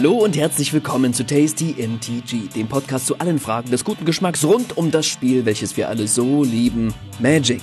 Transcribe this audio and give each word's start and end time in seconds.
Hallo 0.00 0.12
und 0.12 0.36
herzlich 0.36 0.72
willkommen 0.72 1.12
zu 1.12 1.26
Tasty 1.26 1.74
MTG, 1.76 2.50
dem 2.54 2.68
Podcast 2.68 3.08
zu 3.08 3.18
allen 3.18 3.40
Fragen 3.40 3.72
des 3.72 3.82
guten 3.82 4.04
Geschmacks 4.04 4.44
rund 4.44 4.76
um 4.76 4.92
das 4.92 5.08
Spiel, 5.08 5.44
welches 5.44 5.76
wir 5.76 5.88
alle 5.88 6.06
so 6.06 6.44
lieben, 6.44 6.94
Magic, 7.18 7.60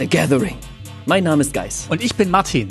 The 0.00 0.08
Gathering. 0.08 0.56
Mein 1.04 1.22
Name 1.22 1.42
ist 1.42 1.54
Geis. 1.54 1.86
Und 1.88 2.02
ich 2.02 2.16
bin 2.16 2.28
Martin. 2.28 2.66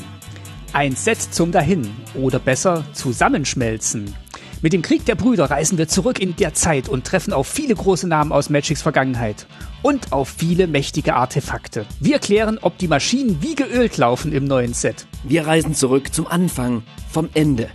Ein 0.73 0.97
Set 0.97 1.21
zum 1.21 1.53
Dahin 1.53 1.89
oder 2.13 2.39
besser 2.39 2.83
Zusammenschmelzen. 2.91 4.13
Mit 4.61 4.73
dem 4.73 4.81
Krieg 4.81 5.05
der 5.05 5.15
Brüder 5.15 5.49
reisen 5.49 5.77
wir 5.77 5.87
zurück 5.87 6.19
in 6.19 6.35
der 6.35 6.53
Zeit 6.53 6.89
und 6.89 7.07
treffen 7.07 7.31
auf 7.31 7.47
viele 7.47 7.73
große 7.73 8.09
Namen 8.09 8.33
aus 8.33 8.49
Magics 8.49 8.81
Vergangenheit 8.81 9.47
und 9.81 10.11
auf 10.11 10.27
viele 10.27 10.67
mächtige 10.67 11.15
Artefakte. 11.15 11.85
Wir 12.01 12.19
klären, 12.19 12.59
ob 12.61 12.77
die 12.79 12.89
Maschinen 12.89 13.41
wie 13.41 13.55
geölt 13.55 13.95
laufen 13.95 14.33
im 14.33 14.43
neuen 14.43 14.73
Set. 14.73 15.07
Wir 15.23 15.47
reisen 15.47 15.73
zurück 15.73 16.13
zum 16.13 16.27
Anfang, 16.27 16.83
vom 17.09 17.29
Ende. 17.33 17.69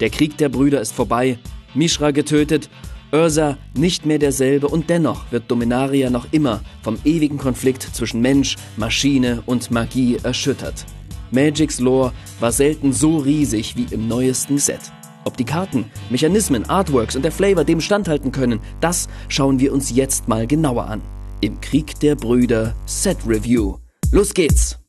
Der 0.00 0.10
Krieg 0.10 0.36
der 0.38 0.48
Brüder 0.48 0.80
ist 0.80 0.92
vorbei, 0.92 1.38
Mishra 1.74 2.10
getötet, 2.10 2.70
Ursa 3.12 3.58
nicht 3.74 4.06
mehr 4.06 4.18
derselbe 4.18 4.68
und 4.68 4.88
dennoch 4.88 5.30
wird 5.30 5.50
Dominaria 5.50 6.10
noch 6.10 6.28
immer 6.32 6.62
vom 6.82 6.98
ewigen 7.04 7.38
Konflikt 7.38 7.82
zwischen 7.82 8.20
Mensch, 8.20 8.56
Maschine 8.76 9.42
und 9.46 9.70
Magie 9.70 10.18
erschüttert. 10.22 10.86
Magics 11.30 11.80
Lore 11.80 12.12
war 12.40 12.52
selten 12.52 12.92
so 12.92 13.18
riesig 13.18 13.76
wie 13.76 13.92
im 13.92 14.08
neuesten 14.08 14.58
Set. 14.58 14.80
Ob 15.24 15.36
die 15.36 15.44
Karten, 15.44 15.90
Mechanismen, 16.08 16.68
Artworks 16.68 17.14
und 17.14 17.22
der 17.22 17.32
Flavor 17.32 17.64
dem 17.64 17.80
standhalten 17.80 18.32
können, 18.32 18.60
das 18.80 19.08
schauen 19.28 19.60
wir 19.60 19.72
uns 19.72 19.94
jetzt 19.94 20.28
mal 20.28 20.46
genauer 20.46 20.86
an. 20.86 21.02
Im 21.40 21.60
Krieg 21.60 21.98
der 22.00 22.14
Brüder 22.14 22.74
Set 22.86 23.18
Review. 23.26 23.76
Los 24.12 24.32
geht's! 24.32 24.79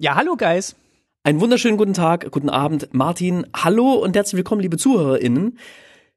Ja, 0.00 0.14
hallo 0.14 0.36
Guys. 0.36 0.76
Einen 1.24 1.40
wunderschönen 1.40 1.76
guten 1.76 1.92
Tag, 1.92 2.30
guten 2.30 2.50
Abend, 2.50 2.94
Martin. 2.94 3.48
Hallo 3.52 3.94
und 3.94 4.14
herzlich 4.14 4.36
willkommen, 4.36 4.60
liebe 4.60 4.76
ZuhörerInnen. 4.76 5.58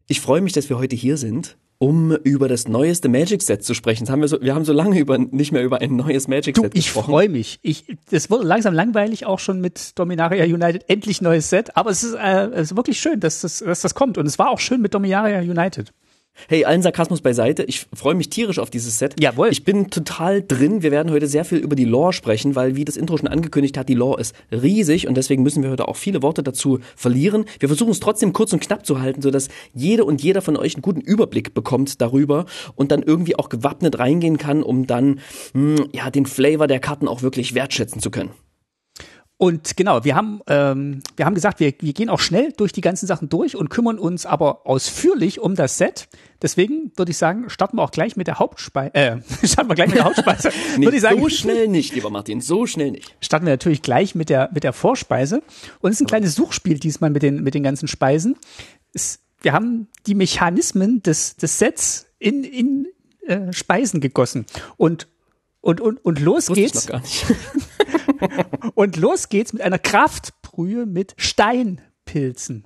Ich 0.06 0.22
freue 0.22 0.42
mich, 0.42 0.54
dass 0.54 0.70
wir 0.70 0.78
heute 0.78 0.96
hier 0.96 1.18
sind, 1.18 1.58
um 1.80 2.12
über 2.18 2.48
das 2.48 2.68
neueste 2.68 3.10
Magic 3.10 3.42
Set 3.42 3.64
zu 3.64 3.73
sprechen. 3.73 4.06
Das 4.06 4.12
haben 4.12 4.22
wir, 4.22 4.28
so, 4.28 4.40
wir 4.40 4.54
haben 4.54 4.66
so 4.66 4.73
lange 4.73 5.00
über, 5.00 5.18
nicht 5.18 5.52
mehr 5.52 5.64
über 5.64 5.82
ein 5.82 5.96
neues 5.96 6.28
Magic 6.28 6.58
Set 6.58 6.64
du, 6.64 6.78
ich 6.78 6.86
gesprochen. 6.86 7.06
Ich 7.06 7.12
freue 7.12 7.30
mich. 7.30 7.60
Ich, 7.64 7.86
es 8.12 8.30
wurde 8.30 8.46
langsam 8.46 8.76
langweilig 8.76 9.26
auch 9.26 9.40
schon 9.40 9.60
mit 9.62 9.98
Dominaria 9.98 10.44
United. 10.44 10.88
Endlich 10.88 11.23
neues 11.23 11.50
Set. 11.50 11.76
Aber 11.76 11.90
es 11.90 12.04
ist, 12.04 12.14
äh, 12.14 12.50
es 12.52 12.70
ist 12.70 12.78
wirklich 12.78 13.00
schön, 13.00 13.20
dass 13.20 13.42
das, 13.42 13.60
dass 13.66 13.82
das 13.82 13.95
kommt. 13.95 14.20
Und 14.20 14.28
es 14.28 14.38
war 14.38 14.52
auch 14.52 14.60
schön 14.60 14.82
mit 14.82 14.94
Dominaria 14.94 15.40
United. 15.40 15.92
Hey, 16.48 16.66
allen 16.66 16.82
Sarkasmus 16.82 17.22
beiseite. 17.22 17.64
Ich 17.64 17.88
freue 17.94 18.16
mich 18.16 18.30
tierisch 18.30 18.60
auf 18.60 18.70
dieses 18.70 18.98
Set. 18.98 19.16
Jawohl. 19.20 19.50
Ich 19.50 19.64
bin 19.64 19.90
total 19.90 20.42
drin. 20.42 20.82
Wir 20.82 20.92
werden 20.92 21.12
heute 21.12 21.28
sehr 21.28 21.46
viel 21.46 21.60
über 21.60 21.76
die 21.76 21.86
Lore 21.86 22.14
sprechen, 22.14 22.56
weil, 22.56 22.76
wie 22.76 22.86
das 22.86 22.98
Intro 22.98 23.18
schon 23.18 23.28
angekündigt 23.28 23.78
hat, 23.78 23.90
die 23.90 23.94
Lore 23.94 24.20
ist 24.20 24.36
riesig 24.52 25.08
und 25.08 25.16
deswegen 25.16 25.44
müssen 25.44 25.64
wir 25.64 25.70
heute 25.70 25.88
auch 25.88 25.96
viele 25.96 26.22
Worte 26.22 26.44
dazu 26.44 26.80
verlieren. 26.96 27.46
Wir 27.60 27.70
versuchen 27.70 27.92
es 27.92 28.00
trotzdem 28.00 28.34
kurz 28.34 28.54
und 28.54 28.62
knapp 28.62 28.86
zu 28.86 29.00
halten, 29.00 29.22
sodass 29.22 29.50
jede 29.73 30.04
und 30.04 30.22
jeder 30.22 30.42
von 30.42 30.58
euch 30.58 30.76
einen 30.76 30.82
guten 30.82 31.02
Überblick 31.02 31.54
bekommt 31.54 32.02
darüber 32.02 32.45
und 32.76 32.92
dann 32.92 33.04
irgendwie 33.04 33.38
auch 33.38 33.50
gewappnet 33.50 34.00
reingehen 34.00 34.38
kann, 34.38 34.64
um 34.64 34.88
dann, 34.88 35.20
mh, 35.54 35.78
hm, 35.78 35.89
ja, 35.94 36.10
den 36.10 36.26
Flavor 36.26 36.67
der 36.67 36.80
Karten 36.80 37.08
auch 37.08 37.22
wirklich 37.22 37.54
wertschätzen 37.54 38.02
zu 38.02 38.10
können. 38.10 38.32
Und 39.42 39.76
genau, 39.76 40.04
wir 40.04 40.16
haben, 40.16 40.39
ähm, 40.45 41.02
wir 41.16 41.26
haben 41.26 41.34
gesagt, 41.34 41.60
wir, 41.60 41.73
wir 41.80 41.94
gehen 41.94 42.10
auch 42.10 42.20
schnell 42.20 42.52
durch 42.55 42.73
die 42.73 42.82
ganzen 42.82 43.08
Sachen 43.08 43.28
durch 43.28 43.55
und 43.55 43.72
kümmern 43.72 43.98
uns 43.98 44.28
aber 44.28 44.67
ausführlich 44.67 45.39
um 45.39 45.55
das 45.55 45.80
Set. 45.80 46.10
Deswegen 46.42 46.92
würde 46.96 47.12
ich 47.12 47.18
sagen, 47.18 47.50
starten 47.50 47.78
wir 47.78 47.84
auch 47.84 47.92
gleich 47.92 48.16
mit 48.16 48.28
der 48.28 48.40
Hauptspeise. 48.40 48.94
Äh, 48.96 49.18
starten 49.44 49.70
wir 49.70 49.76
gleich 49.76 49.90
mit 49.90 49.98
der 49.98 50.06
Hauptspeise. 50.06 50.52
würde 50.78 50.96
ich 50.96 51.02
sagen, 51.02 51.22
so 51.22 51.30
schnell 51.30 51.68
nicht, 51.68 51.94
lieber 51.94 52.10
Martin, 52.10 52.42
so 52.42 52.66
schnell 52.66 52.92
nicht. 52.92 53.16
Starten 53.22 53.46
wir 53.46 53.54
natürlich 53.54 53.82
gleich 53.82 54.16
mit 54.16 54.30
der 54.30 54.50
mit 54.54 54.64
der 54.64 54.74
Vorspeise. 54.74 55.44
Und 55.80 55.92
es 55.92 55.98
ist 55.98 56.02
ein 56.02 56.08
kleines 56.08 56.36
Suchspiel 56.36 56.80
diesmal 56.80 57.10
mit 57.10 57.24
den 57.24 57.44
mit 57.44 57.54
den 57.54 57.64
ganzen 57.64 57.88
Speisen. 57.88 58.38
Es, 58.94 59.20
wir 59.42 59.54
haben 59.54 59.88
die 60.08 60.16
Mechanismen 60.16 61.04
des 61.04 61.36
des 61.36 61.60
Sets 61.60 62.08
in 62.18 62.44
in 62.44 62.88
äh, 63.28 63.54
Speisen 63.54 64.02
gegossen 64.02 64.46
und 64.78 65.08
und, 65.62 65.80
und, 65.80 66.04
und 66.04 66.20
los 66.20 66.50
Wusste 66.50 66.62
geht's. 66.62 66.86
Ich 66.86 66.90
noch 66.90 66.92
gar 66.92 67.02
nicht. 67.02 67.26
und 68.76 68.98
los 68.98 69.30
geht's 69.30 69.54
mit 69.54 69.62
einer 69.62 69.78
Kraftbrühe 69.78 70.88
mit 70.88 71.14
Steinpilzen. 71.18 72.66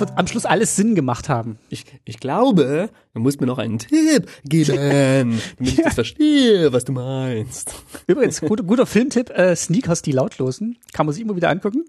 Wird 0.00 0.16
am 0.16 0.26
Schluss 0.26 0.46
alles 0.46 0.76
Sinn 0.76 0.94
gemacht 0.94 1.28
haben. 1.28 1.58
Ich, 1.68 1.84
ich 2.06 2.20
glaube, 2.20 2.88
du 3.12 3.20
musst 3.20 3.38
mir 3.40 3.46
noch 3.46 3.58
einen 3.58 3.78
Tipp 3.78 4.28
geben, 4.44 5.40
damit 5.58 5.74
ich 5.74 5.82
das 5.82 5.94
verstehe, 5.94 6.72
was 6.72 6.84
du 6.84 6.92
meinst. 6.92 7.74
Übrigens, 8.06 8.40
guter, 8.40 8.64
guter 8.64 8.86
Filmtipp, 8.86 9.28
äh, 9.30 9.54
Sneakers, 9.54 10.00
die 10.00 10.12
lautlosen. 10.12 10.78
Kann 10.94 11.04
man 11.04 11.12
sich 11.12 11.22
immer 11.22 11.36
wieder 11.36 11.50
angucken. 11.50 11.84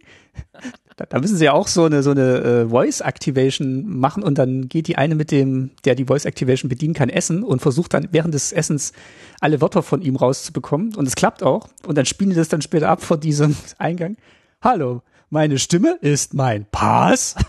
Da, 0.97 1.05
da 1.05 1.19
müssen 1.19 1.37
sie 1.37 1.45
ja 1.45 1.53
auch 1.53 1.67
so 1.67 1.85
eine, 1.85 2.03
so 2.03 2.11
eine 2.11 2.39
äh, 2.41 2.69
Voice 2.69 2.99
Activation 2.99 3.87
machen 3.87 4.23
und 4.23 4.37
dann 4.37 4.67
geht 4.67 4.87
die 4.87 4.97
eine 4.97 5.15
mit 5.15 5.31
dem, 5.31 5.71
der 5.85 5.95
die 5.95 6.05
Voice 6.05 6.25
Activation 6.25 6.67
bedienen 6.67 6.93
kann, 6.93 7.09
essen 7.09 7.43
und 7.43 7.61
versucht 7.61 7.93
dann 7.93 8.09
während 8.11 8.33
des 8.33 8.51
Essens 8.51 8.91
alle 9.39 9.61
Wörter 9.61 9.83
von 9.83 10.01
ihm 10.01 10.17
rauszubekommen. 10.17 10.95
Und 10.95 11.07
es 11.07 11.15
klappt 11.15 11.43
auch. 11.43 11.69
Und 11.87 11.97
dann 11.97 12.05
spielen 12.05 12.31
die 12.31 12.35
das 12.35 12.49
dann 12.49 12.61
später 12.61 12.89
ab 12.89 13.01
vor 13.01 13.17
diesem 13.17 13.55
Eingang. 13.77 14.17
Hallo, 14.61 15.01
meine 15.31 15.57
Stimme 15.57 15.97
ist 16.01 16.35
mein 16.35 16.65
Pass. 16.69 17.35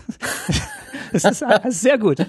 Das 1.11 1.25
ist 1.25 1.81
sehr 1.81 1.99
gut. 1.99 2.25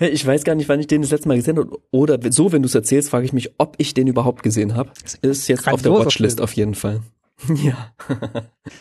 Ich 0.00 0.26
weiß 0.26 0.42
gar 0.42 0.56
nicht, 0.56 0.68
wann 0.68 0.80
ich 0.80 0.88
den 0.88 1.02
das 1.02 1.12
letzte 1.12 1.28
Mal 1.28 1.36
gesehen 1.36 1.56
habe. 1.56 1.78
Oder 1.92 2.18
so, 2.32 2.50
wenn 2.50 2.62
du 2.62 2.66
es 2.66 2.74
erzählst, 2.74 3.10
frage 3.10 3.24
ich 3.24 3.32
mich, 3.32 3.52
ob 3.58 3.76
ich 3.78 3.94
den 3.94 4.08
überhaupt 4.08 4.42
gesehen 4.42 4.74
habe. 4.74 4.90
Ist 5.22 5.46
jetzt 5.46 5.68
auf 5.68 5.82
der 5.82 5.92
Watchlist 5.92 6.40
auf 6.40 6.52
jeden 6.54 6.74
Fall. 6.74 7.02
Ja. 7.62 7.92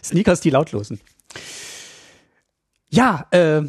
Sneakers, 0.03 0.41
die 0.41 0.49
lautlosen. 0.49 0.99
Ja, 2.89 3.27
äh, 3.29 3.61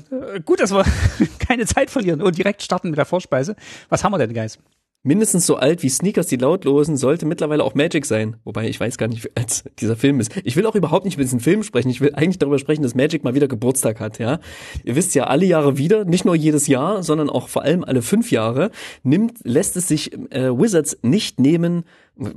gut, 0.42 0.60
dass 0.60 0.72
wir 0.72 0.84
keine 1.38 1.66
Zeit 1.66 1.90
verlieren 1.90 2.22
und 2.22 2.38
direkt 2.38 2.62
starten 2.62 2.88
mit 2.88 2.96
der 2.96 3.04
Vorspeise. 3.04 3.56
Was 3.90 4.04
haben 4.04 4.12
wir 4.12 4.18
denn, 4.18 4.32
Guys? 4.32 4.58
Mindestens 5.06 5.46
so 5.46 5.56
alt 5.56 5.82
wie 5.82 5.88
Sneakers, 5.88 6.26
die 6.26 6.36
lautlosen, 6.36 6.96
sollte 6.96 7.26
mittlerweile 7.26 7.62
auch 7.62 7.74
Magic 7.74 8.04
sein. 8.04 8.36
Wobei 8.44 8.68
ich 8.68 8.78
weiß 8.78 8.98
gar 8.98 9.06
nicht, 9.06 9.30
als 9.36 9.64
dieser 9.78 9.96
Film 9.96 10.20
ist. 10.20 10.32
Ich 10.44 10.56
will 10.56 10.66
auch 10.66 10.74
überhaupt 10.74 11.04
nicht 11.04 11.14
über 11.14 11.22
diesen 11.22 11.40
Film 11.40 11.62
sprechen. 11.62 11.88
Ich 11.88 12.00
will 12.00 12.14
eigentlich 12.14 12.38
darüber 12.38 12.58
sprechen, 12.58 12.82
dass 12.82 12.94
Magic 12.94 13.22
mal 13.22 13.34
wieder 13.34 13.48
Geburtstag 13.48 14.00
hat, 14.00 14.18
ja. 14.18 14.40
Ihr 14.84 14.96
wisst 14.96 15.14
ja, 15.14 15.24
alle 15.24 15.46
Jahre 15.46 15.78
wieder, 15.78 16.04
nicht 16.04 16.24
nur 16.24 16.34
jedes 16.34 16.66
Jahr, 16.66 17.02
sondern 17.02 17.30
auch 17.30 17.48
vor 17.48 17.62
allem 17.62 17.84
alle 17.84 18.02
fünf 18.02 18.30
Jahre, 18.32 18.70
nimmt, 19.04 19.38
lässt 19.44 19.76
es 19.76 19.88
sich 19.88 20.12
äh, 20.32 20.50
Wizards 20.50 20.98
nicht 21.02 21.38
nehmen, 21.38 21.84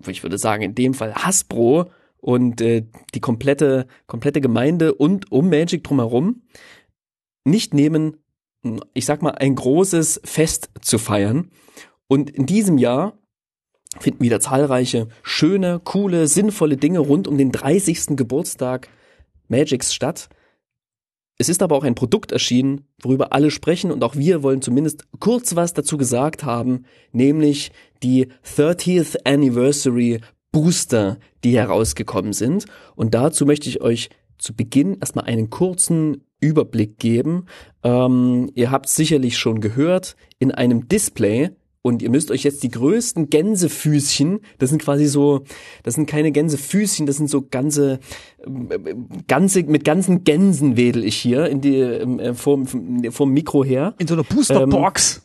ich 0.07 0.23
würde 0.23 0.37
sagen, 0.37 0.61
in 0.61 0.75
dem 0.75 0.93
Fall 0.93 1.15
Hasbro 1.15 1.89
und 2.17 2.61
äh, 2.61 2.85
die 3.15 3.19
komplette, 3.19 3.87
komplette 4.05 4.41
Gemeinde 4.41 4.93
und 4.93 5.31
um 5.31 5.49
Magic 5.49 5.83
drumherum 5.83 6.43
nicht 7.45 7.73
nehmen, 7.73 8.17
ich 8.93 9.05
sag 9.05 9.21
mal, 9.21 9.31
ein 9.31 9.55
großes 9.55 10.21
Fest 10.23 10.69
zu 10.81 10.97
feiern. 10.97 11.49
Und 12.09 12.29
in 12.31 12.45
diesem 12.45 12.77
Jahr 12.77 13.13
finden 13.99 14.23
wieder 14.23 14.39
zahlreiche 14.39 15.07
schöne, 15.23 15.79
coole, 15.83 16.27
sinnvolle 16.27 16.75
Dinge 16.75 16.99
rund 16.99 17.27
um 17.27 17.37
den 17.37 17.51
30. 17.51 18.17
Geburtstag 18.17 18.89
Magics 19.47 19.93
statt. 19.93 20.27
Es 21.37 21.47
ist 21.47 21.61
aber 21.61 21.75
auch 21.75 21.85
ein 21.85 21.95
Produkt 21.95 22.31
erschienen, 22.33 22.87
worüber 23.01 23.31
alle 23.31 23.51
sprechen 23.51 23.91
und 23.91 24.03
auch 24.03 24.15
wir 24.15 24.43
wollen 24.43 24.61
zumindest 24.61 25.05
kurz 25.19 25.55
was 25.55 25.73
dazu 25.73 25.97
gesagt 25.97 26.43
haben, 26.43 26.83
nämlich 27.13 27.71
die 28.03 28.27
30th 28.43 29.17
Anniversary 29.23 30.19
Booster, 30.51 31.17
die 31.43 31.55
herausgekommen 31.55 32.33
sind. 32.33 32.65
Und 32.95 33.13
dazu 33.13 33.45
möchte 33.45 33.69
ich 33.69 33.81
euch 33.81 34.09
zu 34.39 34.55
Beginn 34.55 34.97
erstmal 34.99 35.25
einen 35.25 35.49
kurzen 35.49 36.25
Überblick 36.41 36.97
geben. 36.97 37.45
Ähm, 37.83 38.49
ihr 38.55 38.71
habt 38.71 38.89
sicherlich 38.89 39.37
schon 39.37 39.61
gehört, 39.61 40.15
in 40.39 40.51
einem 40.51 40.87
Display 40.87 41.51
und 41.81 42.01
ihr 42.01 42.09
müsst 42.09 42.29
euch 42.29 42.43
jetzt 42.43 42.61
die 42.63 42.69
größten 42.69 43.29
Gänsefüßchen, 43.29 44.41
das 44.57 44.69
sind 44.69 44.81
quasi 44.81 45.05
so, 45.05 45.43
das 45.83 45.95
sind 45.95 46.07
keine 46.07 46.31
Gänsefüßchen, 46.31 47.05
das 47.05 47.15
sind 47.17 47.29
so 47.29 47.41
ganze, 47.41 47.99
ganze, 49.27 49.63
mit 49.63 49.85
ganzen 49.85 50.25
Gänsen 50.25 50.75
wedel 50.75 51.05
ich 51.05 51.15
hier 51.15 51.47
in 51.47 51.61
die, 51.61 51.79
äh, 51.79 52.33
vom, 52.33 52.67
vom 52.67 53.31
Mikro 53.31 53.63
her. 53.63 53.95
In 53.97 54.07
so 54.07 54.15
einer 54.15 54.23
Boosterbox. 54.23 55.17
Ähm, 55.17 55.23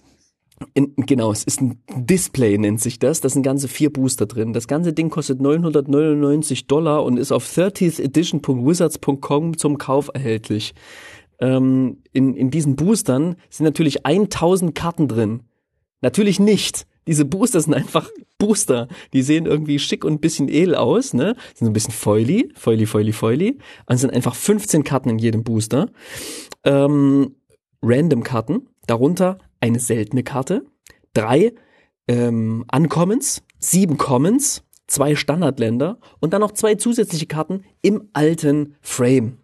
In, 0.73 0.95
genau, 0.97 1.33
es 1.33 1.43
ist 1.43 1.61
ein 1.61 1.83
Display, 1.97 2.57
nennt 2.57 2.81
sich 2.81 3.01
das. 3.01 3.21
Das 3.21 3.33
sind 3.33 3.43
ganze 3.43 3.67
vier 3.67 3.93
Booster 3.93 4.27
drin. 4.27 4.53
Das 4.53 4.69
ganze 4.69 4.93
Ding 4.93 5.11
kostet 5.11 5.41
999 5.41 6.69
Dollar 6.69 7.03
und 7.03 7.19
ist 7.19 7.33
auf 7.33 7.45
30thedition.wizards.com 7.45 9.59
zum 9.59 9.79
Kauf 9.79 10.11
erhältlich. 10.15 10.73
Ähm, 11.41 12.05
in, 12.13 12.35
in 12.35 12.53
diesen 12.53 12.77
Boostern 12.77 13.35
sind 13.51 13.65
natürlich 13.65 14.07
1000 14.07 14.77
Karten 14.77 15.09
drin. 15.09 15.43
Natürlich 16.05 16.39
nicht. 16.39 16.87
Diese 17.07 17.25
Booster 17.25 17.63
sind 17.63 17.73
einfach 17.73 18.11
Booster. 18.37 18.89
Die 19.15 19.23
sehen 19.23 19.47
irgendwie 19.47 19.79
schick 19.79 20.05
und 20.05 20.13
ein 20.13 20.21
bisschen 20.21 20.51
edel 20.51 20.75
aus, 20.75 21.15
ne? 21.15 21.35
Sind 21.55 21.61
so 21.61 21.67
ein 21.67 21.73
bisschen 21.73 21.95
foily, 21.95 22.53
foily, 22.55 22.85
foily, 22.85 23.13
foily. 23.13 23.59
Und 23.87 23.97
sind 23.97 24.13
einfach 24.13 24.35
15 24.35 24.85
Karten 24.85 25.09
in 25.09 25.19
jedem 25.19 25.45
Booster. 25.45 25.91
Ähm, 26.63 27.37
Random-Karten. 27.83 28.69
Darunter 28.87 29.39
eine 29.61 29.79
seltene 29.79 30.23
Karte, 30.23 30.67
drei 31.15 31.55
ähm, 32.07 32.67
Uncommons, 32.71 33.43
sieben 33.59 33.97
Commons, 33.97 34.63
zwei 34.87 35.17
Standardländer 35.17 35.99
und 36.21 36.35
dann 36.35 36.43
noch 36.43 36.53
zwei 36.53 36.75
zusätzliche 36.75 37.25
Karten 37.25 37.65
im 37.81 38.11
alten 38.13 38.77
Frame. 38.83 39.39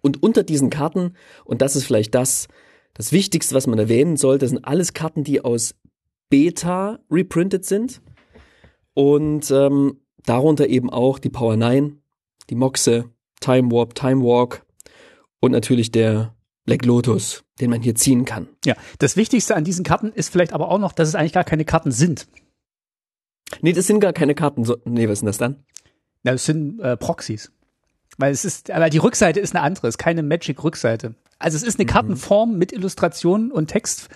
Und 0.00 0.24
unter 0.24 0.42
diesen 0.42 0.70
Karten, 0.70 1.14
und 1.44 1.62
das 1.62 1.76
ist 1.76 1.84
vielleicht 1.84 2.16
das, 2.16 2.48
das 2.94 3.12
Wichtigste, 3.12 3.54
was 3.54 3.66
man 3.66 3.78
erwähnen 3.78 4.16
sollte, 4.16 4.46
sind 4.48 4.64
alles 4.64 4.92
Karten, 4.92 5.24
die 5.24 5.44
aus 5.44 5.74
Beta 6.28 6.98
reprintet 7.10 7.64
sind. 7.64 8.02
Und 8.94 9.50
ähm, 9.50 10.00
darunter 10.24 10.68
eben 10.68 10.90
auch 10.90 11.18
die 11.18 11.30
Power 11.30 11.56
9, 11.56 12.02
die 12.50 12.54
Moxe, 12.54 13.10
Time 13.40 13.70
Warp, 13.70 13.94
Time 13.94 14.22
Walk 14.22 14.64
und 15.40 15.52
natürlich 15.52 15.90
der 15.90 16.34
Black 16.64 16.84
Lotus, 16.84 17.44
den 17.60 17.70
man 17.70 17.82
hier 17.82 17.94
ziehen 17.94 18.24
kann. 18.24 18.48
Ja, 18.64 18.76
das 18.98 19.16
Wichtigste 19.16 19.56
an 19.56 19.64
diesen 19.64 19.84
Karten 19.84 20.12
ist 20.12 20.30
vielleicht 20.30 20.52
aber 20.52 20.70
auch 20.70 20.78
noch, 20.78 20.92
dass 20.92 21.08
es 21.08 21.14
eigentlich 21.14 21.32
gar 21.32 21.44
keine 21.44 21.64
Karten 21.64 21.90
sind. 21.90 22.28
Nee, 23.60 23.72
das 23.72 23.86
sind 23.86 24.00
gar 24.00 24.12
keine 24.12 24.34
Karten. 24.34 24.64
So, 24.64 24.76
nee, 24.84 25.08
was 25.08 25.18
sind 25.18 25.26
das 25.26 25.38
dann? 25.38 25.64
Ja, 26.24 26.32
das 26.32 26.44
sind 26.44 26.80
äh, 26.80 26.96
Proxys. 26.96 27.52
Weil 28.18 28.32
es 28.32 28.44
ist, 28.44 28.70
aber 28.70 28.90
die 28.90 28.98
Rückseite 28.98 29.40
ist 29.40 29.54
eine 29.54 29.64
andere, 29.64 29.88
ist 29.88 29.98
keine 29.98 30.22
Magic-Rückseite. 30.22 31.14
Also 31.38 31.56
es 31.56 31.62
ist 31.62 31.78
eine 31.78 31.84
mhm. 31.84 31.90
Kartenform 31.90 32.58
mit 32.58 32.72
Illustrationen 32.72 33.50
und 33.50 33.68
Text 33.68 34.08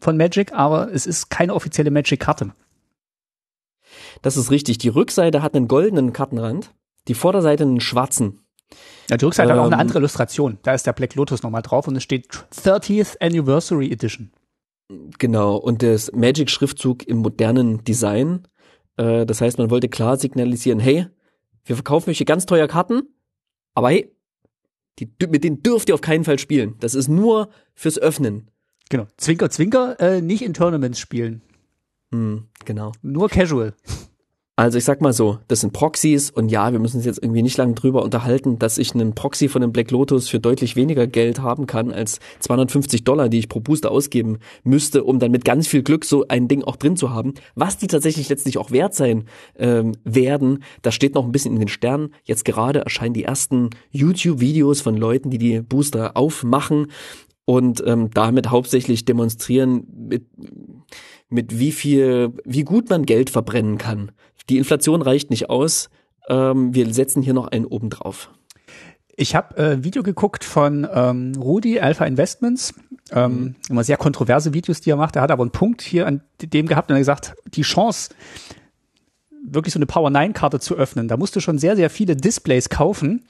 von 0.00 0.16
Magic, 0.16 0.52
aber 0.52 0.92
es 0.92 1.06
ist 1.06 1.30
keine 1.30 1.54
offizielle 1.54 1.90
Magic-Karte. 1.90 2.52
Das 4.22 4.36
ist 4.36 4.50
richtig. 4.50 4.78
Die 4.78 4.88
Rückseite 4.88 5.42
hat 5.42 5.54
einen 5.54 5.68
goldenen 5.68 6.12
Kartenrand, 6.12 6.72
die 7.08 7.14
Vorderseite 7.14 7.64
einen 7.64 7.80
schwarzen. 7.80 8.40
Ja, 9.08 9.16
die 9.16 9.24
Rückseite 9.24 9.50
ähm, 9.50 9.56
hat 9.56 9.60
auch 9.60 9.66
eine 9.66 9.74
ähm, 9.76 9.80
andere 9.80 9.98
Illustration. 9.98 10.58
Da 10.62 10.74
ist 10.74 10.86
der 10.86 10.92
Black 10.92 11.14
Lotus 11.14 11.42
nochmal 11.42 11.62
drauf 11.62 11.88
und 11.88 11.96
es 11.96 12.02
steht 12.02 12.28
30th 12.28 13.20
Anniversary 13.20 13.90
Edition. 13.90 14.32
Genau, 15.18 15.56
und 15.56 15.82
das 15.82 16.12
Magic-Schriftzug 16.12 17.06
im 17.06 17.18
modernen 17.18 17.84
Design. 17.84 18.46
Äh, 18.96 19.24
das 19.26 19.40
heißt, 19.40 19.58
man 19.58 19.70
wollte 19.70 19.88
klar 19.88 20.16
signalisieren, 20.16 20.80
hey, 20.80 21.06
wir 21.64 21.76
verkaufen 21.76 22.10
euch 22.10 22.18
hier 22.18 22.26
ganz 22.26 22.46
teuer 22.46 22.68
Karten, 22.68 23.02
aber 23.80 23.90
hey, 23.90 24.14
die, 24.98 25.08
mit 25.26 25.42
denen 25.42 25.62
dürft 25.62 25.88
ihr 25.88 25.94
auf 25.94 26.02
keinen 26.02 26.24
Fall 26.24 26.38
spielen. 26.38 26.76
Das 26.80 26.94
ist 26.94 27.08
nur 27.08 27.50
fürs 27.74 27.98
Öffnen. 27.98 28.50
Genau. 28.90 29.06
Zwinker, 29.16 29.48
Zwinker, 29.48 29.98
äh, 29.98 30.20
nicht 30.20 30.42
in 30.42 30.52
Tournaments 30.52 30.98
spielen. 30.98 31.40
Mm, 32.10 32.38
genau. 32.66 32.92
Nur 33.00 33.30
casual. 33.30 33.74
Also 34.60 34.76
ich 34.76 34.84
sag 34.84 35.00
mal 35.00 35.14
so, 35.14 35.38
das 35.48 35.62
sind 35.62 35.72
Proxys 35.72 36.28
und 36.28 36.50
ja, 36.50 36.70
wir 36.70 36.80
müssen 36.80 36.98
uns 36.98 37.06
jetzt 37.06 37.22
irgendwie 37.22 37.40
nicht 37.40 37.56
lange 37.56 37.72
drüber 37.72 38.02
unterhalten, 38.02 38.58
dass 38.58 38.76
ich 38.76 38.92
einen 38.92 39.14
Proxy 39.14 39.48
von 39.48 39.62
einem 39.62 39.72
Black 39.72 39.90
Lotus 39.90 40.28
für 40.28 40.38
deutlich 40.38 40.76
weniger 40.76 41.06
Geld 41.06 41.40
haben 41.40 41.66
kann 41.66 41.90
als 41.92 42.18
250 42.40 43.02
Dollar, 43.04 43.30
die 43.30 43.38
ich 43.38 43.48
pro 43.48 43.60
Booster 43.60 43.90
ausgeben 43.90 44.36
müsste, 44.62 45.02
um 45.04 45.18
dann 45.18 45.30
mit 45.30 45.46
ganz 45.46 45.66
viel 45.66 45.82
Glück 45.82 46.04
so 46.04 46.28
ein 46.28 46.46
Ding 46.46 46.62
auch 46.62 46.76
drin 46.76 46.98
zu 46.98 47.08
haben. 47.08 47.32
Was 47.54 47.78
die 47.78 47.86
tatsächlich 47.86 48.28
letztlich 48.28 48.58
auch 48.58 48.70
wert 48.70 48.92
sein 48.92 49.24
ähm, 49.58 49.92
werden, 50.04 50.62
das 50.82 50.94
steht 50.94 51.14
noch 51.14 51.24
ein 51.24 51.32
bisschen 51.32 51.54
in 51.54 51.60
den 51.60 51.68
Sternen. 51.68 52.12
Jetzt 52.24 52.44
gerade 52.44 52.80
erscheinen 52.80 53.14
die 53.14 53.24
ersten 53.24 53.70
YouTube-Videos 53.92 54.82
von 54.82 54.94
Leuten, 54.94 55.30
die 55.30 55.38
die 55.38 55.62
Booster 55.62 56.18
aufmachen 56.18 56.88
und 57.46 57.82
ähm, 57.86 58.10
damit 58.12 58.50
hauptsächlich 58.50 59.06
demonstrieren, 59.06 59.86
mit, 60.08 60.26
mit 61.30 61.58
wie 61.58 61.72
viel, 61.72 62.34
wie 62.44 62.64
gut 62.64 62.90
man 62.90 63.06
Geld 63.06 63.30
verbrennen 63.30 63.78
kann. 63.78 64.12
Die 64.50 64.58
Inflation 64.58 65.00
reicht 65.00 65.30
nicht 65.30 65.48
aus. 65.48 65.90
Ähm, 66.28 66.74
wir 66.74 66.92
setzen 66.92 67.22
hier 67.22 67.34
noch 67.34 67.48
einen 67.48 67.64
oben 67.64 67.88
drauf. 67.88 68.30
Ich 69.16 69.34
habe 69.36 69.56
äh, 69.56 69.72
ein 69.72 69.84
Video 69.84 70.02
geguckt 70.02 70.44
von 70.44 70.86
ähm, 70.92 71.32
Rudi 71.36 71.78
Alpha 71.78 72.04
Investments. 72.04 72.74
Ähm, 73.12 73.32
mhm. 73.32 73.54
Immer 73.68 73.84
sehr 73.84 73.96
kontroverse 73.96 74.52
Videos, 74.52 74.80
die 74.80 74.90
er 74.90 74.96
macht. 74.96 75.16
Er 75.16 75.22
hat 75.22 75.30
aber 75.30 75.42
einen 75.42 75.52
Punkt 75.52 75.82
hier 75.82 76.06
an 76.06 76.22
dem 76.42 76.66
gehabt 76.66 76.90
und 76.90 76.96
er 76.96 76.98
hat 76.98 77.00
gesagt, 77.00 77.34
die 77.54 77.62
Chance, 77.62 78.10
wirklich 79.44 79.72
so 79.72 79.78
eine 79.78 79.86
Power 79.86 80.10
9 80.10 80.32
Karte 80.32 80.58
zu 80.58 80.74
öffnen, 80.74 81.08
da 81.08 81.16
musst 81.16 81.34
du 81.36 81.40
schon 81.40 81.58
sehr, 81.58 81.76
sehr 81.76 81.88
viele 81.88 82.16
Displays 82.16 82.68
kaufen. 82.68 83.24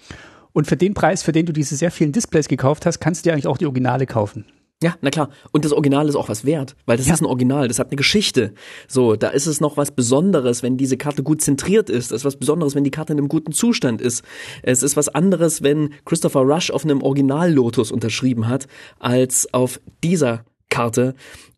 Und 0.52 0.66
für 0.66 0.76
den 0.76 0.94
Preis, 0.94 1.22
für 1.22 1.32
den 1.32 1.46
du 1.46 1.52
diese 1.52 1.76
sehr 1.76 1.90
vielen 1.90 2.12
Displays 2.12 2.48
gekauft 2.48 2.86
hast, 2.86 2.98
kannst 2.98 3.24
du 3.24 3.28
dir 3.28 3.34
eigentlich 3.34 3.46
auch 3.46 3.58
die 3.58 3.66
Originale 3.66 4.06
kaufen. 4.06 4.46
Ja, 4.82 4.96
na 5.02 5.10
klar. 5.10 5.28
Und 5.52 5.66
das 5.66 5.72
Original 5.72 6.08
ist 6.08 6.14
auch 6.14 6.30
was 6.30 6.46
wert, 6.46 6.74
weil 6.86 6.96
das 6.96 7.06
ja. 7.06 7.12
ist 7.12 7.20
ein 7.20 7.26
Original, 7.26 7.68
das 7.68 7.78
hat 7.78 7.88
eine 7.88 7.96
Geschichte. 7.96 8.54
So, 8.88 9.14
da 9.14 9.28
ist 9.28 9.46
es 9.46 9.60
noch 9.60 9.76
was 9.76 9.90
Besonderes, 9.90 10.62
wenn 10.62 10.78
diese 10.78 10.96
Karte 10.96 11.22
gut 11.22 11.42
zentriert 11.42 11.90
ist. 11.90 12.12
Das 12.12 12.22
ist 12.22 12.24
was 12.24 12.36
Besonderes, 12.36 12.74
wenn 12.74 12.84
die 12.84 12.90
Karte 12.90 13.12
in 13.12 13.18
einem 13.18 13.28
guten 13.28 13.52
Zustand 13.52 14.00
ist. 14.00 14.24
Es 14.62 14.82
ist 14.82 14.96
was 14.96 15.10
anderes, 15.10 15.62
wenn 15.62 15.90
Christopher 16.06 16.40
Rush 16.40 16.70
auf 16.70 16.84
einem 16.84 17.02
Original 17.02 17.52
Lotus 17.52 17.92
unterschrieben 17.92 18.48
hat, 18.48 18.68
als 18.98 19.52
auf 19.52 19.80
dieser 20.02 20.46
Karte. 20.70 21.14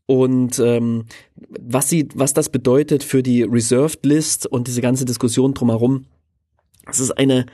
Und 0.06 0.58
ähm, 0.58 1.04
was 1.60 1.88
sie, 1.88 2.08
was 2.14 2.34
das 2.34 2.48
bedeutet 2.48 3.04
für 3.04 3.22
die 3.22 3.44
Reserved 3.44 4.04
List 4.04 4.46
und 4.46 4.66
diese 4.66 4.80
ganze 4.80 5.04
Diskussion 5.04 5.54
drumherum, 5.54 6.06
es 6.90 6.98
ist 6.98 7.12
eine 7.12 7.46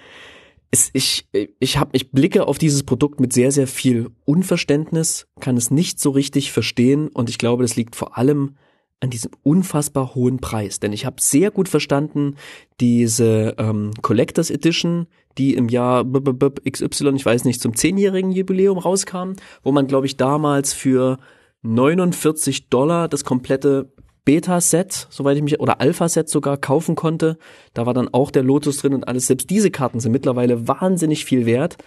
es, 0.70 0.90
ich, 0.92 1.26
ich, 1.58 1.78
hab, 1.78 1.94
ich 1.94 2.10
blicke 2.10 2.46
auf 2.46 2.58
dieses 2.58 2.82
Produkt 2.82 3.20
mit 3.20 3.32
sehr, 3.32 3.52
sehr 3.52 3.66
viel 3.66 4.10
Unverständnis, 4.24 5.26
kann 5.40 5.56
es 5.56 5.70
nicht 5.70 5.98
so 5.98 6.10
richtig 6.10 6.52
verstehen 6.52 7.08
und 7.08 7.30
ich 7.30 7.38
glaube, 7.38 7.62
das 7.62 7.76
liegt 7.76 7.96
vor 7.96 8.18
allem 8.18 8.56
an 9.00 9.10
diesem 9.10 9.30
unfassbar 9.42 10.14
hohen 10.14 10.38
Preis. 10.38 10.80
Denn 10.80 10.92
ich 10.92 11.06
habe 11.06 11.16
sehr 11.20 11.50
gut 11.50 11.68
verstanden, 11.68 12.34
diese 12.80 13.54
ähm, 13.58 13.92
Collectors 14.02 14.50
Edition, 14.50 15.06
die 15.38 15.54
im 15.54 15.68
Jahr 15.68 16.04
XY, 16.04 17.14
ich 17.14 17.24
weiß 17.24 17.44
nicht, 17.44 17.60
zum 17.60 17.76
zehnjährigen 17.76 18.32
Jubiläum 18.32 18.76
rauskam, 18.76 19.34
wo 19.62 19.70
man, 19.72 19.86
glaube 19.86 20.06
ich, 20.06 20.16
damals 20.16 20.72
für 20.74 21.18
49 21.62 22.68
Dollar 22.68 23.08
das 23.08 23.24
komplette 23.24 23.92
Beta-Set, 24.28 25.06
soweit 25.08 25.38
ich 25.38 25.42
mich, 25.42 25.58
oder 25.58 25.80
Alpha-Set 25.80 26.28
sogar 26.28 26.58
kaufen 26.58 26.96
konnte. 26.96 27.38
Da 27.72 27.86
war 27.86 27.94
dann 27.94 28.12
auch 28.12 28.30
der 28.30 28.42
Lotus 28.42 28.76
drin 28.76 28.92
und 28.92 29.08
alles. 29.08 29.26
Selbst 29.26 29.48
diese 29.48 29.70
Karten 29.70 30.00
sind 30.00 30.12
mittlerweile 30.12 30.68
wahnsinnig 30.68 31.24
viel 31.24 31.46
wert. 31.46 31.78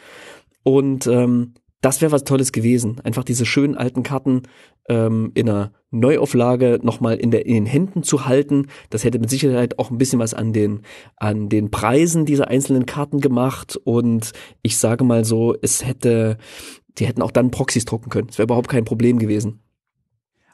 Und 0.64 1.06
ähm, 1.06 1.54
das 1.82 2.02
wäre 2.02 2.12
was 2.12 2.24
Tolles 2.24 2.52
gewesen. 2.52 3.00
Einfach 3.04 3.24
diese 3.24 3.46
schönen 3.46 3.78
alten 3.78 4.02
Karten 4.02 4.42
ähm, 4.90 5.30
in 5.36 5.48
einer 5.48 5.72
Neuauflage 5.92 6.80
nochmal 6.82 7.18
in, 7.18 7.30
der, 7.30 7.46
in 7.46 7.54
den 7.54 7.66
Händen 7.68 8.02
zu 8.02 8.26
halten. 8.26 8.70
Das 8.90 9.04
hätte 9.04 9.20
mit 9.20 9.30
Sicherheit 9.30 9.78
auch 9.78 9.92
ein 9.92 10.00
bisschen 10.00 10.18
was 10.18 10.34
an 10.34 10.52
den, 10.52 10.82
an 11.18 11.48
den 11.48 11.70
Preisen 11.70 12.26
dieser 12.26 12.48
einzelnen 12.48 12.88
Karten 12.88 13.20
gemacht. 13.20 13.80
Und 13.84 14.32
ich 14.64 14.78
sage 14.78 15.04
mal 15.04 15.26
so, 15.26 15.56
es 15.62 15.86
hätte, 15.86 16.40
die 16.98 17.06
hätten 17.06 17.22
auch 17.22 17.30
dann 17.30 17.52
Proxys 17.52 17.86
drucken 17.86 18.10
können. 18.10 18.30
Das 18.30 18.40
wäre 18.40 18.48
überhaupt 18.48 18.68
kein 18.68 18.84
Problem 18.84 19.20
gewesen. 19.20 19.60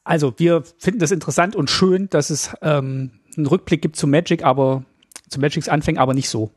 Also 0.08 0.34
wir 0.38 0.64
finden 0.78 1.02
das 1.02 1.12
interessant 1.12 1.54
und 1.54 1.70
schön, 1.70 2.10
dass 2.10 2.30
es 2.30 2.54
ähm, 2.62 3.12
einen 3.36 3.46
Rückblick 3.46 3.82
gibt 3.82 3.98
zu 3.98 4.08
Magic, 4.08 4.42
aber 4.42 4.86
zu 5.28 5.42
Magics 5.42 5.68
Anfängen, 5.68 6.00
aber 6.00 6.14
nicht 6.14 6.30
so. 6.30 6.52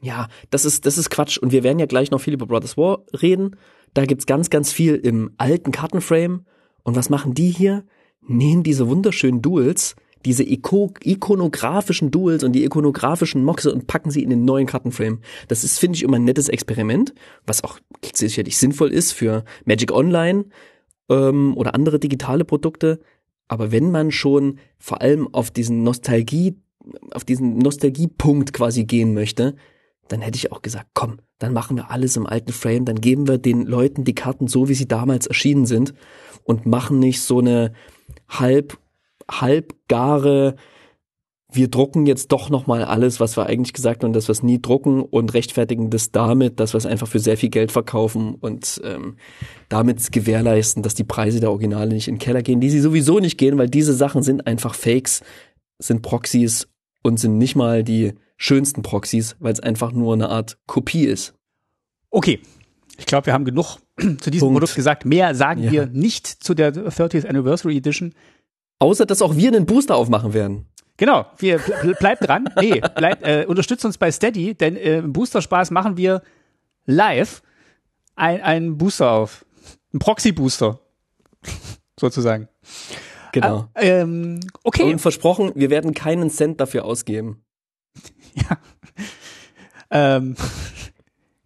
Ja, 0.00 0.26
das 0.50 0.64
ist, 0.64 0.84
das 0.84 0.98
ist 0.98 1.08
Quatsch. 1.08 1.38
Und 1.38 1.52
wir 1.52 1.62
werden 1.62 1.78
ja 1.78 1.86
gleich 1.86 2.10
noch 2.10 2.20
viel 2.20 2.34
über 2.34 2.46
Brothers 2.46 2.76
War 2.76 3.04
reden. 3.22 3.54
Da 3.94 4.04
gibt's 4.04 4.26
ganz, 4.26 4.50
ganz 4.50 4.72
viel 4.72 4.96
im 4.96 5.30
alten 5.38 5.70
Kartenframe. 5.70 6.44
Und 6.82 6.96
was 6.96 7.08
machen 7.08 7.34
die 7.34 7.50
hier? 7.50 7.84
Nehmen 8.20 8.64
diese 8.64 8.88
wunderschönen 8.88 9.42
Duels, 9.42 9.94
diese 10.24 10.42
Iko 10.42 10.92
ikonografischen 11.04 12.10
Duels 12.10 12.42
und 12.42 12.52
die 12.52 12.64
ikonografischen 12.64 13.44
Moxe 13.44 13.72
und 13.72 13.86
packen 13.86 14.10
sie 14.10 14.24
in 14.24 14.30
den 14.30 14.44
neuen 14.44 14.66
Kartenframe. 14.66 15.20
Das 15.46 15.62
ist, 15.62 15.78
finde 15.78 15.98
ich, 15.98 16.02
immer 16.02 16.16
ein 16.16 16.24
nettes 16.24 16.48
Experiment, 16.48 17.14
was 17.46 17.62
auch 17.62 17.78
sicherlich 18.12 18.58
sinnvoll 18.58 18.90
ist 18.90 19.12
für 19.12 19.44
Magic 19.64 19.92
Online, 19.92 20.46
ähm, 21.08 21.56
oder 21.56 21.74
andere 21.74 21.98
digitale 21.98 22.44
Produkte. 22.44 23.00
Aber 23.48 23.72
wenn 23.72 23.90
man 23.90 24.10
schon 24.10 24.58
vor 24.78 25.00
allem 25.02 25.32
auf 25.32 25.50
diesen 25.50 25.82
Nostalgie, 25.82 26.56
auf 27.12 27.24
diesen 27.24 27.58
Nostalgiepunkt 27.58 28.52
quasi 28.52 28.84
gehen 28.84 29.14
möchte, 29.14 29.56
dann 30.08 30.20
hätte 30.20 30.36
ich 30.36 30.52
auch 30.52 30.62
gesagt, 30.62 30.88
komm, 30.94 31.18
dann 31.38 31.52
machen 31.52 31.76
wir 31.76 31.90
alles 31.90 32.16
im 32.16 32.26
alten 32.26 32.52
Frame, 32.52 32.84
dann 32.84 33.00
geben 33.00 33.28
wir 33.28 33.38
den 33.38 33.66
Leuten 33.66 34.04
die 34.04 34.14
Karten 34.14 34.48
so, 34.48 34.68
wie 34.68 34.74
sie 34.74 34.88
damals 34.88 35.26
erschienen 35.26 35.66
sind 35.66 35.94
und 36.44 36.66
machen 36.66 36.98
nicht 36.98 37.20
so 37.20 37.40
eine 37.40 37.72
halb, 38.28 38.78
halbgare 39.30 40.56
wir 41.56 41.68
drucken 41.68 42.06
jetzt 42.06 42.30
doch 42.32 42.50
nochmal 42.50 42.84
alles, 42.84 43.18
was 43.20 43.36
wir 43.36 43.46
eigentlich 43.46 43.72
gesagt 43.72 44.04
haben, 44.04 44.12
dass 44.12 44.28
wir 44.28 44.32
es 44.32 44.42
nie 44.42 44.60
drucken 44.60 45.02
und 45.02 45.34
rechtfertigen 45.34 45.90
das 45.90 46.12
damit, 46.12 46.60
dass 46.60 46.74
wir 46.74 46.78
es 46.78 46.86
einfach 46.86 47.08
für 47.08 47.18
sehr 47.18 47.36
viel 47.36 47.48
Geld 47.48 47.72
verkaufen 47.72 48.34
und 48.34 48.80
ähm, 48.84 49.16
damit 49.68 50.12
gewährleisten, 50.12 50.82
dass 50.82 50.94
die 50.94 51.04
Preise 51.04 51.40
der 51.40 51.50
Originale 51.50 51.92
nicht 51.94 52.08
in 52.08 52.14
den 52.14 52.20
Keller 52.20 52.42
gehen, 52.42 52.60
die 52.60 52.70
sie 52.70 52.80
sowieso 52.80 53.18
nicht 53.18 53.38
gehen, 53.38 53.58
weil 53.58 53.68
diese 53.68 53.92
Sachen 53.94 54.22
sind 54.22 54.46
einfach 54.46 54.74
Fakes, 54.74 55.22
sind 55.78 56.02
Proxys 56.02 56.68
und 57.02 57.18
sind 57.18 57.38
nicht 57.38 57.56
mal 57.56 57.82
die 57.82 58.14
schönsten 58.36 58.82
Proxys, 58.82 59.36
weil 59.40 59.52
es 59.52 59.60
einfach 59.60 59.92
nur 59.92 60.14
eine 60.14 60.28
Art 60.28 60.58
Kopie 60.66 61.04
ist. 61.06 61.34
Okay, 62.10 62.40
ich 62.98 63.06
glaube, 63.06 63.26
wir 63.26 63.32
haben 63.32 63.44
genug 63.44 63.78
zu 63.98 64.30
diesem 64.30 64.46
Punkt. 64.48 64.60
Produkt 64.60 64.74
gesagt. 64.74 65.04
Mehr 65.04 65.34
sagen 65.34 65.62
Ja. 65.62 65.72
wir 65.72 65.86
nicht 65.86 66.26
zu 66.26 66.54
der 66.54 66.72
30th 66.74 67.26
Anniversary 67.26 67.76
Edition. 67.76 68.14
Außer, 68.78 69.06
dass 69.06 69.22
auch 69.22 69.36
wir 69.36 69.48
einen 69.48 69.64
Booster 69.66 69.96
aufmachen 69.96 70.34
werden. 70.34 70.66
Genau, 70.96 71.26
wir 71.38 71.58
ble 71.58 71.94
bleibt 71.98 72.26
dran. 72.26 72.48
Nee, 72.58 72.80
bleibt, 72.94 73.22
äh, 73.22 73.44
unterstützt 73.46 73.84
uns 73.84 73.98
bei 73.98 74.10
Steady, 74.10 74.54
denn 74.54 74.76
äh, 74.76 74.98
im 74.98 75.12
Booster-Spaß 75.12 75.70
machen 75.70 75.96
wir 75.96 76.22
live 76.86 77.42
ein, 78.14 78.40
einen 78.40 78.78
Booster 78.78 79.10
auf. 79.10 79.44
Ein 79.92 79.98
Proxy-Booster. 79.98 80.80
Sozusagen. 82.00 82.48
Genau. 83.32 83.68
Ähm, 83.74 84.40
okay. 84.64 84.90
Und 84.90 84.98
versprochen, 85.00 85.52
wir 85.54 85.68
werden 85.68 85.92
keinen 85.92 86.30
Cent 86.30 86.60
dafür 86.60 86.84
ausgeben. 86.84 87.42
Ähm, 89.90 90.34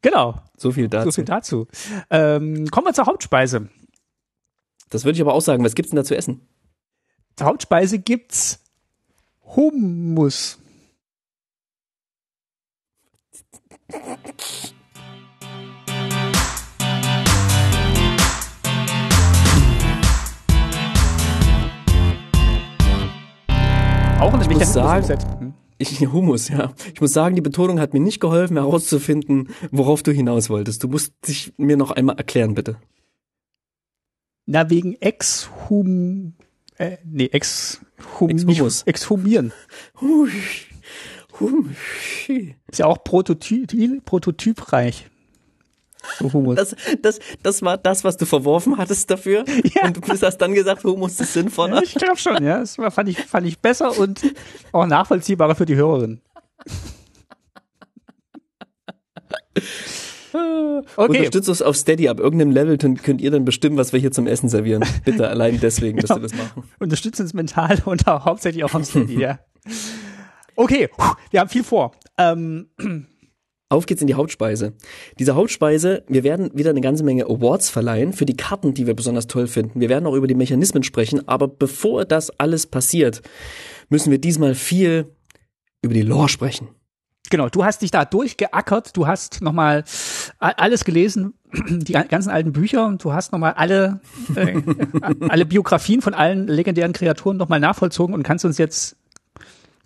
genau, 0.00 0.40
So 0.56 0.72
viel 0.72 0.88
dazu. 0.88 1.10
so 1.10 1.14
viel 1.14 1.24
dazu. 1.24 1.66
Ähm, 2.08 2.66
kommen 2.70 2.86
wir 2.86 2.94
zur 2.94 3.06
Hauptspeise. 3.06 3.68
Das 4.88 5.04
würde 5.04 5.16
ich 5.16 5.20
aber 5.20 5.34
auch 5.34 5.42
sagen. 5.42 5.62
Was 5.64 5.74
gibt's 5.74 5.90
denn 5.90 5.98
da 5.98 6.04
zu 6.04 6.16
essen? 6.16 6.48
Zur 7.36 7.46
Hauptspeise 7.46 7.98
gibt's 7.98 8.64
Hummus. 9.56 10.58
Auch 24.20 24.34
ein 24.34 24.40
Ich 24.42 24.48
muss 24.48 24.72
sagen-. 24.72 25.18
Hm. 25.40 25.54
Ich, 25.78 26.00
Humus, 26.12 26.48
ja. 26.48 26.72
Ich 26.94 27.00
muss 27.00 27.12
sagen, 27.12 27.34
die 27.34 27.40
Betonung 27.40 27.80
hat 27.80 27.92
mir 27.92 28.00
nicht 28.00 28.20
geholfen, 28.20 28.56
herauszufinden, 28.56 29.48
worauf 29.72 30.02
du 30.02 30.12
hinaus 30.12 30.50
wolltest. 30.50 30.84
Du 30.84 30.88
musst 30.88 31.12
dich 31.26 31.54
mir 31.56 31.76
noch 31.76 31.90
einmal 31.90 32.16
erklären, 32.16 32.54
bitte. 32.54 32.76
Na, 34.46 34.70
wegen 34.70 34.94
Ex-Hum, 35.00 36.34
äh, 36.80 36.96
nee, 37.04 37.26
Ex-Hum, 37.26 38.30
Ex-Hummus. 38.30 38.82
Exhumieren. 38.84 39.52
Hui. 40.00 40.30
Hui. 41.38 42.56
Ist 42.68 42.78
ja 42.78 42.86
auch 42.86 43.04
Prototyp, 43.04 44.04
prototypreich. 44.06 45.10
So 46.18 46.32
Hummus. 46.32 46.56
Das, 46.56 46.74
das, 47.02 47.18
das 47.42 47.60
war 47.60 47.76
das, 47.76 48.02
was 48.02 48.16
du 48.16 48.24
verworfen 48.24 48.78
hattest 48.78 49.10
dafür. 49.10 49.44
Ja. 49.74 49.84
Und 49.84 49.98
du 49.98 50.00
hast 50.08 50.38
dann 50.38 50.54
gesagt, 50.54 50.82
Humus 50.84 51.20
ist 51.20 51.34
sinnvoller. 51.34 51.76
Ja, 51.76 51.82
ich 51.82 51.94
glaube 51.94 52.16
schon, 52.16 52.42
ja. 52.42 52.60
Das 52.60 52.78
war, 52.78 52.90
fand, 52.90 53.10
ich, 53.10 53.18
fand 53.18 53.46
ich 53.46 53.60
besser 53.60 53.98
und 53.98 54.22
auch 54.72 54.86
nachvollziehbarer 54.86 55.54
für 55.54 55.66
die 55.66 55.76
Hörerin. 55.76 56.22
Okay, 60.96 61.18
Unterstützt 61.18 61.48
uns 61.48 61.62
auf 61.62 61.76
Steady. 61.76 62.08
Ab 62.08 62.20
irgendeinem 62.20 62.52
Level 62.52 62.78
könnt, 62.78 63.02
könnt 63.02 63.20
ihr 63.20 63.30
dann 63.30 63.44
bestimmen, 63.44 63.76
was 63.76 63.92
wir 63.92 64.00
hier 64.00 64.12
zum 64.12 64.26
Essen 64.26 64.48
servieren. 64.48 64.84
Bitte 65.04 65.28
allein 65.28 65.60
deswegen, 65.60 65.98
dass 65.98 66.10
wir 66.10 66.20
das 66.20 66.34
machen. 66.34 66.64
unterstützt 66.78 67.20
uns 67.20 67.34
mental 67.34 67.78
und 67.84 68.06
auch 68.08 68.24
hauptsächlich 68.24 68.64
auch 68.64 68.74
am 68.74 68.84
Steady, 68.84 69.20
ja. 69.20 69.38
Okay, 70.56 70.88
wir 71.30 71.40
haben 71.40 71.50
viel 71.50 71.64
vor. 71.64 71.92
Ähm, 72.18 72.68
Auf 73.72 73.86
geht's 73.86 74.00
in 74.00 74.08
die 74.08 74.14
Hauptspeise. 74.14 74.72
Diese 75.20 75.36
Hauptspeise, 75.36 76.02
wir 76.08 76.24
werden 76.24 76.50
wieder 76.54 76.70
eine 76.70 76.80
ganze 76.80 77.04
Menge 77.04 77.26
Awards 77.26 77.70
verleihen 77.70 78.12
für 78.12 78.26
die 78.26 78.36
Karten, 78.36 78.74
die 78.74 78.88
wir 78.88 78.94
besonders 78.94 79.28
toll 79.28 79.46
finden. 79.46 79.80
Wir 79.80 79.88
werden 79.88 80.08
auch 80.08 80.14
über 80.14 80.26
die 80.26 80.34
Mechanismen 80.34 80.82
sprechen, 80.82 81.28
aber 81.28 81.46
bevor 81.46 82.04
das 82.04 82.30
alles 82.40 82.66
passiert, 82.66 83.22
müssen 83.88 84.10
wir 84.10 84.18
diesmal 84.18 84.56
viel 84.56 85.14
über 85.82 85.94
die 85.94 86.02
Lore 86.02 86.28
sprechen. 86.28 86.68
Genau, 87.30 87.48
du 87.48 87.64
hast 87.64 87.82
dich 87.82 87.90
da 87.90 88.04
durchgeackert, 88.04 88.96
du 88.96 89.06
hast 89.06 89.40
nochmal 89.40 89.84
alles 90.38 90.84
gelesen, 90.84 91.34
die 91.68 91.92
ganzen 91.92 92.30
alten 92.30 92.52
Bücher 92.52 92.86
und 92.86 93.02
du 93.02 93.12
hast 93.12 93.32
nochmal 93.32 93.54
alle, 93.54 94.00
äh, 94.34 94.60
alle 95.28 95.46
Biografien 95.46 96.02
von 96.02 96.14
allen 96.14 96.46
legendären 96.46 96.92
Kreaturen 96.92 97.36
nochmal 97.36 97.60
nachvollzogen 97.60 98.14
und 98.14 98.22
kannst 98.22 98.44
uns 98.44 98.58
jetzt 98.58 98.96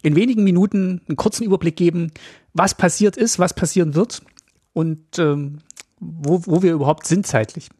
in 0.02 0.16
wenigen 0.16 0.44
Minuten 0.44 1.00
einen 1.08 1.16
kurzen 1.16 1.44
Überblick 1.44 1.76
geben, 1.76 2.10
was 2.52 2.74
passiert 2.74 3.16
ist, 3.16 3.38
was 3.38 3.54
passieren 3.54 3.94
wird 3.94 4.22
und 4.72 5.18
ähm, 5.18 5.58
wo, 6.00 6.42
wo 6.46 6.62
wir 6.62 6.72
überhaupt 6.72 7.06
sind 7.06 7.26
zeitlich. 7.26 7.70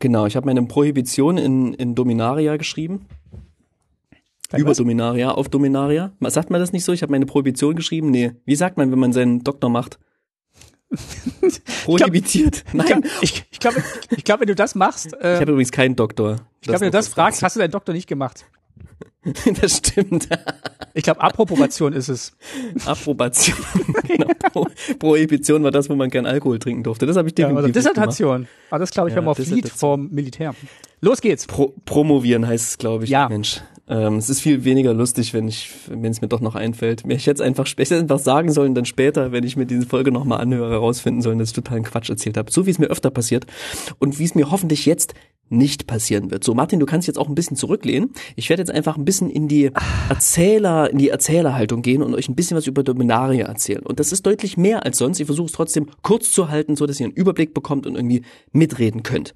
Genau, 0.00 0.26
ich 0.26 0.36
habe 0.36 0.46
meine 0.46 0.62
Prohibition 0.64 1.38
in, 1.38 1.74
in 1.74 1.94
Dominaria 1.94 2.56
geschrieben. 2.56 3.06
Über 4.58 4.70
was? 4.70 4.78
Dominaria, 4.78 5.30
auf 5.30 5.48
Dominaria. 5.48 6.12
Sagt 6.20 6.50
man 6.50 6.60
das 6.60 6.72
nicht 6.72 6.84
so? 6.84 6.92
Ich 6.92 7.02
habe 7.02 7.12
meine 7.12 7.26
Prohibition 7.26 7.74
geschrieben? 7.74 8.10
Nee. 8.10 8.32
Wie 8.44 8.56
sagt 8.56 8.76
man, 8.76 8.90
wenn 8.92 8.98
man 8.98 9.12
seinen 9.12 9.44
Doktor 9.44 9.70
macht? 9.70 9.98
Prohibitiert? 11.84 12.64
Nein. 12.72 13.04
Ich, 13.20 13.44
ich 13.50 13.58
glaube, 13.58 13.82
ich 14.10 14.24
glaub, 14.24 14.40
wenn 14.40 14.46
du 14.46 14.54
das 14.54 14.74
machst, 14.74 15.12
äh, 15.14 15.34
Ich 15.34 15.40
habe 15.40 15.52
übrigens 15.52 15.72
keinen 15.72 15.96
Doktor. 15.96 16.36
ich 16.60 16.68
glaube, 16.68 16.80
wenn 16.80 16.88
du 16.88 16.92
das 16.98 17.08
fragst, 17.08 17.42
hast 17.42 17.56
du 17.56 17.60
deinen 17.60 17.70
Doktor 17.72 17.92
nicht 17.92 18.06
gemacht. 18.08 18.44
das 19.60 19.78
stimmt. 19.78 20.28
Ich 20.94 21.02
glaube, 21.02 21.20
Approbation 21.20 21.92
ist 21.92 22.08
es. 22.08 22.36
Approbation. 22.84 23.56
genau. 24.06 24.28
Pro 24.52 24.66
Prohibition 24.98 25.62
war 25.64 25.70
das, 25.70 25.88
wo 25.88 25.94
man 25.94 26.10
kein 26.10 26.26
Alkohol 26.26 26.58
trinken 26.58 26.82
durfte. 26.82 27.06
Das 27.06 27.16
habe 27.16 27.28
ich 27.28 27.38
Ja, 27.38 27.48
definitiv 27.48 27.58
oder 27.58 27.66
nicht 27.68 27.74
gemacht. 27.74 27.96
Dissertation. 27.96 28.48
Aber 28.70 28.78
das 28.78 28.90
glaube 28.90 29.08
ich, 29.08 29.14
Ja, 29.14 29.18
wenn 29.18 29.24
man 29.24 29.34
flieht 29.34 29.48
Dissertation. 29.64 29.78
vom 29.78 30.10
Militär. 30.10 30.54
Los 31.00 31.20
geht's. 31.20 31.46
Pro 31.46 31.74
promovieren 31.84 32.46
heißt 32.46 32.68
es, 32.70 32.78
glaube 32.78 33.04
ich. 33.04 33.10
Ja. 33.10 33.28
Mensch. 33.28 33.60
Ähm, 33.86 34.16
es 34.16 34.30
ist 34.30 34.40
viel 34.40 34.64
weniger 34.64 34.94
lustig, 34.94 35.34
wenn 35.34 35.46
ich, 35.46 35.70
wenn 35.88 36.10
es 36.10 36.22
mir 36.22 36.28
doch 36.28 36.40
noch 36.40 36.54
einfällt. 36.54 37.06
Mir 37.06 37.14
ich 37.16 37.26
jetzt 37.26 37.42
einfach, 37.42 37.66
ich 37.66 37.76
hätte 37.76 37.98
einfach 37.98 38.18
sagen 38.18 38.50
sollen, 38.50 38.74
dann 38.74 38.86
später, 38.86 39.30
wenn 39.32 39.44
ich 39.44 39.56
mir 39.56 39.66
diese 39.66 39.86
Folge 39.86 40.10
nochmal 40.10 40.40
anhöre, 40.40 40.70
herausfinden 40.70 41.20
sollen, 41.20 41.38
dass 41.38 41.48
ich 41.50 41.54
totalen 41.54 41.82
Quatsch 41.84 42.08
erzählt 42.08 42.38
habe. 42.38 42.50
So 42.50 42.64
wie 42.64 42.70
es 42.70 42.78
mir 42.78 42.86
öfter 42.86 43.10
passiert 43.10 43.44
und 43.98 44.18
wie 44.18 44.24
es 44.24 44.34
mir 44.34 44.50
hoffentlich 44.50 44.86
jetzt 44.86 45.12
nicht 45.50 45.86
passieren 45.86 46.30
wird. 46.30 46.42
So, 46.44 46.54
Martin, 46.54 46.80
du 46.80 46.86
kannst 46.86 47.06
jetzt 47.06 47.18
auch 47.18 47.28
ein 47.28 47.34
bisschen 47.34 47.58
zurücklehnen. 47.58 48.12
Ich 48.36 48.48
werde 48.48 48.62
jetzt 48.62 48.70
einfach 48.70 48.93
ein 48.96 49.04
bisschen 49.04 49.30
in 49.30 49.48
die 49.48 49.70
Erzähler, 50.08 50.90
in 50.90 50.98
die 50.98 51.08
Erzählerhaltung 51.08 51.82
gehen 51.82 52.02
und 52.02 52.14
euch 52.14 52.28
ein 52.28 52.34
bisschen 52.34 52.56
was 52.56 52.66
über 52.66 52.82
Dominaria 52.82 53.46
erzählen. 53.46 53.84
Und 53.84 54.00
das 54.00 54.12
ist 54.12 54.26
deutlich 54.26 54.56
mehr 54.56 54.84
als 54.84 54.98
sonst. 54.98 55.20
Ich 55.20 55.26
versuche 55.26 55.46
es 55.46 55.52
trotzdem 55.52 55.90
kurz 56.02 56.30
zu 56.30 56.48
halten, 56.48 56.76
so 56.76 56.86
dass 56.86 57.00
ihr 57.00 57.06
einen 57.06 57.14
Überblick 57.14 57.54
bekommt 57.54 57.86
und 57.86 57.96
irgendwie 57.96 58.22
mitreden 58.52 59.02
könnt. 59.02 59.34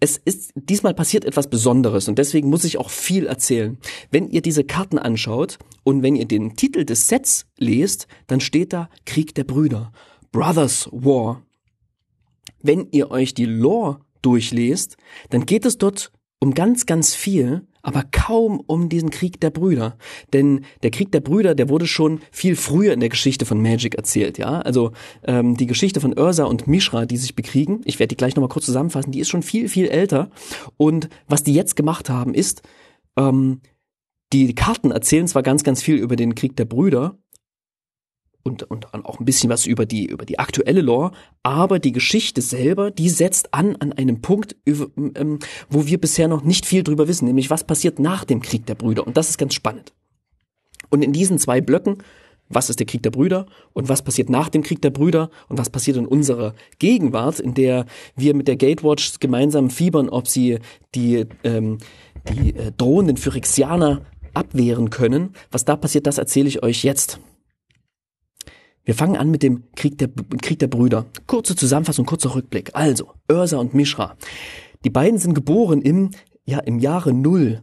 Es 0.00 0.16
ist, 0.16 0.52
diesmal 0.54 0.94
passiert 0.94 1.24
etwas 1.24 1.48
Besonderes 1.48 2.08
und 2.08 2.18
deswegen 2.18 2.48
muss 2.48 2.64
ich 2.64 2.78
auch 2.78 2.90
viel 2.90 3.26
erzählen. 3.26 3.78
Wenn 4.10 4.28
ihr 4.28 4.42
diese 4.42 4.64
Karten 4.64 4.98
anschaut 4.98 5.58
und 5.84 6.02
wenn 6.02 6.16
ihr 6.16 6.26
den 6.26 6.56
Titel 6.56 6.84
des 6.84 7.08
Sets 7.08 7.46
lest, 7.58 8.06
dann 8.26 8.40
steht 8.40 8.72
da 8.72 8.88
Krieg 9.04 9.34
der 9.34 9.44
Brüder. 9.44 9.92
Brothers 10.32 10.88
War. 10.92 11.42
Wenn 12.62 12.88
ihr 12.90 13.10
euch 13.10 13.34
die 13.34 13.44
Lore 13.44 14.00
durchlest, 14.22 14.96
dann 15.30 15.46
geht 15.46 15.66
es 15.66 15.78
dort 15.78 16.12
um 16.38 16.54
ganz, 16.54 16.86
ganz 16.86 17.14
viel, 17.14 17.66
aber 17.82 18.04
kaum 18.10 18.60
um 18.66 18.88
diesen 18.88 19.10
Krieg 19.10 19.40
der 19.40 19.50
Brüder. 19.50 19.96
Denn 20.32 20.64
der 20.82 20.90
Krieg 20.90 21.12
der 21.12 21.20
Brüder, 21.20 21.54
der 21.54 21.68
wurde 21.68 21.86
schon 21.86 22.20
viel 22.30 22.56
früher 22.56 22.92
in 22.92 23.00
der 23.00 23.08
Geschichte 23.08 23.44
von 23.44 23.60
Magic 23.60 23.94
erzählt, 23.94 24.38
ja. 24.38 24.60
Also 24.60 24.92
ähm, 25.24 25.56
die 25.56 25.66
Geschichte 25.66 26.00
von 26.00 26.18
Ursa 26.18 26.44
und 26.44 26.66
Mishra, 26.66 27.06
die 27.06 27.16
sich 27.16 27.34
bekriegen, 27.34 27.80
ich 27.84 27.98
werde 27.98 28.08
die 28.08 28.16
gleich 28.16 28.36
nochmal 28.36 28.48
kurz 28.48 28.66
zusammenfassen, 28.66 29.12
die 29.12 29.20
ist 29.20 29.28
schon 29.28 29.42
viel, 29.42 29.68
viel 29.68 29.88
älter. 29.88 30.30
Und 30.76 31.08
was 31.28 31.42
die 31.42 31.54
jetzt 31.54 31.76
gemacht 31.76 32.08
haben, 32.08 32.34
ist, 32.34 32.62
ähm, 33.16 33.60
die 34.32 34.54
Karten 34.54 34.90
erzählen 34.90 35.26
zwar 35.26 35.42
ganz, 35.42 35.62
ganz 35.62 35.82
viel 35.82 35.96
über 35.96 36.16
den 36.16 36.34
Krieg 36.34 36.56
der 36.56 36.64
Brüder, 36.64 37.18
und, 38.42 38.64
und 38.64 38.92
auch 38.92 39.20
ein 39.20 39.24
bisschen 39.24 39.50
was 39.50 39.66
über 39.66 39.86
die, 39.86 40.06
über 40.06 40.24
die 40.24 40.38
aktuelle 40.38 40.80
Lore, 40.80 41.12
aber 41.42 41.78
die 41.78 41.92
Geschichte 41.92 42.42
selber, 42.42 42.90
die 42.90 43.08
setzt 43.08 43.54
an 43.54 43.76
an 43.76 43.92
einem 43.92 44.20
Punkt, 44.20 44.56
ähm, 44.66 45.38
wo 45.68 45.86
wir 45.86 46.00
bisher 46.00 46.28
noch 46.28 46.42
nicht 46.42 46.66
viel 46.66 46.82
drüber 46.82 47.08
wissen, 47.08 47.26
nämlich 47.26 47.50
was 47.50 47.64
passiert 47.64 47.98
nach 47.98 48.24
dem 48.24 48.40
Krieg 48.40 48.66
der 48.66 48.74
Brüder. 48.74 49.06
Und 49.06 49.16
das 49.16 49.30
ist 49.30 49.38
ganz 49.38 49.54
spannend. 49.54 49.92
Und 50.90 51.02
in 51.02 51.12
diesen 51.12 51.38
zwei 51.38 51.60
Blöcken, 51.60 51.98
was 52.48 52.68
ist 52.68 52.80
der 52.80 52.86
Krieg 52.86 53.02
der 53.02 53.10
Brüder 53.10 53.46
und 53.72 53.88
was 53.88 54.02
passiert 54.02 54.28
nach 54.28 54.48
dem 54.48 54.62
Krieg 54.62 54.82
der 54.82 54.90
Brüder 54.90 55.30
und 55.48 55.58
was 55.58 55.70
passiert 55.70 55.96
in 55.96 56.06
unserer 56.06 56.54
Gegenwart, 56.78 57.40
in 57.40 57.54
der 57.54 57.86
wir 58.14 58.34
mit 58.34 58.48
der 58.48 58.56
Gatewatch 58.56 59.20
gemeinsam 59.20 59.70
fiebern, 59.70 60.08
ob 60.08 60.28
sie 60.28 60.58
die, 60.94 61.26
ähm, 61.44 61.78
die 62.28 62.54
äh, 62.54 62.72
drohenden 62.76 63.16
Phyrexianer 63.16 64.02
abwehren 64.34 64.90
können. 64.90 65.34
Was 65.50 65.64
da 65.64 65.76
passiert, 65.76 66.06
das 66.06 66.18
erzähle 66.18 66.48
ich 66.48 66.62
euch 66.62 66.84
jetzt. 66.84 67.18
Wir 68.84 68.94
fangen 68.94 69.16
an 69.16 69.30
mit 69.30 69.42
dem 69.42 69.64
Krieg 69.76 69.98
der, 69.98 70.08
Krieg 70.40 70.58
der 70.58 70.66
Brüder. 70.66 71.06
Kurze 71.26 71.54
Zusammenfassung, 71.54 72.04
kurzer 72.04 72.34
Rückblick. 72.34 72.70
Also, 72.74 73.12
Ursa 73.30 73.58
und 73.58 73.74
Mishra. 73.74 74.16
Die 74.84 74.90
beiden 74.90 75.18
sind 75.18 75.34
geboren 75.34 75.82
im, 75.82 76.10
ja, 76.44 76.58
im 76.58 76.78
Jahre 76.80 77.12
Null. 77.12 77.62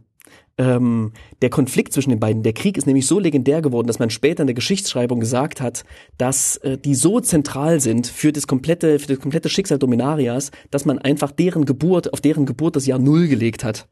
ähm, 0.60 1.12
der 1.40 1.48
Konflikt 1.48 1.92
zwischen 1.94 2.10
den 2.10 2.20
beiden, 2.20 2.42
der 2.42 2.52
Krieg 2.52 2.76
ist 2.76 2.86
nämlich 2.86 3.06
so 3.06 3.18
legendär 3.18 3.62
geworden, 3.62 3.86
dass 3.86 3.98
man 3.98 4.10
später 4.10 4.42
in 4.42 4.46
der 4.46 4.54
Geschichtsschreibung 4.54 5.18
gesagt 5.18 5.60
hat, 5.60 5.84
dass 6.18 6.56
äh, 6.58 6.76
die 6.76 6.94
so 6.94 7.20
zentral 7.20 7.80
sind 7.80 8.06
für 8.06 8.30
das 8.30 8.46
komplette, 8.46 8.98
für 8.98 9.06
das 9.06 9.20
komplette 9.20 9.48
Schicksal 9.48 9.78
Dominarias, 9.78 10.50
dass 10.70 10.84
man 10.84 10.98
einfach 10.98 11.32
deren 11.32 11.64
Geburt, 11.64 12.12
auf 12.12 12.20
deren 12.20 12.44
Geburt 12.44 12.76
das 12.76 12.86
Jahr 12.86 12.98
Null 12.98 13.28
gelegt 13.28 13.64
hat. 13.64 13.88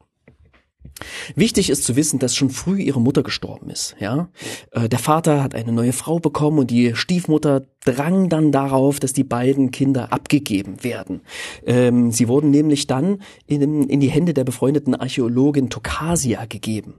Wichtig 1.34 1.70
ist 1.70 1.84
zu 1.84 1.96
wissen, 1.96 2.18
dass 2.18 2.34
schon 2.34 2.50
früh 2.50 2.80
ihre 2.80 3.00
Mutter 3.00 3.22
gestorben 3.22 3.70
ist. 3.70 3.96
Ja, 4.00 4.28
äh, 4.72 4.88
der 4.88 4.98
Vater 4.98 5.42
hat 5.42 5.54
eine 5.54 5.72
neue 5.72 5.92
Frau 5.92 6.18
bekommen 6.18 6.58
und 6.58 6.70
die 6.70 6.94
Stiefmutter 6.94 7.62
drang 7.84 8.28
dann 8.28 8.52
darauf, 8.52 9.00
dass 9.00 9.12
die 9.12 9.24
beiden 9.24 9.70
Kinder 9.70 10.12
abgegeben 10.12 10.82
werden. 10.82 11.22
Ähm, 11.64 12.10
sie 12.10 12.28
wurden 12.28 12.50
nämlich 12.50 12.86
dann 12.86 13.22
in, 13.46 13.88
in, 13.88 14.00
die 14.00 14.10
Hände 14.10 14.34
der 14.34 14.44
befreundeten 14.44 14.94
Archäologin 14.94 15.70
Tokasia 15.70 16.44
gegeben. 16.46 16.94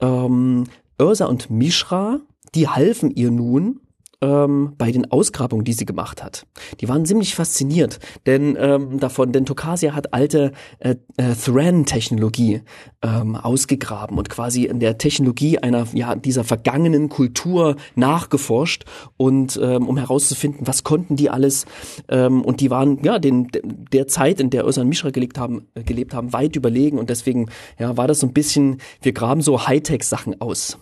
Ähm, 0.00 0.64
Ursa 0.98 1.26
und 1.26 1.50
Mishra, 1.50 2.20
die 2.54 2.68
halfen 2.68 3.10
ihr 3.10 3.30
nun 3.30 3.80
ähm, 4.20 4.74
bei 4.76 4.90
den 4.90 5.10
Ausgrabungen, 5.10 5.64
die 5.64 5.72
sie 5.72 5.86
gemacht 5.86 6.22
hat. 6.22 6.46
Die 6.80 6.88
waren 6.88 7.06
ziemlich 7.06 7.34
fasziniert, 7.34 7.98
denn 8.26 8.56
ähm, 8.58 8.98
davon, 8.98 9.32
denn 9.32 9.46
Tokasia 9.46 9.94
hat 9.94 10.12
alte 10.12 10.52
äh, 10.80 10.96
äh, 11.16 11.34
Thran-Technologie 11.34 12.62
ähm, 13.02 13.36
ausgegraben 13.36 14.18
und 14.18 14.28
quasi 14.28 14.64
in 14.64 14.80
der 14.80 14.98
Technologie 14.98 15.58
einer 15.58 15.86
ja 15.92 16.16
dieser 16.16 16.44
vergangenen 16.44 17.08
Kultur 17.08 17.76
nachgeforscht 17.94 18.84
und 19.16 19.58
ähm, 19.62 19.86
um 19.86 19.96
herauszufinden, 19.96 20.66
was 20.66 20.82
konnten 20.82 21.16
die 21.16 21.30
alles 21.30 21.66
ähm, 22.08 22.42
und 22.42 22.60
die 22.60 22.70
waren 22.70 23.02
ja 23.04 23.18
den 23.18 23.48
der 23.92 24.08
Zeit, 24.08 24.40
in 24.40 24.50
der 24.50 24.66
Özan 24.66 24.88
Mishra 24.88 25.10
gelebt 25.10 25.38
haben, 25.38 25.68
gelebt 25.74 26.14
haben, 26.14 26.32
weit 26.32 26.56
überlegen 26.56 26.98
und 26.98 27.10
deswegen 27.10 27.50
ja 27.78 27.96
war 27.96 28.08
das 28.08 28.20
so 28.20 28.26
ein 28.26 28.32
bisschen, 28.32 28.78
wir 29.00 29.12
graben 29.12 29.42
so 29.42 29.66
Hightech-Sachen 29.66 30.40
aus. 30.40 30.78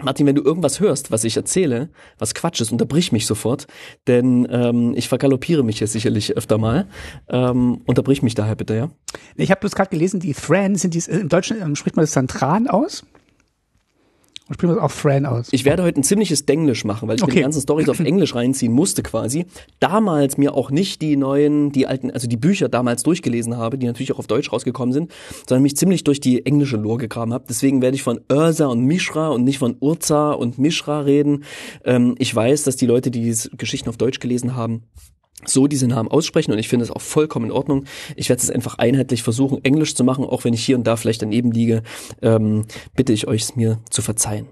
Martin, 0.00 0.26
wenn 0.26 0.34
du 0.34 0.42
irgendwas 0.42 0.80
hörst, 0.80 1.10
was 1.10 1.24
ich 1.24 1.36
erzähle, 1.36 1.90
was 2.18 2.34
Quatsch 2.34 2.60
ist, 2.60 2.72
unterbrich 2.72 3.12
mich 3.12 3.26
sofort, 3.26 3.66
denn 4.06 4.48
ähm, 4.50 4.94
ich 4.96 5.08
vergaloppiere 5.08 5.62
mich 5.62 5.78
hier 5.78 5.86
sicherlich 5.86 6.36
öfter 6.36 6.58
mal. 6.58 6.88
Ähm, 7.28 7.82
unterbrich 7.84 8.22
mich 8.22 8.34
daher 8.34 8.56
bitte, 8.56 8.74
ja? 8.74 8.90
Ich 9.36 9.50
habe 9.50 9.60
bloß 9.60 9.74
gerade 9.74 9.90
gelesen, 9.90 10.20
die 10.20 10.34
Thran 10.34 10.76
sind 10.76 10.94
die, 10.94 11.02
im 11.10 11.28
Deutschen 11.28 11.60
ähm, 11.60 11.76
spricht 11.76 11.96
man 11.96 12.04
das 12.04 12.12
dann 12.12 12.26
Tran 12.26 12.68
aus? 12.68 13.04
Und 14.52 14.56
sprechen 14.56 14.74
wir 14.76 14.84
auch 14.84 14.90
Fran 14.90 15.24
aus. 15.24 15.48
Ich 15.50 15.64
werde 15.64 15.82
heute 15.82 15.98
ein 15.98 16.02
ziemliches 16.02 16.44
Denglisch 16.44 16.84
machen, 16.84 17.08
weil 17.08 17.16
ich 17.16 17.22
okay. 17.22 17.36
die 17.36 17.40
ganzen 17.40 17.62
Storys 17.62 17.88
auf 17.88 18.00
Englisch 18.00 18.34
reinziehen 18.34 18.70
musste 18.70 19.02
quasi. 19.02 19.46
Damals 19.80 20.36
mir 20.36 20.52
auch 20.52 20.70
nicht 20.70 21.00
die 21.00 21.16
neuen, 21.16 21.72
die 21.72 21.86
alten, 21.86 22.10
also 22.10 22.28
die 22.28 22.36
Bücher 22.36 22.68
damals 22.68 23.02
durchgelesen 23.02 23.56
habe, 23.56 23.78
die 23.78 23.86
natürlich 23.86 24.12
auch 24.12 24.18
auf 24.18 24.26
Deutsch 24.26 24.52
rausgekommen 24.52 24.92
sind, 24.92 25.10
sondern 25.48 25.62
mich 25.62 25.74
ziemlich 25.78 26.04
durch 26.04 26.20
die 26.20 26.44
englische 26.44 26.76
Lore 26.76 26.98
gegraben 26.98 27.32
habe. 27.32 27.46
Deswegen 27.48 27.80
werde 27.80 27.94
ich 27.94 28.02
von 28.02 28.20
Ursa 28.30 28.66
und 28.66 28.84
Mishra 28.84 29.28
und 29.28 29.44
nicht 29.44 29.58
von 29.58 29.74
Urza 29.80 30.32
und 30.32 30.58
Mishra 30.58 31.00
reden. 31.00 31.44
Ähm, 31.86 32.14
ich 32.18 32.34
weiß, 32.34 32.64
dass 32.64 32.76
die 32.76 32.84
Leute, 32.84 33.10
die 33.10 33.22
diese 33.22 33.48
Geschichten 33.56 33.88
auf 33.88 33.96
Deutsch 33.96 34.20
gelesen 34.20 34.54
haben, 34.54 34.82
so 35.46 35.66
diese 35.66 35.86
Namen 35.86 36.08
aussprechen 36.08 36.52
und 36.52 36.58
ich 36.58 36.68
finde 36.68 36.84
es 36.84 36.90
auch 36.90 37.00
vollkommen 37.00 37.46
in 37.46 37.52
Ordnung. 37.52 37.84
Ich 38.16 38.28
werde 38.28 38.42
es 38.42 38.50
einfach 38.50 38.78
einheitlich 38.78 39.22
versuchen, 39.22 39.64
Englisch 39.64 39.94
zu 39.94 40.04
machen, 40.04 40.24
auch 40.24 40.44
wenn 40.44 40.54
ich 40.54 40.64
hier 40.64 40.76
und 40.76 40.86
da 40.86 40.96
vielleicht 40.96 41.22
daneben 41.22 41.52
liege, 41.52 41.82
ähm, 42.20 42.66
bitte 42.94 43.12
ich 43.12 43.26
euch 43.26 43.42
es 43.42 43.56
mir 43.56 43.80
zu 43.90 44.02
verzeihen. 44.02 44.48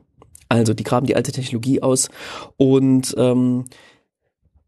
Also, 0.48 0.74
die 0.74 0.82
graben 0.82 1.06
die 1.06 1.14
alte 1.14 1.30
Technologie 1.30 1.80
aus 1.80 2.08
und 2.56 3.14
ähm, 3.16 3.66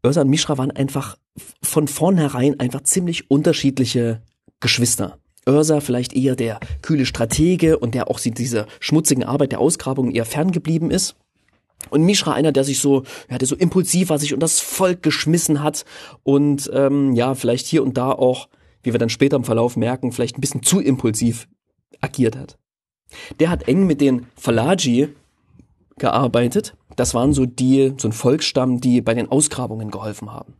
Ursa 0.01 0.21
und 0.21 0.29
Mishra 0.29 0.57
waren 0.57 0.71
einfach 0.71 1.17
von 1.61 1.87
vornherein 1.87 2.59
einfach 2.59 2.81
ziemlich 2.81 3.29
unterschiedliche 3.29 4.21
Geschwister. 4.59 5.17
Ursa 5.45 5.81
vielleicht 5.81 6.13
eher 6.13 6.35
der 6.35 6.59
kühle 6.81 7.05
Stratege 7.05 7.77
und 7.79 7.95
der 7.95 8.09
auch 8.09 8.19
dieser 8.19 8.67
schmutzigen 8.79 9.23
Arbeit 9.23 9.51
der 9.51 9.59
Ausgrabung 9.59 10.11
eher 10.11 10.25
ferngeblieben 10.25 10.91
ist. 10.91 11.15
Und 11.89 12.03
Mishra 12.03 12.33
einer, 12.33 12.51
der 12.51 12.63
sich 12.63 12.79
so, 12.79 13.03
ja, 13.29 13.37
der 13.37 13.47
so 13.47 13.55
impulsiv 13.55 14.09
war, 14.09 14.19
sich 14.19 14.33
und 14.33 14.41
das 14.41 14.59
Volk 14.59 15.03
geschmissen 15.03 15.63
hat 15.63 15.85
und 16.23 16.69
ähm, 16.73 17.13
ja, 17.13 17.35
vielleicht 17.35 17.67
hier 17.67 17.83
und 17.83 17.97
da 17.97 18.11
auch, 18.11 18.49
wie 18.81 18.93
wir 18.93 18.99
dann 18.99 19.09
später 19.09 19.35
im 19.35 19.43
Verlauf 19.43 19.77
merken, 19.77 20.11
vielleicht 20.11 20.37
ein 20.37 20.41
bisschen 20.41 20.63
zu 20.63 20.79
impulsiv 20.79 21.47
agiert 22.01 22.35
hat. 22.35 22.57
Der 23.39 23.49
hat 23.49 23.67
eng 23.67 23.85
mit 23.85 24.01
den 24.01 24.27
Falagi 24.35 25.09
gearbeitet. 25.97 26.75
Das 26.95 27.13
waren 27.13 27.33
so 27.33 27.45
die, 27.45 27.93
so 27.97 28.07
ein 28.07 28.11
Volksstamm, 28.11 28.81
die 28.81 29.01
bei 29.01 29.13
den 29.13 29.31
Ausgrabungen 29.31 29.91
geholfen 29.91 30.31
haben. 30.31 30.53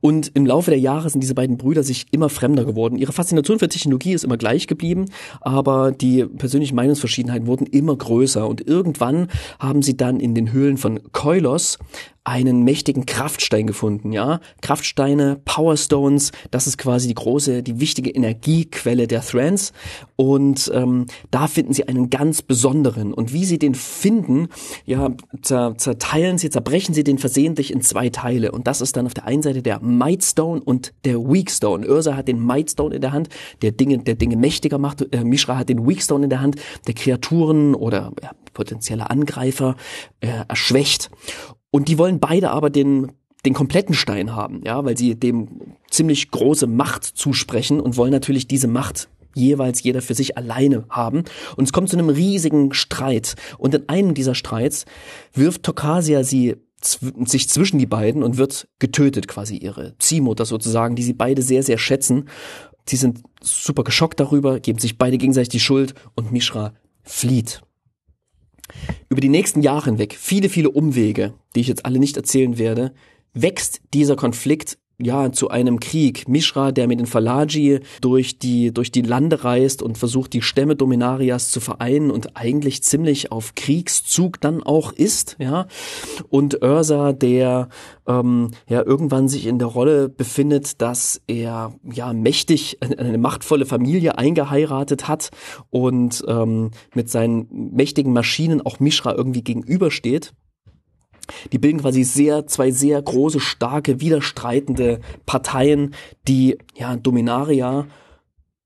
Und 0.00 0.30
im 0.34 0.46
Laufe 0.46 0.70
der 0.70 0.80
Jahre 0.80 1.10
sind 1.10 1.20
diese 1.20 1.34
beiden 1.34 1.56
Brüder 1.56 1.82
sich 1.82 2.06
immer 2.10 2.28
fremder 2.28 2.64
geworden. 2.64 2.96
Ihre 2.96 3.12
Faszination 3.12 3.58
für 3.58 3.68
Technologie 3.68 4.12
ist 4.12 4.24
immer 4.24 4.36
gleich 4.36 4.66
geblieben, 4.66 5.06
aber 5.40 5.92
die 5.92 6.24
persönlichen 6.24 6.74
Meinungsverschiedenheiten 6.76 7.46
wurden 7.46 7.66
immer 7.66 7.96
größer. 7.96 8.46
Und 8.46 8.66
irgendwann 8.66 9.28
haben 9.58 9.82
sie 9.82 9.96
dann 9.96 10.20
in 10.20 10.34
den 10.34 10.52
Höhlen 10.52 10.76
von 10.76 11.00
Koilos 11.12 11.78
einen 12.24 12.62
mächtigen 12.62 13.04
Kraftstein 13.04 13.66
gefunden, 13.66 14.12
ja. 14.12 14.40
Kraftsteine, 14.60 15.40
Powerstones, 15.44 16.30
das 16.52 16.68
ist 16.68 16.78
quasi 16.78 17.08
die 17.08 17.14
große, 17.14 17.64
die 17.64 17.80
wichtige 17.80 18.10
Energiequelle 18.10 19.08
der 19.08 19.22
Thrands. 19.22 19.72
Und 20.14 20.70
ähm, 20.72 21.06
da 21.32 21.48
finden 21.48 21.72
sie 21.72 21.88
einen 21.88 22.10
ganz 22.10 22.42
besonderen. 22.42 23.12
Und 23.12 23.32
wie 23.32 23.44
sie 23.44 23.58
den 23.58 23.74
finden, 23.74 24.48
ja, 24.84 25.10
zerteilen 25.42 26.38
sie, 26.38 26.50
zerbrechen 26.50 26.94
sie 26.94 27.02
den 27.02 27.18
versehentlich 27.18 27.72
in 27.72 27.80
zwei 27.80 28.08
Teile. 28.08 28.52
Und 28.52 28.68
das 28.68 28.80
ist 28.80 28.96
dann 28.96 29.06
auf 29.06 29.14
der 29.14 29.26
einen 29.26 29.42
Seite 29.42 29.62
der 29.62 29.80
Mightstone 29.80 30.62
und 30.62 30.92
der 31.04 31.18
Weakstone. 31.18 31.88
Ursa 31.88 32.14
hat 32.14 32.28
den 32.28 32.38
Mightstone 32.38 32.94
in 32.94 33.00
der 33.00 33.12
Hand, 33.12 33.30
der 33.62 33.72
Dinge, 33.72 33.98
der 33.98 34.14
Dinge 34.14 34.36
mächtiger 34.36 34.78
macht. 34.78 35.12
Äh, 35.12 35.24
Mishra 35.24 35.58
hat 35.58 35.68
den 35.68 35.88
Weakstone 35.88 36.24
in 36.24 36.30
der 36.30 36.40
Hand, 36.40 36.56
der 36.86 36.94
Kreaturen 36.94 37.74
oder 37.74 38.12
ja, 38.22 38.30
potenzielle 38.52 39.10
Angreifer 39.10 39.74
äh, 40.20 40.28
erschwächt. 40.46 41.10
Und 41.72 41.88
die 41.88 41.98
wollen 41.98 42.20
beide 42.20 42.50
aber 42.50 42.70
den 42.70 43.10
den 43.44 43.54
kompletten 43.54 43.94
Stein 43.94 44.34
haben, 44.34 44.60
ja, 44.64 44.84
weil 44.84 44.96
sie 44.96 45.16
dem 45.16 45.48
ziemlich 45.90 46.30
große 46.30 46.66
Macht 46.66 47.04
zusprechen 47.04 47.80
und 47.80 47.96
wollen 47.96 48.12
natürlich 48.12 48.46
diese 48.46 48.68
Macht 48.68 49.08
jeweils 49.34 49.82
jeder 49.82 50.02
für 50.02 50.14
sich 50.14 50.36
alleine 50.36 50.84
haben. 50.90 51.24
Und 51.56 51.64
es 51.64 51.72
kommt 51.72 51.88
zu 51.88 51.96
einem 51.96 52.08
riesigen 52.08 52.72
Streit. 52.72 53.34
Und 53.58 53.74
in 53.74 53.88
einem 53.88 54.14
dieser 54.14 54.34
Streits 54.34 54.84
wirft 55.32 55.62
Tokasia 55.62 56.22
sie 56.22 56.56
sich 57.24 57.48
zwischen 57.48 57.78
die 57.78 57.86
beiden 57.86 58.22
und 58.22 58.36
wird 58.36 58.68
getötet, 58.78 59.28
quasi 59.28 59.56
ihre 59.56 59.96
Ziehmutter 59.98 60.44
sozusagen, 60.44 60.96
die 60.96 61.04
sie 61.04 61.14
beide 61.14 61.40
sehr, 61.40 61.62
sehr 61.62 61.78
schätzen. 61.78 62.28
Sie 62.86 62.96
sind 62.96 63.22
super 63.40 63.84
geschockt 63.84 64.20
darüber, 64.20 64.60
geben 64.60 64.80
sich 64.80 64.98
beide 64.98 65.16
gegenseitig 65.16 65.50
die 65.50 65.60
Schuld 65.60 65.94
und 66.14 66.32
Mishra 66.32 66.74
flieht 67.02 67.62
über 69.08 69.20
die 69.20 69.28
nächsten 69.28 69.62
Jahre 69.62 69.86
hinweg, 69.86 70.16
viele, 70.18 70.48
viele 70.48 70.70
Umwege, 70.70 71.34
die 71.54 71.60
ich 71.60 71.68
jetzt 71.68 71.84
alle 71.84 71.98
nicht 71.98 72.16
erzählen 72.16 72.58
werde, 72.58 72.92
wächst 73.34 73.80
dieser 73.94 74.16
Konflikt 74.16 74.78
ja, 75.02 75.32
zu 75.32 75.48
einem 75.48 75.80
Krieg. 75.80 76.28
Mishra, 76.28 76.72
der 76.72 76.86
mit 76.86 77.00
den 77.00 77.06
Falagi 77.06 77.80
durch 78.00 78.38
die, 78.38 78.72
durch 78.72 78.92
die 78.92 79.02
Lande 79.02 79.44
reist 79.44 79.82
und 79.82 79.98
versucht, 79.98 80.32
die 80.32 80.42
Stämme 80.42 80.76
Dominarias 80.76 81.50
zu 81.50 81.60
vereinen 81.60 82.10
und 82.10 82.36
eigentlich 82.36 82.82
ziemlich 82.82 83.32
auf 83.32 83.54
Kriegszug 83.54 84.40
dann 84.40 84.62
auch 84.62 84.92
ist, 84.92 85.36
ja. 85.38 85.66
Und 86.28 86.62
Ursa, 86.62 87.12
der 87.12 87.68
ähm, 88.06 88.50
ja 88.68 88.82
irgendwann 88.82 89.28
sich 89.28 89.46
in 89.46 89.58
der 89.58 89.68
Rolle 89.68 90.08
befindet, 90.08 90.80
dass 90.80 91.20
er 91.26 91.74
ja 91.90 92.12
mächtig, 92.12 92.78
eine 92.80 93.18
machtvolle 93.18 93.66
Familie 93.66 94.18
eingeheiratet 94.18 95.08
hat 95.08 95.30
und 95.70 96.24
ähm, 96.26 96.70
mit 96.94 97.10
seinen 97.10 97.48
mächtigen 97.72 98.12
Maschinen 98.12 98.60
auch 98.60 98.80
Mishra 98.80 99.14
irgendwie 99.14 99.42
gegenübersteht. 99.42 100.32
Die 101.52 101.58
bilden 101.58 101.80
quasi 101.80 102.04
sehr, 102.04 102.46
zwei 102.46 102.70
sehr 102.70 103.00
große, 103.00 103.40
starke, 103.40 104.00
widerstreitende 104.00 105.00
Parteien, 105.26 105.94
die 106.28 106.58
ja 106.74 106.96
Dominaria 106.96 107.86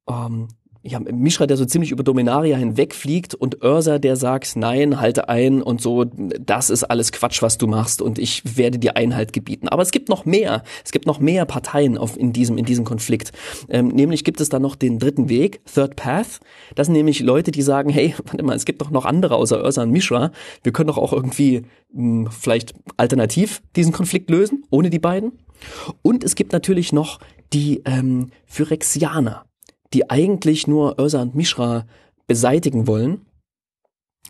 ähm, 0.08 0.48
ja, 0.86 1.00
Mishra, 1.00 1.46
der 1.46 1.56
so 1.56 1.64
ziemlich 1.64 1.90
über 1.90 2.04
Dominaria 2.04 2.56
hinwegfliegt 2.56 3.34
und 3.34 3.62
Ursa, 3.62 3.98
der 3.98 4.16
sagt, 4.16 4.56
nein, 4.56 5.00
halte 5.00 5.28
ein 5.28 5.62
und 5.62 5.80
so, 5.80 6.04
das 6.04 6.70
ist 6.70 6.84
alles 6.84 7.12
Quatsch, 7.12 7.42
was 7.42 7.58
du 7.58 7.66
machst 7.66 8.00
und 8.00 8.18
ich 8.18 8.56
werde 8.56 8.78
dir 8.78 8.96
Einhalt 8.96 9.32
gebieten. 9.32 9.68
Aber 9.68 9.82
es 9.82 9.90
gibt 9.90 10.08
noch 10.08 10.24
mehr. 10.24 10.62
Es 10.84 10.92
gibt 10.92 11.06
noch 11.06 11.18
mehr 11.18 11.44
Parteien 11.44 11.98
auf, 11.98 12.16
in 12.16 12.32
diesem, 12.32 12.56
in 12.56 12.64
diesem 12.64 12.84
Konflikt. 12.84 13.32
Ähm, 13.68 13.88
nämlich 13.88 14.22
gibt 14.22 14.40
es 14.40 14.48
da 14.48 14.58
noch 14.58 14.76
den 14.76 14.98
dritten 14.98 15.28
Weg, 15.28 15.60
Third 15.66 15.96
Path. 15.96 16.40
Das 16.74 16.86
sind 16.86 16.94
nämlich 16.94 17.20
Leute, 17.20 17.50
die 17.50 17.62
sagen, 17.62 17.90
hey, 17.90 18.14
warte 18.24 18.44
mal, 18.44 18.56
es 18.56 18.64
gibt 18.64 18.80
doch 18.80 18.90
noch 18.90 19.04
andere 19.04 19.34
außer 19.34 19.62
Ursa 19.62 19.82
und 19.82 19.90
Mishra. 19.90 20.30
Wir 20.62 20.72
können 20.72 20.88
doch 20.88 20.98
auch 20.98 21.12
irgendwie 21.12 21.62
mh, 21.92 22.26
hm, 22.26 22.28
vielleicht 22.30 22.74
alternativ 22.96 23.60
diesen 23.74 23.92
Konflikt 23.92 24.30
lösen, 24.30 24.64
ohne 24.70 24.90
die 24.90 25.00
beiden. 25.00 25.32
Und 26.02 26.22
es 26.22 26.34
gibt 26.34 26.52
natürlich 26.52 26.92
noch 26.92 27.18
die 27.52 27.82
ähm, 27.84 28.30
Phyrexianer 28.46 29.46
die 29.92 30.10
eigentlich 30.10 30.66
nur 30.66 30.98
Ursa 30.98 31.22
und 31.22 31.34
Mishra 31.34 31.86
beseitigen 32.26 32.86
wollen, 32.86 33.26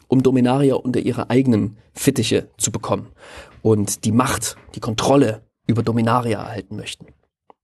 um 0.09 0.23
Dominaria 0.23 0.75
unter 0.75 1.01
ihre 1.01 1.31
eigenen 1.31 1.79
Fittiche 1.93 2.49
zu 2.59 2.71
bekommen 2.71 3.09
und 3.63 4.05
die 4.05 4.13
Macht, 4.13 4.57
die 4.75 4.81
Kontrolle 4.81 5.43
über 5.67 5.83
Dominaria 5.83 6.41
erhalten 6.41 6.77
möchten. 6.77 7.07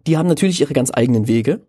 Die 0.07 0.17
haben 0.17 0.29
natürlich 0.29 0.61
ihre 0.61 0.73
ganz 0.73 0.91
eigenen 0.93 1.29
Wege. 1.29 1.61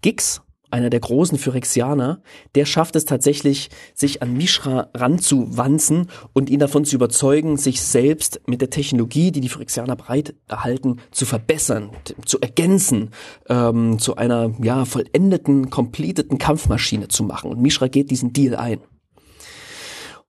Gix, 0.00 0.42
einer 0.70 0.90
der 0.90 1.00
großen 1.00 1.38
Phyrexianer, 1.38 2.20
der 2.54 2.64
schafft 2.64 2.96
es 2.96 3.04
tatsächlich, 3.04 3.70
sich 3.94 4.22
an 4.22 4.34
Mishra 4.34 4.90
ranzuwanzen 4.94 6.08
und 6.32 6.50
ihn 6.50 6.60
davon 6.60 6.84
zu 6.84 6.96
überzeugen, 6.96 7.56
sich 7.56 7.80
selbst 7.82 8.40
mit 8.46 8.60
der 8.60 8.70
Technologie, 8.70 9.32
die 9.32 9.40
die 9.40 9.48
Phyrexianer 9.48 9.96
bereithalten, 9.96 11.00
zu 11.10 11.26
verbessern, 11.26 11.90
zu 12.24 12.40
ergänzen, 12.40 13.10
ähm, 13.48 13.98
zu 13.98 14.16
einer 14.16 14.52
ja 14.62 14.84
vollendeten, 14.84 15.70
completeten 15.70 16.38
Kampfmaschine 16.38 17.08
zu 17.08 17.24
machen. 17.24 17.50
Und 17.50 17.60
Mishra 17.60 17.88
geht 17.88 18.10
diesen 18.10 18.32
Deal 18.32 18.56
ein. 18.56 18.80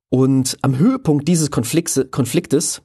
Und 0.10 0.58
am 0.62 0.78
Höhepunkt 0.78 1.28
dieses 1.28 1.52
Konfliktes, 1.52 2.10
Konfliktes 2.12 2.82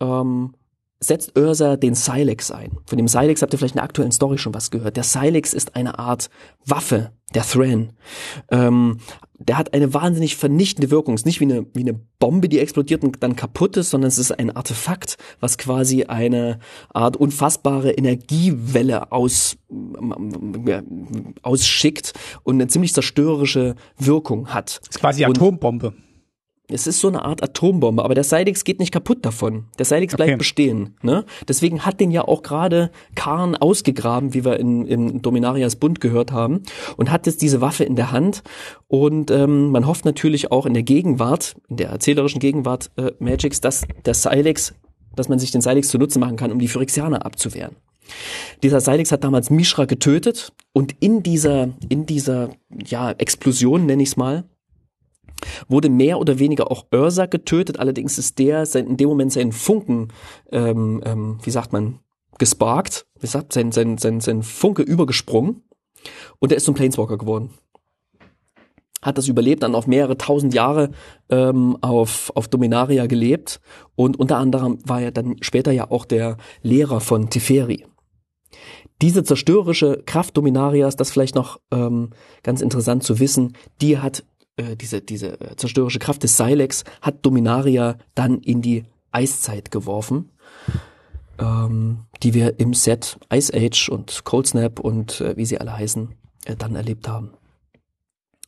ähm, 0.00 0.54
setzt 1.00 1.38
Ursa 1.38 1.76
den 1.76 1.94
Silex 1.94 2.50
ein. 2.50 2.78
Von 2.86 2.98
dem 2.98 3.08
Silex 3.08 3.42
habt 3.42 3.52
ihr 3.52 3.58
vielleicht 3.58 3.74
in 3.74 3.78
der 3.78 3.84
aktuellen 3.84 4.12
Story 4.12 4.38
schon 4.38 4.54
was 4.54 4.70
gehört. 4.70 4.96
Der 4.96 5.04
Silex 5.04 5.52
ist 5.52 5.76
eine 5.76 5.98
Art 5.98 6.30
Waffe, 6.64 7.12
der 7.34 7.42
Thran. 7.42 7.92
Ähm, 8.50 8.98
der 9.38 9.58
hat 9.58 9.74
eine 9.74 9.92
wahnsinnig 9.92 10.36
vernichtende 10.36 10.90
Wirkung. 10.90 11.14
Es 11.14 11.22
ist 11.22 11.26
nicht 11.26 11.40
wie 11.40 11.44
eine, 11.44 11.66
wie 11.74 11.80
eine 11.80 12.00
Bombe, 12.18 12.48
die 12.48 12.60
explodiert 12.60 13.02
und 13.04 13.22
dann 13.22 13.36
kaputt 13.36 13.76
ist, 13.76 13.90
sondern 13.90 14.08
es 14.08 14.18
ist 14.18 14.32
ein 14.32 14.54
Artefakt, 14.54 15.16
was 15.40 15.58
quasi 15.58 16.04
eine 16.04 16.60
Art 16.92 17.16
unfassbare 17.16 17.90
Energiewelle 17.92 19.12
aus, 19.12 19.56
äh, 19.70 20.82
ausschickt 21.42 22.14
und 22.44 22.54
eine 22.54 22.68
ziemlich 22.68 22.94
zerstörerische 22.94 23.74
Wirkung 23.98 24.48
hat. 24.48 24.80
Das 24.80 24.88
ist 24.90 25.00
quasi 25.00 25.24
Atombombe. 25.24 25.94
Es 26.68 26.86
ist 26.86 27.00
so 27.00 27.08
eine 27.08 27.22
Art 27.26 27.42
Atombombe, 27.42 28.02
aber 28.02 28.14
der 28.14 28.24
Silex 28.24 28.64
geht 28.64 28.78
nicht 28.78 28.90
kaputt 28.90 29.24
davon. 29.26 29.66
Der 29.78 29.84
Silex 29.84 30.16
bleibt 30.16 30.30
okay. 30.30 30.38
bestehen. 30.38 30.96
Ne? 31.02 31.26
Deswegen 31.46 31.84
hat 31.84 32.00
den 32.00 32.10
ja 32.10 32.26
auch 32.26 32.42
gerade 32.42 32.90
Karn 33.14 33.54
ausgegraben, 33.54 34.32
wie 34.32 34.46
wir 34.46 34.58
in, 34.58 34.86
in 34.86 35.20
Dominarias 35.20 35.76
Bund 35.76 36.00
gehört 36.00 36.32
haben, 36.32 36.62
und 36.96 37.10
hat 37.10 37.26
jetzt 37.26 37.42
diese 37.42 37.60
Waffe 37.60 37.84
in 37.84 37.96
der 37.96 38.12
Hand. 38.12 38.42
Und 38.88 39.30
ähm, 39.30 39.72
man 39.72 39.86
hofft 39.86 40.06
natürlich 40.06 40.52
auch 40.52 40.64
in 40.64 40.72
der 40.72 40.84
Gegenwart, 40.84 41.54
in 41.68 41.76
der 41.76 41.90
erzählerischen 41.90 42.40
Gegenwart 42.40 42.90
äh, 42.96 43.12
Magics, 43.18 43.60
dass 43.60 43.84
der 44.06 44.14
Silex, 44.14 44.74
dass 45.16 45.28
man 45.28 45.38
sich 45.38 45.50
den 45.50 45.60
Silex 45.60 45.88
zunutze 45.88 46.18
machen 46.18 46.36
kann, 46.36 46.50
um 46.50 46.58
die 46.58 46.68
Phyrexianer 46.68 47.26
abzuwehren. 47.26 47.76
Dieser 48.62 48.80
Silex 48.80 49.12
hat 49.12 49.24
damals 49.24 49.50
Mishra 49.50 49.84
getötet 49.84 50.52
und 50.72 50.94
in 51.00 51.22
dieser, 51.22 51.74
in 51.90 52.06
dieser, 52.06 52.50
ja, 52.86 53.10
Explosion, 53.12 53.86
nenne 53.86 54.02
ich 54.02 54.10
es 54.10 54.16
mal, 54.16 54.44
wurde 55.68 55.88
mehr 55.88 56.18
oder 56.18 56.38
weniger 56.38 56.70
auch 56.70 56.86
Ursa 56.92 57.26
getötet. 57.26 57.78
Allerdings 57.78 58.18
ist 58.18 58.38
der 58.38 58.66
sein, 58.66 58.86
in 58.86 58.96
dem 58.96 59.08
Moment 59.08 59.32
seinen 59.32 59.52
Funken, 59.52 60.08
ähm, 60.52 61.02
ähm, 61.04 61.38
wie 61.42 61.50
sagt 61.50 61.72
man, 61.72 62.00
gesparkt, 62.38 63.06
wie 63.20 63.26
sagt 63.26 63.52
sein, 63.52 63.72
sein, 63.72 63.98
sein, 63.98 64.20
sein 64.20 64.42
Funke 64.42 64.82
übergesprungen 64.82 65.62
und 66.38 66.50
er 66.50 66.56
ist 66.56 66.64
zum 66.64 66.74
Planeswalker 66.74 67.18
geworden. 67.18 67.50
Hat 69.02 69.18
das 69.18 69.28
überlebt, 69.28 69.62
dann 69.62 69.74
auf 69.74 69.86
mehrere 69.86 70.16
tausend 70.16 70.54
Jahre 70.54 70.90
ähm, 71.28 71.76
auf, 71.82 72.32
auf 72.34 72.48
Dominaria 72.48 73.06
gelebt 73.06 73.60
und 73.94 74.18
unter 74.18 74.38
anderem 74.38 74.78
war 74.84 75.02
er 75.02 75.12
dann 75.12 75.36
später 75.42 75.72
ja 75.72 75.90
auch 75.90 76.06
der 76.06 76.38
Lehrer 76.62 77.00
von 77.00 77.28
Teferi 77.28 77.84
diese 79.02 79.24
zerstörerische 79.24 80.02
Kraft 80.06 80.36
Dominarias, 80.36 80.96
das 80.96 81.10
vielleicht 81.10 81.34
noch 81.34 81.60
ähm, 81.70 82.10
ganz 82.42 82.60
interessant 82.60 83.02
zu 83.02 83.18
wissen, 83.18 83.56
die 83.80 83.98
hat 83.98 84.24
äh, 84.56 84.76
diese, 84.76 85.00
diese 85.00 85.40
äh, 85.40 85.56
zerstörerische 85.56 85.98
Kraft 85.98 86.22
des 86.22 86.36
Silex 86.36 86.84
hat 87.02 87.24
Dominaria 87.24 87.96
dann 88.14 88.40
in 88.40 88.62
die 88.62 88.84
Eiszeit 89.10 89.70
geworfen, 89.70 90.30
ähm, 91.38 92.06
die 92.22 92.34
wir 92.34 92.58
im 92.60 92.74
Set 92.74 93.18
Ice 93.32 93.52
Age 93.54 93.88
und 93.88 94.24
Cold 94.24 94.46
Snap 94.46 94.80
und 94.80 95.20
äh, 95.20 95.36
wie 95.36 95.46
sie 95.46 95.58
alle 95.58 95.76
heißen, 95.76 96.14
äh, 96.44 96.56
dann 96.56 96.74
erlebt 96.74 97.08
haben. 97.08 97.32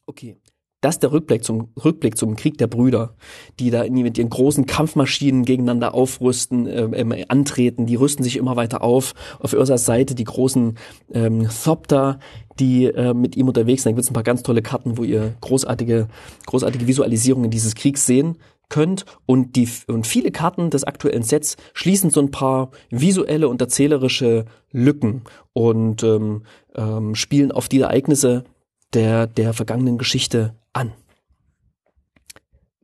Okay. 0.06 0.36
Das 0.82 0.96
ist 0.96 1.02
der 1.02 1.10
Rückblick 1.10 1.42
zum, 1.42 1.70
Rückblick 1.82 2.16
zum 2.16 2.36
Krieg 2.36 2.58
der 2.58 2.66
Brüder, 2.66 3.14
die 3.58 3.70
da 3.70 3.84
mit 3.88 4.18
ihren 4.18 4.30
großen 4.30 4.66
Kampfmaschinen 4.66 5.44
gegeneinander 5.44 5.94
aufrüsten, 5.94 6.66
äh, 6.66 7.24
antreten, 7.28 7.86
die 7.86 7.96
rüsten 7.96 8.22
sich 8.22 8.36
immer 8.36 8.56
weiter 8.56 8.82
auf. 8.82 9.14
Auf 9.40 9.54
Ursas 9.54 9.86
Seite 9.86 10.14
die 10.14 10.24
großen 10.24 10.76
ähm, 11.12 11.48
Thopter, 11.64 12.18
die 12.60 12.84
äh, 12.84 13.14
mit 13.14 13.36
ihm 13.36 13.48
unterwegs 13.48 13.82
sind. 13.82 13.92
Da 13.92 13.94
gibt 13.94 14.04
es 14.04 14.10
ein 14.10 14.14
paar 14.14 14.22
ganz 14.22 14.42
tolle 14.42 14.62
Karten, 14.62 14.98
wo 14.98 15.02
ihr 15.02 15.34
großartige, 15.40 16.08
großartige 16.46 16.86
Visualisierungen 16.86 17.50
dieses 17.50 17.74
Kriegs 17.74 18.06
sehen 18.06 18.36
könnt 18.68 19.04
und 19.26 19.56
die 19.56 19.68
und 19.86 20.06
viele 20.06 20.30
Karten 20.30 20.70
des 20.70 20.84
aktuellen 20.84 21.22
Sets 21.22 21.56
schließen 21.72 22.10
so 22.10 22.20
ein 22.20 22.30
paar 22.30 22.70
visuelle 22.90 23.48
und 23.48 23.60
erzählerische 23.60 24.44
Lücken 24.72 25.22
und 25.52 26.02
ähm, 26.02 26.42
ähm, 26.74 27.14
spielen 27.14 27.52
auf 27.52 27.68
die 27.68 27.80
Ereignisse 27.80 28.44
der 28.92 29.26
der 29.26 29.52
vergangenen 29.52 29.98
Geschichte 29.98 30.54
an. 30.76 30.92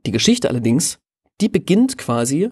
Die 0.04 0.10
Geschichte 0.10 0.48
allerdings, 0.48 0.98
die 1.40 1.48
beginnt 1.48 1.96
quasi 1.98 2.50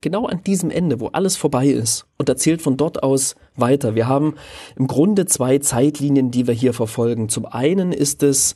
genau 0.00 0.26
an 0.26 0.42
diesem 0.42 0.70
Ende, 0.70 1.00
wo 1.00 1.08
alles 1.08 1.36
vorbei 1.36 1.68
ist 1.68 2.06
und 2.18 2.28
erzählt 2.28 2.60
von 2.60 2.76
dort 2.76 3.02
aus 3.02 3.34
weiter. 3.56 3.94
Wir 3.94 4.06
haben 4.06 4.34
im 4.76 4.86
Grunde 4.86 5.26
zwei 5.26 5.58
Zeitlinien, 5.58 6.30
die 6.30 6.46
wir 6.46 6.54
hier 6.54 6.74
verfolgen. 6.74 7.28
Zum 7.28 7.46
einen 7.46 7.92
ist 7.92 8.22
es 8.22 8.54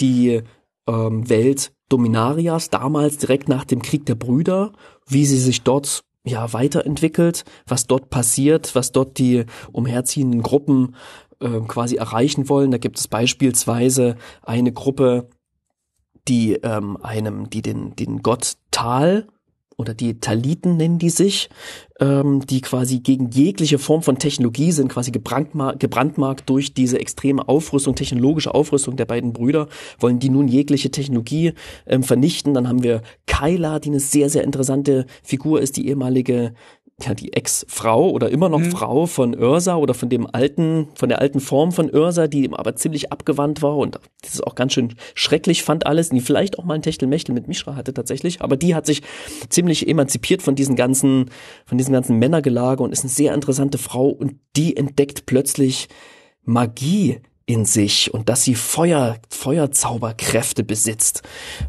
die 0.00 0.42
ähm, 0.86 1.28
Welt 1.28 1.72
Dominarias, 1.88 2.70
damals 2.70 3.18
direkt 3.18 3.48
nach 3.48 3.64
dem 3.64 3.82
Krieg 3.82 4.06
der 4.06 4.14
Brüder, 4.14 4.72
wie 5.06 5.26
sie 5.26 5.38
sich 5.38 5.62
dort 5.62 6.04
ja 6.26 6.52
weiterentwickelt, 6.52 7.44
was 7.66 7.86
dort 7.86 8.08
passiert, 8.08 8.74
was 8.74 8.92
dort 8.92 9.18
die 9.18 9.44
umherziehenden 9.72 10.42
Gruppen 10.42 10.96
äh, 11.40 11.60
quasi 11.60 11.96
erreichen 11.96 12.48
wollen. 12.48 12.70
Da 12.70 12.78
gibt 12.78 12.98
es 12.98 13.08
beispielsweise 13.08 14.16
eine 14.42 14.72
Gruppe, 14.72 15.28
die 16.28 16.54
ähm, 16.54 16.96
einem, 17.02 17.50
die 17.50 17.62
den, 17.62 17.96
den 17.96 18.22
Gott 18.22 18.54
Tal 18.70 19.26
oder 19.76 19.94
die 19.94 20.20
Taliten 20.20 20.76
nennen 20.76 20.98
die 20.98 21.10
sich, 21.10 21.50
ähm, 22.00 22.46
die 22.46 22.60
quasi 22.60 23.00
gegen 23.00 23.30
jegliche 23.30 23.78
Form 23.78 24.02
von 24.02 24.18
Technologie 24.18 24.72
sind, 24.72 24.88
quasi 24.88 25.10
gebrandmarkt, 25.10 25.80
gebrandmarkt 25.80 26.48
durch 26.48 26.74
diese 26.74 27.00
extreme 27.00 27.48
Aufrüstung, 27.48 27.94
technologische 27.94 28.54
Aufrüstung 28.54 28.96
der 28.96 29.04
beiden 29.04 29.32
Brüder, 29.32 29.68
wollen 29.98 30.18
die 30.18 30.30
nun 30.30 30.48
jegliche 30.48 30.90
Technologie 30.90 31.54
ähm, 31.86 32.02
vernichten. 32.02 32.54
Dann 32.54 32.68
haben 32.68 32.82
wir 32.82 33.02
Kyla, 33.26 33.78
die 33.80 33.90
eine 33.90 34.00
sehr, 34.00 34.30
sehr 34.30 34.44
interessante 34.44 35.06
Figur 35.22 35.60
ist, 35.60 35.76
die 35.76 35.88
ehemalige 35.88 36.54
ja, 37.02 37.12
die 37.12 37.32
Ex-Frau 37.32 38.10
oder 38.10 38.30
immer 38.30 38.48
noch 38.48 38.60
mhm. 38.60 38.70
Frau 38.70 39.06
von 39.06 39.36
Ursa 39.36 39.76
oder 39.76 39.94
von 39.94 40.08
dem 40.08 40.28
alten, 40.32 40.88
von 40.94 41.08
der 41.08 41.20
alten 41.20 41.40
Form 41.40 41.72
von 41.72 41.92
Ursa, 41.92 42.28
die 42.28 42.48
aber 42.52 42.76
ziemlich 42.76 43.10
abgewandt 43.10 43.62
war 43.62 43.76
und 43.76 43.98
das 44.22 44.34
ist 44.34 44.46
auch 44.46 44.54
ganz 44.54 44.74
schön 44.74 44.94
schrecklich 45.14 45.64
fand 45.64 45.86
alles, 45.86 46.10
die 46.10 46.20
vielleicht 46.20 46.58
auch 46.58 46.64
mal 46.64 46.74
ein 46.74 46.82
Techtelmechtel 46.82 47.34
mit 47.34 47.48
Mishra 47.48 47.74
hatte 47.74 47.94
tatsächlich, 47.94 48.42
aber 48.42 48.56
die 48.56 48.76
hat 48.76 48.86
sich 48.86 49.02
ziemlich 49.48 49.88
emanzipiert 49.88 50.40
von 50.40 50.54
diesen 50.54 50.76
ganzen, 50.76 51.30
von 51.66 51.78
diesen 51.78 51.92
ganzen 51.92 52.18
Männergelage 52.18 52.82
und 52.82 52.92
ist 52.92 53.02
eine 53.02 53.10
sehr 53.10 53.34
interessante 53.34 53.78
Frau 53.78 54.08
und 54.08 54.36
die 54.54 54.76
entdeckt 54.76 55.26
plötzlich 55.26 55.88
Magie 56.44 57.20
in 57.46 57.66
sich 57.66 58.12
und 58.14 58.28
dass 58.30 58.42
sie 58.42 58.54
Feuer, 58.54 59.16
Feuerzauberkräfte 59.28 60.64
besitzt. 60.64 61.22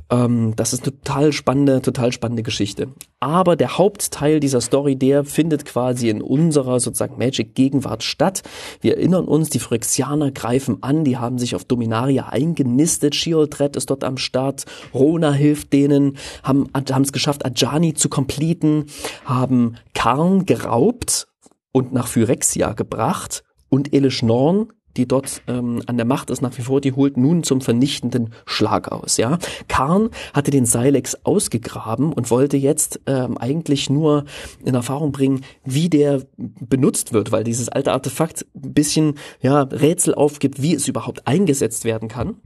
Ähm, 0.10 0.56
das 0.56 0.72
ist 0.72 0.84
eine 0.84 0.94
total 0.94 1.34
spannende, 1.34 1.82
total 1.82 2.14
spannende 2.14 2.44
Geschichte. 2.44 2.88
Aber 3.20 3.58
der 3.58 3.78
Hauptteil 3.78 4.40
dieser 4.40 4.62
Story, 4.62 4.96
der 4.96 5.26
findet 5.26 5.66
quasi 5.66 6.10
in 6.10 6.22
unserer 6.22 6.80
sozusagen 6.80 7.18
Magic-Gegenwart 7.18 8.04
statt. 8.04 8.44
Wir 8.80 8.98
erinnern 8.98 9.26
uns, 9.26 9.50
die 9.50 9.60
Phyrexianer 9.60 10.32
greifen 10.32 10.82
an, 10.82 11.04
die 11.04 11.18
haben 11.18 11.40
sich 11.40 11.56
auf 11.56 11.66
Dominaria 11.66 12.28
eingenistet, 12.30 13.16
Sheoldred 13.16 13.76
ist 13.76 13.90
dort 13.90 14.04
am 14.06 14.18
Start, 14.18 14.66
Rona 14.94 15.34
hilft 15.34 15.74
denen, 15.74 16.18
haben 16.44 16.70
es 17.02 17.12
geschafft, 17.12 17.46
Ajani 17.46 17.96
zu 17.96 18.08
completen, 18.08 18.86
haben 19.26 19.76
Karn 19.94 20.46
geraubt 20.46 21.28
und 21.74 21.92
nach 21.92 22.08
Phyrexia 22.08 22.74
gebracht 22.74 23.44
und 23.70 23.94
Elish 23.94 24.22
Norn 24.24 24.70
die 24.98 25.08
dort 25.08 25.42
ähm, 25.48 25.82
an 25.86 25.98
der 25.98 26.06
Macht 26.06 26.30
ist 26.30 26.42
nach 26.42 26.58
wie 26.58 26.62
vor, 26.62 26.82
die 26.82 26.94
holt 26.94 27.18
nun 27.18 27.44
zum 27.44 27.62
vernichtenden 27.62 28.34
Schlag 28.46 28.92
aus. 28.92 29.18
Ja, 29.18 29.38
Karn 29.68 30.10
hatte 30.34 30.52
den 30.52 30.66
Silex 30.66 31.18
ausgegraben 31.24 32.14
und 32.14 32.32
wollte 32.32 32.58
jetzt 32.58 33.02
ähm, 33.06 33.38
eigentlich 33.38 33.90
nur 33.90 34.26
in 34.64 34.76
Erfahrung 34.76 35.12
bringen, 35.12 35.42
wie 35.64 35.90
der 35.90 36.24
benutzt 36.38 37.14
wird, 37.14 37.32
weil 37.32 37.44
dieses 37.44 37.70
alte 37.70 37.92
Artefakt 37.92 38.46
ein 38.56 38.74
bisschen 38.74 39.16
ja 39.42 39.62
Rätsel 39.62 40.16
aufgibt, 40.16 40.62
wie 40.62 40.74
es 40.74 40.88
überhaupt 40.88 41.28
eingesetzt 41.28 41.86
werden 41.86 42.08
kann. 42.10 42.38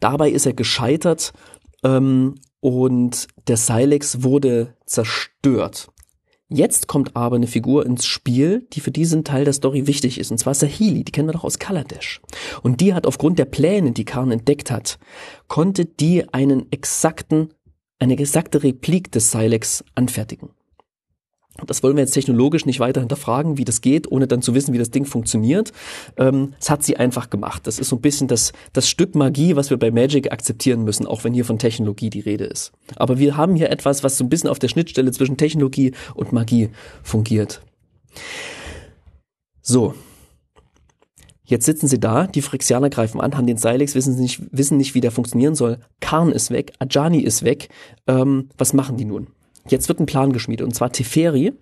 Dabei 0.00 0.30
ist 0.30 0.46
er 0.46 0.52
gescheitert 0.52 1.32
ähm, 1.82 2.34
und 2.60 3.28
der 3.48 3.56
Silex 3.56 4.22
wurde 4.22 4.74
zerstört. 4.86 5.88
Jetzt 6.50 6.88
kommt 6.88 7.16
aber 7.16 7.36
eine 7.36 7.46
Figur 7.46 7.86
ins 7.86 8.04
Spiel, 8.04 8.66
die 8.72 8.80
für 8.80 8.90
diesen 8.90 9.24
Teil 9.24 9.44
der 9.44 9.54
Story 9.54 9.86
wichtig 9.86 10.18
ist, 10.18 10.30
und 10.30 10.38
zwar 10.38 10.54
Sahili, 10.54 11.02
die 11.02 11.12
kennen 11.12 11.28
wir 11.28 11.32
doch 11.32 11.44
aus 11.44 11.58
Kaladesh. 11.58 12.20
Und 12.62 12.80
die 12.80 12.92
hat 12.92 13.06
aufgrund 13.06 13.38
der 13.38 13.46
Pläne, 13.46 13.92
die 13.92 14.04
Karn 14.04 14.30
entdeckt 14.30 14.70
hat, 14.70 14.98
konnte 15.48 15.86
die 15.86 16.28
einen 16.32 16.70
exakten, 16.70 17.54
eine 17.98 18.18
exakte 18.18 18.62
Replik 18.62 19.10
des 19.10 19.30
Silex 19.30 19.84
anfertigen. 19.94 20.50
Das 21.66 21.82
wollen 21.84 21.96
wir 21.96 22.02
jetzt 22.02 22.12
technologisch 22.12 22.66
nicht 22.66 22.80
weiter 22.80 23.00
hinterfragen, 23.00 23.58
wie 23.58 23.64
das 23.64 23.80
geht, 23.80 24.10
ohne 24.10 24.26
dann 24.26 24.42
zu 24.42 24.54
wissen, 24.54 24.74
wie 24.74 24.78
das 24.78 24.90
Ding 24.90 25.04
funktioniert. 25.04 25.72
Ähm, 26.16 26.54
das 26.58 26.68
hat 26.68 26.82
sie 26.82 26.96
einfach 26.96 27.30
gemacht. 27.30 27.66
Das 27.66 27.78
ist 27.78 27.90
so 27.90 27.96
ein 27.96 28.02
bisschen 28.02 28.26
das, 28.26 28.52
das 28.72 28.88
Stück 28.88 29.14
Magie, 29.14 29.54
was 29.54 29.70
wir 29.70 29.76
bei 29.76 29.92
Magic 29.92 30.32
akzeptieren 30.32 30.82
müssen, 30.82 31.06
auch 31.06 31.22
wenn 31.22 31.32
hier 31.32 31.44
von 31.44 31.58
Technologie 31.58 32.10
die 32.10 32.20
Rede 32.20 32.44
ist. 32.44 32.72
Aber 32.96 33.18
wir 33.18 33.36
haben 33.36 33.54
hier 33.54 33.70
etwas, 33.70 34.02
was 34.02 34.18
so 34.18 34.24
ein 34.24 34.28
bisschen 34.28 34.50
auf 34.50 34.58
der 34.58 34.68
Schnittstelle 34.68 35.12
zwischen 35.12 35.36
Technologie 35.36 35.92
und 36.14 36.32
Magie 36.32 36.70
fungiert. 37.04 37.62
So. 39.62 39.94
Jetzt 41.46 41.66
sitzen 41.66 41.88
sie 41.88 42.00
da, 42.00 42.26
die 42.26 42.40
Phyrexianer 42.40 42.88
greifen 42.88 43.20
an, 43.20 43.36
haben 43.36 43.46
den 43.46 43.58
Silex, 43.58 43.94
wissen 43.94 44.18
nicht, 44.18 44.42
wissen 44.50 44.78
nicht, 44.78 44.94
wie 44.94 45.02
der 45.02 45.10
funktionieren 45.10 45.54
soll. 45.54 45.78
Karn 46.00 46.32
ist 46.32 46.50
weg, 46.50 46.72
Ajani 46.78 47.20
ist 47.20 47.44
weg. 47.44 47.68
Ähm, 48.06 48.48
was 48.56 48.72
machen 48.72 48.96
die 48.96 49.04
nun? 49.04 49.28
Jetzt 49.68 49.88
wird 49.88 50.00
ein 50.00 50.06
Plan 50.06 50.32
geschmiedet 50.32 50.66
und 50.66 50.74
zwar 50.74 50.92
Teferi, 50.92 51.52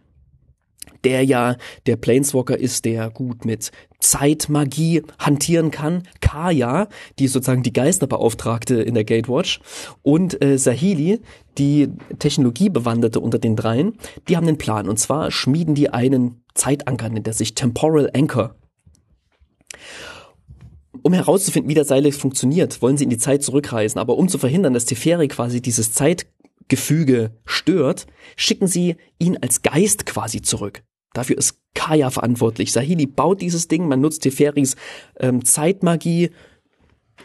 der 1.05 1.25
ja 1.25 1.57
der 1.87 1.97
Planeswalker 1.97 2.59
ist, 2.59 2.85
der 2.85 3.11
gut 3.11 3.45
mit 3.45 3.71
Zeitmagie 4.01 5.03
hantieren 5.19 5.71
kann, 5.71 6.03
Kaya, 6.21 6.89
die 7.19 7.29
sozusagen 7.29 7.63
die 7.63 7.73
Geisterbeauftragte 7.73 8.83
in 8.83 8.95
der 8.95 9.05
Gatewatch 9.05 9.61
und 10.03 10.43
äh, 10.43 10.59
Sahili, 10.59 11.21
die 11.59 11.89
Technologiebewanderte 12.19 13.21
unter 13.21 13.39
den 13.39 13.57
dreien, 13.57 13.97
die 14.29 14.37
haben 14.37 14.49
einen 14.49 14.59
Plan 14.59 14.89
und 14.89 14.99
zwar 14.99 15.31
schmieden 15.31 15.75
die 15.75 15.91
einen 15.91 16.43
Zeitanker, 16.55 17.09
nennt 17.09 17.27
er 17.27 17.33
sich 17.33 17.55
Temporal 17.55 18.11
Anchor. 18.15 18.57
Um 21.03 21.13
herauszufinden, 21.13 21.69
wie 21.69 21.75
der 21.75 21.85
Seil 21.85 22.11
funktioniert, 22.13 22.83
wollen 22.83 22.97
sie 22.97 23.05
in 23.05 23.11
die 23.11 23.19
Zeit 23.19 23.43
zurückreisen, 23.43 23.99
aber 24.01 24.17
um 24.17 24.29
zu 24.29 24.39
verhindern, 24.39 24.75
dass 24.75 24.85
Teferi 24.85 25.27
quasi 25.27 25.61
dieses 25.61 25.93
Zeit 25.93 26.27
Gefüge 26.69 27.33
stört, 27.45 28.07
schicken 28.37 28.67
sie 28.67 28.97
ihn 29.19 29.39
als 29.41 29.63
Geist 29.63 30.07
quasi 30.07 30.43
zurück. 30.43 30.83
Dafür 31.13 31.39
ist 31.39 31.59
Kaya 31.75 32.11
verantwortlich. 32.11 32.73
Sahili 32.73 33.07
baut 33.07 33.41
dieses 33.41 33.69
Ding, 33.69 33.89
man 33.89 34.01
nutzt 34.01 34.23
Teferis 34.23 34.77
ähm, 35.19 35.45
Zeitmagie 35.45 36.31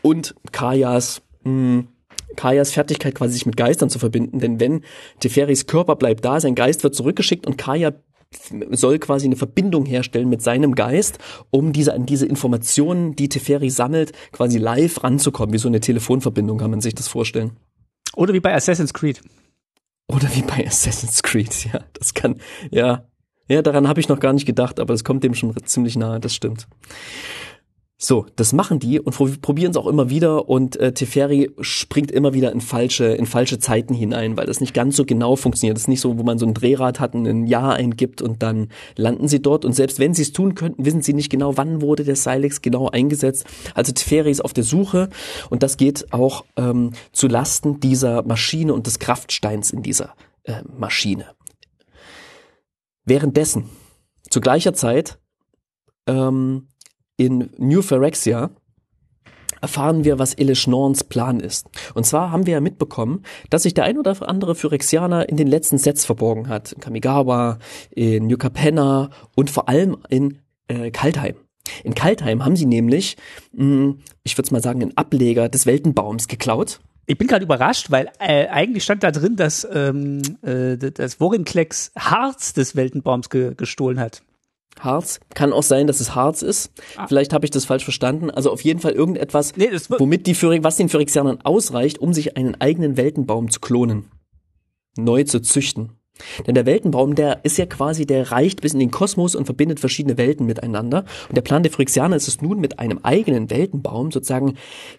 und 0.02 0.36
Kayas 0.52 1.22
mh, 1.44 1.52
hm, 1.52 1.88
Kajas 2.36 2.72
Fertigkeit 2.72 3.16
quasi 3.16 3.34
sich 3.34 3.46
mit 3.46 3.58
Geistern 3.58 3.90
zu 3.90 4.00
verbinden, 4.00 4.40
denn 4.40 4.60
wenn 4.60 4.84
Teferis 5.20 5.66
Körper 5.66 5.96
bleibt 5.96 6.24
da, 6.24 6.40
sein 6.40 6.56
Geist 6.56 6.84
wird 6.84 6.94
zurückgeschickt 6.94 7.48
und 7.48 7.58
Kaya 7.58 7.94
soll 8.72 9.00
quasi 9.00 9.26
eine 9.26 9.38
Verbindung 9.38 9.86
herstellen 9.86 10.30
mit 10.30 10.42
seinem 10.42 10.76
Geist, 10.76 11.18
um 11.50 11.72
diese 11.72 11.94
an 11.94 12.06
diese 12.06 12.26
Informationen, 12.26 13.16
die 13.16 13.30
Teferi 13.30 13.70
sammelt, 13.70 14.12
quasi 14.32 14.58
live 14.58 15.04
ranzukommen. 15.04 15.54
Wie 15.54 15.58
so 15.58 15.70
eine 15.70 15.80
Telefonverbindung 15.80 16.58
kann 16.58 16.72
man 16.72 16.82
sich 16.82 16.94
das 16.94 17.08
vorstellen. 17.08 17.52
Oder 18.18 18.34
wie 18.34 18.40
bei 18.40 18.56
Assassin's 18.56 18.94
Creed. 18.94 19.22
Oder 20.08 20.28
wie 20.34 20.42
bei 20.42 20.66
Assassin's 20.66 21.22
Creed, 21.22 21.66
ja. 21.72 21.82
Das 21.94 22.16
kann, 22.16 22.42
ja. 22.72 23.06
Ja, 23.48 23.62
daran 23.62 23.88
habe 23.88 24.00
ich 24.00 24.10
noch 24.10 24.20
gar 24.20 24.34
nicht 24.34 24.48
gedacht, 24.48 24.80
aber 24.80 24.94
es 24.94 25.04
kommt 25.04 25.24
dem 25.24 25.36
schon 25.36 25.56
ziemlich 25.66 25.96
nahe, 25.96 26.20
das 26.20 26.34
stimmt. 26.34 26.68
So, 28.00 28.28
das 28.36 28.54
machen 28.54 28.78
die 28.78 29.00
und 29.00 29.42
probieren 29.42 29.72
es 29.72 29.78
auch 29.78 29.88
immer 29.88 30.12
wieder 30.12 30.48
und 30.48 30.76
äh, 30.76 30.94
Teferi 30.94 31.50
springt 31.62 32.12
immer 32.12 32.36
wieder 32.36 32.52
in 32.52 32.62
falsche, 32.62 33.06
in 33.06 33.26
falsche 33.26 33.58
Zeiten 33.58 33.96
hinein, 33.96 34.38
weil 34.38 34.46
das 34.46 34.62
nicht 34.62 34.76
ganz 34.76 34.96
so 34.96 35.04
genau 35.04 35.36
funktioniert. 35.36 35.76
Das 35.76 35.84
ist 35.84 35.88
nicht 35.88 36.02
so, 36.02 36.16
wo 36.20 36.22
man 36.22 36.38
so 36.38 36.46
ein 36.46 36.54
Drehrad 36.54 37.00
hat 37.00 37.16
und 37.16 37.26
ein 37.26 37.48
Jahr 37.48 37.74
eingibt 37.74 38.22
und 38.22 38.44
dann 38.44 38.70
landen 38.98 39.28
sie 39.28 39.42
dort 39.42 39.66
und 39.66 39.74
selbst 39.74 39.98
wenn 39.98 40.14
sie 40.14 40.22
es 40.22 40.32
tun 40.32 40.54
könnten, 40.54 40.86
wissen 40.86 41.02
sie 41.02 41.14
nicht 41.14 41.32
genau, 41.32 41.58
wann 41.58 41.82
wurde 41.82 42.04
der 42.04 42.16
Silex 42.16 42.62
genau 42.62 42.88
eingesetzt. 42.88 43.48
Also 43.74 43.94
Teferi 43.94 44.30
ist 44.30 44.46
auf 44.46 44.54
der 44.54 44.64
Suche 44.64 45.10
und 45.50 45.64
das 45.64 45.78
geht 45.78 46.14
auch 46.14 46.46
ähm, 46.56 46.92
zu 47.14 47.28
Lasten 47.28 47.80
dieser 47.80 48.22
Maschine 48.22 48.76
und 48.76 48.86
des 48.86 49.00
Kraftsteins 49.00 49.72
in 49.72 49.82
dieser 49.82 50.14
äh, 50.44 50.62
Maschine. 50.78 51.26
Währenddessen, 53.06 53.72
zu 54.30 54.40
gleicher 54.40 54.76
Zeit, 54.76 55.18
ähm, 56.06 56.68
in 57.18 57.50
New 57.58 57.82
Phyrexia 57.82 58.52
erfahren 59.62 60.04
wir, 60.04 60.20
was 60.20 60.36
Norns 60.68 61.04
Plan 61.04 61.40
ist. 61.40 61.68
Und 61.96 62.06
zwar 62.06 62.32
haben 62.32 62.46
wir 62.46 62.54
ja 62.54 62.62
mitbekommen, 62.62 63.24
dass 63.50 63.64
sich 63.64 63.74
der 63.74 63.86
ein 63.86 63.98
oder 63.98 64.16
andere 64.28 64.56
Phyrexianer 64.56 65.28
in 65.30 65.36
den 65.36 65.48
letzten 65.48 65.78
Sets 65.78 66.06
verborgen 66.06 66.48
hat. 66.48 66.74
In 66.74 66.80
Kamigawa, 66.80 67.58
in 67.90 68.28
New 68.28 68.38
Capenna 68.38 69.10
und 69.36 69.50
vor 69.50 69.68
allem 69.68 69.98
in 70.10 70.40
äh, 70.68 70.92
Kaltheim. 70.92 71.36
In 71.84 71.96
Kaltheim 71.96 72.46
haben 72.46 72.56
sie 72.56 72.66
nämlich, 72.66 73.18
mh, 73.54 73.64
hm, 73.64 74.00
ich 74.24 74.38
würde 74.38 74.54
mal 74.54 74.62
sagen, 74.62 74.82
einen 74.82 74.96
Ableger 74.96 75.50
des 75.50 75.66
Weltenbaums 75.66 76.28
geklaut. 76.28 76.80
Ich 77.08 77.18
bin 77.18 77.28
gerade 77.28 77.46
überrascht, 77.46 77.90
weil 77.90 78.10
äh, 78.20 78.48
eigentlich 78.48 78.84
stand 78.84 79.02
da 79.02 79.12
drin, 79.12 79.38
dass 79.38 79.66
ähm, 79.72 80.22
äh, 80.42 80.78
das 80.78 81.20
Worinklex 81.20 81.92
Harz 81.98 82.54
des 82.54 82.76
Weltenbaums 82.76 83.30
ge 83.30 83.54
gestohlen 83.56 84.00
hat. 84.00 84.22
Harz. 84.84 85.20
Kann 85.34 85.54
auch 85.54 85.64
sein, 85.64 85.88
dass 85.88 86.00
es 86.00 86.16
Harz 86.16 86.42
ist. 86.42 86.72
Ah. 86.96 87.08
Vielleicht 87.08 87.34
habe 87.34 87.46
ich 87.46 87.52
das 87.52 87.66
falsch 87.66 87.84
verstanden. 87.84 88.30
Also 88.30 88.52
auf 88.52 88.62
jeden 88.62 88.80
Fall 88.80 88.94
irgendetwas, 88.94 89.56
nee, 89.56 89.70
womit 89.98 90.28
die 90.28 90.36
Phyrik, 90.36 90.64
was 90.64 90.78
den 90.78 90.90
Phyrexianern 90.90 91.40
ausreicht, 91.44 92.00
um 92.00 92.14
sich 92.14 92.38
einen 92.38 92.56
eigenen 92.56 92.98
Weltenbaum 92.98 93.50
zu 93.50 93.60
klonen. 93.60 94.12
Neu 94.98 95.24
zu 95.24 95.42
züchten. 95.42 95.92
Denn 96.46 96.56
der 96.56 96.66
Weltenbaum, 96.66 97.16
der 97.16 97.44
ist 97.46 97.58
ja 97.58 97.66
quasi, 97.66 98.06
der 98.06 98.32
reicht 98.32 98.62
bis 98.62 98.74
in 98.74 98.80
den 98.80 98.92
Kosmos 98.92 99.36
und 99.36 99.46
verbindet 99.46 99.80
verschiedene 99.80 100.18
Welten 100.18 100.46
miteinander. 100.46 101.06
Und 101.30 101.36
der 101.38 101.42
Plan 101.42 101.64
der 101.64 101.72
Phyrexianer 101.72 102.16
ist 102.16 102.28
es 102.28 102.42
nun, 102.42 102.60
mit 102.60 102.80
einem 102.80 103.00
eigenen 103.04 103.50
Weltenbaum 103.50 104.12
sozusagen 104.12 104.58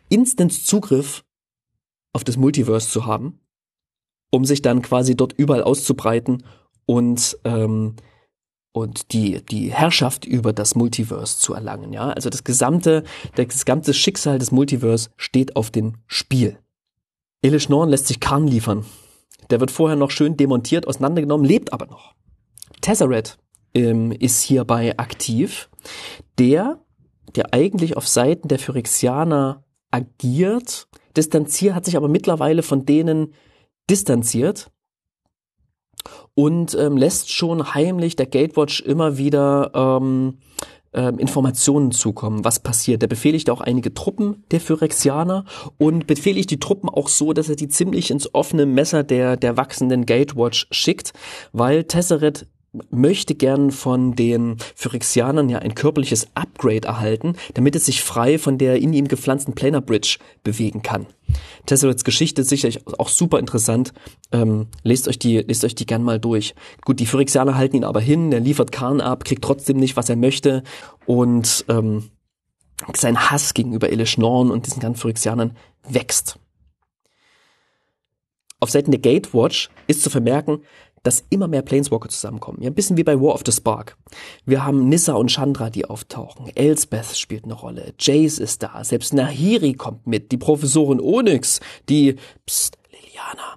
Instant 0.09 0.53
Zugriff 0.53 1.25
auf 2.13 2.25
das 2.25 2.37
Multiverse 2.37 2.89
zu 2.89 3.07
haben, 3.07 3.41
um 4.31 4.45
sich 4.45 4.63
dann 4.63 4.83
quasi 4.83 5.17
dort 5.17 5.33
überall 5.33 5.63
auszubreiten 5.63 6.45
und 6.87 7.39
ähm, 7.45 7.97
und 8.73 9.13
die, 9.13 9.45
die 9.45 9.73
Herrschaft 9.73 10.25
über 10.25 10.53
das 10.53 10.75
Multiverse 10.75 11.39
zu 11.39 11.55
erlangen, 11.55 11.93
ja. 11.93 12.11
Also 12.11 12.31
das 12.31 12.45
gesamte, 12.45 13.05
das 13.35 13.49
gesamte 13.49 13.95
Schicksal 13.95 14.39
des 14.39 14.53
Multiverse 14.53 15.11
steht 15.17 15.57
auf 15.57 15.71
dem 15.71 15.95
Spiel. 16.07 16.59
Elish 17.43 17.69
Norn 17.69 17.89
lässt 17.89 18.07
sich 18.07 18.21
Karn 18.21 18.47
liefern. 18.47 18.85
Der 19.51 19.61
wird 19.61 19.71
vorher 19.71 19.97
noch 19.97 20.11
schön 20.11 20.37
demontiert, 20.37 20.87
auseinandergenommen, 20.87 21.47
lebt 21.47 21.73
aber 21.73 21.87
noch. 21.87 22.15
Tesseret 22.81 23.39
ähm, 23.75 24.13
ist 24.13 24.43
hierbei 24.43 24.99
aktiv. 24.99 25.71
Der, 26.39 26.81
der 27.35 27.55
eigentlich 27.55 27.97
auf 27.97 28.07
Seiten 28.07 28.49
der 28.49 28.59
Phyrexianer 28.59 29.65
agiert, 29.91 30.89
distanziert, 31.17 31.75
hat 31.75 31.85
sich 31.85 31.97
aber 31.97 32.09
mittlerweile 32.09 32.63
von 32.63 32.85
denen 32.85 33.35
distanziert 33.89 34.71
und 36.35 36.75
ähm, 36.75 36.97
lässt 36.97 37.33
schon 37.33 37.75
heimlich 37.75 38.17
der 38.17 38.27
Gatewatch 38.27 38.81
immer 38.81 39.19
wieder 39.19 39.71
ähm, 39.75 40.39
ähm, 40.95 41.19
Informationen 41.19 41.93
zukommen, 41.93 42.45
was 42.45 42.61
passiert. 42.61 43.03
Der 43.03 43.09
befehligt 43.09 43.51
auch 43.51 43.61
einige 43.61 43.93
Truppen 43.93 44.45
der 44.51 44.61
Phyrexianer 44.61 45.45
und 45.77 46.07
befehligt 46.07 46.51
die 46.51 46.61
Truppen 46.61 46.89
auch 46.89 47.09
so, 47.09 47.33
dass 47.33 47.49
er 47.49 47.57
die 47.57 47.69
ziemlich 47.69 48.11
ins 48.11 48.35
offene 48.35 48.67
Messer 48.67 49.05
der, 49.05 49.37
der 49.37 49.57
wachsenden 49.57 50.07
Gatewatch 50.07 50.67
schickt, 50.71 51.13
weil 51.53 51.85
Tesseret 51.85 52.47
möchte 52.91 53.35
gern 53.35 53.71
von 53.71 54.15
den 54.15 54.57
Phyrexianern 54.75 55.49
ja 55.49 55.59
ein 55.59 55.75
körperliches 55.75 56.29
Upgrade 56.35 56.87
erhalten, 56.87 57.35
damit 57.55 57.75
es 57.77 57.87
sich 57.87 58.03
frei 58.03 58.39
von 58.39 58.59
der 58.59 58.77
in 58.77 58.93
ihm 58.93 59.09
gepflanzten 59.09 59.55
Planar 59.55 59.81
Bridge 59.81 60.19
bewegen 60.45 60.83
kann. 60.83 61.07
Tesserets 61.67 62.05
Geschichte 62.05 62.43
ist 62.43 62.49
sicherlich 62.49 62.87
auch 62.99 63.09
super 63.09 63.39
interessant. 63.39 63.93
Ähm, 64.33 64.69
lest 64.83 65.09
euch 65.09 65.19
die, 65.19 65.39
lest 65.39 65.65
euch 65.65 65.75
die 65.75 65.87
gern 65.87 66.03
mal 66.03 66.21
durch. 66.21 66.55
Gut, 66.85 67.01
die 67.01 67.07
Phyrexianer 67.07 67.57
halten 67.57 67.77
ihn 67.77 67.85
aber 67.85 68.01
hin, 68.01 68.33
er 68.33 68.41
liefert 68.41 68.73
Karn 68.73 69.01
ab, 69.01 69.25
kriegt 69.25 69.43
trotzdem 69.43 69.79
nicht, 69.79 69.97
was 69.97 70.09
er 70.09 70.17
möchte 70.17 70.63
und 71.07 71.65
ähm, 71.69 72.11
sein 72.95 73.31
Hass 73.31 73.55
gegenüber 73.55 73.91
Elish 73.91 74.19
Norn 74.19 74.51
und 74.51 74.67
diesen 74.67 74.81
ganzen 74.81 75.01
Phyrexianern 75.01 75.57
wächst. 75.89 76.39
Auf 78.61 78.71
Seiten 78.71 78.91
der 78.91 79.01
Gatewatch 79.01 79.71
ist 79.87 80.03
zu 80.03 80.11
vermerken, 80.11 80.63
dass 81.09 81.25
immer 81.31 81.49
mehr 81.49 81.63
Planeswalker 81.63 82.11
zusammenkommen. 82.11 82.59
Ja, 82.61 82.69
ein 82.69 82.75
bisschen 82.75 82.99
wie 82.99 83.03
bei 83.03 83.19
War 83.19 83.33
of 83.33 83.41
the 83.47 83.51
Spark. 83.51 83.97
Wir 84.45 84.67
haben 84.67 84.91
Nissa 84.91 85.15
und 85.15 85.31
Chandra, 85.31 85.71
die 85.71 85.87
auftauchen. 85.87 86.55
Elsbeth 86.55 87.17
spielt 87.17 87.45
eine 87.45 87.55
Rolle. 87.55 87.95
Jace 87.99 88.39
ist 88.39 88.63
da. 88.63 88.85
Selbst 88.85 89.15
Nahiri 89.15 89.73
kommt 89.73 90.07
mit. 90.07 90.33
Die 90.33 90.37
Professorin 90.37 91.01
Onyx. 91.01 91.61
Die, 91.89 92.17
pst, 92.47 92.77
Liliana. 92.91 93.57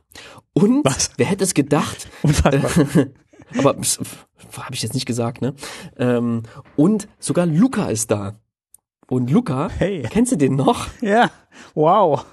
Und, 0.54 0.86
Was? 0.86 1.12
wer 1.18 1.26
hätte 1.26 1.44
es 1.44 1.54
gedacht? 1.54 2.08
aber 3.58 3.76
habe 3.76 4.74
ich 4.74 4.82
jetzt 4.82 4.94
nicht 4.94 5.06
gesagt, 5.06 5.42
ne? 5.42 5.54
Ähm, 5.98 6.44
und 6.78 7.10
sogar 7.20 7.48
Luca 7.48 7.88
ist 7.88 8.12
da. 8.12 8.40
Und 9.10 9.30
Luca, 9.30 9.68
hey. 9.78 10.08
kennst 10.10 10.32
du 10.32 10.38
den 10.38 10.56
noch? 10.56 10.88
Ja, 11.02 11.30
wow. 11.74 12.26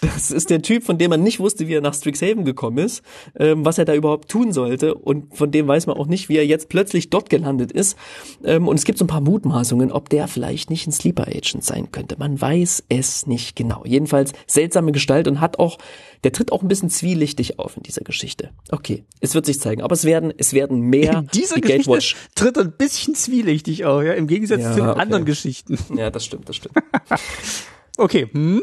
Das 0.00 0.30
ist 0.30 0.50
der 0.50 0.62
Typ, 0.62 0.84
von 0.84 0.98
dem 0.98 1.10
man 1.10 1.22
nicht 1.22 1.40
wusste, 1.40 1.66
wie 1.66 1.74
er 1.74 1.80
nach 1.80 1.94
Strixhaven 1.94 2.44
gekommen 2.44 2.78
ist, 2.78 3.02
ähm, 3.38 3.64
was 3.64 3.78
er 3.78 3.84
da 3.84 3.94
überhaupt 3.94 4.28
tun 4.28 4.52
sollte 4.52 4.94
und 4.94 5.36
von 5.36 5.50
dem 5.50 5.66
weiß 5.66 5.86
man 5.86 5.96
auch 5.96 6.06
nicht, 6.06 6.28
wie 6.28 6.36
er 6.36 6.46
jetzt 6.46 6.68
plötzlich 6.68 7.10
dort 7.10 7.30
gelandet 7.30 7.72
ist. 7.72 7.96
Ähm, 8.44 8.68
und 8.68 8.78
es 8.78 8.84
gibt 8.84 8.98
so 8.98 9.04
ein 9.04 9.08
paar 9.08 9.20
Mutmaßungen, 9.20 9.90
ob 9.90 10.08
der 10.08 10.28
vielleicht 10.28 10.70
nicht 10.70 10.86
ein 10.86 10.92
Sleeper 10.92 11.26
Agent 11.26 11.64
sein 11.64 11.90
könnte. 11.90 12.16
Man 12.18 12.40
weiß 12.40 12.84
es 12.88 13.26
nicht 13.26 13.56
genau. 13.56 13.82
Jedenfalls 13.84 14.32
seltsame 14.46 14.92
Gestalt 14.92 15.26
und 15.26 15.40
hat 15.40 15.58
auch, 15.58 15.78
der 16.24 16.32
tritt 16.32 16.52
auch 16.52 16.62
ein 16.62 16.68
bisschen 16.68 16.90
zwielichtig 16.90 17.58
auf 17.58 17.76
in 17.76 17.82
dieser 17.82 18.02
Geschichte. 18.02 18.50
Okay, 18.70 19.04
es 19.20 19.34
wird 19.34 19.46
sich 19.46 19.60
zeigen, 19.60 19.82
aber 19.82 19.94
es 19.94 20.04
werden, 20.04 20.32
es 20.36 20.52
werden 20.52 20.80
mehr. 20.80 21.18
In 21.18 21.26
dieser 21.28 21.56
die 21.56 21.62
Geschichte 21.62 21.90
Gatewatch. 21.90 22.16
tritt 22.34 22.58
ein 22.58 22.72
bisschen 22.72 23.14
zwielichtig 23.14 23.84
auf, 23.84 24.02
ja, 24.02 24.12
im 24.12 24.26
Gegensatz 24.26 24.60
ja, 24.60 24.72
zu 24.72 24.80
den 24.80 24.88
okay. 24.90 25.00
anderen 25.00 25.24
Geschichten. 25.24 25.78
Ja, 25.96 26.10
das 26.10 26.24
stimmt, 26.24 26.48
das 26.48 26.56
stimmt. 26.56 26.76
Okay. 27.98 28.28
Hm? 28.32 28.62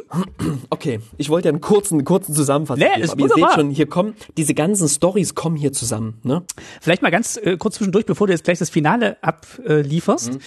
Okay, 0.69 0.99
ich 1.17 1.29
wollte 1.29 1.47
ja 1.47 1.51
einen 1.51 1.61
kurzen, 1.61 2.03
kurzen 2.03 2.33
Zusammenfassung 2.33 2.83
nee, 2.83 2.95
geben, 2.95 3.09
aber 3.09 3.21
wunderbar. 3.21 3.37
ihr 3.37 3.47
seht 3.47 3.55
schon, 3.55 3.69
hier 3.69 3.87
kommen, 3.87 4.15
diese 4.37 4.53
ganzen 4.53 4.87
Stories 4.87 5.35
kommen 5.35 5.55
hier 5.55 5.71
zusammen. 5.71 6.19
Ne? 6.23 6.43
Vielleicht 6.81 7.01
mal 7.01 7.11
ganz 7.11 7.37
äh, 7.37 7.57
kurz 7.57 7.75
zwischendurch, 7.75 8.05
bevor 8.05 8.27
du 8.27 8.33
jetzt 8.33 8.43
gleich 8.43 8.59
das 8.59 8.69
Finale 8.69 9.17
ablieferst. 9.21 10.33
Mhm. 10.33 10.39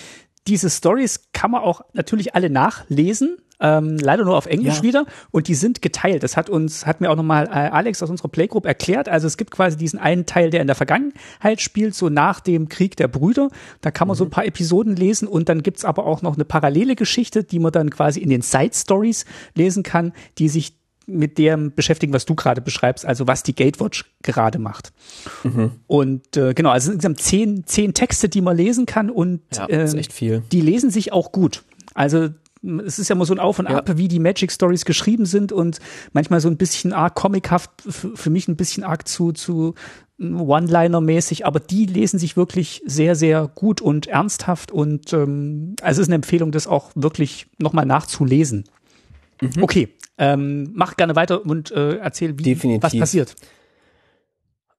Diese 0.48 0.70
Stories 0.70 1.28
kann 1.32 1.52
man 1.52 1.62
auch 1.62 1.82
natürlich 1.92 2.34
alle 2.34 2.50
nachlesen 2.50 3.38
ähm, 3.62 3.96
leider 3.96 4.24
nur 4.24 4.36
auf 4.36 4.46
Englisch 4.46 4.78
ja. 4.78 4.82
wieder 4.82 5.06
und 5.30 5.48
die 5.48 5.54
sind 5.54 5.80
geteilt. 5.80 6.22
Das 6.22 6.36
hat 6.36 6.50
uns, 6.50 6.84
hat 6.84 7.00
mir 7.00 7.10
auch 7.10 7.16
nochmal 7.16 7.46
äh, 7.46 7.70
Alex 7.70 8.02
aus 8.02 8.10
unserer 8.10 8.28
Playgroup 8.28 8.66
erklärt. 8.66 9.08
Also 9.08 9.26
es 9.26 9.36
gibt 9.36 9.52
quasi 9.52 9.76
diesen 9.76 9.98
einen 9.98 10.26
Teil, 10.26 10.50
der 10.50 10.60
in 10.60 10.66
der 10.66 10.76
Vergangenheit 10.76 11.60
spielt, 11.60 11.94
so 11.94 12.08
nach 12.08 12.40
dem 12.40 12.68
Krieg 12.68 12.96
der 12.96 13.08
Brüder. 13.08 13.48
Da 13.80 13.90
kann 13.90 14.08
man 14.08 14.16
mhm. 14.16 14.18
so 14.18 14.24
ein 14.24 14.30
paar 14.30 14.44
Episoden 14.44 14.96
lesen 14.96 15.28
und 15.28 15.48
dann 15.48 15.62
gibt's 15.62 15.84
aber 15.84 16.04
auch 16.04 16.22
noch 16.22 16.34
eine 16.34 16.44
parallele 16.44 16.96
Geschichte, 16.96 17.44
die 17.44 17.60
man 17.60 17.72
dann 17.72 17.90
quasi 17.90 18.20
in 18.20 18.28
den 18.28 18.42
Side 18.42 18.74
Stories 18.74 19.24
lesen 19.54 19.82
kann, 19.82 20.12
die 20.38 20.48
sich 20.48 20.76
mit 21.06 21.38
dem 21.38 21.74
beschäftigen, 21.74 22.12
was 22.12 22.26
du 22.26 22.34
gerade 22.34 22.60
beschreibst, 22.60 23.04
also 23.04 23.26
was 23.26 23.42
die 23.42 23.54
Gatewatch 23.54 24.04
gerade 24.22 24.58
macht. 24.58 24.92
Mhm. 25.42 25.72
Und 25.86 26.36
äh, 26.36 26.54
genau, 26.54 26.70
also 26.70 26.92
insgesamt 26.92 27.20
zehn, 27.20 27.66
zehn 27.66 27.94
Texte, 27.94 28.28
die 28.28 28.40
man 28.40 28.56
lesen 28.56 28.86
kann 28.86 29.10
und 29.10 29.40
ja, 29.54 29.66
äh, 29.68 30.02
die 30.52 30.60
lesen 30.60 30.90
sich 30.90 31.12
auch 31.12 31.32
gut. 31.32 31.64
Also 31.94 32.30
es 32.86 32.98
ist 32.98 33.08
ja 33.08 33.16
immer 33.16 33.24
so 33.24 33.34
ein 33.34 33.40
Auf 33.40 33.58
und 33.58 33.66
Ab, 33.66 33.88
ja. 33.88 33.98
wie 33.98 34.08
die 34.08 34.18
Magic 34.18 34.52
Stories 34.52 34.84
geschrieben 34.84 35.26
sind 35.26 35.52
und 35.52 35.78
manchmal 36.12 36.40
so 36.40 36.48
ein 36.48 36.56
bisschen 36.56 36.92
arg 36.92 37.14
comichaft, 37.14 37.70
für 37.88 38.30
mich 38.30 38.48
ein 38.48 38.56
bisschen 38.56 38.84
arg 38.84 39.08
zu, 39.08 39.32
zu 39.32 39.74
One-Liner-mäßig, 40.20 41.44
aber 41.46 41.58
die 41.58 41.86
lesen 41.86 42.18
sich 42.18 42.36
wirklich 42.36 42.82
sehr, 42.86 43.16
sehr 43.16 43.50
gut 43.52 43.80
und 43.80 44.06
ernsthaft 44.06 44.70
und 44.70 45.12
ähm, 45.12 45.74
also 45.82 46.00
es 46.00 46.06
ist 46.06 46.10
eine 46.10 46.16
Empfehlung, 46.16 46.52
das 46.52 46.66
auch 46.66 46.90
wirklich 46.94 47.46
nochmal 47.58 47.86
nachzulesen. 47.86 48.64
Mhm. 49.40 49.62
Okay, 49.62 49.88
ähm, 50.18 50.70
mach 50.74 50.96
gerne 50.96 51.16
weiter 51.16 51.44
und 51.44 51.72
äh, 51.72 51.96
erzähl, 51.96 52.38
wie, 52.38 52.44
Definitiv. 52.44 52.84
was 52.84 52.96
passiert. 52.96 53.34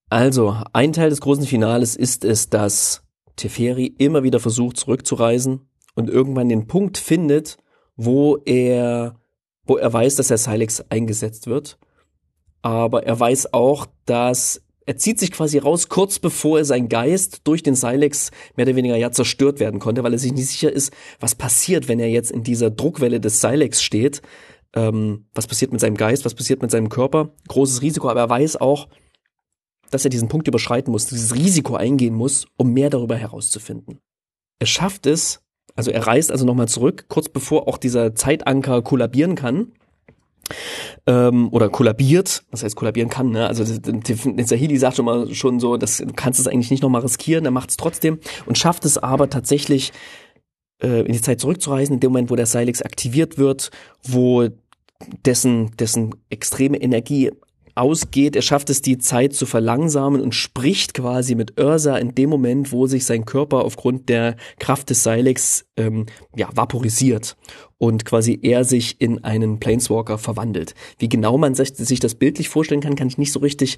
Also, 0.10 0.56
ein 0.74 0.93
Teil 0.93 1.10
des 1.10 1.22
großen 1.22 1.46
Finales 1.46 1.96
ist 1.96 2.24
es, 2.24 2.50
dass 2.50 3.02
Teferi 3.36 3.88
immer 3.98 4.24
wieder 4.24 4.39
versucht 4.39 4.78
zurückzureisen 4.78 5.62
und 5.96 6.10
irgendwann 6.10 6.50
den 6.50 6.67
Punkt 6.67 6.98
findet, 6.98 7.58
wo 7.95 8.38
er, 8.45 9.19
wo 9.65 9.77
er 9.77 9.91
weiß, 9.91 10.15
dass 10.15 10.27
der 10.27 10.38
Silex 10.38 10.82
eingesetzt 10.89 11.47
wird. 11.47 11.77
Aber 12.62 13.03
er 13.06 13.19
weiß 13.19 13.53
auch, 13.53 13.88
dass 14.06 14.62
er 14.86 14.97
zieht 14.97 15.19
sich 15.19 15.32
quasi 15.32 15.58
raus, 15.58 15.89
kurz 15.89 16.19
bevor 16.19 16.58
er 16.58 16.65
sein 16.65 16.89
Geist 16.89 17.41
durch 17.45 17.63
den 17.63 17.75
Silex 17.75 18.32
mehr 18.56 18.65
oder 18.65 18.75
weniger 18.75 18.97
ja 18.97 19.12
zerstört 19.12 19.60
werden 19.60 19.79
konnte, 19.79 20.03
weil 20.03 20.13
er 20.13 20.19
sich 20.19 20.34
nicht 20.34 20.47
sicher 20.47 20.71
ist, 20.71 20.91
was 21.19 21.36
passiert, 21.36 21.88
wenn 21.88 21.99
er 21.99 22.10
jetzt 22.10 22.32
in 22.32 22.43
dieser 22.43 22.69
Druckwelle 22.69 23.19
des 23.19 23.39
Silex 23.41 23.82
steht. 23.82 24.21
Ähm, 24.75 25.27
was 25.34 25.47
passiert 25.47 25.71
mit 25.71 25.82
seinem 25.82 25.95
Geist, 25.95 26.25
was 26.25 26.36
passiert 26.36 26.62
mit 26.62 26.71
seinem 26.71 26.89
Körper? 26.89 27.34
Großes 27.47 27.82
Risiko, 27.82 28.10
aber 28.10 28.21
er 28.21 28.29
weiß 28.29 28.58
auch, 28.58 28.89
dass 29.91 30.03
er 30.03 30.10
diesen 30.10 30.27
Punkt 30.27 30.47
überschreiten 30.47 30.91
muss, 30.91 31.06
dieses 31.06 31.36
Risiko 31.36 31.75
eingehen 31.75 32.15
muss, 32.15 32.47
um 32.58 32.73
mehr 32.73 32.89
darüber 32.89 33.15
herauszufinden. 33.15 33.99
Er 34.60 34.65
schafft 34.65 35.06
es, 35.06 35.42
also 35.76 35.91
er 35.91 36.06
reist 36.06 36.32
also 36.32 36.45
nochmal 36.45 36.67
zurück, 36.67 37.06
kurz 37.10 37.30
bevor 37.30 37.67
auch 37.67 37.78
dieser 37.78 38.15
Zeitanker 38.15 38.82
kollabieren 38.82 39.36
kann. 39.36 39.71
Ähm, 41.08 41.47
oder 41.52 41.69
kollabiert, 41.69 42.43
was 42.52 42.63
heißt 42.63 42.76
kollabieren 42.76 43.10
kann, 43.10 43.32
ne? 43.32 43.47
Also 43.47 43.63
Sahili 43.63 44.78
sagt 44.78 44.97
schon 44.97 45.06
mal 45.06 45.34
schon 45.34 45.60
so, 45.62 45.78
das 45.78 45.97
du 45.97 46.13
kannst 46.13 46.39
es 46.39 46.47
eigentlich 46.47 46.69
nicht 46.69 46.84
nochmal 46.84 47.02
riskieren, 47.02 47.45
er 47.45 47.52
macht 47.52 47.69
es 47.69 47.78
trotzdem 47.78 48.19
und 48.45 48.58
schafft 48.58 48.84
es 48.84 48.97
aber 48.97 49.30
tatsächlich 49.30 49.93
äh, 50.82 51.02
in 51.02 51.13
die 51.13 51.21
Zeit 51.21 51.39
zurückzureisen, 51.39 51.95
in 51.95 51.99
dem 52.02 52.12
Moment, 52.12 52.30
wo 52.30 52.36
der 52.36 52.45
Silex 52.45 52.82
aktiviert 52.82 53.38
wird, 53.38 53.71
wo 54.04 54.49
dessen, 55.26 55.71
dessen 55.78 56.15
extreme 56.30 56.78
Energie 56.78 57.32
ausgeht. 57.76 58.36
Er 58.36 58.42
schafft 58.42 58.70
es, 58.70 58.82
die 58.82 58.98
Zeit 58.98 59.34
zu 59.34 59.46
verlangsamen 59.46 60.22
und 60.22 60.36
spricht 60.36 60.94
quasi 60.94 61.36
mit 61.36 61.60
Ursa 61.60 61.98
in 61.98 62.16
dem 62.16 62.30
Moment, 62.30 62.72
wo 62.72 62.88
sich 62.88 63.06
sein 63.06 63.26
Körper 63.26 63.66
aufgrund 63.66 64.10
der 64.10 64.36
Kraft 64.60 64.90
des 64.90 65.04
Silex 65.04 65.66
ähm, 65.78 66.06
ja, 66.36 66.50
vaporisiert 66.54 67.36
und 67.78 68.06
quasi 68.06 68.40
er 68.42 68.64
sich 68.64 69.02
in 69.02 69.24
einen 69.24 69.60
Planeswalker 69.60 70.18
verwandelt. 70.18 70.74
Wie 71.00 71.10
genau 71.10 71.38
man 71.38 71.56
sich, 71.56 72.00
das 72.00 72.16
bildlich 72.16 72.48
vorstellen 72.48 72.80
kann, 72.80 72.96
kann 72.96 73.08
ich 73.08 73.18
nicht 73.18 73.34
so 73.34 73.40
richtig 73.40 73.78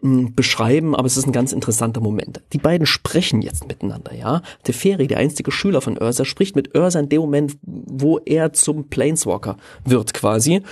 mh, 0.00 0.10
hm, 0.10 0.34
beschreiben, 0.34 0.96
aber 0.96 1.06
es 1.06 1.16
ist 1.16 1.26
ein 1.26 1.32
ganz 1.32 1.52
interessanter 1.52 2.00
Moment. 2.00 2.40
Die 2.52 2.58
beiden 2.58 2.86
sprechen 2.86 3.42
jetzt 3.42 3.68
miteinander, 3.68 4.14
ja. 4.14 4.42
Teferi, 4.64 5.06
der 5.06 5.18
einstige 5.18 5.52
Schüler 5.52 5.80
von 5.80 5.98
Ursa, 6.00 6.24
spricht 6.24 6.56
mit 6.56 6.76
Ursa 6.76 6.98
in 6.98 7.08
dem 7.08 7.20
Moment, 7.20 7.56
wo 7.62 8.18
er 8.18 8.52
zum 8.52 8.88
Planeswalker 8.88 9.56
wird 9.84 10.14
quasi 10.14 10.62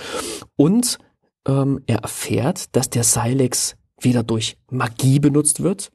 und 0.55 0.97
ähm, 1.47 1.81
er 1.87 1.99
erfährt, 1.99 2.75
dass 2.75 2.89
der 2.89 3.03
Silex 3.03 3.75
weder 3.99 4.23
durch 4.23 4.57
Magie 4.69 5.19
benutzt 5.19 5.63
wird, 5.63 5.91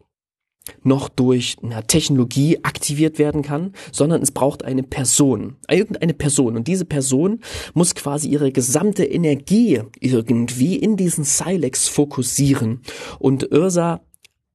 noch 0.83 1.09
durch 1.09 1.57
eine 1.63 1.87
Technologie 1.87 2.63
aktiviert 2.63 3.19
werden 3.19 3.43
kann, 3.43 3.73
sondern 3.93 4.23
es 4.23 4.33
braucht 4.33 4.65
eine 4.65 4.83
Person, 4.83 5.57
irgendeine 5.69 6.15
Person. 6.15 6.57
Und 6.57 6.69
diese 6.69 6.85
Person 6.85 7.41
muss 7.75 7.95
quasi 7.95 8.29
ihre 8.29 8.53
gesamte 8.53 9.05
Energie 9.05 9.81
irgendwie 10.01 10.77
in 10.77 10.97
diesen 10.97 11.25
Silex 11.25 11.89
fokussieren. 11.89 12.83
Und 13.19 13.53
Ursa 13.53 14.01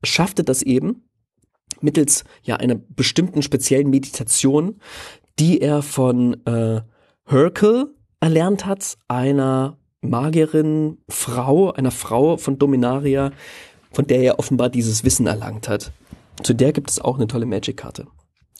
schaffte 0.04 0.44
das 0.44 0.62
eben 0.62 1.04
mittels 1.82 2.24
ja 2.44 2.56
einer 2.56 2.76
bestimmten 2.76 3.42
speziellen 3.42 3.90
Meditation, 3.90 4.80
die 5.40 5.62
er 5.62 5.82
von 5.82 6.46
äh, 6.46 6.82
Herkel 7.26 7.94
erlernt 8.20 8.66
hat, 8.66 8.98
einer 9.08 9.78
Magierin, 10.04 10.98
Frau, 11.10 11.72
einer 11.72 11.92
Frau 11.92 12.38
von 12.38 12.60
Dominaria, 12.60 13.32
von 13.92 14.06
der 14.06 14.22
er 14.22 14.40
offenbar 14.40 14.70
dieses 14.70 15.04
Wissen 15.04 15.28
erlangt 15.28 15.68
hat. 15.70 15.92
Zu 16.42 16.54
der 16.54 16.74
gibt 16.74 16.90
es 16.90 17.00
auch 17.00 17.18
eine 17.18 17.28
tolle 17.28 17.46
Magic-Karte. 17.46 18.08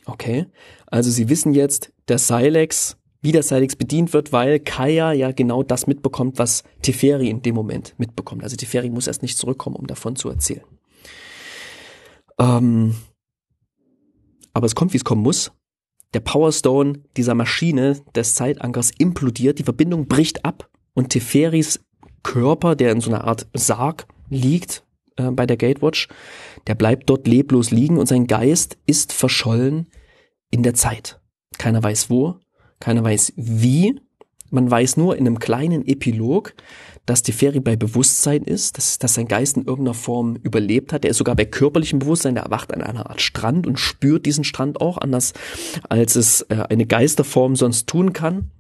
Okay, 0.06 0.48
also 0.88 1.10
Sie 1.10 1.30
wissen 1.30 1.54
jetzt, 1.54 1.92
der 2.08 2.18
Silex, 2.18 2.98
wie 3.22 3.32
der 3.32 3.44
Silex 3.44 3.76
bedient 3.76 4.14
wird, 4.14 4.32
weil 4.32 4.60
Kaya 4.60 5.14
ja 5.14 5.32
genau 5.32 5.64
das 5.64 5.88
mitbekommt, 5.88 6.40
was 6.40 6.64
Teferi 6.82 7.30
in 7.30 7.42
dem 7.42 7.56
Moment 7.56 7.96
mitbekommt. 7.98 8.44
Also 8.44 8.56
Teferi 8.56 8.90
muss 8.90 9.08
erst 9.08 9.22
nicht 9.22 9.38
zurückkommen, 9.38 9.76
um 9.76 9.88
davon 9.88 10.16
zu 10.16 10.30
erzählen. 10.30 10.66
Ähm, 12.38 12.96
aber 14.54 14.66
es 14.66 14.76
kommt, 14.76 14.94
wie 14.94 14.98
es 14.98 15.06
kommen 15.06 15.22
muss. 15.22 15.52
Der 16.14 16.20
Powerstone 16.20 17.02
dieser 17.18 17.34
Maschine 17.34 18.02
des 18.14 18.36
Zeitankers 18.36 18.92
implodiert, 18.98 19.58
die 19.58 19.64
Verbindung 19.64 20.08
bricht 20.08 20.46
ab 20.46 20.70
und 20.94 21.10
Teferis 21.10 21.80
Körper, 22.24 22.76
der 22.76 22.92
in 22.92 23.02
so 23.02 23.10
einer 23.10 23.26
Art 23.26 23.48
Sarg 23.54 24.08
liegt 24.30 24.84
äh, 25.18 25.30
bei 25.32 25.46
der 25.46 25.58
Gatewatch, 25.58 26.08
der 26.68 26.76
bleibt 26.76 27.10
dort 27.10 27.28
leblos 27.28 27.72
liegen 27.72 27.98
und 27.98 28.08
sein 28.08 28.28
Geist 28.28 28.78
ist 28.86 29.14
verschollen 29.14 29.88
in 30.50 30.64
der 30.64 30.74
Zeit. 30.74 31.20
Keiner 31.58 31.84
weiß 31.84 32.10
wo, 32.10 32.36
keiner 32.80 33.04
weiß 33.04 33.34
wie. 33.36 34.00
Man 34.50 34.70
weiß 34.70 34.98
nur 34.98 35.18
in 35.18 35.26
einem 35.26 35.40
kleinen 35.40 35.86
Epilog, 35.86 36.54
dass 37.08 37.24
Teferi 37.24 37.60
bei 37.60 37.76
Bewusstsein 37.76 38.44
ist, 38.44 38.78
dass, 38.78 39.00
dass 39.00 39.16
sein 39.16 39.28
Geist 39.28 39.58
in 39.58 39.66
irgendeiner 39.66 39.96
Form 39.96 40.36
überlebt 40.36 40.94
hat. 40.94 41.04
Er 41.04 41.12
ist 41.12 41.18
sogar 41.18 41.36
bei 41.36 41.46
körperlichem 41.46 42.00
Bewusstsein, 42.00 42.36
der 42.36 42.44
erwacht 42.44 42.72
an 42.72 42.84
einer 42.84 43.10
Art 43.10 43.22
Strand 43.22 43.66
und 43.66 43.80
spürt 43.80 44.28
diesen 44.28 44.44
Strand 44.44 44.80
auch 44.80 45.00
anders, 45.00 45.34
als 45.90 46.16
es 46.16 46.42
äh, 46.50 46.66
eine 46.70 46.86
Geisterform 46.86 47.56
sonst 47.56 47.88
tun 47.88 48.14
kann 48.14 48.52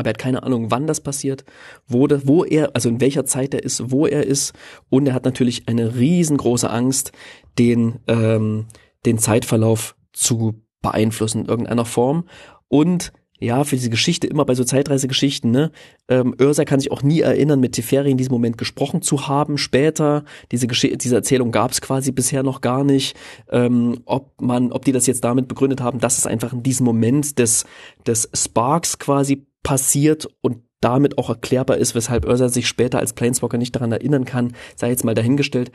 aber 0.00 0.08
er 0.08 0.14
hat 0.14 0.18
keine 0.18 0.42
Ahnung, 0.42 0.70
wann 0.70 0.86
das 0.86 1.02
passiert, 1.02 1.44
wo, 1.86 2.06
das, 2.06 2.26
wo 2.26 2.42
er, 2.42 2.74
also 2.74 2.88
in 2.88 3.00
welcher 3.02 3.26
Zeit 3.26 3.52
er 3.52 3.62
ist, 3.62 3.90
wo 3.90 4.06
er 4.06 4.26
ist. 4.26 4.54
Und 4.88 5.06
er 5.06 5.12
hat 5.12 5.26
natürlich 5.26 5.68
eine 5.68 5.94
riesengroße 5.94 6.70
Angst, 6.70 7.12
den, 7.58 8.00
ähm, 8.08 8.66
den 9.04 9.18
Zeitverlauf 9.18 9.94
zu 10.12 10.62
beeinflussen 10.80 11.42
in 11.42 11.48
irgendeiner 11.48 11.84
Form. 11.84 12.24
Und 12.68 13.12
ja, 13.42 13.64
für 13.64 13.76
diese 13.76 13.90
Geschichte, 13.90 14.26
immer 14.26 14.44
bei 14.44 14.54
so 14.54 14.64
Zeitreisegeschichten, 14.64 15.50
ne, 15.50 15.72
ähm, 16.08 16.34
Ursa 16.38 16.64
kann 16.64 16.78
sich 16.78 16.92
auch 16.92 17.02
nie 17.02 17.20
erinnern, 17.20 17.58
mit 17.58 17.72
Teferi 17.72 18.10
in 18.10 18.18
diesem 18.18 18.32
Moment 18.32 18.58
gesprochen 18.58 19.00
zu 19.00 19.28
haben. 19.28 19.56
Später, 19.56 20.24
diese, 20.52 20.66
Gesch 20.66 20.86
diese 20.96 21.16
Erzählung 21.16 21.50
gab 21.50 21.70
es 21.70 21.80
quasi 21.80 22.12
bisher 22.12 22.42
noch 22.42 22.60
gar 22.60 22.84
nicht. 22.84 23.16
Ähm, 23.50 24.00
ob 24.04 24.40
man, 24.42 24.72
ob 24.72 24.84
die 24.84 24.92
das 24.92 25.06
jetzt 25.06 25.24
damit 25.24 25.48
begründet 25.48 25.80
haben, 25.80 26.00
dass 26.00 26.18
es 26.18 26.26
einfach 26.26 26.52
in 26.52 26.62
diesem 26.62 26.84
Moment 26.84 27.38
des, 27.38 27.64
des 28.06 28.28
Sparks 28.34 28.98
quasi 28.98 29.46
passiert 29.62 30.28
und 30.40 30.62
damit 30.80 31.18
auch 31.18 31.28
erklärbar 31.28 31.76
ist, 31.76 31.94
weshalb 31.94 32.26
Ursa 32.26 32.48
sich 32.48 32.66
später 32.66 32.98
als 32.98 33.12
Planeswalker 33.12 33.58
nicht 33.58 33.74
daran 33.76 33.92
erinnern 33.92 34.24
kann, 34.24 34.54
sei 34.76 34.88
jetzt 34.88 35.04
mal 35.04 35.14
dahingestellt. 35.14 35.70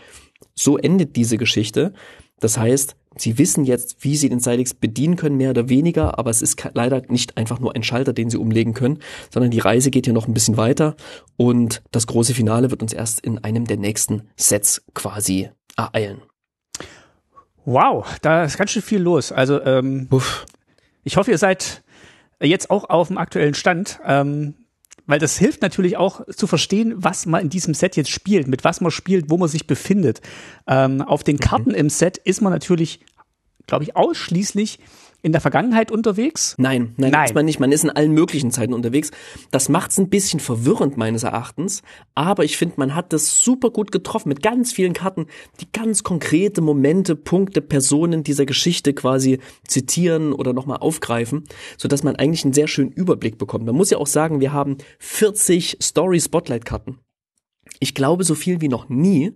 So 0.56 0.78
endet 0.78 1.16
diese 1.16 1.38
Geschichte. 1.38 1.94
Das 2.40 2.58
heißt, 2.58 2.96
sie 3.16 3.38
wissen 3.38 3.64
jetzt, 3.64 4.04
wie 4.04 4.16
sie 4.18 4.30
den 4.30 4.40
Silex 4.40 4.74
bedienen 4.74 5.16
können, 5.16 5.38
mehr 5.38 5.52
oder 5.52 5.70
weniger, 5.70 6.20
aber 6.20 6.32
es 6.32 6.42
ist 6.42 6.62
leider 6.74 7.02
nicht 7.08 7.38
einfach 7.38 7.60
nur 7.60 7.76
ein 7.76 7.84
Schalter, 7.84 8.14
den 8.14 8.30
sie 8.30 8.38
umlegen 8.38 8.74
können, 8.74 9.00
sondern 9.32 9.52
die 9.52 9.60
Reise 9.60 9.92
geht 9.92 10.06
hier 10.06 10.14
noch 10.14 10.28
ein 10.28 10.34
bisschen 10.34 10.58
weiter 10.58 10.96
und 11.38 11.82
das 11.92 12.08
große 12.08 12.34
Finale 12.34 12.72
wird 12.72 12.82
uns 12.82 12.92
erst 12.92 13.22
in 13.22 13.44
einem 13.44 13.66
der 13.66 13.78
nächsten 13.78 14.24
Sets 14.36 14.84
quasi 14.94 15.50
ereilen. 15.78 16.22
Wow, 17.64 18.06
da 18.22 18.44
ist 18.44 18.58
ganz 18.58 18.72
schön 18.72 18.82
viel 18.82 19.02
los. 19.02 19.32
Also 19.32 19.62
ähm, 19.62 20.08
Uff. 20.12 20.46
ich 21.04 21.18
hoffe, 21.18 21.32
ihr 21.32 21.38
seid 21.38 21.84
jetzt 22.42 22.70
auch 22.70 22.90
auf 22.90 23.08
dem 23.08 23.18
aktuellen 23.18 23.54
Stand. 23.54 24.00
Ähm, 24.06 24.56
weil 25.08 25.20
das 25.20 25.38
hilft 25.38 25.62
natürlich 25.62 25.98
auch 25.98 26.26
zu 26.28 26.48
verstehen, 26.48 26.96
was 26.98 27.26
man 27.26 27.44
in 27.44 27.50
diesem 27.50 27.74
Set 27.74 27.96
jetzt 27.96 28.10
spielt, 28.10 28.48
mit 28.48 28.64
was 28.64 28.82
man 28.82 28.92
spielt, 28.92 29.30
wo 29.30 29.38
man 29.38 29.50
sich 29.50 29.68
befindet. 29.68 30.22
Ähm, 30.68 31.02
auf 31.02 31.24
den 31.24 31.40
Karten 31.40 31.70
mhm. 31.70 31.76
im 31.76 31.90
Set 31.90 32.18
ist 32.18 32.42
man 32.42 32.52
natürlich, 32.52 33.02
glaube 33.68 33.84
ich, 33.84 33.96
ausschließlich 33.96 34.80
in 35.26 35.32
der 35.32 35.42
Vergangenheit 35.42 35.92
unterwegs? 35.92 36.54
Nein, 36.60 36.94
nein, 36.98 37.10
nein. 37.10 37.26
ist 37.26 37.34
man 37.34 37.46
nicht. 37.46 37.60
Man 37.60 37.72
ist 37.72 37.84
in 37.84 37.90
allen 37.90 38.12
möglichen 38.12 38.52
Zeiten 38.52 38.76
unterwegs. 38.76 39.10
Das 39.50 39.70
macht 39.70 39.90
es 39.90 39.98
ein 39.98 40.10
bisschen 40.10 40.40
verwirrend 40.40 40.98
meines 40.98 41.24
Erachtens. 41.24 41.82
Aber 42.14 42.44
ich 42.44 42.58
finde, 42.58 42.76
man 42.78 42.94
hat 42.94 43.12
das 43.12 43.44
super 43.44 43.72
gut 43.72 43.92
getroffen 43.92 44.30
mit 44.30 44.44
ganz 44.44 44.72
vielen 44.72 44.94
Karten, 44.94 45.26
die 45.62 45.72
ganz 45.72 46.04
konkrete 46.04 46.62
Momente, 46.62 47.16
Punkte, 47.16 47.62
Personen 47.62 48.22
dieser 48.22 48.46
Geschichte 48.46 48.94
quasi 48.94 49.40
zitieren 49.68 50.32
oder 50.32 50.54
nochmal 50.54 50.78
aufgreifen, 50.78 51.46
so 51.76 51.88
dass 51.88 52.04
man 52.04 52.16
eigentlich 52.18 52.46
einen 52.46 52.54
sehr 52.54 52.68
schönen 52.68 52.92
Überblick 52.92 53.40
bekommt. 53.40 53.66
Man 53.66 53.76
muss 53.76 53.90
ja 53.90 53.98
auch 53.98 54.06
sagen, 54.06 54.42
wir 54.42 54.54
haben 54.54 54.78
40 55.00 55.78
Story 55.82 56.20
Spotlight 56.20 56.66
Karten. 56.66 57.00
Ich 57.80 57.96
glaube, 57.96 58.24
so 58.24 58.36
viel 58.36 58.62
wie 58.62 58.70
noch 58.70 58.90
nie. 58.90 59.34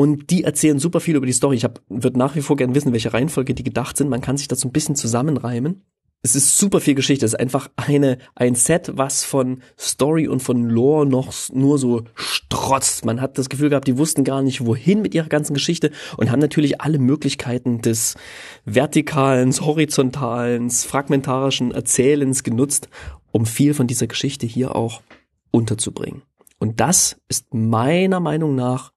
Und 0.00 0.30
die 0.30 0.44
erzählen 0.44 0.78
super 0.78 0.98
viel 0.98 1.16
über 1.16 1.26
die 1.26 1.32
Story. 1.34 1.56
Ich 1.56 1.66
würde 1.90 2.18
nach 2.18 2.34
wie 2.34 2.40
vor 2.40 2.56
gerne 2.56 2.74
wissen, 2.74 2.94
welche 2.94 3.12
Reihenfolge 3.12 3.52
die 3.52 3.62
gedacht 3.62 3.98
sind. 3.98 4.08
Man 4.08 4.22
kann 4.22 4.38
sich 4.38 4.48
das 4.48 4.60
so 4.60 4.66
ein 4.66 4.72
bisschen 4.72 4.96
zusammenreimen. 4.96 5.84
Es 6.22 6.34
ist 6.34 6.56
super 6.56 6.80
viel 6.80 6.94
Geschichte. 6.94 7.26
Es 7.26 7.34
ist 7.34 7.38
einfach 7.38 7.68
eine, 7.76 8.16
ein 8.34 8.54
Set, 8.54 8.92
was 8.94 9.26
von 9.26 9.60
Story 9.78 10.26
und 10.26 10.42
von 10.42 10.70
Lore 10.70 11.04
noch 11.04 11.34
nur 11.52 11.76
so 11.76 12.04
strotzt. 12.14 13.04
Man 13.04 13.20
hat 13.20 13.36
das 13.36 13.50
Gefühl 13.50 13.68
gehabt, 13.68 13.88
die 13.88 13.98
wussten 13.98 14.24
gar 14.24 14.40
nicht, 14.40 14.64
wohin 14.64 15.02
mit 15.02 15.14
ihrer 15.14 15.28
ganzen 15.28 15.52
Geschichte 15.52 15.90
und 16.16 16.30
haben 16.30 16.40
natürlich 16.40 16.80
alle 16.80 16.98
Möglichkeiten 16.98 17.82
des 17.82 18.16
vertikalen, 18.64 19.52
horizontalen, 19.52 20.70
fragmentarischen 20.70 21.72
Erzählens 21.72 22.42
genutzt, 22.42 22.88
um 23.32 23.44
viel 23.44 23.74
von 23.74 23.86
dieser 23.86 24.06
Geschichte 24.06 24.46
hier 24.46 24.74
auch 24.74 25.02
unterzubringen. 25.50 26.22
Und 26.58 26.80
das 26.80 27.20
ist 27.28 27.52
meiner 27.52 28.20
Meinung 28.20 28.54
nach 28.54 28.92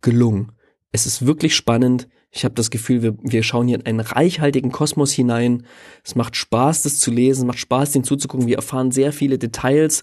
gelungen. 0.00 0.52
Es 0.92 1.06
ist 1.06 1.24
wirklich 1.24 1.54
spannend. 1.54 2.08
Ich 2.32 2.44
habe 2.44 2.54
das 2.54 2.70
Gefühl, 2.70 3.02
wir, 3.02 3.16
wir 3.22 3.42
schauen 3.42 3.66
hier 3.66 3.78
in 3.80 3.86
einen 3.86 4.00
reichhaltigen 4.00 4.70
Kosmos 4.70 5.10
hinein. 5.10 5.64
Es 6.04 6.14
macht 6.14 6.36
Spaß, 6.36 6.84
das 6.84 7.00
zu 7.00 7.10
lesen, 7.10 7.40
es 7.40 7.46
macht 7.46 7.58
Spaß, 7.58 7.90
den 7.90 8.04
zuzugucken. 8.04 8.46
Wir 8.46 8.56
erfahren 8.56 8.92
sehr 8.92 9.12
viele 9.12 9.36
Details 9.36 10.02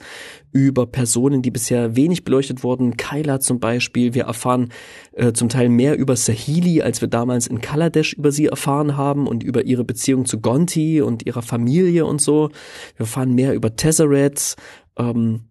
über 0.52 0.86
Personen, 0.88 1.42
die 1.42 1.52
bisher 1.52 1.96
wenig 1.96 2.26
beleuchtet 2.26 2.64
wurden. 2.64 2.98
Kyla 2.98 3.40
zum 3.40 3.62
Beispiel. 3.62 4.14
Wir 4.14 4.26
erfahren 4.26 4.74
äh, 5.14 5.32
zum 5.32 5.48
Teil 5.48 5.70
mehr 5.70 5.98
über 5.98 6.18
Sahili, 6.18 6.82
als 6.82 7.00
wir 7.00 7.08
damals 7.08 7.48
in 7.48 7.62
Kaladesh 7.62 8.14
über 8.14 8.34
sie 8.34 8.48
erfahren 8.48 8.98
haben 8.98 9.26
und 9.26 9.42
über 9.42 9.64
ihre 9.64 9.86
Beziehung 9.86 10.26
zu 10.26 10.42
Gonti 10.42 11.02
und 11.02 11.26
ihrer 11.26 11.42
Familie 11.42 12.06
und 12.06 12.20
so. 12.20 12.50
Wir 12.98 13.06
erfahren 13.06 13.36
mehr 13.36 13.54
über 13.54 13.78
Tesseract. 13.78 14.58
Ähm, 14.98 15.46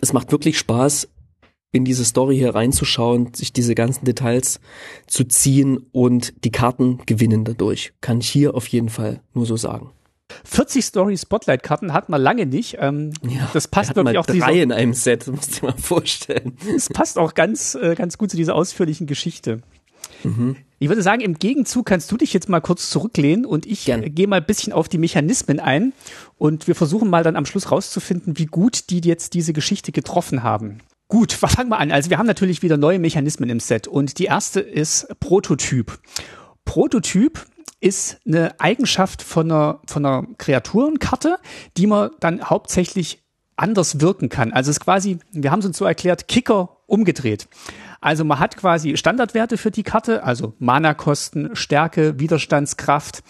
es 0.00 0.14
macht 0.14 0.32
wirklich 0.32 0.58
Spaß, 0.58 1.08
in 1.72 1.84
diese 1.84 2.04
Story 2.04 2.36
hier 2.36 2.54
reinzuschauen, 2.54 3.32
sich 3.34 3.52
diese 3.52 3.74
ganzen 3.74 4.04
Details 4.04 4.60
zu 5.06 5.24
ziehen 5.24 5.78
und 5.90 6.44
die 6.44 6.52
Karten 6.52 6.98
gewinnen 7.06 7.44
dadurch. 7.44 7.94
Kann 8.00 8.20
ich 8.20 8.28
hier 8.28 8.54
auf 8.54 8.66
jeden 8.68 8.90
Fall 8.90 9.20
nur 9.32 9.46
so 9.46 9.56
sagen. 9.56 9.90
40 10.44 10.84
Story 10.84 11.16
Spotlight 11.16 11.62
Karten 11.62 11.92
hat 11.92 12.08
man 12.08 12.20
lange 12.20 12.46
nicht. 12.46 12.76
Ähm, 12.78 13.12
ja, 13.26 13.50
das 13.52 13.68
passt 13.68 13.94
wirklich 13.96 14.18
auch 14.18 14.26
drei 14.26 14.34
dieser, 14.34 14.52
in 14.52 14.72
einem 14.72 14.94
Set, 14.94 15.26
musst 15.26 15.56
du 15.56 15.60
dir 15.60 15.66
mal 15.72 15.78
vorstellen. 15.78 16.56
Es 16.74 16.88
passt 16.88 17.18
auch 17.18 17.34
ganz, 17.34 17.74
äh, 17.74 17.94
ganz 17.94 18.18
gut 18.18 18.30
zu 18.30 18.36
dieser 18.36 18.54
ausführlichen 18.54 19.06
Geschichte. 19.06 19.60
Mhm. 20.24 20.56
Ich 20.78 20.88
würde 20.88 21.02
sagen, 21.02 21.20
im 21.20 21.38
Gegenzug 21.38 21.86
kannst 21.86 22.10
du 22.10 22.16
dich 22.16 22.32
jetzt 22.32 22.48
mal 22.48 22.60
kurz 22.60 22.90
zurücklehnen 22.90 23.46
und 23.46 23.66
ich 23.66 23.84
gehe 23.84 24.26
mal 24.26 24.36
ein 24.36 24.46
bisschen 24.46 24.72
auf 24.72 24.88
die 24.88 24.98
Mechanismen 24.98 25.60
ein 25.60 25.92
und 26.38 26.66
wir 26.66 26.74
versuchen 26.74 27.08
mal 27.08 27.22
dann 27.22 27.36
am 27.36 27.46
Schluss 27.46 27.70
rauszufinden, 27.70 28.38
wie 28.38 28.46
gut 28.46 28.90
die 28.90 29.00
jetzt 29.00 29.34
diese 29.34 29.52
Geschichte 29.52 29.92
getroffen 29.92 30.42
haben. 30.42 30.80
Gut, 31.12 31.32
fangen 31.34 31.68
wir 31.68 31.78
an. 31.78 31.92
Also 31.92 32.08
wir 32.08 32.16
haben 32.16 32.26
natürlich 32.26 32.62
wieder 32.62 32.78
neue 32.78 32.98
Mechanismen 32.98 33.50
im 33.50 33.60
Set 33.60 33.86
und 33.86 34.18
die 34.18 34.24
erste 34.24 34.60
ist 34.60 35.08
Prototyp. 35.20 35.98
Prototyp 36.64 37.44
ist 37.80 38.18
eine 38.26 38.58
Eigenschaft 38.58 39.20
von 39.20 39.50
einer, 39.50 39.80
von 39.86 40.06
einer 40.06 40.26
Kreaturenkarte, 40.38 41.36
die 41.76 41.86
man 41.86 42.12
dann 42.20 42.42
hauptsächlich 42.48 43.22
anders 43.56 44.00
wirken 44.00 44.30
kann. 44.30 44.54
Also 44.54 44.70
es 44.70 44.78
ist 44.78 44.84
quasi, 44.84 45.18
wir 45.32 45.50
haben 45.50 45.58
es 45.58 45.66
uns 45.66 45.76
so 45.76 45.84
erklärt, 45.84 46.28
Kicker 46.28 46.78
umgedreht. 46.86 47.46
Also 48.00 48.24
man 48.24 48.38
hat 48.38 48.56
quasi 48.56 48.96
Standardwerte 48.96 49.58
für 49.58 49.70
die 49.70 49.82
Karte, 49.82 50.24
also 50.24 50.54
Mana-Kosten, 50.60 51.54
Stärke, 51.54 52.18
Widerstandskraft, 52.20 53.22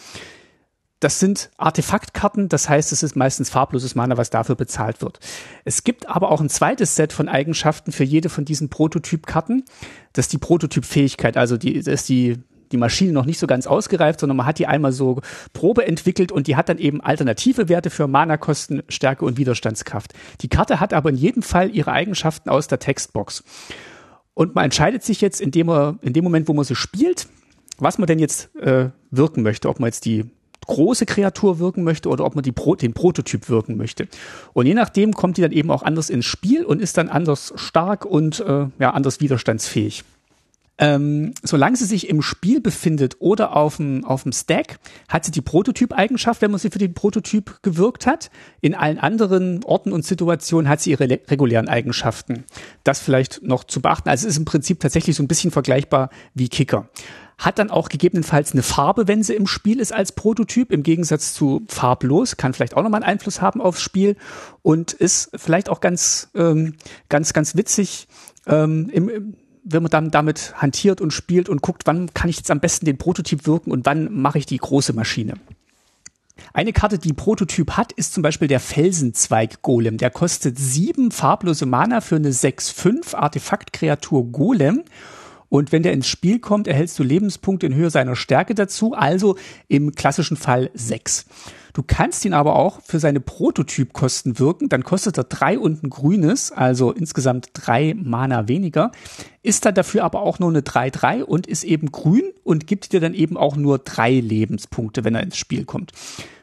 das 1.03 1.19
sind 1.19 1.51
Artefaktkarten, 1.57 2.49
das 2.49 2.69
heißt, 2.69 2.93
es 2.93 3.03
ist 3.03 3.17
meistens 3.17 3.51
farbloses 3.51 3.95
Mana, 3.95 4.17
was 4.17 4.31
dafür 4.31 4.55
bezahlt 4.55 5.03
wird. 5.03 5.19
Es 5.65 5.83
gibt 5.83 6.09
aber 6.09 6.31
auch 6.31 6.41
ein 6.41 6.49
zweites 6.49 6.95
Set 6.95 7.13
von 7.13 7.29
Eigenschaften 7.29 7.91
für 7.91 8.05
jede 8.05 8.29
von 8.29 8.45
diesen 8.45 8.69
Prototypkarten. 8.69 9.65
Das 10.13 10.27
ist 10.27 10.33
die 10.33 10.39
Prototypfähigkeit, 10.39 11.37
also 11.37 11.57
die, 11.57 11.75
das 11.75 11.87
ist 11.95 12.09
die 12.09 12.39
die 12.71 12.79
Maschine 12.79 13.13
noch 13.13 13.27
nicht 13.27 13.39
so 13.39 13.47
ganz 13.47 13.67
ausgereift, 13.67 14.21
sondern 14.21 14.39
man 14.39 14.47
hat 14.47 14.59
die 14.59 14.67
einmal 14.67 14.93
so 14.93 15.21
Probe 15.53 15.87
entwickelt 15.87 16.33
und 16.33 16.47
die 16.47 16.57
hat 16.57 16.71
dann 16.71 16.79
eben 16.79 17.03
alternative 17.03 17.69
Werte 17.69 17.91
für 17.91 18.09
Mana-Kosten, 18.09 18.83
Stärke 18.89 19.27
und 19.27 19.37
Widerstandskraft. 19.37 20.15
Die 20.41 20.49
Karte 20.49 20.81
hat 20.81 20.95
aber 20.95 21.11
in 21.11 21.17
jedem 21.17 21.43
Fall 21.43 21.69
ihre 21.69 21.93
Eigenschaften 21.93 22.49
aus 22.49 22.69
der 22.69 22.79
Textbox. 22.79 23.45
Und 24.33 24.55
man 24.55 24.65
entscheidet 24.65 25.03
sich 25.03 25.21
jetzt 25.21 25.43
in 25.43 25.51
dem, 25.51 25.69
in 26.01 26.15
dem 26.15 26.25
Moment, 26.25 26.49
wo 26.49 26.55
man 26.55 26.65
sie 26.65 26.75
spielt, 26.75 27.29
was 27.79 27.99
man 27.99 28.07
denn 28.07 28.19
jetzt 28.19 28.55
äh, 28.57 28.89
wirken 29.11 29.43
möchte, 29.43 29.69
ob 29.69 29.79
man 29.79 29.89
jetzt 29.89 30.07
die 30.07 30.31
große 30.67 31.07
Kreatur 31.07 31.59
wirken 31.59 31.85
möchte 31.85 32.09
oder 32.09 32.25
ob 32.25 32.35
man 32.35 32.43
die 32.43 32.53
Pro 32.53 32.75
den 32.75 32.93
Prototyp 32.93 33.49
wirken 33.49 33.77
möchte. 33.77 34.09
Und 34.53 34.67
je 34.67 34.75
nachdem 34.75 35.13
kommt 35.13 35.37
die 35.37 35.43
dann 35.43 35.53
eben 35.53 35.71
auch 35.71 35.83
anders 35.83 36.11
ins 36.11 36.25
Spiel 36.25 36.65
und 36.65 36.81
ist 36.81 36.97
dann 36.97 37.09
anders 37.09 37.53
stark 37.57 38.05
und 38.05 38.41
äh, 38.41 38.67
ja, 38.79 38.91
anders 38.91 39.21
widerstandsfähig. 39.21 40.05
Ähm, 40.79 41.35
solange 41.43 41.77
sie 41.77 41.85
sich 41.85 42.09
im 42.09 42.23
Spiel 42.23 42.61
befindet 42.61 43.17
oder 43.21 43.55
auf 43.55 43.77
dem, 43.77 44.05
auf 44.05 44.23
dem 44.23 44.33
Stack, 44.33 44.79
hat 45.07 45.25
sie 45.25 45.31
die 45.31 45.43
Prototyp-Eigenschaft, 45.43 46.41
wenn 46.41 46.51
man 46.51 46.59
sie 46.59 46.71
für 46.71 46.79
den 46.79 46.95
Prototyp 46.95 47.63
gewirkt 47.63 48.07
hat. 48.07 48.31
In 48.63 48.75
allen 48.75 48.99
anderen 48.99 49.63
Orten 49.65 49.93
und 49.93 50.05
Situationen 50.05 50.69
hat 50.69 50.81
sie 50.81 50.91
ihre 50.91 51.09
regulären 51.09 51.69
Eigenschaften. 51.69 52.45
Das 52.85 53.01
vielleicht 53.01 53.43
noch 53.43 53.65
zu 53.65 53.81
beachten. 53.83 54.09
Also 54.09 54.27
es 54.27 54.33
ist 54.33 54.39
im 54.39 54.45
Prinzip 54.45 54.81
tatsächlich 54.81 55.15
so 55.15 55.23
ein 55.23 55.29
bisschen 55.29 55.51
vergleichbar 55.51 56.11
wie 56.35 56.49
Kicker 56.49 56.89
hat 57.45 57.59
dann 57.59 57.71
auch 57.71 57.89
gegebenenfalls 57.89 58.53
eine 58.53 58.63
Farbe, 58.63 59.09
wenn 59.09 59.23
sie 59.23 59.35
im 59.35 59.47
Spiel 59.47 59.81
ist 59.81 59.93
als 59.93 60.13
Prototyp, 60.13 60.71
im 60.71 60.83
Gegensatz 60.83 61.35
zu 61.35 61.63
farblos, 61.69 62.37
kann 62.37 62.55
vielleicht 62.55 62.77
auch 62.77 62.83
nochmal 62.83 63.03
einen 63.03 63.11
Einfluss 63.11 63.41
haben 63.41 63.61
aufs 63.61 63.83
Spiel 63.83 64.17
und 64.63 64.93
ist 64.93 65.31
vielleicht 65.35 65.69
auch 65.69 65.81
ganz, 65.81 66.31
ähm, 66.35 66.75
ganz, 67.09 67.33
ganz 67.33 67.57
witzig, 67.57 68.07
ähm, 68.47 68.89
im, 68.93 69.35
wenn 69.65 69.83
man 69.83 69.91
dann 69.91 70.11
damit 70.11 70.55
hantiert 70.57 71.01
und 71.01 71.13
spielt 71.13 71.49
und 71.49 71.63
guckt, 71.63 71.83
wann 71.85 72.15
kann 72.15 72.31
ich 72.31 72.37
jetzt 72.37 72.51
am 72.51 72.61
besten 72.61 72.87
den 72.87 72.99
Prototyp 72.99 73.47
wirken 73.47 73.71
und 73.73 73.87
wann 73.87 74.13
mache 74.13 74.39
ich 74.39 74.47
die 74.47 74.57
große 74.57 74.93
Maschine. 74.93 75.35
Eine 76.55 76.73
Karte, 76.73 76.99
die 76.99 77.13
Prototyp 77.13 77.73
hat, 77.73 77.93
ist 77.93 78.15
zum 78.15 78.23
Beispiel 78.23 78.49
der 78.49 78.61
Felsenzweig-Golem. 78.61 79.99
Der 79.99 80.11
kostet 80.11 80.59
sieben 80.59 81.11
farblose 81.11 81.67
Mana 81.67 82.01
für 82.01 82.17
eine 82.17 82.31
6-5 82.31 83.15
Artefakt-Kreatur 83.15 84.27
Golem 84.33 84.83
und 85.53 85.71
wenn 85.71 85.83
der 85.83 85.93
ins 85.93 86.09
Spiel 86.09 86.39
kommt, 86.39 86.67
erhältst 86.67 86.99
du 86.99 87.03
Lebenspunkte 87.03 87.67
in 87.67 87.75
Höhe 87.75 87.91
seiner 87.91 88.17
Stärke 88.17 88.55
dazu, 88.55 88.95
also 88.95 89.37
im 89.69 89.95
klassischen 89.95 90.39
Fall 90.39 90.71
sechs. 90.73 91.27
Du 91.75 91.83
kannst 91.87 92.25
ihn 92.25 92.33
aber 92.33 92.57
auch 92.57 92.81
für 92.81 92.99
seine 92.99 93.21
Prototypkosten 93.21 94.39
wirken, 94.39 94.71
dann 94.71 94.83
kostet 94.83 95.19
er 95.19 95.25
drei 95.25 95.59
und 95.59 95.83
ein 95.83 95.91
grünes, 95.91 96.53
also 96.53 96.91
insgesamt 96.91 97.51
drei 97.53 97.95
Mana 97.95 98.49
weniger, 98.49 98.93
ist 99.43 99.67
dann 99.67 99.75
dafür 99.75 100.05
aber 100.05 100.23
auch 100.23 100.39
nur 100.39 100.49
eine 100.49 100.61
3-3 100.61 101.23
und 101.23 101.47
ist 101.47 101.65
eben 101.65 101.93
grün 101.93 102.33
und 102.45 102.67
gibt 102.67 102.95
dir 102.95 103.01
dann 103.01 103.13
eben 103.13 103.37
auch 103.37 103.55
nur 103.55 103.79
drei 103.79 104.11
Lebenspunkte, 104.21 105.05
wenn 105.05 105.15
er 105.15 105.23
ins 105.23 105.37
Spiel 105.37 105.67
kommt. 105.67 105.93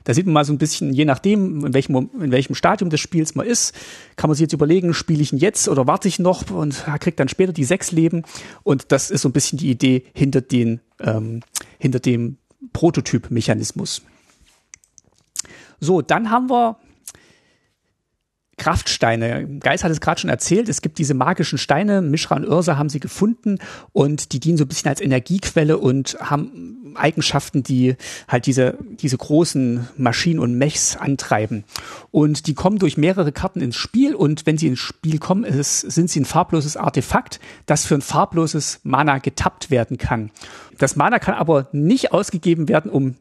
Da 0.04 0.14
sieht 0.14 0.26
man 0.26 0.34
mal 0.34 0.45
so 0.45 0.54
ein 0.54 0.58
bisschen, 0.58 0.93
je 0.93 1.06
nachdem, 1.06 1.66
in 1.66 1.74
welchem, 1.74 2.10
in 2.20 2.32
welchem 2.32 2.56
Stadium 2.56 2.89
des 2.89 3.00
Spiels 3.00 3.36
man 3.36 3.45
ist, 3.45 3.74
kann 4.16 4.30
man 4.30 4.36
sich 4.36 4.43
jetzt 4.43 4.54
überlegen, 4.54 4.93
spiele 4.93 5.22
ich 5.22 5.34
ihn 5.34 5.39
jetzt 5.39 5.68
oder 5.68 5.88
warte 5.88 6.08
ich 6.08 6.20
noch 6.20 6.50
und 6.50 6.84
kriegt 7.00 7.20
dann 7.20 7.30
später 7.30 7.54
die 7.54 7.64
sechs 7.64 7.91
Leben. 7.91 8.24
Und 8.64 8.91
das 8.91 9.12
ist 9.12 9.22
so 9.22 9.30
ein 9.30 9.34
bisschen 9.34 9.58
die 9.58 9.70
Idee 9.70 10.04
hinter, 10.14 10.41
den, 10.41 10.82
ähm, 11.00 11.41
hinter 11.78 12.00
dem 12.00 12.38
Prototyp-Mechanismus. 12.74 14.02
So, 15.80 16.02
dann 16.02 16.30
haben 16.30 16.50
wir 16.50 16.78
Kraftsteine. 18.60 19.47
Geist 19.60 19.84
hat 19.84 19.91
es 19.91 20.01
gerade 20.01 20.22
schon 20.22 20.30
erzählt, 20.30 20.70
es 20.70 20.82
gibt 20.82 20.99
diese 20.99 21.16
magischen 21.16 21.57
Steine, 21.57 22.01
Mishra 22.03 22.36
und 22.36 22.47
Ursa 22.47 22.78
haben 22.78 22.89
sie 22.89 22.99
gefunden 22.99 23.57
und 23.91 24.34
die 24.34 24.39
dienen 24.39 24.57
so 24.57 24.66
ein 24.66 24.68
bisschen 24.68 24.89
als 24.89 25.01
Energiequelle 25.01 25.80
und 25.80 26.18
haben 26.20 26.93
Eigenschaften, 26.95 27.64
die 27.64 27.95
halt 28.28 28.45
diese, 28.45 28.78
diese 29.01 29.18
großen 29.18 29.88
Maschinen 29.97 30.39
und 30.39 30.55
Mechs 30.55 30.97
antreiben. 30.97 31.64
Und 32.12 32.45
die 32.47 32.53
kommen 32.53 32.78
durch 32.78 32.97
mehrere 32.97 33.32
Karten 33.32 33.62
ins 33.62 33.78
Spiel 33.78 34.14
und 34.14 34.45
wenn 34.45 34.57
sie 34.57 34.68
ins 34.68 34.80
Spiel 34.80 35.18
kommen, 35.18 35.43
ist, 35.43 35.80
sind 35.80 36.10
sie 36.10 36.20
ein 36.20 36.26
farbloses 36.26 36.78
Artefakt, 36.78 37.39
das 37.66 37.86
für 37.86 37.95
ein 37.95 38.01
farbloses 38.01 38.82
Mana 38.84 39.18
getappt 39.18 39.72
werden 39.72 39.97
kann. 39.97 40.32
Das 40.78 40.95
Mana 40.95 41.20
kann 41.20 41.36
aber 41.36 41.70
nicht 41.72 42.12
ausgegeben 42.12 42.68
werden, 42.68 42.91
um 42.91 43.16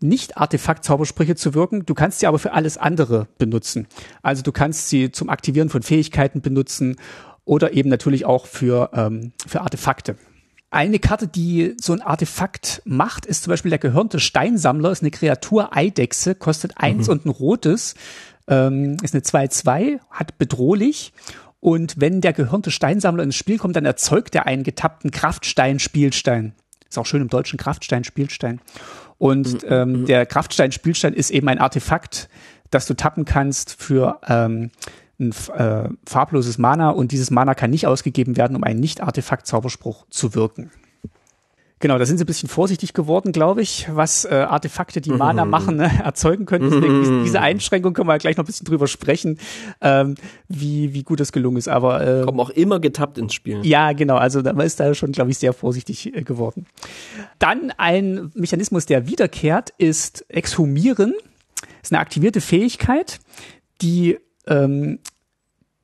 nicht 0.00 0.36
Artefakt-Zaubersprüche 0.36 1.36
zu 1.36 1.54
wirken. 1.54 1.84
Du 1.86 1.94
kannst 1.94 2.20
sie 2.20 2.26
aber 2.26 2.38
für 2.38 2.52
alles 2.52 2.78
andere 2.78 3.28
benutzen. 3.38 3.86
Also 4.22 4.42
du 4.42 4.52
kannst 4.52 4.88
sie 4.88 5.12
zum 5.12 5.28
Aktivieren 5.28 5.68
von 5.68 5.82
Fähigkeiten 5.82 6.40
benutzen 6.40 6.96
oder 7.44 7.72
eben 7.72 7.88
natürlich 7.88 8.24
auch 8.24 8.46
für, 8.46 8.90
ähm, 8.94 9.32
für 9.46 9.60
Artefakte. 9.60 10.16
Eine 10.70 11.00
Karte, 11.00 11.26
die 11.26 11.74
so 11.80 11.92
ein 11.92 12.00
Artefakt 12.00 12.80
macht, 12.84 13.26
ist 13.26 13.42
zum 13.42 13.50
Beispiel 13.50 13.70
der 13.70 13.80
gehörnte 13.80 14.20
Steinsammler, 14.20 14.92
ist 14.92 15.02
eine 15.02 15.10
Kreatur 15.10 15.76
Eidechse, 15.76 16.36
kostet 16.36 16.78
eins 16.78 17.08
mhm. 17.08 17.12
und 17.12 17.26
ein 17.26 17.30
rotes, 17.30 17.94
ähm, 18.46 18.96
ist 19.02 19.14
eine 19.14 19.22
2-2, 19.22 19.98
hat 20.10 20.38
bedrohlich. 20.38 21.12
Und 21.58 21.94
wenn 21.98 22.20
der 22.20 22.32
gehörnte 22.32 22.70
Steinsammler 22.70 23.24
ins 23.24 23.34
Spiel 23.34 23.58
kommt, 23.58 23.74
dann 23.74 23.84
erzeugt 23.84 24.34
er 24.36 24.46
einen 24.46 24.62
getappten 24.62 25.10
Kraftstein-Spielstein. 25.10 26.54
Ist 26.88 26.98
auch 26.98 27.06
schön 27.06 27.22
im 27.22 27.28
deutschen 27.28 27.58
Kraftstein-Spielstein. 27.58 28.60
Und 29.20 29.64
mhm, 29.64 29.68
ähm, 29.68 29.92
mhm. 29.92 30.06
der 30.06 30.24
Kraftstein-Spielstein 30.24 31.12
ist 31.12 31.30
eben 31.30 31.46
ein 31.48 31.58
Artefakt, 31.58 32.30
das 32.70 32.86
du 32.86 32.94
tappen 32.94 33.26
kannst 33.26 33.76
für 33.78 34.18
ähm, 34.26 34.70
ein 35.20 35.34
äh, 35.58 35.90
farbloses 36.06 36.56
Mana 36.56 36.88
und 36.88 37.12
dieses 37.12 37.30
Mana 37.30 37.54
kann 37.54 37.68
nicht 37.68 37.86
ausgegeben 37.86 38.38
werden, 38.38 38.56
um 38.56 38.64
einen 38.64 38.80
Nicht-Artefakt-Zauberspruch 38.80 40.06
zu 40.08 40.34
wirken. 40.34 40.70
Genau, 41.80 41.96
da 41.96 42.04
sind 42.04 42.18
sie 42.18 42.24
ein 42.24 42.26
bisschen 42.26 42.50
vorsichtig 42.50 42.92
geworden, 42.92 43.32
glaube 43.32 43.62
ich, 43.62 43.88
was 43.90 44.26
äh, 44.26 44.34
Artefakte, 44.34 45.00
die 45.00 45.10
Mana 45.10 45.46
mhm. 45.46 45.50
machen, 45.50 45.76
ne, 45.76 45.90
erzeugen 46.04 46.44
können. 46.44 46.70
Deswegen 46.70 47.00
diese, 47.00 47.22
diese 47.22 47.40
Einschränkung 47.40 47.94
können 47.94 48.06
wir 48.06 48.18
gleich 48.18 48.36
noch 48.36 48.44
ein 48.44 48.46
bisschen 48.46 48.66
drüber 48.66 48.86
sprechen, 48.86 49.38
ähm, 49.80 50.14
wie, 50.46 50.92
wie 50.92 51.02
gut 51.02 51.20
das 51.20 51.32
gelungen 51.32 51.56
ist. 51.56 51.68
Aber 51.68 52.06
äh, 52.06 52.24
kommen 52.26 52.38
auch 52.38 52.50
immer 52.50 52.80
getappt 52.80 53.16
ins 53.16 53.32
Spiel. 53.32 53.64
Ja, 53.64 53.92
genau. 53.92 54.16
Also 54.16 54.42
da 54.42 54.50
ist 54.62 54.78
da 54.78 54.94
schon, 54.94 55.12
glaube 55.12 55.30
ich, 55.30 55.38
sehr 55.38 55.54
vorsichtig 55.54 56.14
äh, 56.14 56.22
geworden. 56.22 56.66
Dann 57.38 57.72
ein 57.78 58.30
Mechanismus, 58.34 58.84
der 58.84 59.06
wiederkehrt, 59.06 59.72
ist 59.78 60.26
Exhumieren. 60.28 61.14
Das 61.60 61.88
ist 61.88 61.92
eine 61.92 62.00
aktivierte 62.00 62.42
Fähigkeit, 62.42 63.20
die 63.80 64.18
ähm, 64.46 64.98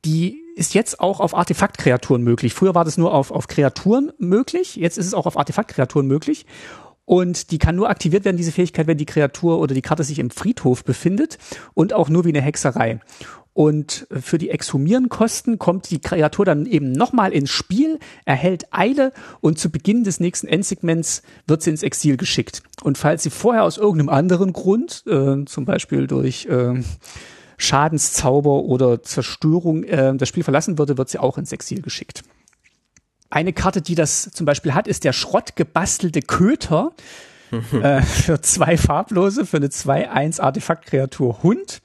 die 0.05 0.43
ist 0.57 0.73
jetzt 0.73 0.99
auch 0.99 1.19
auf 1.19 1.35
Artefaktkreaturen 1.35 2.23
möglich. 2.23 2.53
Früher 2.53 2.75
war 2.75 2.83
das 2.83 2.97
nur 2.97 3.13
auf, 3.13 3.31
auf 3.31 3.47
Kreaturen 3.47 4.11
möglich, 4.17 4.75
jetzt 4.75 4.97
ist 4.97 5.05
es 5.05 5.13
auch 5.13 5.25
auf 5.25 5.37
Artefaktkreaturen 5.37 6.07
möglich. 6.07 6.45
Und 7.05 7.51
die 7.51 7.57
kann 7.57 7.77
nur 7.77 7.89
aktiviert 7.89 8.25
werden, 8.25 8.35
diese 8.35 8.51
Fähigkeit, 8.51 8.85
wenn 8.85 8.97
die 8.97 9.05
Kreatur 9.05 9.59
oder 9.59 9.73
die 9.73 9.81
Karte 9.81 10.03
sich 10.03 10.19
im 10.19 10.29
Friedhof 10.29 10.83
befindet 10.83 11.37
und 11.73 11.93
auch 11.93 12.09
nur 12.09 12.25
wie 12.25 12.29
eine 12.29 12.41
Hexerei. 12.41 12.99
Und 13.53 14.07
für 14.11 14.37
die 14.37 14.49
Exhumieren-Kosten 14.51 15.57
kommt 15.57 15.89
die 15.89 15.99
Kreatur 15.99 16.45
dann 16.45 16.65
eben 16.65 16.91
nochmal 16.91 17.31
ins 17.31 17.49
Spiel, 17.49 17.97
erhält 18.25 18.67
Eile 18.71 19.13
und 19.39 19.57
zu 19.57 19.71
Beginn 19.71 20.03
des 20.03 20.19
nächsten 20.19 20.47
Endsegments 20.47 21.23
wird 21.47 21.63
sie 21.63 21.71
ins 21.71 21.81
Exil 21.81 22.17
geschickt. 22.17 22.61
Und 22.83 22.99
falls 22.99 23.23
sie 23.23 23.29
vorher 23.29 23.63
aus 23.63 23.77
irgendeinem 23.77 24.09
anderen 24.09 24.53
Grund, 24.53 25.03
äh, 25.07 25.43
zum 25.45 25.65
Beispiel 25.65 26.05
durch 26.05 26.45
äh, 26.45 26.83
Schadenszauber 27.57 28.63
oder 28.63 29.03
Zerstörung 29.03 29.83
äh, 29.83 30.15
das 30.15 30.29
Spiel 30.29 30.43
verlassen 30.43 30.77
würde, 30.77 30.97
wird 30.97 31.09
sie 31.09 31.19
auch 31.19 31.37
ins 31.37 31.51
Exil 31.51 31.81
geschickt. 31.81 32.23
Eine 33.29 33.51
Karte, 33.51 33.81
die 33.81 33.95
das 33.95 34.29
zum 34.31 34.45
Beispiel 34.45 34.73
hat, 34.73 34.87
ist 34.87 35.03
der 35.03 35.13
schrottgebastelte 35.13 36.21
Köter. 36.21 36.93
äh, 37.81 38.01
für 38.01 38.41
zwei 38.41 38.75
farblose, 38.75 39.45
für 39.45 39.57
eine 39.57 39.67
2-1 39.67 40.41
Artefaktkreatur 40.41 41.43
Hund. 41.43 41.81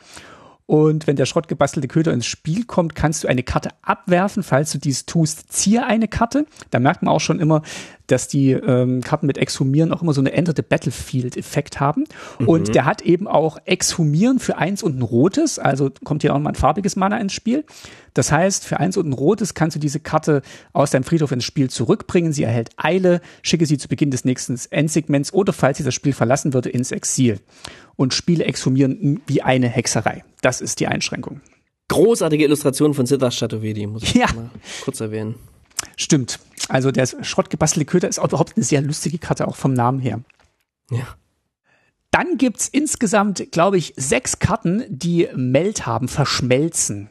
Und 0.67 1.07
wenn 1.07 1.17
der 1.17 1.27
schrottgebastelte 1.27 1.89
Köder 1.89 2.13
ins 2.13 2.27
Spiel 2.27 2.65
kommt, 2.65 2.95
kannst 2.95 3.25
du 3.25 3.29
eine 3.29 3.43
Karte 3.43 3.71
abwerfen. 3.83 4.43
Falls 4.43 4.73
du 4.73 4.79
dies 4.79 5.07
tust, 5.07 5.53
ziehe 5.53 5.85
eine 5.85 6.09
Karte. 6.09 6.47
Da 6.71 6.79
merkt 6.79 7.03
man 7.03 7.13
auch 7.13 7.21
schon 7.21 7.41
immer, 7.41 7.63
dass 8.07 8.29
die 8.29 8.53
ähm, 8.53 9.01
Karten 9.01 9.27
mit 9.27 9.39
Exhumieren 9.39 9.93
auch 9.93 10.03
immer 10.03 10.13
so 10.13 10.21
eine 10.21 10.33
Enter 10.33 10.53
the 10.55 10.63
Battlefield-Effekt 10.63 11.81
haben. 11.81 12.05
Mhm. 12.39 12.49
Und 12.49 12.75
der 12.75 12.85
hat 12.85 13.03
eben 13.03 13.27
auch 13.27 13.59
Exhumieren 13.65 14.39
für 14.39 14.57
eins 14.57 14.83
und 14.83 14.99
ein 14.99 15.03
rotes. 15.03 15.59
Also 15.59 15.91
kommt 16.05 16.23
hier 16.23 16.35
auch 16.35 16.39
mal 16.39 16.51
ein 16.51 16.57
farbiges 16.57 16.97
Mana 16.97 17.19
ins 17.19 17.33
Spiel. 17.33 17.65
Das 18.15 18.31
heißt, 18.31 18.65
für 18.65 18.79
eins 18.79 18.97
und 18.97 19.09
ein 19.09 19.13
rotes 19.13 19.55
kannst 19.55 19.77
du 19.77 19.81
diese 19.81 20.01
Karte 20.01 20.43
aus 20.73 20.91
deinem 20.91 21.05
Friedhof 21.05 21.33
ins 21.33 21.45
Spiel 21.45 21.71
zurückbringen. 21.71 22.33
Sie 22.33 22.43
erhält 22.43 22.71
Eile, 22.77 23.21
schicke 23.43 23.67
sie 23.67 23.79
zu 23.79 23.89
Beginn 23.89 24.11
des 24.11 24.25
nächsten 24.25 24.59
Endsegments 24.71 25.33
oder 25.33 25.53
falls 25.53 25.79
sie 25.79 25.85
das 25.85 25.95
Spiel 25.95 26.13
verlassen 26.13 26.53
würde, 26.53 26.69
ins 26.69 26.93
Exil 26.93 27.41
und 27.97 28.15
Spiele 28.15 28.45
exhumieren 28.45 29.21
wie 29.27 29.43
eine 29.43 29.69
Hexerei. 29.69 30.25
Das 30.43 30.61
ist 30.61 30.81
die 30.81 30.89
Einschränkung. 30.89 31.41
Großartige 31.89 32.45
Illustration 32.45 32.95
von 32.95 33.07
Siddharth 33.07 33.35
Chaturvedi, 33.35 33.87
muss 33.87 34.03
ich 34.03 34.15
ja. 34.15 34.27
mal 34.35 34.51
kurz 34.85 35.01
erwähnen. 35.01 35.35
Stimmt. 35.97 36.39
Also 36.69 36.91
der 36.91 37.07
schrottgebastelte 37.07 37.87
Köter 37.87 38.09
ist 38.09 38.19
auch 38.19 38.29
überhaupt 38.29 38.57
eine 38.57 38.65
sehr 38.65 38.81
lustige 38.81 39.19
Karte, 39.19 39.49
auch 39.49 39.57
vom 39.57 39.73
Namen 39.73 40.01
her. 40.01 40.21
Ja. 40.91 41.07
Dann 42.11 42.37
gibt's 42.37 42.69
insgesamt, 42.69 43.53
glaube 43.53 43.79
ich, 43.79 43.95
sechs 43.97 44.39
Karten, 44.39 44.85
die 44.89 45.29
Meld 45.35 45.87
haben, 45.87 46.09
verschmelzen. 46.09 47.09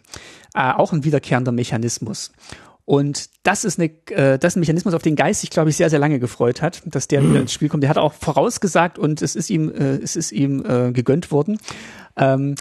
Äh, 0.53 0.71
auch 0.71 0.93
ein 0.93 1.03
wiederkehrender 1.03 1.51
Mechanismus. 1.51 2.31
Und 2.85 3.29
das 3.43 3.63
ist, 3.63 3.79
eine, 3.79 3.91
äh, 4.09 4.37
das 4.37 4.53
ist 4.53 4.57
ein 4.57 4.61
Mechanismus, 4.61 4.93
auf 4.93 5.01
den 5.01 5.15
Geist 5.15 5.41
sich, 5.41 5.49
glaube 5.49 5.69
ich, 5.69 5.77
sehr, 5.77 5.89
sehr 5.89 5.99
lange 5.99 6.19
gefreut 6.19 6.61
hat, 6.61 6.81
dass 6.85 7.07
der 7.07 7.23
wieder 7.23 7.39
ins 7.39 7.53
Spiel 7.53 7.69
kommt. 7.69 7.83
Der 7.83 7.89
hat 7.89 7.97
auch 7.97 8.13
vorausgesagt 8.13 8.99
und 8.99 9.21
es 9.21 9.35
ist 9.35 9.49
ihm, 9.49 9.69
äh, 9.69 9.97
es 9.97 10.15
ist 10.15 10.31
ihm 10.31 10.65
äh, 10.65 10.91
gegönnt 10.91 11.31
worden. 11.31 11.57
Ähm, 12.17 12.55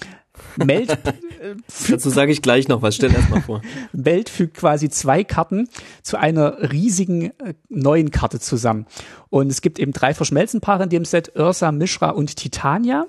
Meld. 0.56 0.96
Dazu 1.88 2.10
sage 2.10 2.32
ich 2.32 2.42
gleich 2.42 2.68
noch 2.68 2.82
was. 2.82 2.94
Stell 2.94 3.12
erst 3.12 3.30
mal 3.30 3.40
vor. 3.40 3.62
Meld 3.92 4.28
fügt 4.28 4.56
quasi 4.56 4.88
zwei 4.88 5.24
Karten 5.24 5.68
zu 6.02 6.18
einer 6.18 6.70
riesigen 6.70 7.30
äh, 7.40 7.54
neuen 7.68 8.10
Karte 8.10 8.40
zusammen. 8.40 8.86
Und 9.30 9.50
es 9.50 9.60
gibt 9.62 9.78
eben 9.78 9.92
drei 9.92 10.14
Verschmelzenpaare 10.14 10.84
in 10.84 10.90
dem 10.90 11.04
Set: 11.04 11.32
Ursa, 11.36 11.72
Mishra 11.72 12.10
und 12.10 12.36
Titania. 12.36 13.06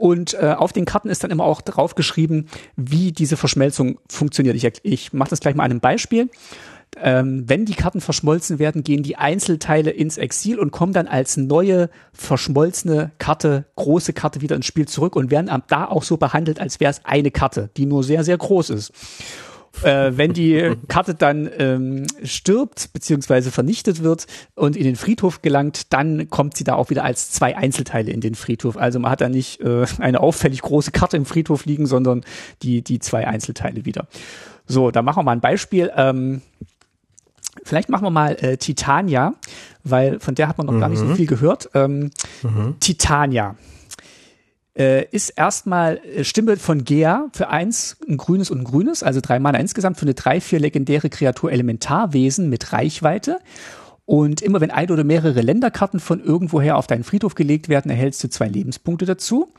Und 0.00 0.32
äh, 0.32 0.54
auf 0.56 0.72
den 0.72 0.86
Karten 0.86 1.10
ist 1.10 1.22
dann 1.24 1.30
immer 1.30 1.44
auch 1.44 1.60
drauf 1.60 1.94
geschrieben, 1.94 2.46
wie 2.74 3.12
diese 3.12 3.36
Verschmelzung 3.36 3.98
funktioniert. 4.08 4.56
Ich, 4.56 4.66
ich 4.82 5.12
mache 5.12 5.28
das 5.28 5.40
gleich 5.40 5.54
mal 5.54 5.64
einem 5.64 5.80
Beispiel. 5.80 6.30
Ähm, 6.96 7.44
wenn 7.46 7.66
die 7.66 7.74
Karten 7.74 8.00
verschmolzen 8.00 8.58
werden, 8.58 8.82
gehen 8.82 9.02
die 9.02 9.16
Einzelteile 9.16 9.90
ins 9.90 10.16
Exil 10.16 10.58
und 10.58 10.70
kommen 10.70 10.94
dann 10.94 11.06
als 11.06 11.36
neue 11.36 11.90
verschmolzene 12.14 13.10
Karte, 13.18 13.66
große 13.76 14.14
Karte 14.14 14.40
wieder 14.40 14.56
ins 14.56 14.64
Spiel 14.64 14.88
zurück 14.88 15.16
und 15.16 15.30
werden 15.30 15.50
da 15.68 15.84
auch 15.84 16.02
so 16.02 16.16
behandelt, 16.16 16.60
als 16.60 16.80
wäre 16.80 16.90
es 16.90 17.04
eine 17.04 17.30
Karte, 17.30 17.68
die 17.76 17.84
nur 17.84 18.02
sehr, 18.02 18.24
sehr 18.24 18.38
groß 18.38 18.70
ist 18.70 18.92
äh, 19.82 20.12
wenn 20.14 20.32
die 20.32 20.76
Karte 20.88 21.14
dann 21.14 21.48
ähm, 21.58 22.06
stirbt 22.22 22.92
beziehungsweise 22.92 23.50
vernichtet 23.50 24.02
wird 24.02 24.26
und 24.54 24.76
in 24.76 24.84
den 24.84 24.96
Friedhof 24.96 25.42
gelangt, 25.42 25.92
dann 25.92 26.28
kommt 26.28 26.56
sie 26.56 26.64
da 26.64 26.74
auch 26.74 26.90
wieder 26.90 27.04
als 27.04 27.30
zwei 27.30 27.56
Einzelteile 27.56 28.10
in 28.10 28.20
den 28.20 28.34
Friedhof. 28.34 28.76
Also 28.76 28.98
man 29.00 29.10
hat 29.10 29.20
da 29.20 29.28
nicht 29.28 29.60
äh, 29.60 29.86
eine 29.98 30.20
auffällig 30.20 30.62
große 30.62 30.90
Karte 30.90 31.16
im 31.16 31.24
Friedhof 31.24 31.64
liegen, 31.64 31.86
sondern 31.86 32.24
die, 32.62 32.82
die 32.82 32.98
zwei 32.98 33.26
Einzelteile 33.26 33.84
wieder. 33.84 34.06
So, 34.66 34.90
da 34.90 35.02
machen 35.02 35.20
wir 35.20 35.22
mal 35.24 35.32
ein 35.32 35.40
Beispiel. 35.40 35.90
Ähm, 35.96 36.42
vielleicht 37.64 37.88
machen 37.88 38.04
wir 38.04 38.10
mal 38.10 38.36
äh, 38.40 38.56
Titania, 38.56 39.34
weil 39.82 40.20
von 40.20 40.34
der 40.34 40.48
hat 40.48 40.58
man 40.58 40.66
noch 40.66 40.74
mhm. 40.74 40.80
gar 40.80 40.88
nicht 40.88 40.98
so 40.98 41.06
mhm. 41.06 41.16
viel 41.16 41.26
gehört. 41.26 41.70
Ähm, 41.74 42.10
mhm. 42.42 42.76
Titania 42.80 43.56
äh, 44.76 45.04
ist 45.10 45.30
erstmal 45.30 45.98
äh, 45.98 46.24
Stimme 46.24 46.56
von 46.56 46.84
Gea 46.84 47.28
für 47.32 47.48
eins, 47.48 47.96
ein 48.08 48.16
grünes 48.16 48.50
und 48.50 48.60
ein 48.60 48.64
grünes, 48.64 49.02
also 49.02 49.20
drei 49.20 49.38
Mana 49.38 49.58
insgesamt 49.58 49.98
für 49.98 50.02
eine 50.02 50.14
drei, 50.14 50.40
vier 50.40 50.60
legendäre 50.60 51.10
Kreatur 51.10 51.52
Elementarwesen 51.52 52.48
mit 52.48 52.72
Reichweite. 52.72 53.38
Und 54.06 54.42
immer 54.42 54.60
wenn 54.60 54.72
ein 54.72 54.90
oder 54.90 55.04
mehrere 55.04 55.40
Länderkarten 55.40 56.00
von 56.00 56.20
irgendwoher 56.20 56.76
auf 56.76 56.88
deinen 56.88 57.04
Friedhof 57.04 57.36
gelegt 57.36 57.68
werden, 57.68 57.90
erhältst 57.90 58.24
du 58.24 58.28
zwei 58.28 58.48
Lebenspunkte 58.48 59.06
dazu 59.06 59.52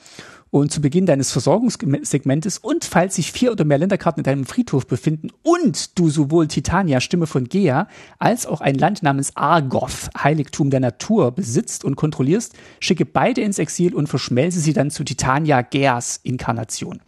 und 0.51 0.71
zu 0.71 0.81
Beginn 0.81 1.05
deines 1.05 1.31
Versorgungssegmentes 1.31 2.57
und 2.57 2.85
falls 2.85 3.15
sich 3.15 3.31
vier 3.31 3.53
oder 3.53 3.65
mehr 3.65 3.77
Länderkarten 3.77 4.19
in 4.19 4.25
deinem 4.25 4.45
Friedhof 4.45 4.85
befinden 4.85 5.29
und 5.43 5.97
du 5.97 6.09
sowohl 6.09 6.47
Titania, 6.47 6.99
Stimme 6.99 7.25
von 7.25 7.45
Gea, 7.45 7.87
als 8.19 8.45
auch 8.45 8.61
ein 8.61 8.75
Land 8.75 9.01
namens 9.01 9.35
Argoth, 9.35 10.09
Heiligtum 10.15 10.69
der 10.69 10.81
Natur, 10.81 11.31
besitzt 11.31 11.85
und 11.85 11.95
kontrollierst, 11.95 12.53
schicke 12.79 13.05
beide 13.05 13.41
ins 13.41 13.59
Exil 13.59 13.95
und 13.95 14.07
verschmelze 14.07 14.59
sie 14.59 14.73
dann 14.73 14.91
zu 14.91 15.03
Titania 15.05 15.61
Geas 15.61 16.19
Inkarnation. 16.23 17.01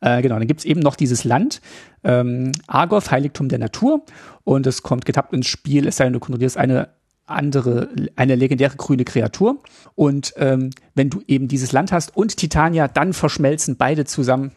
Äh, 0.00 0.22
genau, 0.22 0.38
dann 0.38 0.46
gibt's 0.46 0.64
eben 0.64 0.80
noch 0.80 0.96
dieses 0.96 1.24
Land, 1.24 1.60
ähm, 2.04 2.52
Argoth, 2.66 3.10
Heiligtum 3.10 3.48
der 3.48 3.58
Natur, 3.58 4.04
und 4.44 4.66
es 4.66 4.82
kommt 4.82 5.04
getappt 5.04 5.34
ins 5.34 5.46
Spiel, 5.46 5.86
es 5.86 5.96
sei 5.96 6.04
denn, 6.04 6.14
du 6.14 6.20
kontrollierst 6.20 6.56
eine 6.56 6.88
andere, 7.28 7.88
eine 8.16 8.34
legendäre 8.34 8.76
grüne 8.76 9.04
Kreatur. 9.04 9.58
Und 9.94 10.34
ähm, 10.36 10.70
wenn 10.94 11.10
du 11.10 11.22
eben 11.26 11.48
dieses 11.48 11.72
Land 11.72 11.92
hast 11.92 12.16
und 12.16 12.36
Titania, 12.36 12.88
dann 12.88 13.12
verschmelzen 13.12 13.76
beide 13.76 14.04
zusammen 14.04 14.52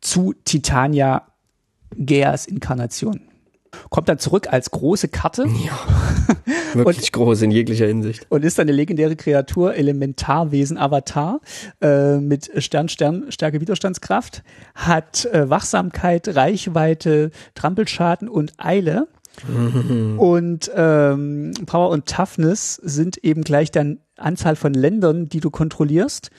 zu 0.00 0.34
Titania 0.44 1.26
Geas 1.94 2.46
Inkarnation. 2.46 3.20
Kommt 3.90 4.08
dann 4.08 4.18
zurück 4.18 4.48
als 4.50 4.70
große 4.70 5.08
Karte. 5.08 5.46
Ja. 5.64 5.78
Wirklich 6.74 7.06
und, 7.06 7.12
groß 7.12 7.42
in 7.42 7.50
jeglicher 7.50 7.86
Hinsicht. 7.86 8.26
Und 8.28 8.44
ist 8.44 8.58
eine 8.60 8.72
legendäre 8.72 9.16
Kreatur, 9.16 9.74
Elementarwesen, 9.74 10.78
Avatar, 10.78 11.40
äh, 11.80 12.18
mit 12.18 12.50
Stern, 12.62 12.88
Stern, 12.88 13.26
Stärke, 13.30 13.60
Widerstandskraft, 13.60 14.42
hat 14.74 15.26
äh, 15.26 15.48
Wachsamkeit, 15.48 16.34
Reichweite, 16.34 17.30
Trampelschaden 17.54 18.28
und 18.28 18.52
Eile. 18.58 19.08
Mhm. 19.48 20.18
Und 20.18 20.70
ähm, 20.74 21.52
Power 21.66 21.90
und 21.90 22.06
Toughness 22.06 22.74
sind 22.76 23.18
eben 23.18 23.42
gleich 23.42 23.70
dann 23.70 24.00
Anzahl 24.16 24.56
von 24.56 24.74
Ländern, 24.74 25.28
die 25.28 25.40
du 25.40 25.50
kontrollierst. 25.50 26.30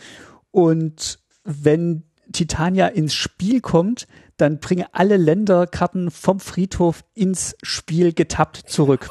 Und 0.51 1.19
wenn 1.43 2.03
Titania 2.31 2.87
ins 2.87 3.13
Spiel 3.13 3.61
kommt, 3.61 4.07
dann 4.37 4.59
bringe 4.59 4.87
alle 4.93 5.17
Länderkarten 5.17 6.11
vom 6.11 6.39
Friedhof 6.39 7.03
ins 7.13 7.55
Spiel 7.63 8.13
getappt 8.13 8.63
zurück. 8.67 9.09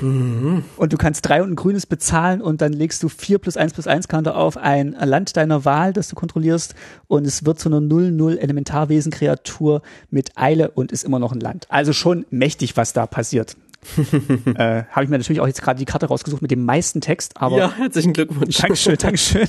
Mhm. 0.00 0.64
Und 0.76 0.92
du 0.92 0.96
kannst 0.96 1.28
drei 1.28 1.42
und 1.42 1.52
ein 1.52 1.56
grünes 1.56 1.86
bezahlen 1.86 2.40
und 2.40 2.62
dann 2.62 2.72
legst 2.72 3.02
du 3.02 3.08
vier 3.08 3.38
plus 3.38 3.56
eins 3.56 3.74
plus 3.74 3.86
eins 3.86 4.08
Karte 4.08 4.34
auf 4.34 4.56
ein 4.56 4.92
Land 4.92 5.36
deiner 5.36 5.64
Wahl, 5.64 5.92
das 5.92 6.08
du 6.08 6.14
kontrollierst 6.14 6.74
und 7.08 7.26
es 7.26 7.44
wird 7.44 7.58
zu 7.58 7.68
einer 7.68 7.78
0-0 7.78 8.36
Elementarwesen-Kreatur 8.38 9.82
mit 10.10 10.38
Eile 10.38 10.70
und 10.70 10.92
ist 10.92 11.04
immer 11.04 11.18
noch 11.18 11.32
ein 11.32 11.40
Land. 11.40 11.66
Also 11.68 11.92
schon 11.92 12.24
mächtig, 12.30 12.76
was 12.76 12.92
da 12.92 13.06
passiert. 13.06 13.56
äh, 14.54 14.84
Habe 14.90 15.04
ich 15.04 15.10
mir 15.10 15.18
natürlich 15.18 15.40
auch 15.40 15.46
jetzt 15.46 15.62
gerade 15.62 15.78
die 15.78 15.84
Karte 15.84 16.06
rausgesucht 16.06 16.42
mit 16.42 16.50
dem 16.50 16.64
meisten 16.64 17.00
Text. 17.00 17.36
Aber 17.36 17.58
ja, 17.58 17.72
herzlichen 17.76 18.12
Glückwunsch. 18.12 18.58
Dankeschön, 18.58 18.96
Dankeschön. 18.96 19.48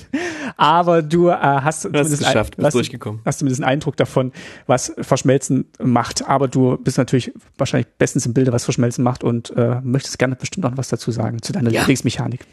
Aber 0.57 1.01
du 1.01 1.29
äh, 1.29 1.33
hast, 1.33 1.87
hast 1.93 2.11
es 2.11 2.19
geschafft, 2.19 2.55
bist 2.55 2.65
hast, 2.65 2.73
durchgekommen. 2.73 3.21
Hast 3.25 3.39
zumindest 3.39 3.61
einen 3.61 3.71
Eindruck 3.71 3.97
davon, 3.97 4.31
was 4.65 4.93
Verschmelzen 4.99 5.65
macht. 5.81 6.27
Aber 6.27 6.47
du 6.47 6.77
bist 6.77 6.97
natürlich 6.97 7.31
wahrscheinlich 7.57 7.87
bestens 7.97 8.25
im 8.25 8.33
Bilde, 8.33 8.51
was 8.51 8.63
Verschmelzen 8.63 9.03
macht 9.03 9.23
und 9.23 9.55
äh, 9.55 9.81
möchtest 9.83 10.17
gerne 10.19 10.35
bestimmt 10.35 10.63
noch 10.63 10.77
was 10.77 10.89
dazu 10.89 11.11
sagen 11.11 11.41
zu 11.41 11.53
deiner 11.53 11.69
ja. 11.69 11.81
Lieblingsmechanik 11.81 12.45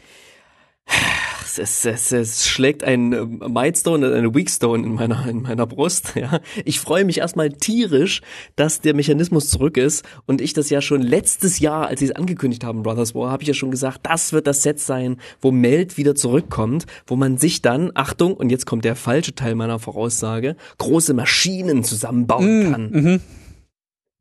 es, 1.59 1.85
es, 1.85 2.11
es 2.11 2.47
schlägt 2.47 2.83
ein 2.83 3.13
äh, 3.13 3.25
Milestone 3.25 4.13
eine 4.13 4.33
Weakstone 4.33 4.83
in 4.83 4.93
meiner, 4.95 5.27
in 5.27 5.41
meiner 5.41 5.65
Brust. 5.65 6.13
Ja. 6.21 6.39
Ich 6.65 6.79
freue 6.79 7.03
mich 7.03 7.19
erstmal 7.19 7.49
tierisch, 7.49 8.21
dass 8.55 8.81
der 8.81 8.93
Mechanismus 8.93 9.49
zurück 9.49 9.77
ist 9.77 10.05
und 10.27 10.39
ich 10.39 10.53
das 10.53 10.69
ja 10.69 10.81
schon 10.81 11.01
letztes 11.01 11.59
Jahr, 11.59 11.87
als 11.87 11.99
sie 11.99 12.07
es 12.07 12.11
angekündigt 12.11 12.63
haben, 12.63 12.83
Brothers 12.83 13.15
War, 13.15 13.31
habe 13.31 13.41
ich 13.41 13.47
ja 13.47 13.53
schon 13.55 13.71
gesagt, 13.71 14.01
das 14.03 14.33
wird 14.33 14.45
das 14.45 14.61
Set 14.61 14.79
sein, 14.79 15.17
wo 15.39 15.51
Meld 15.51 15.97
wieder 15.97 16.13
zurückkommt, 16.13 16.85
wo 17.07 17.15
man 17.15 17.37
sich 17.37 17.61
dann, 17.61 17.91
Achtung, 17.95 18.35
und 18.35 18.51
jetzt 18.51 18.65
kommt 18.65 18.85
der 18.85 18.95
falsche 18.95 19.33
Teil 19.33 19.55
meiner 19.55 19.79
Voraussage, 19.79 20.57
große 20.77 21.13
Maschinen 21.13 21.83
zusammenbauen 21.83 22.69
mm, 22.69 22.71
kann. 22.71 22.91
Mhm. 22.91 23.21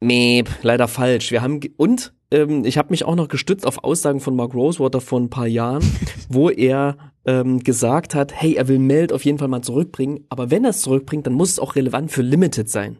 Meep, 0.01 0.49
leider 0.63 0.89
falsch. 0.89 1.31
Wir 1.31 1.43
haben 1.43 1.61
und 1.77 2.15
ähm, 2.31 2.65
ich 2.65 2.79
habe 2.79 2.91
mich 2.91 3.05
auch 3.05 3.17
noch 3.17 3.29
gestützt 3.29 3.67
auf 3.67 3.85
Aussagen 3.85 4.21
von 4.21 4.37
Mark 4.37 4.55
Rosewater 4.55 5.01
vor 5.01 5.21
ein 5.21 5.31
paar 5.31 5.47
Jahren, 5.47 5.83
wo 6.29 6.51
er 6.51 7.10
ähm, 7.25 7.61
gesagt 7.61 8.15
hat, 8.15 8.33
hey, 8.35 8.55
er 8.55 8.69
will 8.69 8.79
Meld 8.79 9.13
auf 9.13 9.25
jeden 9.25 9.39
Fall 9.39 9.49
mal 9.49 9.63
zurückbringen, 9.63 10.25
aber 10.29 10.51
wenn 10.51 10.65
er 10.65 10.71
es 10.71 10.83
zurückbringt, 10.83 11.27
dann 11.27 11.35
muss 11.35 11.51
es 11.51 11.59
auch 11.59 11.77
relevant 11.77 12.11
für 12.11 12.23
Limited 12.23 12.69
sein. 12.69 12.99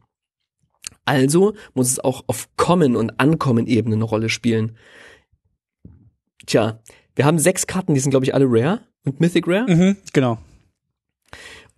Also 1.05 1.55
muss 1.75 1.91
es 1.91 1.99
auch 1.99 2.25
auf 2.27 2.49
Common 2.57 2.97
und 2.97 3.19
Ankommen-Ebene 3.19 3.97
eine 3.97 4.05
Rolle 4.05 4.29
spielen. 4.29 4.77
Tja, 6.47 6.81
wir 7.15 7.25
haben 7.25 7.39
sechs 7.39 7.67
Karten, 7.67 7.95
die 7.95 8.01
sind 8.01 8.11
glaube 8.11 8.25
ich 8.25 8.35
alle 8.35 8.47
Rare 8.49 8.81
und 9.05 9.21
Mythic 9.21 9.47
Rare. 9.47 9.67
Mhm, 9.69 9.97
genau. 10.13 10.39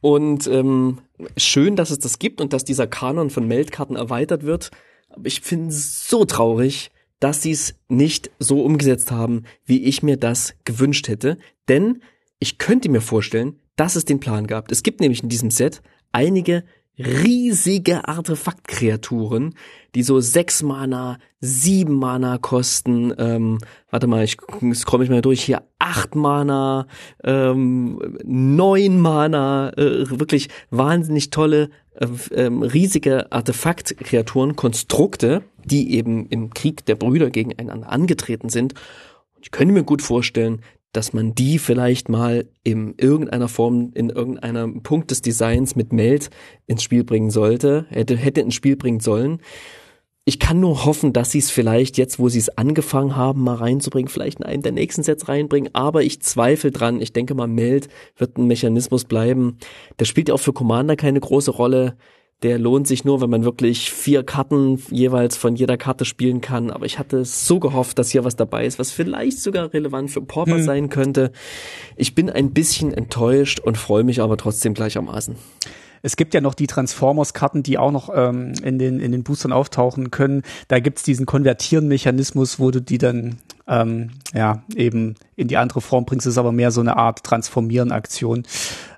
Und 0.00 0.48
ähm, 0.48 0.98
schön, 1.36 1.76
dass 1.76 1.90
es 1.90 2.00
das 2.00 2.18
gibt 2.18 2.40
und 2.40 2.52
dass 2.52 2.64
dieser 2.64 2.88
Kanon 2.88 3.30
von 3.30 3.46
Meldkarten 3.46 3.96
erweitert 3.96 4.42
wird. 4.42 4.70
Aber 5.08 5.26
ich 5.26 5.40
finde 5.40 5.68
es 5.68 6.08
so 6.08 6.24
traurig, 6.24 6.90
dass 7.20 7.42
sie 7.42 7.52
es 7.52 7.76
nicht 7.88 8.32
so 8.40 8.62
umgesetzt 8.64 9.12
haben, 9.12 9.44
wie 9.64 9.84
ich 9.84 10.02
mir 10.02 10.16
das 10.16 10.54
gewünscht 10.64 11.06
hätte. 11.06 11.38
Denn 11.68 12.02
ich 12.42 12.58
könnte 12.58 12.88
mir 12.88 13.00
vorstellen, 13.00 13.60
dass 13.76 13.94
es 13.94 14.04
den 14.04 14.18
Plan 14.18 14.48
gab. 14.48 14.72
Es 14.72 14.82
gibt 14.82 15.00
nämlich 15.00 15.22
in 15.22 15.28
diesem 15.28 15.52
Set 15.52 15.80
einige 16.10 16.64
riesige 16.98 18.08
Artefaktkreaturen, 18.08 19.54
die 19.94 20.02
so 20.02 20.18
sechs 20.18 20.62
Mana, 20.62 21.18
sieben 21.40 21.94
Mana 21.94 22.38
kosten. 22.38 23.14
Ähm, 23.16 23.58
warte 23.90 24.08
mal, 24.08 24.24
ich 24.24 24.36
scroll 24.74 24.98
mich 24.98 25.08
mal 25.08 25.22
durch 25.22 25.40
hier. 25.42 25.62
Acht 25.78 26.16
Mana, 26.16 26.88
ähm, 27.22 28.18
neun 28.24 29.00
Mana, 29.00 29.72
äh, 29.76 30.10
wirklich 30.10 30.48
wahnsinnig 30.70 31.30
tolle, 31.30 31.70
äh, 31.94 32.08
äh, 32.34 32.46
riesige 32.46 33.30
Artefaktkreaturen, 33.30 34.56
Konstrukte, 34.56 35.44
die 35.64 35.94
eben 35.94 36.26
im 36.26 36.50
Krieg 36.50 36.84
der 36.86 36.96
Brüder 36.96 37.30
gegeneinander 37.30 37.88
angetreten 37.88 38.48
sind. 38.48 38.74
Ich 39.40 39.52
könnte 39.52 39.74
mir 39.74 39.84
gut 39.84 40.02
vorstellen, 40.02 40.60
dass 40.92 41.12
man 41.12 41.34
die 41.34 41.58
vielleicht 41.58 42.08
mal 42.08 42.46
in 42.64 42.94
irgendeiner 42.98 43.48
Form, 43.48 43.90
in 43.94 44.10
irgendeinem 44.10 44.82
Punkt 44.82 45.10
des 45.10 45.22
Designs 45.22 45.74
mit 45.74 45.92
Meld 45.92 46.30
ins 46.66 46.82
Spiel 46.82 47.02
bringen 47.02 47.30
sollte, 47.30 47.86
hätte, 47.88 48.16
hätte 48.16 48.42
ins 48.42 48.54
Spiel 48.54 48.76
bringen 48.76 49.00
sollen. 49.00 49.40
Ich 50.24 50.38
kann 50.38 50.60
nur 50.60 50.84
hoffen, 50.84 51.12
dass 51.12 51.32
sie 51.32 51.40
es 51.40 51.50
vielleicht 51.50 51.98
jetzt, 51.98 52.20
wo 52.20 52.28
sie 52.28 52.38
es 52.38 52.56
angefangen 52.56 53.16
haben, 53.16 53.42
mal 53.42 53.56
reinzubringen, 53.56 54.08
vielleicht 54.08 54.38
in 54.38 54.46
einen 54.46 54.62
der 54.62 54.70
nächsten 54.70 55.02
Sets 55.02 55.28
reinbringen, 55.28 55.74
aber 55.74 56.04
ich 56.04 56.22
zweifle 56.22 56.70
dran. 56.70 57.00
Ich 57.00 57.12
denke 57.12 57.34
mal, 57.34 57.48
Meld 57.48 57.88
wird 58.16 58.38
ein 58.38 58.46
Mechanismus 58.46 59.04
bleiben. 59.04 59.58
Der 59.98 60.04
spielt 60.04 60.28
ja 60.28 60.34
auch 60.34 60.40
für 60.40 60.52
Commander 60.52 60.94
keine 60.94 61.18
große 61.18 61.50
Rolle 61.50 61.96
der 62.42 62.58
lohnt 62.58 62.86
sich 62.86 63.04
nur, 63.04 63.20
wenn 63.20 63.30
man 63.30 63.44
wirklich 63.44 63.90
vier 63.90 64.24
Karten 64.24 64.82
jeweils 64.90 65.36
von 65.36 65.54
jeder 65.54 65.76
Karte 65.76 66.04
spielen 66.04 66.40
kann. 66.40 66.70
Aber 66.70 66.86
ich 66.86 66.98
hatte 66.98 67.24
so 67.24 67.60
gehofft, 67.60 67.98
dass 67.98 68.10
hier 68.10 68.24
was 68.24 68.36
dabei 68.36 68.66
ist, 68.66 68.78
was 68.78 68.90
vielleicht 68.90 69.40
sogar 69.40 69.72
relevant 69.72 70.10
für 70.10 70.22
Pauper 70.22 70.56
hm. 70.56 70.62
sein 70.62 70.88
könnte. 70.88 71.32
Ich 71.96 72.14
bin 72.14 72.30
ein 72.30 72.52
bisschen 72.52 72.92
enttäuscht 72.92 73.60
und 73.60 73.78
freue 73.78 74.04
mich 74.04 74.20
aber 74.20 74.36
trotzdem 74.36 74.74
gleichermaßen. 74.74 75.36
Es 76.02 76.16
gibt 76.16 76.34
ja 76.34 76.40
noch 76.40 76.54
die 76.54 76.66
Transformers-Karten, 76.66 77.62
die 77.62 77.78
auch 77.78 77.92
noch 77.92 78.10
ähm, 78.12 78.54
in, 78.62 78.78
den, 78.78 78.98
in 78.98 79.12
den 79.12 79.22
Boostern 79.22 79.52
auftauchen 79.52 80.10
können. 80.10 80.42
Da 80.66 80.80
gibt's 80.80 81.04
diesen 81.04 81.26
Konvertieren-Mechanismus, 81.26 82.58
wo 82.58 82.72
du 82.72 82.82
die 82.82 82.98
dann 82.98 83.36
ähm, 83.72 84.10
ja 84.34 84.62
eben 84.76 85.14
in 85.34 85.48
die 85.48 85.56
andere 85.56 85.80
Form 85.80 86.04
bringst. 86.04 86.26
Ist 86.26 86.38
aber 86.38 86.52
mehr 86.52 86.70
so 86.70 86.80
eine 86.80 86.96
Art 86.96 87.24
Transformieren-Aktion. 87.24 88.44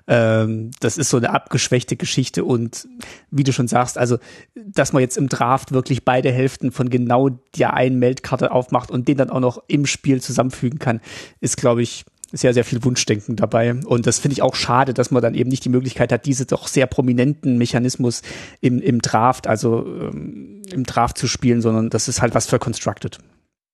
Ähm, 0.07 0.71
das 0.81 0.97
ist 0.97 1.09
so 1.09 1.17
eine 1.17 1.31
abgeschwächte 1.31 1.95
Geschichte 1.95 2.43
und 2.43 2.87
wie 3.31 3.43
du 3.43 3.51
schon 3.51 3.67
sagst, 3.67 3.97
also 3.97 4.17
dass 4.53 4.93
man 4.93 5.01
jetzt 5.01 5.17
im 5.17 5.29
Draft 5.29 5.71
wirklich 5.71 6.05
beide 6.05 6.31
Hälften 6.31 6.71
von 6.71 6.89
genau 6.89 7.29
der 7.57 7.73
einen 7.73 7.97
Meldkarte 7.97 8.51
aufmacht 8.51 8.91
und 8.91 9.07
den 9.07 9.17
dann 9.17 9.31
auch 9.31 9.39
noch 9.39 9.63
im 9.67 9.87
Spiel 9.87 10.21
zusammenfügen 10.21 10.77
kann, 10.77 11.01
ist 11.39 11.57
glaube 11.57 11.81
ich 11.81 12.05
sehr, 12.31 12.53
sehr 12.53 12.65
viel 12.65 12.83
Wunschdenken 12.83 13.35
dabei. 13.35 13.73
Und 13.73 14.05
das 14.07 14.19
finde 14.19 14.33
ich 14.33 14.41
auch 14.41 14.55
schade, 14.55 14.93
dass 14.93 15.09
man 15.09 15.21
dann 15.21 15.35
eben 15.35 15.49
nicht 15.49 15.63
die 15.63 15.69
Möglichkeit 15.69 16.11
hat, 16.11 16.25
diese 16.25 16.45
doch 16.45 16.67
sehr 16.67 16.85
prominenten 16.85 17.57
Mechanismus 17.57 18.23
im, 18.61 18.79
im 18.81 19.01
Draft, 19.01 19.47
also 19.47 19.85
ähm, 19.85 20.61
im 20.71 20.83
Draft 20.83 21.17
zu 21.17 21.27
spielen, 21.27 21.61
sondern 21.61 21.89
das 21.89 22.07
ist 22.07 22.21
halt 22.21 22.35
was 22.35 22.47
für 22.47 22.59
Constructed. 22.59 23.19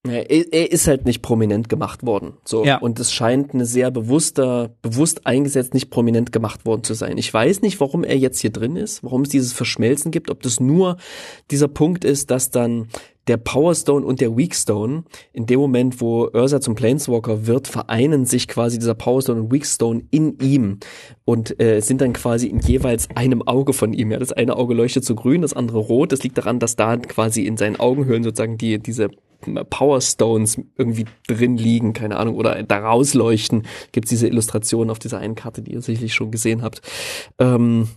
Er 0.04 0.72
ist 0.72 0.88
halt 0.88 1.06
nicht 1.06 1.22
prominent 1.22 1.70
gemacht 1.70 2.04
worden. 2.04 2.34
So. 2.44 2.66
Ja. 2.66 2.80
Und 2.80 3.00
es 3.00 3.14
scheint 3.14 3.54
eine 3.54 3.68
sehr 3.68 3.92
bewusster, 3.92 4.76
bewusst 4.82 5.28
eingesetzt, 5.28 5.76
nicht 5.76 5.92
prominent 5.92 6.32
gemacht 6.32 6.66
worden 6.66 6.84
zu 6.84 6.96
sein. 6.96 7.20
Ich 7.20 7.32
weiß 7.32 7.62
nicht, 7.62 7.80
warum 7.80 8.04
er 8.04 8.18
jetzt 8.18 8.40
hier 8.40 8.50
drin 8.50 8.78
ist, 8.78 9.04
warum 9.04 9.22
es 9.22 9.30
dieses 9.30 9.54
Verschmelzen 9.54 10.10
gibt, 10.10 10.32
ob 10.32 10.42
das 10.42 10.60
nur 10.60 10.98
dieser 11.52 11.68
Punkt 11.68 12.04
ist, 12.04 12.32
dass 12.32 12.50
dann 12.50 12.88
der 13.28 13.38
Power 13.38 13.76
Stone 13.76 14.04
und 14.04 14.22
der 14.22 14.36
Weak 14.36 14.56
Stone, 14.56 15.04
in 15.34 15.46
dem 15.46 15.60
Moment, 15.60 16.02
wo 16.02 16.28
Ursa 16.34 16.60
zum 16.60 16.74
Planeswalker 16.74 17.46
wird, 17.46 17.68
vereinen 17.68 18.26
sich 18.26 18.48
quasi 18.48 18.80
dieser 18.80 18.96
Power 18.96 19.22
Stone 19.22 19.42
und 19.44 19.52
Weak 19.52 19.68
Stone 19.68 20.02
in 20.10 20.40
ihm 20.40 20.80
und 21.26 21.60
äh, 21.62 21.80
sind 21.82 22.02
dann 22.02 22.14
quasi 22.14 22.48
in 22.48 22.60
jeweils 22.60 23.08
einem 23.16 23.48
Auge 23.48 23.74
von 23.74 23.94
ihm. 23.94 24.10
Ja, 24.10 24.18
das 24.18 24.32
eine 24.32 24.56
Auge 24.56 24.74
leuchtet 24.74 25.06
so 25.06 25.14
grün, 25.14 25.44
das 25.44 25.54
andere 25.54 25.78
rot. 25.78 26.12
Das 26.12 26.24
liegt 26.24 26.40
daran, 26.40 26.58
dass 26.58 26.76
da 26.76 26.98
quasi 26.98 27.46
in 27.46 27.58
seinen 27.58 27.80
Augenhöhlen 27.80 28.24
sozusagen 28.24 28.58
die 28.58 28.80
diese 28.80 29.10
Power 29.70 30.02
Stones 30.02 30.60
irgendwie 30.78 31.06
drin 31.28 31.58
liegen, 31.58 31.94
keine 31.94 32.18
Ahnung, 32.18 32.36
oder 32.36 32.62
da 32.64 32.80
rausleuchten. 32.80 33.64
Gibt 33.92 34.12
diese 34.12 34.28
Illustration 34.28 34.90
auf 34.90 35.00
dieser 35.00 35.20
einen 35.20 35.36
Karte, 35.36 35.62
die 35.62 35.74
ihr 35.74 35.82
sicherlich 35.82 36.14
schon 36.14 36.32
gesehen 36.32 36.62
habt. 36.62 36.82
Ähm, 37.40 37.90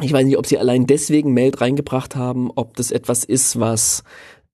ich 0.00 0.12
weiß 0.12 0.24
nicht, 0.24 0.38
ob 0.38 0.46
sie 0.46 0.58
allein 0.58 0.86
deswegen 0.86 1.32
Meld 1.32 1.60
reingebracht 1.60 2.16
haben, 2.16 2.50
ob 2.54 2.76
das 2.76 2.90
etwas 2.90 3.24
ist, 3.24 3.60
was 3.60 4.02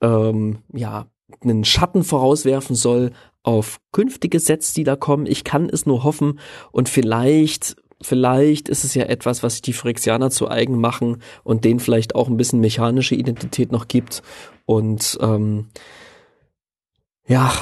ähm, 0.02 0.58
ja 0.72 1.06
einen 1.42 1.64
Schatten 1.64 2.04
vorauswerfen 2.04 2.76
soll 2.76 3.12
auf 3.42 3.80
künftige 3.92 4.38
Sets, 4.38 4.74
die 4.74 4.84
da 4.84 4.96
kommen. 4.96 5.26
Ich 5.26 5.44
kann 5.44 5.68
es 5.70 5.86
nur 5.86 6.04
hoffen 6.04 6.40
und 6.72 6.88
vielleicht 6.88 7.76
vielleicht 8.02 8.68
ist 8.68 8.84
es 8.84 8.94
ja 8.94 9.04
etwas, 9.04 9.42
was 9.42 9.54
sich 9.54 9.62
die 9.62 9.72
Phyrexianer 9.72 10.30
zu 10.30 10.48
eigen 10.48 10.78
machen 10.80 11.22
und 11.44 11.64
denen 11.64 11.80
vielleicht 11.80 12.14
auch 12.14 12.28
ein 12.28 12.36
bisschen 12.36 12.60
mechanische 12.60 13.14
Identität 13.14 13.72
noch 13.72 13.88
gibt. 13.88 14.22
Und 14.66 15.18
ähm, 15.20 15.68
ja, 17.30 17.52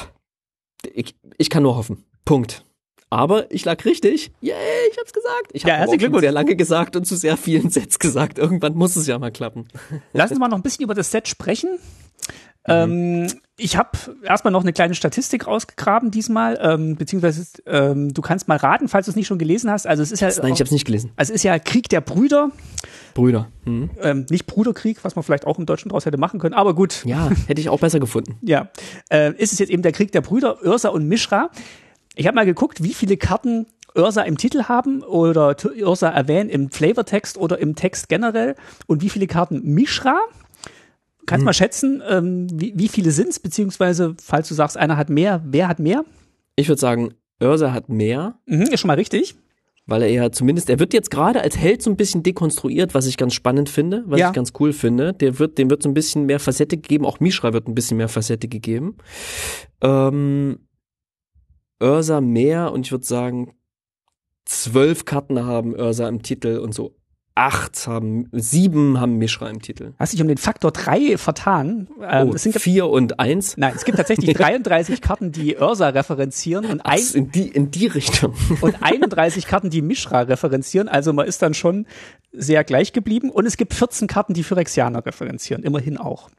ich, 0.93 1.15
ich 1.37 1.49
kann 1.49 1.63
nur 1.63 1.75
hoffen. 1.75 2.03
Punkt. 2.25 2.65
Aber 3.11 3.51
ich 3.51 3.65
lag 3.65 3.83
richtig. 3.85 4.31
Yay, 4.41 4.53
ich 4.91 4.97
hab's 4.99 5.13
gesagt. 5.13 5.49
Ich 5.53 5.63
Ja, 5.63 5.77
habe 5.79 5.89
auch 5.89 5.99
schon 5.99 6.19
sehr 6.19 6.31
lange 6.31 6.55
gesagt 6.55 6.95
und 6.95 7.05
zu 7.05 7.15
sehr 7.15 7.37
vielen 7.37 7.69
Sets 7.71 7.97
gesagt. 7.99 8.37
Irgendwann 8.37 8.75
muss 8.75 8.95
es 8.95 9.07
ja 9.07 9.17
mal 9.17 9.31
klappen. 9.31 9.67
Lass 10.13 10.29
uns 10.29 10.39
mal 10.39 10.47
noch 10.47 10.57
ein 10.57 10.63
bisschen 10.63 10.83
über 10.83 10.93
das 10.93 11.09
Set 11.09 11.27
sprechen. 11.27 11.79
Ähm, 12.65 13.27
ich 13.59 13.77
habe 13.77 13.89
erstmal 14.23 14.51
noch 14.51 14.61
eine 14.61 14.73
kleine 14.73 14.95
Statistik 14.95 15.47
rausgegraben 15.47 16.11
diesmal, 16.11 16.57
ähm, 16.61 16.95
beziehungsweise 16.95 17.45
ähm, 17.65 18.13
du 18.13 18.21
kannst 18.21 18.47
mal 18.47 18.57
raten, 18.57 18.87
falls 18.87 19.05
du 19.05 19.11
es 19.11 19.15
nicht 19.15 19.27
schon 19.27 19.37
gelesen 19.37 19.69
hast. 19.69 19.85
Also 19.85 20.01
es 20.01 20.11
ist 20.11 20.21
ja, 20.21 20.29
Nein, 20.41 20.53
ich 20.53 20.59
hab's 20.59 20.71
nicht 20.71 20.85
gelesen. 20.85 21.11
also 21.15 21.31
es 21.31 21.37
ist 21.37 21.43
ja 21.43 21.59
Krieg 21.59 21.89
der 21.89 22.01
Brüder, 22.01 22.51
Brüder. 23.13 23.49
Mhm. 23.65 23.89
ähm, 24.01 24.25
nicht 24.29 24.45
Bruderkrieg, 24.45 25.03
was 25.03 25.15
man 25.15 25.23
vielleicht 25.23 25.45
auch 25.45 25.59
im 25.59 25.65
Deutschen 25.65 25.89
draus 25.89 26.05
hätte 26.05 26.17
machen 26.17 26.39
können, 26.39 26.55
aber 26.55 26.73
gut. 26.73 27.03
Ja, 27.05 27.29
hätte 27.47 27.61
ich 27.61 27.69
auch 27.69 27.79
besser 27.79 27.99
gefunden. 27.99 28.37
Ja, 28.41 28.69
äh, 29.11 29.33
ist 29.35 29.53
es 29.53 29.59
jetzt 29.59 29.69
eben 29.69 29.83
der 29.83 29.91
Krieg 29.91 30.11
der 30.11 30.21
Brüder, 30.21 30.63
Ursa 30.63 30.89
und 30.89 31.07
Mishra. 31.07 31.49
Ich 32.15 32.25
habe 32.25 32.35
mal 32.35 32.45
geguckt, 32.45 32.81
wie 32.81 32.93
viele 32.93 33.17
Karten 33.17 33.67
Ursa 33.95 34.21
im 34.23 34.37
Titel 34.37 34.63
haben 34.63 35.03
oder 35.03 35.55
Ursa 35.81 36.09
erwähnen 36.09 36.49
im 36.49 36.71
Flavortext 36.71 37.37
oder 37.37 37.59
im 37.59 37.75
Text 37.75 38.09
generell 38.09 38.55
und 38.87 39.01
wie 39.01 39.09
viele 39.09 39.27
Karten 39.27 39.61
Mishra. 39.63 40.17
Kannst 41.29 41.45
mal 41.45 41.53
schätzen, 41.53 42.01
ähm, 42.09 42.47
wie, 42.53 42.73
wie 42.75 42.87
viele 42.87 43.11
sind's, 43.11 43.39
beziehungsweise, 43.39 44.15
falls 44.21 44.47
du 44.49 44.53
sagst, 44.55 44.77
einer 44.77 44.97
hat 44.97 45.09
mehr, 45.09 45.41
wer 45.45 45.67
hat 45.67 45.79
mehr? 45.79 46.03
Ich 46.55 46.67
würde 46.67 46.79
sagen, 46.81 47.13
Ursa 47.41 47.71
hat 47.71 47.87
mehr, 47.89 48.39
Mhm, 48.45 48.63
ist 48.63 48.79
schon 48.79 48.87
mal 48.89 48.95
richtig. 48.95 49.35
weil 49.85 50.03
er 50.03 50.09
ja 50.09 50.31
zumindest, 50.31 50.69
er 50.69 50.77
wird 50.79 50.93
jetzt 50.93 51.09
gerade 51.09 51.41
als 51.41 51.57
Held 51.57 51.81
so 51.81 51.89
ein 51.89 51.95
bisschen 51.97 52.21
dekonstruiert, 52.21 52.93
was 52.93 53.07
ich 53.07 53.17
ganz 53.17 53.33
spannend 53.33 53.69
finde, 53.69 54.03
was 54.05 54.19
Ja. 54.19 54.27
ich 54.29 54.35
ganz 54.35 54.53
cool 54.59 54.71
finde. 54.71 55.13
Der 55.13 55.39
wird, 55.39 55.57
dem 55.57 55.69
wird 55.71 55.81
so 55.81 55.89
ein 55.89 55.95
bisschen 55.95 56.27
mehr 56.27 56.39
Facette 56.39 56.77
gegeben, 56.77 57.05
auch 57.05 57.19
Mishra 57.19 57.53
wird 57.53 57.67
ein 57.67 57.73
bisschen 57.73 57.97
mehr 57.97 58.07
Facette 58.09 58.47
gegeben. 58.47 58.97
Ähm, 59.81 60.59
Ursa 61.81 62.21
mehr 62.21 62.71
und 62.71 62.85
ich 62.85 62.91
würde 62.91 63.05
sagen, 63.05 63.53
zwölf 64.45 65.05
Karten 65.05 65.43
haben 65.45 65.73
Ursa 65.73 66.07
im 66.07 66.21
Titel 66.21 66.57
und 66.59 66.73
so 66.75 66.95
acht 67.39 67.87
haben, 67.87 68.27
sieben 68.33 68.99
haben 68.99 69.17
Mishra 69.17 69.49
im 69.49 69.61
Titel. 69.61 69.93
Hast 69.97 70.11
dich 70.11 70.21
um 70.21 70.27
den 70.27 70.37
Faktor 70.37 70.71
drei 70.71 71.17
vertan. 71.17 71.87
Ähm, 72.01 72.29
oh, 72.29 72.33
es 72.33 72.43
sind, 72.43 72.59
vier 72.59 72.87
und 72.87 73.19
eins. 73.19 73.55
nein, 73.55 73.73
es 73.75 73.85
gibt 73.85 73.97
tatsächlich 73.97 74.33
33 74.35 75.01
Karten, 75.01 75.31
die 75.31 75.55
Ursa 75.55 75.87
referenzieren 75.87 76.65
und 76.65 76.81
ein, 76.81 76.99
Ach, 77.01 77.15
in 77.15 77.31
die, 77.31 77.47
in 77.47 77.71
die 77.71 77.87
Richtung. 77.87 78.33
und 78.61 78.83
31 78.83 79.47
Karten, 79.47 79.69
die 79.69 79.81
Mishra 79.81 80.21
referenzieren. 80.21 80.89
Also 80.89 81.13
man 81.13 81.27
ist 81.27 81.41
dann 81.41 81.53
schon 81.53 81.87
sehr 82.33 82.65
gleich 82.65 82.91
geblieben. 82.91 83.29
Und 83.29 83.45
es 83.45 83.55
gibt 83.55 83.73
14 83.73 84.07
Karten, 84.09 84.33
die 84.33 84.43
Phyrexianer 84.43 85.05
referenzieren. 85.05 85.63
Immerhin 85.63 85.97
auch. 85.97 86.29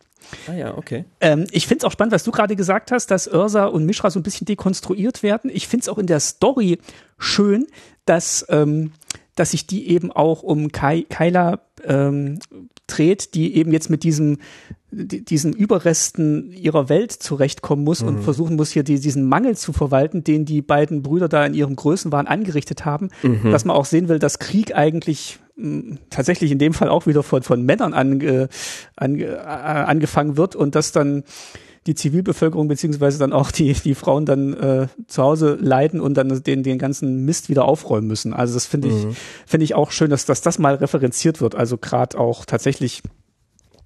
ah 0.49 0.53
ja, 0.53 0.77
okay. 0.77 1.07
Ähm, 1.23 1.47
ich 1.51 1.67
finde 1.67 1.79
es 1.79 1.85
auch 1.85 1.93
spannend, 1.93 2.13
was 2.13 2.25
du 2.25 2.31
gerade 2.31 2.57
gesagt 2.57 2.93
hast, 2.93 3.11
dass 3.11 3.27
Ursa 3.27 3.65
und 3.65 3.87
Mishra 3.87 4.11
so 4.11 4.21
ein 4.21 4.23
bisschen 4.23 4.45
dekonstruiert 4.45 5.23
werden. 5.23 5.51
Ich 5.53 5.67
finde 5.67 5.85
es 5.85 5.89
auch 5.89 5.99
in 5.99 6.07
der 6.07 6.21
Story 6.21 6.79
schön, 7.19 7.67
dass, 8.05 8.45
ähm, 8.51 8.93
dass 9.41 9.51
sich 9.53 9.67
die 9.67 9.89
eben 9.89 10.13
auch 10.13 10.43
um 10.43 10.71
Kai, 10.71 11.05
Kyla 11.09 11.61
ähm, 11.85 12.39
dreht, 12.87 13.35
die 13.35 13.57
eben 13.57 13.73
jetzt 13.73 13.91
mit 13.91 14.03
diesem 14.05 14.39
die- 14.93 15.25
diesen 15.25 15.53
Überresten 15.53 16.53
ihrer 16.53 16.89
Welt 16.89 17.13
zurechtkommen 17.13 17.85
muss 17.85 18.03
und 18.03 18.23
versuchen 18.25 18.57
muss, 18.57 18.71
hier 18.73 18.83
die, 18.83 18.99
diesen 18.99 19.25
Mangel 19.29 19.57
zu 19.57 19.73
verwalten, 19.73 20.25
den 20.25 20.45
die 20.45 20.63
beiden 20.63 21.03
Brüder 21.03 21.29
da 21.29 21.47
in 21.47 21.55
ihrem 21.55 21.77
Größenwahn 21.77 22.27
angerichtet 22.27 22.85
haben, 22.85 23.09
dass 23.53 23.65
man 23.65 23.77
auch 23.77 23.85
sehen 23.85 24.09
will, 24.09 24.19
dass 24.19 24.41
Krieg 24.41 24.75
eigentlich 24.75 25.39
mh, 25.55 25.99
tatsächlich 26.11 26.51
in 26.51 26.59
dem 26.59 26.73
Fall 26.75 26.89
auch 26.89 27.07
wieder 27.07 27.23
von, 27.23 27.43
von 27.45 27.63
Männern 27.65 27.95
ange, 27.95 28.49
ange, 28.97 29.41
angefangen 29.47 30.37
wird 30.37 30.57
und 30.57 30.75
dass 30.75 30.91
dann 30.91 31.23
die 31.91 31.97
Zivilbevölkerung 31.97 32.69
beziehungsweise 32.69 33.19
dann 33.19 33.33
auch 33.33 33.51
die, 33.51 33.73
die 33.73 33.97
Frauen 33.97 34.25
dann 34.25 34.55
äh, 34.55 34.87
zu 35.09 35.23
Hause 35.25 35.59
leiden 35.61 36.01
und 36.01 36.15
dann 36.15 36.43
den, 36.45 36.63
den 36.63 36.79
ganzen 36.79 37.25
Mist 37.25 37.49
wieder 37.49 37.65
aufräumen 37.65 38.07
müssen. 38.07 38.33
Also 38.33 38.55
das 38.55 38.65
finde 38.65 38.89
ich, 38.89 39.17
finde 39.45 39.65
ich 39.65 39.75
auch 39.75 39.91
schön, 39.91 40.09
dass, 40.09 40.25
dass 40.25 40.41
das 40.41 40.61
mal 40.61 40.77
referenziert 40.77 41.41
wird. 41.41 41.57
Also 41.57 41.79
gerade 41.79 42.17
auch 42.17 42.45
tatsächlich 42.45 43.03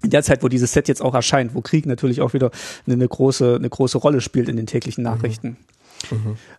in 0.03 0.11
der 0.11 0.21
Zeit, 0.21 0.43
wo 0.43 0.49
dieses 0.49 0.71
Set 0.71 0.87
jetzt 0.87 1.01
auch 1.01 1.15
erscheint, 1.15 1.55
wo 1.55 1.61
Krieg 1.61 1.87
natürlich 1.87 2.21
auch 2.21 2.33
wieder 2.33 2.51
eine, 2.85 2.93
eine 2.93 3.07
große, 3.07 3.55
eine 3.55 3.69
große 3.69 3.97
Rolle 3.97 4.21
spielt 4.21 4.49
in 4.49 4.55
den 4.55 4.67
täglichen 4.67 5.03
Nachrichten. 5.03 5.57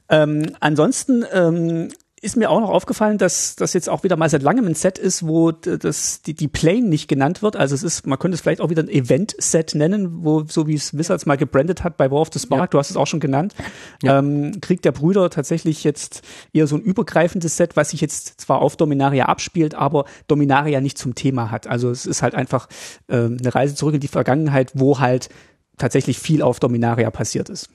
Ähm, 0.09 0.51
ansonsten 0.59 1.25
ähm, 1.33 1.91
ist 2.23 2.37
mir 2.37 2.51
auch 2.51 2.61
noch 2.61 2.71
aufgefallen, 2.71 3.19
dass 3.19 3.57
das 3.57 3.75
jetzt 3.75 3.91
auch 3.91 4.03
wieder 4.03 4.17
mal 4.17 4.31
seit 4.31 4.43
langem 4.43 4.67
ein 4.67 4.75
Set 4.75 4.99
ist, 4.99 5.27
wo 5.27 5.53
das, 5.53 6.23
die, 6.23 6.33
die 6.33 6.49
Plane 6.49 6.89
nicht 6.89 7.09
genannt 7.09 7.43
wird. 7.43 7.57
Also 7.57 7.75
es 7.75 7.83
ist, 7.83 8.07
man 8.07 8.19
könnte 8.19 8.37
es 8.37 8.41
vielleicht 8.41 8.63
auch 8.63 8.71
wieder 8.71 8.83
ein 8.83 8.89
Event-Set 8.89 9.75
nennen, 9.75 10.25
wo, 10.25 10.43
so 10.49 10.67
wie 10.67 10.75
es 10.75 10.97
Wizards 10.97 11.27
mal 11.27 11.37
gebrandet 11.37 11.85
hat 11.85 11.99
bei 11.99 12.11
War 12.11 12.21
of 12.23 12.31
the 12.33 12.39
Spark, 12.39 12.61
Ja. 12.61 12.67
du 12.69 12.79
hast 12.79 12.91
es 12.91 12.97
auch 12.97 13.07
schon 13.07 13.21
genannt. 13.21 13.55
Ja. 14.03 14.19
Ähm, 14.19 14.61
Krieg 14.63 14.81
der 14.81 14.93
Brüder 14.93 15.29
tatsächlich 15.29 15.85
jetzt 15.85 16.23
eher 16.55 16.67
so 16.67 16.77
ein 16.77 16.83
übergreifendes 16.83 17.59
Set, 17.59 17.77
was 17.77 17.91
sich 17.91 18.01
jetzt 18.01 18.41
zwar 18.41 18.63
auf 18.63 18.77
Dominaria 18.77 19.27
abspielt, 19.27 19.75
aber 19.75 20.07
Dominaria 20.27 20.81
nicht 20.81 20.97
zum 20.97 21.15
Thema 21.15 21.51
hat. 21.51 21.67
Also 21.67 21.91
es 21.91 22.07
ist 22.07 22.23
halt 22.23 22.35
einfach 22.35 22.69
ähm, 23.11 23.37
eine 23.39 23.55
Reise 23.55 23.75
zurück 23.75 23.95
in 23.95 24.01
die 24.01 24.09
Vergangenheit, 24.09 24.73
wo 24.75 25.01
halt 25.01 25.29
tatsächlich 25.77 26.19
viel 26.19 26.41
auf 26.41 26.61
Dominaria 26.61 27.11
passiert 27.11 27.51
ist. 27.51 27.69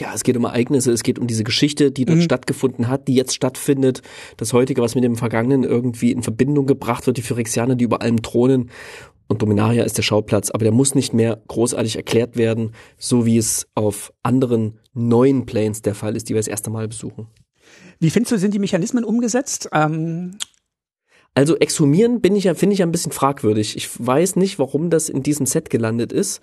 Ja, 0.00 0.12
es 0.14 0.24
geht 0.24 0.36
um 0.36 0.44
Ereignisse, 0.44 0.90
es 0.92 1.02
geht 1.02 1.18
um 1.18 1.26
diese 1.26 1.44
Geschichte, 1.44 1.92
die 1.92 2.06
dort 2.06 2.18
Mhm. 2.18 2.22
stattgefunden 2.22 2.88
hat, 2.88 3.06
die 3.06 3.14
jetzt 3.14 3.34
stattfindet. 3.34 4.00
Das 4.38 4.52
heutige, 4.54 4.80
was 4.80 4.94
mit 4.94 5.04
dem 5.04 5.16
Vergangenen 5.16 5.62
irgendwie 5.62 6.10
in 6.10 6.22
Verbindung 6.22 6.66
gebracht 6.66 7.06
wird, 7.06 7.18
die 7.18 7.22
Phyrexianer, 7.22 7.74
die 7.74 7.84
über 7.84 8.00
allem 8.00 8.22
thronen. 8.22 8.70
Und 9.28 9.42
Dominaria 9.42 9.84
ist 9.84 9.98
der 9.98 10.02
Schauplatz, 10.02 10.50
aber 10.50 10.64
der 10.64 10.72
muss 10.72 10.94
nicht 10.94 11.12
mehr 11.12 11.40
großartig 11.46 11.96
erklärt 11.96 12.36
werden, 12.36 12.72
so 12.98 13.26
wie 13.26 13.36
es 13.36 13.68
auf 13.74 14.12
anderen 14.24 14.80
neuen 14.94 15.46
Planes 15.46 15.82
der 15.82 15.94
Fall 15.94 16.16
ist, 16.16 16.28
die 16.28 16.34
wir 16.34 16.40
das 16.40 16.48
erste 16.48 16.70
Mal 16.70 16.88
besuchen. 16.88 17.28
Wie 18.00 18.10
findest 18.10 18.32
du, 18.32 18.38
sind 18.38 18.54
die 18.54 18.58
Mechanismen 18.58 19.04
umgesetzt? 19.04 19.68
Ähm, 19.72 20.38
Also 21.32 21.56
exhumieren 21.56 22.20
bin 22.20 22.34
ich 22.34 22.42
ja, 22.44 22.54
finde 22.54 22.72
ich 22.72 22.80
ja 22.80 22.86
ein 22.86 22.90
bisschen 22.90 23.12
fragwürdig. 23.12 23.76
Ich 23.76 23.88
weiß 24.04 24.34
nicht, 24.34 24.58
warum 24.58 24.90
das 24.90 25.08
in 25.08 25.22
diesem 25.22 25.46
Set 25.46 25.70
gelandet 25.70 26.12
ist. 26.12 26.40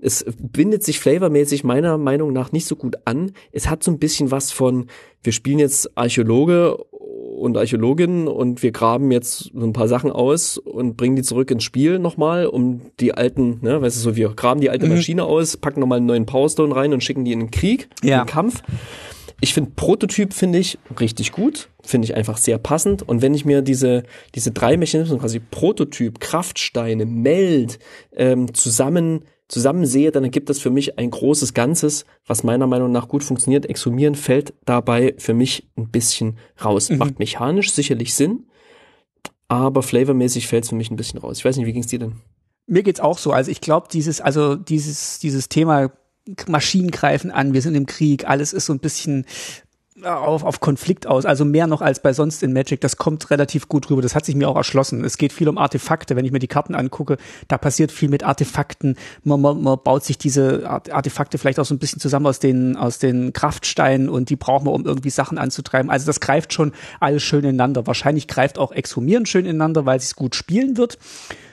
Es 0.00 0.24
bindet 0.40 0.82
sich 0.82 0.98
flavormäßig 0.98 1.62
meiner 1.64 1.96
Meinung 1.98 2.32
nach 2.32 2.50
nicht 2.52 2.66
so 2.66 2.74
gut 2.76 2.96
an. 3.04 3.32
Es 3.52 3.68
hat 3.70 3.82
so 3.84 3.90
ein 3.90 3.98
bisschen 3.98 4.30
was 4.30 4.50
von, 4.50 4.86
wir 5.22 5.32
spielen 5.32 5.58
jetzt 5.60 5.96
Archäologe 5.96 6.76
und 6.76 7.56
Archäologin 7.56 8.28
und 8.28 8.62
wir 8.62 8.72
graben 8.72 9.10
jetzt 9.10 9.50
so 9.54 9.64
ein 9.64 9.72
paar 9.72 9.88
Sachen 9.88 10.10
aus 10.10 10.58
und 10.58 10.96
bringen 10.96 11.16
die 11.16 11.22
zurück 11.22 11.50
ins 11.50 11.64
Spiel 11.64 11.98
nochmal, 11.98 12.46
um 12.46 12.80
die 13.00 13.14
alten, 13.14 13.58
ne, 13.62 13.80
weißt 13.82 13.96
du, 13.96 14.00
so 14.00 14.16
wir 14.16 14.28
graben 14.30 14.60
die 14.60 14.70
alte 14.70 14.86
Mhm. 14.86 14.94
Maschine 14.94 15.24
aus, 15.24 15.56
packen 15.56 15.80
nochmal 15.80 15.98
einen 15.98 16.06
neuen 16.06 16.26
Powerstone 16.26 16.74
rein 16.74 16.92
und 16.92 17.02
schicken 17.02 17.24
die 17.24 17.32
in 17.32 17.40
den 17.40 17.50
Krieg, 17.50 17.88
Ja. 18.02 18.20
in 18.20 18.26
den 18.26 18.30
Kampf. 18.32 18.62
Ich 19.40 19.54
finde 19.54 19.72
Prototyp 19.74 20.34
finde 20.34 20.58
ich 20.60 20.78
richtig 21.00 21.32
gut, 21.32 21.68
finde 21.82 22.04
ich 22.06 22.14
einfach 22.14 22.36
sehr 22.36 22.58
passend. 22.58 23.02
Und 23.08 23.22
wenn 23.22 23.34
ich 23.34 23.44
mir 23.44 23.60
diese 23.62 24.04
diese 24.36 24.52
drei 24.52 24.76
Mechanismen 24.76 25.18
quasi 25.18 25.40
Prototyp, 25.40 26.20
Kraftsteine, 26.20 27.06
Meld 27.06 27.80
ähm, 28.16 28.54
zusammen 28.54 29.24
zusammen 29.52 29.86
sehe, 29.86 30.10
dann 30.10 30.24
ergibt 30.24 30.48
das 30.48 30.58
für 30.58 30.70
mich 30.70 30.98
ein 30.98 31.10
großes 31.10 31.54
Ganzes, 31.54 32.04
was 32.26 32.42
meiner 32.42 32.66
Meinung 32.66 32.90
nach 32.90 33.08
gut 33.08 33.22
funktioniert. 33.22 33.66
Exhumieren 33.66 34.14
fällt 34.14 34.54
dabei 34.64 35.14
für 35.18 35.34
mich 35.34 35.68
ein 35.76 35.88
bisschen 35.90 36.38
raus. 36.62 36.90
Macht 36.90 37.18
mechanisch 37.18 37.72
sicherlich 37.72 38.14
Sinn, 38.14 38.46
aber 39.48 39.82
flavormäßig 39.82 40.48
fällt 40.48 40.64
es 40.64 40.70
für 40.70 40.76
mich 40.76 40.90
ein 40.90 40.96
bisschen 40.96 41.20
raus. 41.20 41.38
Ich 41.38 41.44
weiß 41.44 41.56
nicht, 41.56 41.66
wie 41.66 41.72
ging's 41.72 41.86
dir 41.86 41.98
denn? 41.98 42.14
mir 42.66 42.82
geht's 42.82 43.00
auch 43.00 43.18
so. 43.18 43.32
Also 43.32 43.50
ich 43.50 43.60
glaube, 43.60 43.88
dieses, 43.92 44.20
also 44.20 44.56
dieses, 44.56 45.18
dieses 45.18 45.48
Thema 45.48 45.92
Maschinen 46.46 46.90
greifen 46.90 47.30
an, 47.30 47.52
wir 47.52 47.62
sind 47.62 47.74
im 47.74 47.86
Krieg, 47.86 48.28
alles 48.28 48.52
ist 48.52 48.66
so 48.66 48.72
ein 48.72 48.78
bisschen 48.78 49.26
auf, 50.04 50.44
auf 50.44 50.60
Konflikt 50.60 51.06
aus, 51.06 51.24
also 51.24 51.44
mehr 51.44 51.66
noch 51.66 51.80
als 51.80 52.00
bei 52.00 52.12
sonst 52.12 52.42
in 52.42 52.52
Magic, 52.52 52.80
das 52.80 52.96
kommt 52.96 53.30
relativ 53.30 53.68
gut 53.68 53.90
rüber, 53.90 54.02
das 54.02 54.14
hat 54.14 54.24
sich 54.24 54.34
mir 54.34 54.48
auch 54.48 54.56
erschlossen. 54.56 55.04
Es 55.04 55.18
geht 55.18 55.32
viel 55.32 55.48
um 55.48 55.58
Artefakte, 55.58 56.16
wenn 56.16 56.24
ich 56.24 56.32
mir 56.32 56.38
die 56.38 56.48
Karten 56.48 56.74
angucke, 56.74 57.16
da 57.48 57.58
passiert 57.58 57.92
viel 57.92 58.08
mit 58.08 58.22
Artefakten, 58.24 58.96
man, 59.24 59.40
man, 59.40 59.62
man 59.62 59.78
baut 59.82 60.04
sich 60.04 60.18
diese 60.18 60.68
Art- 60.68 60.90
Artefakte 60.90 61.38
vielleicht 61.38 61.58
auch 61.60 61.64
so 61.64 61.74
ein 61.74 61.78
bisschen 61.78 62.00
zusammen 62.00 62.26
aus 62.26 62.38
den, 62.38 62.76
aus 62.76 62.98
den 62.98 63.32
Kraftsteinen 63.32 64.08
und 64.08 64.30
die 64.30 64.36
brauchen 64.36 64.66
wir, 64.66 64.72
um 64.72 64.84
irgendwie 64.84 65.10
Sachen 65.10 65.38
anzutreiben. 65.38 65.90
Also 65.90 66.06
das 66.06 66.20
greift 66.20 66.52
schon 66.52 66.72
alles 67.00 67.22
schön 67.22 67.44
ineinander. 67.44 67.86
Wahrscheinlich 67.86 68.28
greift 68.28 68.58
auch 68.58 68.72
Exhumieren 68.72 69.26
schön 69.26 69.44
ineinander, 69.44 69.86
weil 69.86 69.98
es 69.98 70.16
gut 70.16 70.34
spielen 70.34 70.76
wird. 70.76 70.98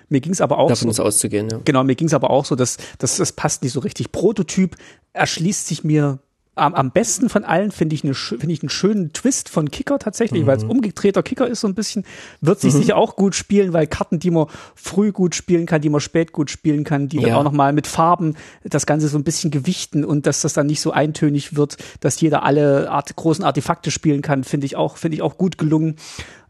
Mir 0.10 0.22
ging's 0.22 0.42
aber 0.42 0.58
auch 0.58 0.70
Davon 0.70 0.92
so. 0.92 1.04
auszugehen, 1.04 1.50
ja. 1.52 1.60
Genau, 1.66 1.84
mir 1.84 1.96
ging's 1.96 2.14
aber 2.16 2.32
auch 2.32 2.46
so, 2.46 2.56
dass, 2.56 2.78
dass 2.98 3.18
das 3.18 3.32
passt 3.34 3.62
nicht 3.62 3.74
so 3.74 3.80
richtig. 3.80 4.12
Prototyp 4.12 4.76
erschließt 5.14 5.68
sich 5.68 5.84
mir 5.84 6.20
am, 6.60 6.74
am 6.76 6.92
besten 6.92 7.30
von 7.30 7.44
allen, 7.44 7.72
finde 7.72 7.96
ich, 7.96 8.04
eine, 8.04 8.14
finde 8.14 8.52
ich 8.52 8.62
einen 8.62 8.70
schönen 8.70 9.14
Twist 9.14 9.50
von 9.50 9.72
Kicker 9.72 10.00
tatsächlich, 10.00 10.46
weil 10.46 10.58
es 10.58 10.64
umgedrehter 10.64 11.24
Kicker 11.24 11.48
ist 11.48 11.62
so 11.62 11.68
ein 11.68 11.76
bisschen, 11.76 12.06
wird 12.42 12.60
sich 12.60 12.74
sicher 12.74 12.98
auch 12.98 13.16
gut 13.16 13.36
spielen, 13.36 13.74
weil 13.74 13.88
Karten, 13.88 14.20
die 14.20 14.32
man 14.32 14.48
früh 14.76 15.12
gut 15.12 15.36
spielen 15.36 15.66
kann, 15.66 15.82
die 15.82 15.90
man 15.90 16.02
spät 16.02 16.32
gut 16.32 16.52
spielen 16.52 16.84
kann, 16.84 17.08
die 17.08 17.18
dann 17.18 17.30
Ja. 17.30 17.38
auch 17.38 17.44
nochmal 17.44 17.74
mit 17.74 17.88
Farben 17.88 18.36
das 18.64 18.86
Ganze 18.86 19.08
so 19.08 19.18
ein 19.18 19.24
bisschen 19.24 19.52
gewichten 19.52 20.06
und 20.06 20.26
dass 20.26 20.42
das 20.42 20.54
dann 20.54 20.68
nicht 20.68 20.82
so 20.82 20.92
eintönig 20.92 21.56
wird, 21.56 21.78
dass 22.02 22.20
jeder 22.22 22.44
alle 22.44 22.90
Art, 22.92 23.16
großen 23.16 23.44
Artefakte 23.44 23.92
spielen 23.92 24.22
kann, 24.22 24.44
finde 24.44 24.66
ich 24.66 24.76
auch, 24.76 24.98
finde 24.98 25.16
ich 25.16 25.22
auch 25.22 25.38
gut 25.38 25.58
gelungen. 25.58 25.96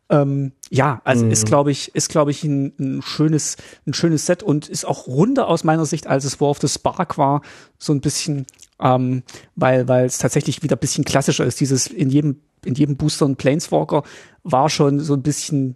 Ähm, 0.10 0.54
ja, 0.70 1.02
also 1.04 1.26
ist 1.28 1.46
glaube 1.46 1.72
ich, 1.72 1.94
ist 1.94 2.10
glaube 2.10 2.32
ich 2.32 2.44
ein, 2.44 2.74
ein 2.80 3.02
schönes, 3.02 3.58
ein 3.86 3.94
schönes 3.94 4.26
Set 4.26 4.42
und 4.42 4.68
ist 4.68 4.86
auch 4.86 5.08
runder 5.08 5.48
aus 5.48 5.64
meiner 5.64 5.86
Sicht, 5.86 6.08
als 6.08 6.26
es 6.26 6.42
War 6.42 6.50
of 6.50 6.60
the 6.62 6.68
Spark 6.68 7.18
war, 7.18 7.42
so 7.78 7.94
ein 7.94 8.02
bisschen, 8.02 8.48
ähm, 8.80 9.24
weil 9.56 9.88
weil 9.88 10.06
es 10.06 10.18
tatsächlich 10.18 10.64
wieder 10.64 10.76
ein 10.76 10.80
bisschen 10.80 11.06
klassischer 11.06 11.46
ist. 11.46 11.60
Dieses 11.60 11.88
in 11.88 12.10
jedem 12.10 12.42
in 12.66 12.74
jedem 12.74 12.98
Booster 12.98 13.26
ein 13.26 13.36
Planeswalker, 13.36 14.04
war 14.44 14.70
schon 14.70 15.00
so 15.00 15.14
ein 15.14 15.22
bisschen 15.22 15.76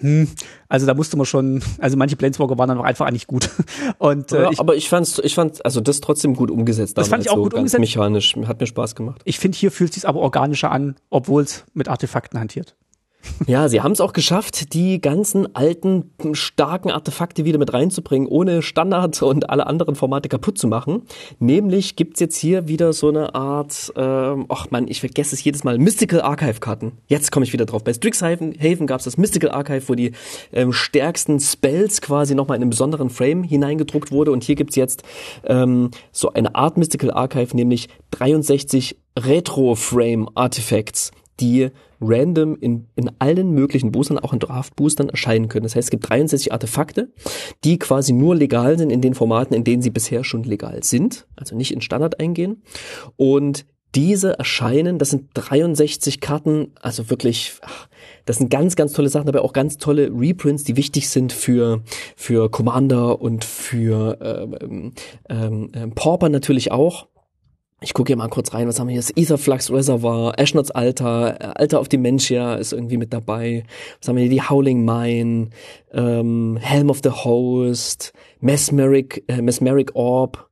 hm, 0.00 0.28
also 0.68 0.86
da 0.86 0.94
musste 0.94 1.16
man 1.16 1.26
schon, 1.26 1.62
also 1.78 1.96
manche 1.96 2.16
Planeswalker 2.16 2.56
waren 2.56 2.68
dann 2.68 2.78
auch 2.78 2.84
einfach 2.84 3.10
nicht 3.10 3.26
gut. 3.26 3.50
Und, 3.98 4.32
äh, 4.32 4.44
ja, 4.44 4.50
ich, 4.50 4.58
aber 4.58 4.74
ich 4.74 4.88
fand's, 4.88 5.20
ich 5.22 5.34
fand, 5.34 5.64
also 5.64 5.80
das 5.80 6.00
trotzdem 6.00 6.34
gut 6.34 6.50
umgesetzt. 6.50 6.96
Das 6.96 7.08
fand 7.08 7.22
ich 7.22 7.30
auch 7.30 7.36
so 7.36 7.42
gut 7.42 7.54
umgesetzt. 7.54 7.80
Mechanisch, 7.80 8.34
hat 8.46 8.60
mir 8.60 8.66
Spaß 8.66 8.94
gemacht. 8.94 9.20
Ich 9.24 9.38
finde, 9.38 9.58
hier 9.58 9.70
fühlt 9.70 9.90
es 9.90 9.96
sich 9.96 10.08
aber 10.08 10.20
organischer 10.20 10.70
an, 10.70 10.96
obwohl 11.10 11.42
es 11.42 11.64
mit 11.74 11.88
Artefakten 11.88 12.40
hantiert. 12.40 12.76
Ja, 13.46 13.68
sie 13.68 13.80
haben 13.80 13.92
es 13.92 14.00
auch 14.00 14.12
geschafft, 14.12 14.74
die 14.74 15.00
ganzen 15.00 15.54
alten, 15.54 16.10
starken 16.32 16.90
Artefakte 16.90 17.44
wieder 17.44 17.58
mit 17.58 17.72
reinzubringen, 17.72 18.28
ohne 18.28 18.62
Standard 18.62 19.22
und 19.22 19.50
alle 19.50 19.66
anderen 19.66 19.94
Formate 19.94 20.28
kaputt 20.28 20.58
zu 20.58 20.68
machen. 20.68 21.02
Nämlich 21.38 21.96
gibt's 21.96 22.20
jetzt 22.20 22.36
hier 22.36 22.68
wieder 22.68 22.92
so 22.92 23.08
eine 23.08 23.34
Art, 23.34 23.92
ähm, 23.96 24.46
ach 24.48 24.70
man, 24.70 24.88
ich 24.88 25.00
vergesse 25.00 25.34
es 25.34 25.42
jedes 25.42 25.64
Mal, 25.64 25.78
Mystical 25.78 26.20
Archive-Karten. 26.20 26.92
Jetzt 27.06 27.32
komme 27.32 27.44
ich 27.44 27.52
wieder 27.52 27.66
drauf. 27.66 27.82
Bei 27.82 27.92
Strixhaven 27.92 28.86
gab's 28.86 29.04
das 29.04 29.16
Mystical 29.16 29.50
Archive, 29.50 29.88
wo 29.88 29.94
die 29.94 30.12
ähm, 30.52 30.72
stärksten 30.72 31.40
Spells 31.40 32.00
quasi 32.00 32.34
nochmal 32.34 32.56
in 32.56 32.62
einen 32.62 32.70
besonderen 32.70 33.10
Frame 33.10 33.42
hineingedruckt 33.42 34.12
wurde. 34.12 34.32
Und 34.32 34.44
hier 34.44 34.54
gibt's 34.54 34.76
jetzt 34.76 35.02
ähm, 35.44 35.90
so 36.12 36.32
eine 36.32 36.54
Art 36.54 36.76
Mystical 36.76 37.10
Archive, 37.10 37.56
nämlich 37.56 37.88
63 38.10 38.96
Retro-Frame-Artifacts, 39.18 41.10
die 41.40 41.70
random 42.00 42.56
in, 42.60 42.86
in 42.96 43.10
allen 43.18 43.52
möglichen 43.52 43.92
Boostern, 43.92 44.18
auch 44.18 44.32
in 44.32 44.38
Draft-Boostern 44.38 45.08
erscheinen 45.08 45.48
können. 45.48 45.64
Das 45.64 45.76
heißt, 45.76 45.86
es 45.86 45.90
gibt 45.90 46.08
63 46.08 46.52
Artefakte, 46.52 47.12
die 47.64 47.78
quasi 47.78 48.12
nur 48.12 48.34
legal 48.34 48.78
sind 48.78 48.90
in 48.90 49.00
den 49.00 49.14
Formaten, 49.14 49.54
in 49.54 49.64
denen 49.64 49.82
sie 49.82 49.90
bisher 49.90 50.24
schon 50.24 50.44
legal 50.44 50.82
sind, 50.82 51.26
also 51.36 51.56
nicht 51.56 51.72
in 51.72 51.80
Standard 51.80 52.20
eingehen. 52.20 52.62
Und 53.16 53.66
diese 53.94 54.38
erscheinen, 54.38 54.98
das 54.98 55.10
sind 55.10 55.30
63 55.34 56.20
Karten, 56.20 56.72
also 56.80 57.10
wirklich, 57.10 57.54
ach, 57.62 57.88
das 58.24 58.36
sind 58.36 58.50
ganz, 58.50 58.76
ganz 58.76 58.92
tolle 58.92 59.08
Sachen, 59.08 59.28
aber 59.28 59.42
auch 59.42 59.52
ganz 59.52 59.78
tolle 59.78 60.10
Reprints, 60.12 60.64
die 60.64 60.76
wichtig 60.76 61.08
sind 61.08 61.32
für, 61.32 61.82
für 62.16 62.50
Commander 62.50 63.20
und 63.20 63.44
für 63.44 64.18
ähm, 64.20 64.92
ähm, 65.28 65.70
ähm, 65.74 65.94
Pauper 65.94 66.28
natürlich 66.28 66.70
auch. 66.70 67.08
Ich 67.82 67.94
gucke 67.94 68.08
hier 68.08 68.16
mal 68.16 68.28
kurz 68.28 68.52
rein, 68.52 68.68
was 68.68 68.78
haben 68.78 68.88
wir 68.88 68.92
hier? 68.92 69.00
Das 69.00 69.16
Etherflux 69.16 69.70
Reservoir, 69.70 70.38
Ashnots 70.38 70.70
Alter, 70.70 71.40
äh, 71.40 71.44
Alter 71.54 71.80
of 71.80 71.88
Dementia 71.88 72.56
ist 72.56 72.74
irgendwie 72.74 72.98
mit 72.98 73.10
dabei. 73.14 73.64
Was 73.98 74.08
haben 74.08 74.16
wir 74.16 74.24
hier? 74.24 74.30
Die 74.30 74.42
Howling 74.42 74.84
Mine, 74.84 75.48
ähm, 75.90 76.58
Helm 76.60 76.90
of 76.90 77.00
the 77.02 77.08
Host, 77.08 78.12
Mesmeric, 78.40 79.24
äh, 79.28 79.40
Mesmeric 79.40 79.94
Orb, 79.94 80.50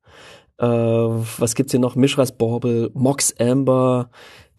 äh, 0.58 0.64
was 0.64 1.54
gibt's 1.54 1.72
hier 1.72 1.80
noch? 1.80 1.96
Mishras 1.96 2.32
Bauble, 2.32 2.90
Mox 2.94 3.34
Amber, 3.38 4.08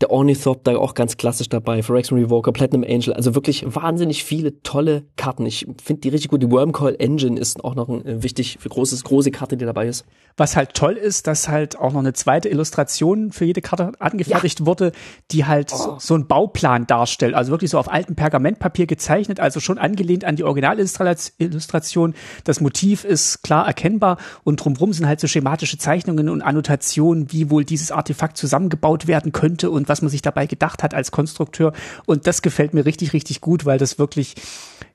der 0.02 0.12
Ornithopter 0.12 0.80
auch 0.80 0.93
ganz 0.93 1.18
klassisch 1.18 1.50
dabei, 1.50 1.84
Phyrexian 1.84 2.20
Revoker, 2.20 2.54
Platinum 2.54 2.86
Angel, 2.88 3.14
also 3.14 3.36
wirklich 3.36 3.66
wahnsinnig 3.68 4.24
viele 4.24 4.62
tolle 4.64 5.04
Karten. 5.18 5.45
Ich 5.45 5.68
finde 5.84 6.02
die 6.02 6.10
richtig 6.10 6.30
gut. 6.30 6.41
Die 6.41 6.50
Wormcoil 6.50 6.95
Engine 7.00 7.38
ist 7.38 7.64
auch 7.64 7.76
noch 7.76 7.89
ein 7.89 8.06
äh, 8.06 8.24
wichtig, 8.24 8.58
für 8.62 8.70
großes, 8.70 9.04
große 9.04 9.32
Karte, 9.32 9.58
die 9.58 9.66
dabei 9.66 9.88
ist. 9.88 10.06
Was 10.38 10.56
halt 10.56 10.74
toll 10.74 10.93
ist, 10.93 11.28
dass 11.28 11.50
halt 11.50 11.78
auch 11.78 11.91
noch 11.91 12.00
eine 12.00 12.14
zweite 12.14 12.47
Illustration 12.47 13.34
für 13.34 13.43
jede 13.43 13.62
Karte 13.62 13.91
angefertigt 14.00 14.62
ja. 14.62 14.66
wurde, 14.66 14.93
die 15.32 15.45
halt 15.45 15.74
oh. 15.74 15.97
so 16.00 16.14
einen 16.14 16.28
Bauplan 16.28 16.88
darstellt. 16.88 17.34
Also 17.34 17.52
wirklich 17.52 17.72
so 17.72 17.78
auf 17.78 17.91
altem 17.91 18.16
Pergamentpapier 18.16 18.88
gezeichnet, 18.88 19.41
also 19.41 19.60
schon 19.60 19.78
angelehnt 19.78 20.24
an 20.24 20.38
die 20.38 20.45
Originalillustration. 20.45 22.14
Das 22.45 22.62
Motiv 22.62 23.04
ist 23.04 23.43
klar 23.43 23.68
erkennbar 23.68 24.18
und 24.45 24.64
drumherum 24.64 24.93
sind 24.93 25.08
halt 25.08 25.20
so 25.20 25.28
schematische 25.28 25.78
Zeichnungen 25.78 26.30
und 26.30 26.41
Annotationen, 26.41 27.34
wie 27.34 27.50
wohl 27.50 27.66
dieses 27.66 27.91
Artefakt 27.91 28.38
zusammengebaut 28.38 29.08
werden 29.08 29.34
könnte 29.34 29.70
und 29.70 29.88
was 29.89 30.01
man 30.01 30.09
sich 30.09 30.21
dabei 30.21 30.45
gedacht 30.45 30.83
hat 30.83 30.93
als 30.93 31.11
Konstrukteur. 31.11 31.73
Und 32.05 32.27
das 32.27 32.41
gefällt 32.41 32.73
mir 32.73 32.85
richtig, 32.85 33.13
richtig 33.13 33.41
gut, 33.41 33.65
weil 33.65 33.77
das 33.77 33.99
wirklich, 33.99 34.35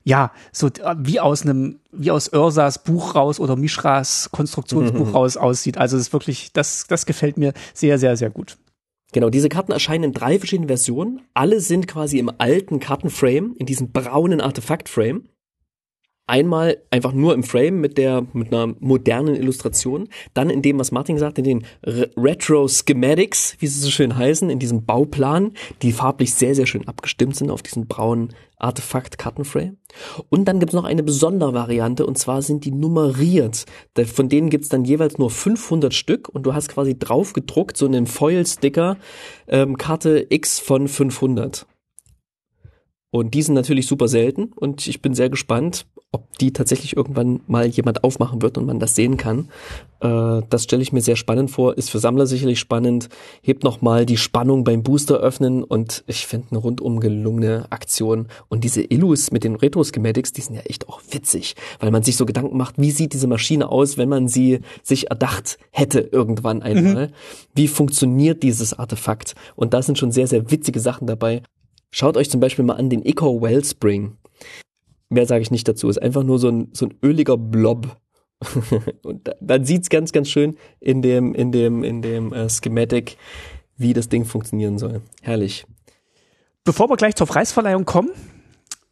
ja, 0.03 0.31
so 0.51 0.69
wie 0.97 1.19
aus 1.19 1.43
einem, 1.43 1.79
wie 1.91 2.11
aus 2.11 2.31
Ursas 2.33 2.83
Buch 2.83 3.15
raus 3.15 3.39
oder 3.39 3.55
Mishras 3.55 4.29
Konstruktionsbuch 4.31 5.07
mhm. 5.07 5.15
raus 5.15 5.37
aussieht. 5.37 5.77
Also 5.77 5.97
das 5.97 6.07
ist 6.07 6.13
wirklich, 6.13 6.53
das, 6.53 6.85
das 6.87 7.05
gefällt 7.05 7.37
mir 7.37 7.53
sehr, 7.73 7.99
sehr, 7.99 8.17
sehr 8.17 8.29
gut. 8.29 8.57
Genau, 9.11 9.29
diese 9.29 9.49
Karten 9.49 9.71
erscheinen 9.71 10.05
in 10.05 10.11
drei 10.13 10.39
verschiedenen 10.39 10.67
Versionen. 10.67 11.21
Alle 11.33 11.61
sind 11.61 11.87
quasi 11.87 12.19
im 12.19 12.31
alten 12.37 12.79
Kartenframe, 12.79 13.55
in 13.57 13.65
diesem 13.65 13.91
braunen 13.91 14.41
Artefaktframe 14.41 15.23
einmal 16.27 16.77
einfach 16.89 17.13
nur 17.13 17.33
im 17.33 17.43
Frame 17.43 17.79
mit 17.79 17.97
der 17.97 18.25
mit 18.33 18.53
einer 18.53 18.73
modernen 18.79 19.35
Illustration, 19.35 20.09
dann 20.33 20.49
in 20.49 20.61
dem 20.61 20.79
was 20.79 20.91
Martin 20.91 21.17
sagt, 21.17 21.37
in 21.37 21.43
den 21.43 21.65
Retro 21.83 22.67
Schematics, 22.67 23.55
wie 23.59 23.67
sie 23.67 23.79
so 23.79 23.91
schön 23.91 24.17
heißen, 24.17 24.49
in 24.49 24.59
diesem 24.59 24.85
Bauplan, 24.85 25.51
die 25.81 25.91
farblich 25.91 26.33
sehr 26.33 26.55
sehr 26.55 26.65
schön 26.65 26.87
abgestimmt 26.87 27.35
sind 27.35 27.51
auf 27.51 27.61
diesen 27.61 27.87
braunen 27.87 28.33
Artefakt 28.57 29.17
Kartenframe. 29.17 29.77
Und 30.29 30.45
dann 30.45 30.59
gibt's 30.59 30.73
noch 30.73 30.85
eine 30.85 31.03
besondere 31.03 31.53
Variante 31.53 32.05
und 32.05 32.17
zwar 32.17 32.41
sind 32.41 32.65
die 32.65 32.71
nummeriert. 32.71 33.65
Von 34.05 34.29
denen 34.29 34.49
gibt's 34.49 34.69
dann 34.69 34.85
jeweils 34.85 35.17
nur 35.17 35.29
500 35.29 35.93
Stück 35.93 36.29
und 36.29 36.43
du 36.43 36.53
hast 36.53 36.69
quasi 36.69 36.97
drauf 36.97 37.33
gedruckt 37.33 37.77
so 37.77 37.85
einen 37.85 38.07
Foil 38.07 38.45
Sticker 38.45 38.97
ähm, 39.47 39.77
Karte 39.77 40.25
X 40.29 40.59
von 40.59 40.87
500. 40.87 41.67
Und 43.11 43.33
die 43.33 43.41
sind 43.41 43.55
natürlich 43.55 43.87
super 43.87 44.07
selten 44.07 44.51
und 44.55 44.87
ich 44.87 45.01
bin 45.01 45.13
sehr 45.13 45.29
gespannt, 45.29 45.85
ob 46.15 46.37
die 46.37 46.53
tatsächlich 46.53 46.95
irgendwann 46.95 47.41
mal 47.45 47.67
jemand 47.67 48.05
aufmachen 48.05 48.41
wird 48.41 48.57
und 48.57 48.65
man 48.65 48.79
das 48.79 48.95
sehen 48.95 49.17
kann. 49.17 49.49
Äh, 49.99 50.41
das 50.49 50.63
stelle 50.63 50.81
ich 50.81 50.93
mir 50.93 51.01
sehr 51.01 51.17
spannend 51.17 51.51
vor, 51.51 51.77
ist 51.77 51.89
für 51.89 51.99
Sammler 51.99 52.25
sicherlich 52.25 52.57
spannend, 52.57 53.09
hebt 53.41 53.65
nochmal 53.65 54.05
die 54.05 54.15
Spannung 54.15 54.63
beim 54.63 54.81
Booster 54.81 55.17
öffnen 55.17 55.61
und 55.61 56.05
ich 56.07 56.25
finde 56.25 56.47
eine 56.51 56.59
rundum 56.59 57.01
gelungene 57.01 57.65
Aktion. 57.69 58.27
Und 58.47 58.63
diese 58.63 58.81
Illus 58.81 59.31
mit 59.31 59.43
den 59.43 59.55
Retro-Schematics, 59.55 60.31
die 60.31 60.39
sind 60.39 60.55
ja 60.55 60.61
echt 60.61 60.87
auch 60.87 61.01
witzig, 61.11 61.55
weil 61.81 61.91
man 61.91 62.01
sich 62.01 62.15
so 62.15 62.25
Gedanken 62.25 62.55
macht, 62.55 62.75
wie 62.77 62.91
sieht 62.91 63.11
diese 63.11 63.27
Maschine 63.27 63.67
aus, 63.67 63.97
wenn 63.97 64.07
man 64.07 64.29
sie 64.29 64.61
sich 64.81 65.09
erdacht 65.09 65.57
hätte 65.71 65.99
irgendwann 65.99 66.61
einmal? 66.61 67.07
Mhm. 67.07 67.11
Wie 67.55 67.67
funktioniert 67.67 68.41
dieses 68.41 68.73
Artefakt? 68.73 69.35
Und 69.57 69.73
da 69.73 69.81
sind 69.81 69.97
schon 69.97 70.13
sehr, 70.13 70.27
sehr 70.27 70.49
witzige 70.49 70.79
Sachen 70.79 71.07
dabei. 71.07 71.41
Schaut 71.91 72.15
euch 72.15 72.29
zum 72.29 72.39
Beispiel 72.39 72.63
mal 72.63 72.75
an 72.75 72.89
den 72.89 73.05
Eco 73.05 73.41
Wellspring. 73.41 74.17
Mehr 75.09 75.25
sage 75.25 75.41
ich 75.41 75.51
nicht 75.51 75.67
dazu. 75.67 75.89
Ist 75.89 76.01
einfach 76.01 76.23
nur 76.23 76.39
so 76.39 76.49
ein, 76.49 76.69
so 76.73 76.85
ein 76.85 76.95
öliger 77.03 77.37
Blob. 77.37 77.97
und 79.03 79.27
da, 79.27 79.33
dann 79.39 79.65
sieht's 79.65 79.89
ganz, 79.89 80.11
ganz 80.11 80.29
schön 80.29 80.57
in 80.79 81.01
dem, 81.01 81.33
in 81.33 81.51
dem, 81.51 81.83
in 81.83 82.01
dem 82.01 82.33
äh, 82.33 82.49
Schematic, 82.49 83.17
wie 83.77 83.93
das 83.93 84.09
Ding 84.09 84.25
funktionieren 84.25 84.77
soll. 84.77 85.01
Herrlich. 85.21 85.65
Bevor 86.63 86.89
wir 86.89 86.97
gleich 86.97 87.15
zur 87.15 87.27
Preisverleihung 87.27 87.85
kommen, 87.85 88.11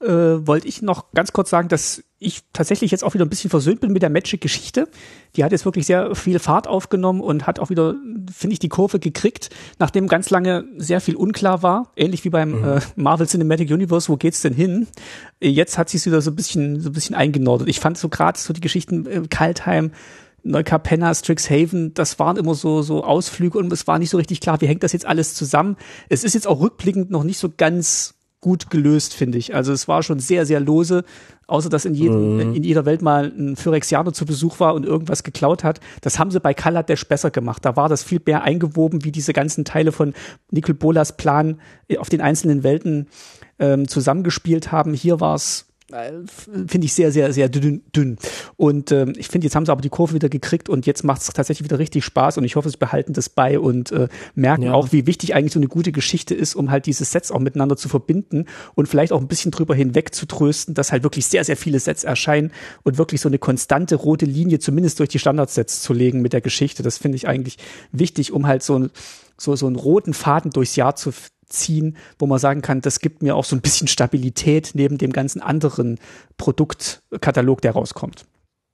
äh, 0.03 0.45
wollte 0.45 0.67
ich 0.67 0.81
noch 0.81 1.11
ganz 1.11 1.33
kurz 1.33 1.49
sagen, 1.49 1.69
dass 1.69 2.03
ich 2.19 2.41
tatsächlich 2.53 2.91
jetzt 2.91 3.03
auch 3.03 3.13
wieder 3.13 3.25
ein 3.25 3.29
bisschen 3.29 3.49
versöhnt 3.49 3.81
bin 3.81 3.91
mit 3.91 4.01
der 4.01 4.09
Magic-Geschichte. 4.09 4.87
Die 5.35 5.43
hat 5.43 5.51
jetzt 5.51 5.65
wirklich 5.65 5.85
sehr 5.85 6.15
viel 6.15 6.39
Fahrt 6.39 6.67
aufgenommen 6.67 7.21
und 7.21 7.47
hat 7.47 7.59
auch 7.59 7.69
wieder, 7.69 7.95
finde 8.31 8.53
ich, 8.53 8.59
die 8.59 8.69
Kurve 8.69 8.99
gekriegt, 8.99 9.49
nachdem 9.79 10.07
ganz 10.07 10.29
lange 10.29 10.65
sehr 10.77 11.01
viel 11.01 11.15
unklar 11.15 11.63
war. 11.63 11.91
Ähnlich 11.95 12.23
wie 12.23 12.29
beim 12.29 12.59
mhm. 12.59 12.63
äh, 12.63 12.81
Marvel 12.95 13.27
Cinematic 13.27 13.69
Universe, 13.69 14.09
wo 14.09 14.17
geht's 14.17 14.41
denn 14.41 14.53
hin? 14.53 14.87
Jetzt 15.41 15.77
hat 15.77 15.89
sie 15.89 15.97
es 15.97 16.05
wieder 16.05 16.21
so 16.21 16.31
ein 16.31 16.35
bisschen, 16.35 16.79
so 16.79 16.89
ein 16.89 16.93
bisschen 16.93 17.15
eingenordet. 17.15 17.67
Ich 17.67 17.79
fand 17.79 17.97
so 17.97 18.09
gerade 18.09 18.39
so 18.39 18.53
die 18.53 18.61
Geschichten 18.61 19.05
äh, 19.05 19.21
Kaltheim, 19.29 19.91
Neukapenna, 20.43 21.13
Strixhaven, 21.13 21.93
das 21.93 22.19
waren 22.19 22.35
immer 22.37 22.53
so, 22.53 22.81
so 22.81 23.03
Ausflüge 23.03 23.57
und 23.57 23.71
es 23.71 23.87
war 23.87 23.97
nicht 23.97 24.09
so 24.09 24.17
richtig 24.17 24.41
klar, 24.41 24.59
wie 24.59 24.67
hängt 24.67 24.83
das 24.83 24.91
jetzt 24.91 25.05
alles 25.05 25.35
zusammen. 25.35 25.77
Es 26.09 26.23
ist 26.23 26.33
jetzt 26.33 26.47
auch 26.47 26.59
rückblickend 26.59 27.11
noch 27.11 27.23
nicht 27.23 27.37
so 27.37 27.49
ganz 27.55 28.15
gut 28.43 28.69
gelöst, 28.69 29.13
finde 29.13 29.37
ich. 29.37 29.55
Also 29.55 29.71
es 29.71 29.87
war 29.87 30.03
schon 30.03 30.19
sehr, 30.19 30.45
sehr 30.45 30.59
lose, 30.59 31.05
außer 31.47 31.69
dass 31.69 31.85
in, 31.85 31.95
jedem, 31.95 32.35
mhm. 32.35 32.55
in 32.55 32.63
jeder 32.63 32.85
Welt 32.85 33.01
mal 33.01 33.31
ein 33.35 33.55
Phyrexianer 33.55 34.11
zu 34.11 34.25
Besuch 34.25 34.59
war 34.59 34.73
und 34.73 34.85
irgendwas 34.85 35.23
geklaut 35.23 35.63
hat. 35.63 35.79
Das 36.01 36.19
haben 36.19 36.29
sie 36.29 36.41
bei 36.41 36.53
Kaladesh 36.53 37.07
besser 37.07 37.31
gemacht. 37.31 37.63
Da 37.63 37.77
war 37.77 37.87
das 37.87 38.03
viel 38.03 38.21
mehr 38.25 38.43
eingewoben, 38.43 39.05
wie 39.05 39.13
diese 39.13 39.31
ganzen 39.31 39.63
Teile 39.63 39.93
von 39.93 40.13
Nicol 40.51 40.75
Bolas 40.75 41.15
Plan 41.15 41.61
auf 41.97 42.09
den 42.09 42.19
einzelnen 42.19 42.63
Welten 42.63 43.07
ähm, 43.59 43.87
zusammengespielt 43.87 44.73
haben. 44.73 44.93
Hier 44.93 45.21
war 45.21 45.35
es 45.35 45.72
finde 46.45 46.85
ich 46.85 46.93
sehr, 46.93 47.11
sehr, 47.11 47.33
sehr 47.33 47.49
dünn. 47.49 47.83
dünn. 47.95 48.17
Und 48.57 48.91
ähm, 48.91 49.13
ich 49.17 49.27
finde, 49.27 49.45
jetzt 49.45 49.55
haben 49.55 49.65
sie 49.65 49.71
aber 49.71 49.81
die 49.81 49.89
Kurve 49.89 50.13
wieder 50.13 50.29
gekriegt 50.29 50.69
und 50.69 50.85
jetzt 50.85 51.03
macht 51.03 51.21
es 51.21 51.27
tatsächlich 51.27 51.63
wieder 51.63 51.79
richtig 51.79 52.03
Spaß 52.03 52.37
und 52.37 52.43
ich 52.43 52.55
hoffe, 52.55 52.69
sie 52.69 52.77
behalten 52.77 53.13
das 53.13 53.29
bei 53.29 53.59
und 53.59 53.91
äh, 53.91 54.07
merken 54.35 54.63
ja. 54.63 54.73
auch, 54.73 54.91
wie 54.91 55.05
wichtig 55.05 55.35
eigentlich 55.35 55.53
so 55.53 55.59
eine 55.59 55.67
gute 55.67 55.91
Geschichte 55.91 56.35
ist, 56.35 56.55
um 56.55 56.71
halt 56.71 56.85
diese 56.85 57.05
Sets 57.05 57.31
auch 57.31 57.39
miteinander 57.39 57.77
zu 57.77 57.89
verbinden 57.89 58.45
und 58.75 58.87
vielleicht 58.87 59.11
auch 59.11 59.21
ein 59.21 59.27
bisschen 59.27 59.51
drüber 59.51 59.75
hinweg 59.75 60.13
zu 60.13 60.25
trösten, 60.25 60.73
dass 60.73 60.91
halt 60.91 61.03
wirklich 61.03 61.25
sehr, 61.25 61.43
sehr 61.43 61.57
viele 61.57 61.79
Sets 61.79 62.03
erscheinen 62.03 62.51
und 62.83 62.97
wirklich 62.97 63.21
so 63.21 63.29
eine 63.29 63.39
konstante 63.39 63.95
rote 63.95 64.25
Linie 64.25 64.59
zumindest 64.59 64.99
durch 64.99 65.09
die 65.09 65.19
Standardsets 65.19 65.81
zu 65.81 65.93
legen 65.93 66.21
mit 66.21 66.33
der 66.33 66.41
Geschichte. 66.41 66.83
Das 66.83 66.97
finde 66.97 67.17
ich 67.17 67.27
eigentlich 67.27 67.57
wichtig, 67.91 68.31
um 68.31 68.47
halt 68.47 68.63
so, 68.63 68.87
so, 69.37 69.55
so 69.55 69.67
einen 69.67 69.75
roten 69.75 70.13
Faden 70.13 70.51
durchs 70.51 70.75
Jahr 70.75 70.95
zu, 70.95 71.11
ziehen, 71.53 71.97
wo 72.19 72.25
man 72.25 72.39
sagen 72.39 72.61
kann, 72.61 72.81
das 72.81 72.99
gibt 72.99 73.21
mir 73.21 73.35
auch 73.35 73.45
so 73.45 73.55
ein 73.55 73.61
bisschen 73.61 73.87
Stabilität 73.87 74.71
neben 74.73 74.97
dem 74.97 75.13
ganzen 75.13 75.41
anderen 75.41 75.99
Produktkatalog, 76.37 77.61
der 77.61 77.71
rauskommt. 77.71 78.25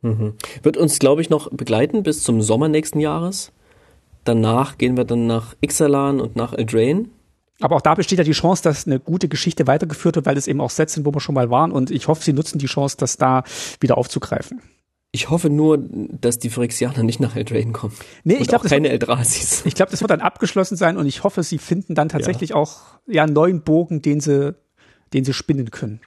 Mhm. 0.02 0.34
Wird 0.64 0.78
uns, 0.78 1.00
glaube 1.00 1.22
ich, 1.22 1.30
noch 1.30 1.50
begleiten 1.52 2.04
bis 2.04 2.24
zum 2.24 2.42
Sommer 2.42 2.70
nächsten 2.70 3.00
Jahres. 3.00 3.52
Danach 4.24 4.78
gehen 4.78 4.98
wir 4.98 5.06
dann 5.06 5.28
nach 5.28 5.56
Ixalan 5.62 6.20
und 6.22 6.36
nach 6.36 6.54
Eldraine. 6.54 7.06
Aber 7.62 7.76
auch 7.76 7.82
da 7.82 7.96
besteht 7.96 8.18
ja 8.18 8.24
die 8.24 8.32
Chance, 8.32 8.64
dass 8.64 8.88
eine 8.88 9.00
gute 9.00 9.28
Geschichte 9.28 9.68
weitergeführt 9.68 10.16
wird, 10.16 10.26
weil 10.26 10.38
es 10.38 10.48
eben 10.48 10.62
auch 10.62 10.70
Sets 10.70 10.94
sind, 10.94 11.06
wo 11.06 11.14
wir 11.14 11.20
schon 11.20 11.36
mal 11.36 11.50
waren. 11.50 11.72
Und 11.72 11.92
ich 11.92 12.08
hoffe, 12.08 12.24
sie 12.24 12.34
nutzen 12.34 12.58
die 12.58 12.68
Chance, 12.68 12.96
das 12.98 13.18
da 13.18 13.44
wieder 13.82 13.98
aufzugreifen. 13.98 14.62
Ich 15.12 15.32
hoffe 15.32 15.50
nur, 15.50 15.80
dass 15.80 16.38
die 16.38 16.52
Phyrexianer 16.52 17.02
nicht 17.02 17.20
nach 17.20 17.36
Eldraine 17.36 17.72
kommen. 17.72 17.96
Nee, 18.24 18.36
ich 18.36 18.48
glaube, 18.48 18.70
keine 18.70 18.90
Eldrasis. 18.90 19.66
Ich 19.66 19.74
glaube, 19.74 19.90
das 19.90 20.02
wird 20.02 20.12
dann 20.12 20.22
abgeschlossen 20.22 20.76
sein 20.78 20.98
und 20.98 21.08
ich 21.08 21.24
hoffe, 21.24 21.42
sie 21.42 21.58
finden 21.58 21.96
dann 21.96 22.10
tatsächlich 22.10 22.52
ja. 22.52 22.56
auch 22.58 22.82
ja 23.08 23.24
einen 23.24 23.34
neuen 23.34 23.64
Bogen, 23.64 24.04
den 24.04 24.20
sie, 24.20 24.56
den 25.14 25.26
sie 25.26 25.34
spinnen 25.34 25.72
können. 25.72 26.00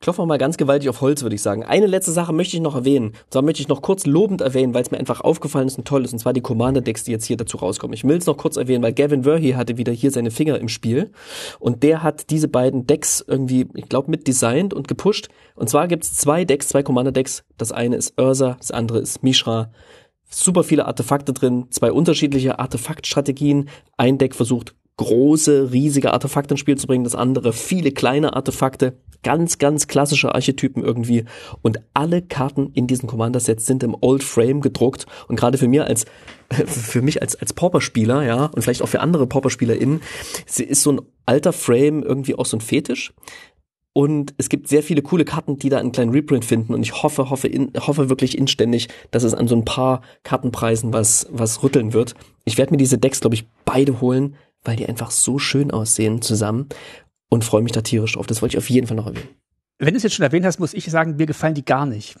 Klopfen 0.00 0.22
wir 0.22 0.26
mal 0.26 0.36
ganz 0.36 0.58
gewaltig 0.58 0.90
auf 0.90 1.00
Holz, 1.00 1.22
würde 1.22 1.34
ich 1.34 1.40
sagen. 1.40 1.64
Eine 1.64 1.86
letzte 1.86 2.12
Sache 2.12 2.34
möchte 2.34 2.54
ich 2.54 2.62
noch 2.62 2.74
erwähnen. 2.74 3.06
Und 3.06 3.30
zwar 3.30 3.40
möchte 3.40 3.62
ich 3.62 3.68
noch 3.68 3.80
kurz 3.80 4.04
lobend 4.04 4.42
erwähnen, 4.42 4.74
weil 4.74 4.82
es 4.82 4.90
mir 4.90 4.98
einfach 4.98 5.22
aufgefallen 5.22 5.68
ist 5.68 5.78
und 5.78 5.88
toll 5.88 6.04
ist. 6.04 6.12
Und 6.12 6.18
zwar 6.18 6.34
die 6.34 6.42
Commander-Decks, 6.42 7.04
die 7.04 7.12
jetzt 7.12 7.24
hier 7.24 7.38
dazu 7.38 7.56
rauskommen. 7.56 7.94
Ich 7.94 8.04
will 8.04 8.18
es 8.18 8.26
noch 8.26 8.36
kurz 8.36 8.58
erwähnen, 8.58 8.84
weil 8.84 8.92
Gavin 8.92 9.22
Verhey 9.22 9.52
hatte 9.52 9.78
wieder 9.78 9.92
hier 9.92 10.10
seine 10.10 10.30
Finger 10.30 10.58
im 10.58 10.68
Spiel. 10.68 11.10
Und 11.58 11.82
der 11.82 12.02
hat 12.02 12.28
diese 12.28 12.46
beiden 12.46 12.86
Decks 12.86 13.24
irgendwie, 13.26 13.68
ich 13.72 13.88
glaube, 13.88 14.10
mit 14.10 14.28
designt 14.28 14.74
und 14.74 14.86
gepusht. 14.86 15.28
Und 15.56 15.68
zwar 15.68 15.88
gibt 15.88 16.04
es 16.04 16.14
zwei 16.14 16.44
Decks, 16.44 16.68
zwei 16.68 16.82
Commander-Decks. 16.82 17.44
Das 17.56 17.72
eine 17.72 17.96
ist 17.96 18.20
Ursa, 18.20 18.56
das 18.58 18.70
andere 18.70 19.00
ist 19.00 19.22
Mishra 19.22 19.70
super 20.28 20.64
viele 20.64 20.86
Artefakte 20.86 21.32
drin, 21.32 21.66
zwei 21.70 21.92
unterschiedliche 21.92 22.58
Artefaktstrategien. 22.58 23.68
Ein 23.96 24.18
Deck 24.18 24.34
versucht 24.34 24.74
große, 24.96 25.72
riesige 25.72 26.12
Artefakte 26.12 26.54
ins 26.54 26.60
Spiel 26.60 26.78
zu 26.78 26.86
bringen, 26.86 27.04
das 27.04 27.14
andere 27.14 27.52
viele 27.52 27.92
kleine 27.92 28.34
Artefakte, 28.34 28.96
ganz, 29.22 29.58
ganz 29.58 29.88
klassische 29.88 30.34
Archetypen 30.34 30.82
irgendwie. 30.82 31.24
Und 31.60 31.80
alle 31.92 32.22
Karten 32.22 32.70
in 32.72 32.86
diesen 32.86 33.06
Commander-Sets 33.06 33.66
sind 33.66 33.82
im 33.82 33.96
Old 34.00 34.24
Frame 34.24 34.60
gedruckt. 34.62 35.06
Und 35.28 35.36
gerade 35.36 35.58
für 35.58 35.68
mir 35.68 35.86
als 35.86 36.06
für 36.66 37.02
mich 37.02 37.20
als, 37.20 37.34
als 37.34 37.52
Pauper-Spieler, 37.52 38.22
ja, 38.22 38.46
und 38.46 38.62
vielleicht 38.62 38.82
auch 38.82 38.88
für 38.88 39.00
andere 39.00 39.26
Pauper-SpielerInnen, 39.26 40.00
ist 40.46 40.82
so 40.82 40.92
ein 40.92 41.00
alter 41.26 41.52
Frame 41.52 42.02
irgendwie 42.02 42.36
auch 42.36 42.46
so 42.46 42.56
ein 42.56 42.60
Fetisch. 42.60 43.12
Und 43.96 44.34
es 44.36 44.50
gibt 44.50 44.68
sehr 44.68 44.82
viele 44.82 45.00
coole 45.00 45.24
Karten, 45.24 45.58
die 45.58 45.70
da 45.70 45.78
einen 45.78 45.90
kleinen 45.90 46.10
Reprint 46.10 46.44
finden. 46.44 46.74
Und 46.74 46.82
ich 46.82 47.02
hoffe, 47.02 47.30
hoffe, 47.30 47.48
in, 47.48 47.72
hoffe 47.78 48.10
wirklich 48.10 48.36
inständig, 48.36 48.88
dass 49.10 49.22
es 49.22 49.32
an 49.32 49.48
so 49.48 49.56
ein 49.56 49.64
paar 49.64 50.02
Kartenpreisen 50.22 50.92
was, 50.92 51.26
was 51.30 51.62
rütteln 51.62 51.94
wird. 51.94 52.14
Ich 52.44 52.58
werde 52.58 52.72
mir 52.72 52.76
diese 52.76 52.98
Decks, 52.98 53.20
glaube 53.22 53.36
ich, 53.36 53.46
beide 53.64 54.02
holen, 54.02 54.36
weil 54.64 54.76
die 54.76 54.86
einfach 54.86 55.10
so 55.10 55.38
schön 55.38 55.70
aussehen 55.70 56.20
zusammen 56.20 56.68
und 57.30 57.42
freue 57.42 57.62
mich 57.62 57.72
da 57.72 57.80
tierisch 57.80 58.12
drauf. 58.12 58.26
Das 58.26 58.42
wollte 58.42 58.56
ich 58.56 58.58
auf 58.58 58.68
jeden 58.68 58.86
Fall 58.86 58.98
noch 58.98 59.06
erwähnen. 59.06 59.30
Wenn 59.78 59.94
du 59.94 59.96
es 59.96 60.02
jetzt 60.02 60.14
schon 60.14 60.24
erwähnt 60.24 60.44
hast, 60.44 60.60
muss 60.60 60.74
ich 60.74 60.84
sagen, 60.84 61.16
mir 61.16 61.24
gefallen 61.24 61.54
die 61.54 61.64
gar 61.64 61.86
nicht. 61.86 62.16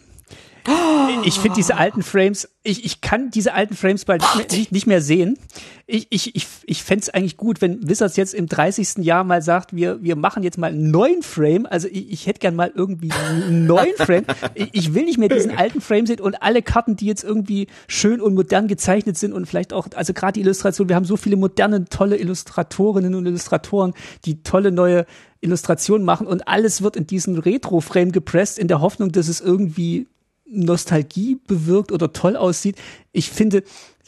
Ich 1.24 1.38
finde 1.38 1.56
diese 1.56 1.76
alten 1.76 2.02
Frames, 2.02 2.48
ich, 2.62 2.84
ich 2.84 3.00
kann 3.00 3.30
diese 3.30 3.52
alten 3.52 3.74
Frames 3.74 4.04
bald 4.04 4.22
nicht 4.22 4.52
mehr, 4.52 4.66
nicht, 4.70 4.86
mehr 4.86 5.00
sehen. 5.00 5.38
Ich, 5.86 6.08
ich, 6.10 6.34
ich, 6.34 6.46
ich 6.64 6.82
fände 6.82 7.02
es 7.02 7.10
eigentlich 7.10 7.36
gut, 7.36 7.60
wenn 7.60 7.88
Wizards 7.88 8.16
jetzt 8.16 8.34
im 8.34 8.46
30. 8.46 8.98
Jahr 8.98 9.24
mal 9.24 9.42
sagt, 9.42 9.74
wir, 9.74 10.02
wir 10.02 10.16
machen 10.16 10.42
jetzt 10.42 10.58
mal 10.58 10.72
einen 10.72 10.90
neuen 10.90 11.22
Frame. 11.22 11.66
Also 11.66 11.88
ich, 11.88 12.10
ich 12.10 12.26
hätte 12.26 12.40
gern 12.40 12.56
mal 12.56 12.72
irgendwie 12.74 13.10
einen 13.12 13.66
neuen 13.66 13.94
Frame. 13.96 14.24
Ich, 14.54 14.68
ich 14.72 14.94
will 14.94 15.04
nicht 15.04 15.18
mehr 15.18 15.28
diesen 15.28 15.56
alten 15.56 15.80
Frame 15.80 16.06
sehen 16.06 16.20
und 16.20 16.42
alle 16.42 16.62
Karten, 16.62 16.96
die 16.96 17.06
jetzt 17.06 17.24
irgendwie 17.24 17.68
schön 17.86 18.20
und 18.20 18.34
modern 18.34 18.68
gezeichnet 18.68 19.16
sind 19.16 19.32
und 19.32 19.46
vielleicht 19.46 19.72
auch, 19.72 19.88
also 19.94 20.12
gerade 20.12 20.34
die 20.34 20.40
Illustration, 20.40 20.88
wir 20.88 20.96
haben 20.96 21.04
so 21.04 21.16
viele 21.16 21.36
moderne, 21.36 21.84
tolle 21.84 22.16
Illustratorinnen 22.16 23.14
und 23.14 23.26
Illustratoren, 23.26 23.94
die 24.24 24.42
tolle 24.42 24.72
neue 24.72 25.06
Illustrationen 25.40 26.04
machen 26.04 26.26
und 26.26 26.48
alles 26.48 26.82
wird 26.82 26.96
in 26.96 27.06
diesen 27.06 27.38
Retro-Frame 27.38 28.12
gepresst 28.12 28.58
in 28.58 28.68
der 28.68 28.80
Hoffnung, 28.80 29.12
dass 29.12 29.28
es 29.28 29.40
irgendwie 29.40 30.06
Nostalgie 30.48 31.38
bewirkt 31.46 31.92
oder 31.92 32.12
toll 32.12 32.36
aussieht. 32.36 32.76
Ich 33.12 33.30
finde, 33.30 33.62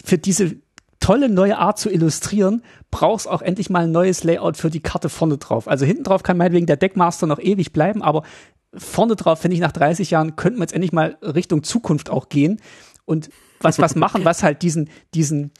für 0.04 0.18
diese 0.18 0.56
tolle 1.00 1.28
neue 1.28 1.58
Art 1.58 1.78
zu 1.78 1.90
illustrieren, 1.90 2.62
brauchst 2.90 3.28
auch 3.28 3.42
endlich 3.42 3.70
mal 3.70 3.84
ein 3.84 3.92
neues 3.92 4.24
Layout 4.24 4.56
für 4.56 4.70
die 4.70 4.80
Karte 4.80 5.08
vorne 5.08 5.38
drauf. 5.38 5.68
Also 5.68 5.84
hinten 5.84 6.04
drauf 6.04 6.22
kann 6.22 6.36
meinetwegen 6.36 6.66
der 6.66 6.76
Deckmaster 6.76 7.26
noch 7.26 7.38
ewig 7.38 7.72
bleiben, 7.72 8.02
aber 8.02 8.24
vorne 8.74 9.16
drauf, 9.16 9.40
finde 9.40 9.54
ich, 9.54 9.60
nach 9.60 9.72
30 9.72 10.10
Jahren 10.10 10.36
könnten 10.36 10.58
wir 10.58 10.64
jetzt 10.64 10.74
endlich 10.74 10.92
mal 10.92 11.16
Richtung 11.22 11.62
Zukunft 11.62 12.10
auch 12.10 12.28
gehen 12.28 12.60
und 13.04 13.30
was, 13.60 13.78
was 13.78 13.94
machen, 13.96 14.24
was 14.24 14.42
halt 14.42 14.62
diesen, 14.62 14.90
diesen, 15.14 15.52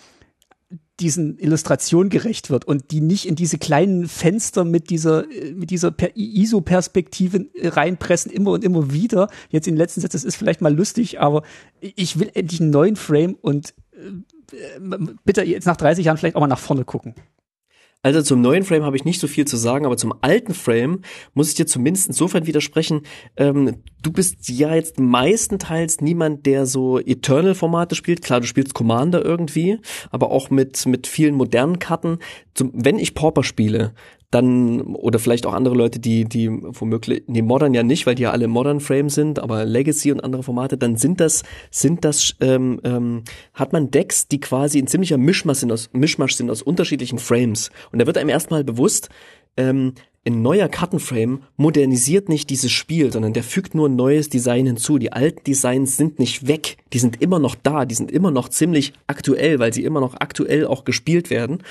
diesen 1.01 1.39
Illustrationen 1.39 2.11
gerecht 2.11 2.51
wird 2.51 2.65
und 2.65 2.91
die 2.91 3.01
nicht 3.01 3.27
in 3.27 3.37
diese 3.37 3.59
kleinen 3.59 4.09
Fenster 4.09 4.65
mit 4.65 4.91
dieser, 4.91 5.25
mit 5.55 5.71
dieser 5.71 5.95
ISO-Perspektive 6.15 7.47
reinpressen, 7.63 8.33
immer 8.33 8.53
und 8.53 8.65
immer 8.65 8.93
wieder. 8.93 9.29
Jetzt 9.51 9.69
in 9.69 9.75
den 9.75 9.79
letzten 9.79 10.01
Sätzen, 10.01 10.17
das 10.17 10.25
ist 10.25 10.37
vielleicht 10.37 10.61
mal 10.61 10.75
lustig, 10.75 11.21
aber 11.21 11.43
ich 11.81 12.19
will 12.19 12.31
endlich 12.35 12.61
einen 12.61 12.71
neuen 12.71 12.97
Frame 12.97 13.37
und 13.41 13.75
äh, 13.93 14.99
bitte 15.25 15.43
jetzt 15.43 15.67
nach 15.67 15.77
30 15.77 16.05
Jahren 16.05 16.17
vielleicht 16.17 16.37
auch 16.37 16.41
mal 16.41 16.47
nach 16.47 16.59
vorne 16.59 16.85
gucken. 16.85 17.15
Also 18.03 18.23
zum 18.23 18.41
neuen 18.41 18.63
Frame 18.63 18.85
habe 18.85 18.97
ich 18.97 19.05
nicht 19.05 19.21
so 19.21 19.27
viel 19.27 19.45
zu 19.45 19.57
sagen, 19.57 19.85
aber 19.85 19.97
zum 19.97 20.15
alten 20.21 20.55
Frame 20.55 21.01
muss 21.35 21.49
ich 21.49 21.57
dir 21.57 21.67
zumindest 21.67 22.07
insofern 22.07 22.47
widersprechen. 22.47 23.03
Ähm, 23.37 23.83
du 24.03 24.13
bist 24.13 24.49
ja 24.49 24.73
jetzt 24.73 25.01
meistenteils 25.01 26.01
niemand, 26.01 26.47
der 26.47 26.67
so 26.67 27.01
Eternal-Formate 27.01 27.97
spielt. 27.97 28.23
Klar, 28.23 28.41
du 28.41 28.47
spielst 28.47 28.73
Commander 28.73 29.25
irgendwie, 29.25 29.81
aber 30.11 30.31
auch 30.31 30.49
mit, 30.49 30.87
mit 30.87 31.09
vielen 31.09 31.35
modernen 31.35 31.81
Karten. 31.81 32.19
Zum, 32.55 32.71
wenn 32.73 33.01
ich 33.01 33.15
Pauper 33.15 33.43
spiele, 33.43 33.95
dann 34.31 34.83
oder 34.83 35.19
vielleicht 35.19 35.47
auch 35.47 35.55
andere 35.55 35.75
Leute, 35.75 35.99
die 35.99 36.25
die 36.25 36.51
womöglich 36.51 37.23
nee 37.27 37.43
Modern 37.43 37.73
ja 37.73 37.83
nicht, 37.83 38.07
weil 38.07 38.15
die 38.15 38.25
ja 38.25 38.31
alle 38.31 38.47
Modern 38.47 38.81
Frame 38.81 39.09
sind, 39.09 39.39
aber 39.39 39.65
Legacy 39.65 40.13
und 40.13 40.23
andere 40.23 40.43
Formate, 40.43 40.77
dann 40.77 40.97
sind 40.97 41.21
das 41.21 41.45
sind 41.71 42.05
das 42.05 42.35
ähm, 42.41 42.81
ähm, 42.85 43.23
hat 43.55 43.73
man 43.73 43.91
Decks, 43.91 44.29
die 44.29 44.41
quasi 44.41 44.79
ein 44.79 44.87
ziemlicher 44.87 45.17
Mischmasch 45.17 45.59
sind 45.59 45.73
aus 45.73 45.91
Mischmasch 45.93 46.35
sind 46.35 46.51
aus 46.51 46.61
unterschiedlichen 46.61 47.19
Frames. 47.19 47.71
Und 47.91 48.01
da 48.01 48.07
wird 48.07 48.19
einem 48.19 48.29
erstmal 48.29 48.65
bewusst, 48.65 49.09
ähm, 49.57 49.95
ein 50.29 50.43
neuer 50.43 50.69
Kartenframe 50.69 51.43
modernisiert 51.57 52.29
nicht 52.29 52.51
dieses 52.51 52.71
Spiel, 52.71 53.13
sondern 53.13 53.33
der 53.33 53.43
fügt 53.43 53.75
nur 53.75 53.89
ein 53.89 53.97
neues 53.97 54.29
Design 54.29 54.67
hinzu. 54.67 54.99
Die 54.99 55.13
alten 55.13 55.43
Designs 55.45 55.97
sind 55.97 56.19
nicht 56.19 56.47
weg, 56.47 56.77
die 56.93 56.99
sind 56.99 57.21
immer 57.21 57.39
noch 57.39 57.55
da, 57.55 57.85
die 57.85 57.95
sind 57.95 58.11
immer 58.11 58.31
noch 58.31 58.49
ziemlich 58.49 58.93
aktuell, 59.07 59.59
weil 59.59 59.73
sie 59.73 59.85
immer 59.85 60.01
noch 60.01 60.15
aktuell 60.21 60.67
auch 60.67 60.85
gespielt 60.85 61.31
werden. 61.31 61.63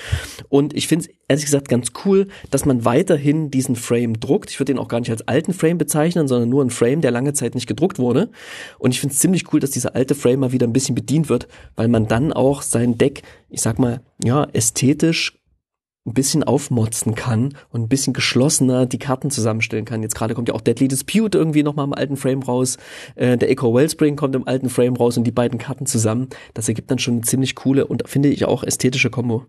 Und 0.48 0.74
ich 0.74 0.88
finde 0.88 1.06
es 1.06 1.14
ehrlich 1.28 1.44
gesagt 1.44 1.68
ganz 1.68 1.92
cool, 2.04 2.28
dass 2.50 2.64
man 2.64 2.84
weiterhin 2.84 3.50
diesen 3.50 3.76
Frame 3.76 4.18
druckt. 4.18 4.50
Ich 4.50 4.58
würde 4.58 4.72
den 4.72 4.78
auch 4.78 4.88
gar 4.88 5.00
nicht 5.00 5.10
als 5.10 5.26
alten 5.28 5.52
Frame 5.52 5.78
bezeichnen, 5.78 6.28
sondern 6.28 6.48
nur 6.48 6.64
ein 6.64 6.70
Frame, 6.70 7.00
der 7.00 7.10
lange 7.10 7.34
Zeit 7.34 7.54
nicht 7.54 7.66
gedruckt 7.66 7.98
wurde. 7.98 8.30
Und 8.78 8.90
ich 8.90 9.00
finde 9.00 9.12
es 9.12 9.20
ziemlich 9.20 9.52
cool, 9.52 9.60
dass 9.60 9.70
dieser 9.70 9.94
alte 9.94 10.14
Frame 10.14 10.40
mal 10.40 10.52
wieder 10.52 10.66
ein 10.66 10.72
bisschen 10.72 10.94
bedient 10.94 11.28
wird, 11.28 11.48
weil 11.76 11.88
man 11.88 12.08
dann 12.08 12.32
auch 12.32 12.62
sein 12.62 12.98
Deck, 12.98 13.22
ich 13.50 13.60
sag 13.60 13.78
mal, 13.78 14.00
ja, 14.22 14.44
ästhetisch 14.52 15.38
ein 16.08 16.14
bisschen 16.14 16.42
aufmotzen 16.42 17.14
kann 17.14 17.54
und 17.70 17.82
ein 17.82 17.88
bisschen 17.88 18.12
geschlossener 18.12 18.86
die 18.86 18.98
Karten 18.98 19.30
zusammenstellen 19.30 19.84
kann. 19.84 20.02
Jetzt 20.02 20.14
gerade 20.14 20.34
kommt 20.34 20.48
ja 20.48 20.54
auch 20.54 20.60
Deadly 20.60 20.88
Dispute 20.88 21.36
irgendwie 21.36 21.62
nochmal 21.62 21.86
im 21.86 21.94
alten 21.94 22.16
Frame 22.16 22.42
raus. 22.42 22.76
Äh, 23.14 23.36
der 23.36 23.50
Echo 23.50 23.74
Wellspring 23.74 24.16
kommt 24.16 24.34
im 24.34 24.46
alten 24.46 24.70
Frame 24.70 24.96
raus 24.96 25.16
und 25.16 25.24
die 25.24 25.32
beiden 25.32 25.58
Karten 25.58 25.86
zusammen. 25.86 26.28
Das 26.54 26.68
ergibt 26.68 26.90
dann 26.90 26.98
schon 26.98 27.14
eine 27.14 27.22
ziemlich 27.22 27.54
coole 27.54 27.86
und 27.86 28.08
finde 28.08 28.28
ich 28.28 28.44
auch 28.44 28.64
ästhetische 28.64 29.10
Kombo. 29.10 29.46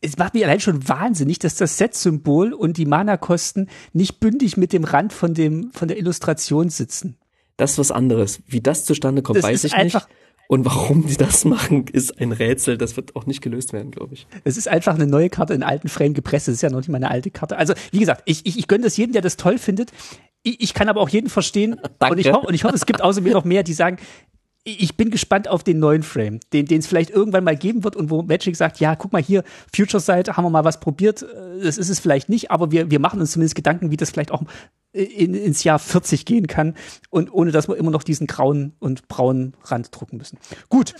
Es 0.00 0.18
macht 0.18 0.34
mich 0.34 0.44
allein 0.44 0.60
schon 0.60 0.88
wahnsinnig, 0.88 1.38
dass 1.38 1.54
das 1.54 1.78
Set-Symbol 1.78 2.52
und 2.52 2.76
die 2.76 2.86
Mana-Kosten 2.86 3.68
nicht 3.92 4.18
bündig 4.18 4.56
mit 4.56 4.72
dem 4.72 4.82
Rand 4.82 5.12
von 5.12 5.32
dem, 5.32 5.70
von 5.70 5.86
der 5.86 5.96
Illustration 5.96 6.70
sitzen. 6.70 7.16
Das 7.56 7.72
ist 7.72 7.78
was 7.78 7.90
anderes. 7.92 8.40
Wie 8.46 8.60
das 8.60 8.84
zustande 8.84 9.22
kommt, 9.22 9.38
das 9.38 9.44
weiß 9.44 9.64
ich 9.64 9.76
nicht. 9.76 9.96
Und 10.52 10.66
warum 10.66 11.06
die 11.06 11.16
das 11.16 11.46
machen, 11.46 11.86
ist 11.90 12.20
ein 12.20 12.30
Rätsel. 12.30 12.76
Das 12.76 12.94
wird 12.98 13.16
auch 13.16 13.24
nicht 13.24 13.40
gelöst 13.40 13.72
werden, 13.72 13.90
glaube 13.90 14.12
ich. 14.12 14.26
Es 14.44 14.58
ist 14.58 14.68
einfach 14.68 14.94
eine 14.94 15.06
neue 15.06 15.30
Karte 15.30 15.54
in 15.54 15.62
alten 15.62 15.88
Frame 15.88 16.12
gepresst. 16.12 16.46
Das 16.46 16.56
ist 16.56 16.60
ja 16.60 16.68
noch 16.68 16.76
nicht 16.76 16.90
mal 16.90 16.96
eine 16.96 17.10
alte 17.10 17.30
Karte. 17.30 17.56
Also, 17.56 17.72
wie 17.90 18.00
gesagt, 18.00 18.24
ich, 18.26 18.44
ich, 18.44 18.58
ich 18.58 18.68
gönne 18.68 18.84
das 18.84 18.98
jedem, 18.98 19.14
der 19.14 19.22
das 19.22 19.38
toll 19.38 19.56
findet. 19.56 19.92
Ich, 20.42 20.60
ich 20.60 20.74
kann 20.74 20.90
aber 20.90 21.00
auch 21.00 21.08
jeden 21.08 21.30
verstehen. 21.30 21.80
Danke. 21.98 22.12
Und 22.12 22.18
ich, 22.18 22.30
hoffe, 22.30 22.46
und 22.46 22.52
ich 22.52 22.64
hoffe, 22.64 22.74
es 22.74 22.84
gibt 22.84 23.00
außer 23.00 23.22
mir 23.22 23.32
noch 23.32 23.44
mehr, 23.44 23.62
die 23.62 23.72
sagen, 23.72 23.96
ich 24.64 24.96
bin 24.96 25.10
gespannt 25.10 25.48
auf 25.48 25.64
den 25.64 25.80
neuen 25.80 26.04
Frame, 26.04 26.38
den 26.52 26.66
es 26.70 26.86
vielleicht 26.86 27.10
irgendwann 27.10 27.42
mal 27.42 27.56
geben 27.56 27.82
wird 27.82 27.96
und 27.96 28.10
wo 28.10 28.22
Magic 28.22 28.54
sagt, 28.56 28.78
ja, 28.78 28.94
guck 28.94 29.12
mal 29.12 29.22
hier, 29.22 29.42
Future 29.74 30.00
Side, 30.00 30.36
haben 30.36 30.44
wir 30.44 30.50
mal 30.50 30.64
was 30.64 30.78
probiert, 30.78 31.26
das 31.62 31.78
ist 31.78 31.88
es 31.88 31.98
vielleicht 31.98 32.28
nicht, 32.28 32.50
aber 32.52 32.70
wir, 32.70 32.90
wir 32.90 33.00
machen 33.00 33.20
uns 33.20 33.32
zumindest 33.32 33.56
Gedanken, 33.56 33.90
wie 33.90 33.96
das 33.96 34.10
vielleicht 34.10 34.30
auch 34.30 34.44
in, 34.92 35.34
ins 35.34 35.64
Jahr 35.64 35.78
40 35.78 36.26
gehen 36.26 36.46
kann 36.46 36.76
und 37.10 37.32
ohne 37.32 37.50
dass 37.50 37.68
wir 37.68 37.76
immer 37.76 37.90
noch 37.90 38.04
diesen 38.04 38.26
grauen 38.26 38.74
und 38.78 39.08
braunen 39.08 39.54
Rand 39.64 39.88
drucken 39.90 40.18
müssen. 40.18 40.38
Gut. 40.68 40.94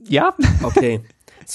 Ja. 0.00 0.34
Okay. 0.62 1.00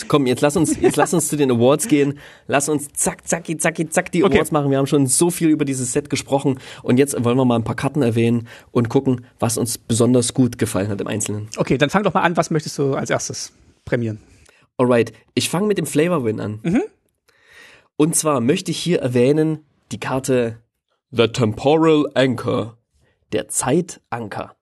Komm, 0.07 0.27
jetzt 0.27 0.41
lass 0.41 0.55
uns, 0.55 0.79
jetzt 0.79 0.95
lass 0.95 1.13
uns 1.13 1.27
zu 1.27 1.35
den 1.35 1.51
Awards 1.51 1.87
gehen. 1.87 2.19
Lass 2.47 2.69
uns 2.69 2.89
zack, 2.93 3.27
zacki, 3.27 3.57
zacki, 3.57 3.89
zack 3.89 4.11
die 4.11 4.23
Awards 4.23 4.49
okay. 4.49 4.53
machen. 4.53 4.71
Wir 4.71 4.77
haben 4.77 4.87
schon 4.87 5.07
so 5.07 5.29
viel 5.29 5.49
über 5.49 5.65
dieses 5.65 5.91
Set 5.91 6.09
gesprochen 6.09 6.59
und 6.83 6.97
jetzt 6.97 7.13
wollen 7.23 7.37
wir 7.37 7.45
mal 7.45 7.55
ein 7.55 7.63
paar 7.63 7.75
Karten 7.75 8.01
erwähnen 8.01 8.47
und 8.71 8.89
gucken, 8.89 9.25
was 9.39 9.57
uns 9.57 9.77
besonders 9.77 10.33
gut 10.33 10.57
gefallen 10.57 10.89
hat 10.89 11.01
im 11.01 11.07
Einzelnen. 11.07 11.47
Okay, 11.57 11.77
dann 11.77 11.89
fang 11.89 12.03
doch 12.03 12.13
mal 12.13 12.21
an. 12.21 12.37
Was 12.37 12.49
möchtest 12.51 12.77
du 12.77 12.93
als 12.93 13.09
erstes 13.09 13.51
prämieren? 13.85 14.19
Alright, 14.77 15.11
ich 15.33 15.49
fange 15.49 15.67
mit 15.67 15.77
dem 15.77 15.85
Flavor 15.85 16.23
Win 16.23 16.39
an. 16.39 16.59
Mhm. 16.63 16.83
Und 17.97 18.15
zwar 18.15 18.39
möchte 18.39 18.71
ich 18.71 18.77
hier 18.77 18.99
erwähnen 18.99 19.65
die 19.91 19.99
Karte 19.99 20.59
The 21.11 21.27
Temporal 21.27 22.05
Anchor, 22.13 22.77
der 23.33 23.49
Zeitanker. 23.49 24.55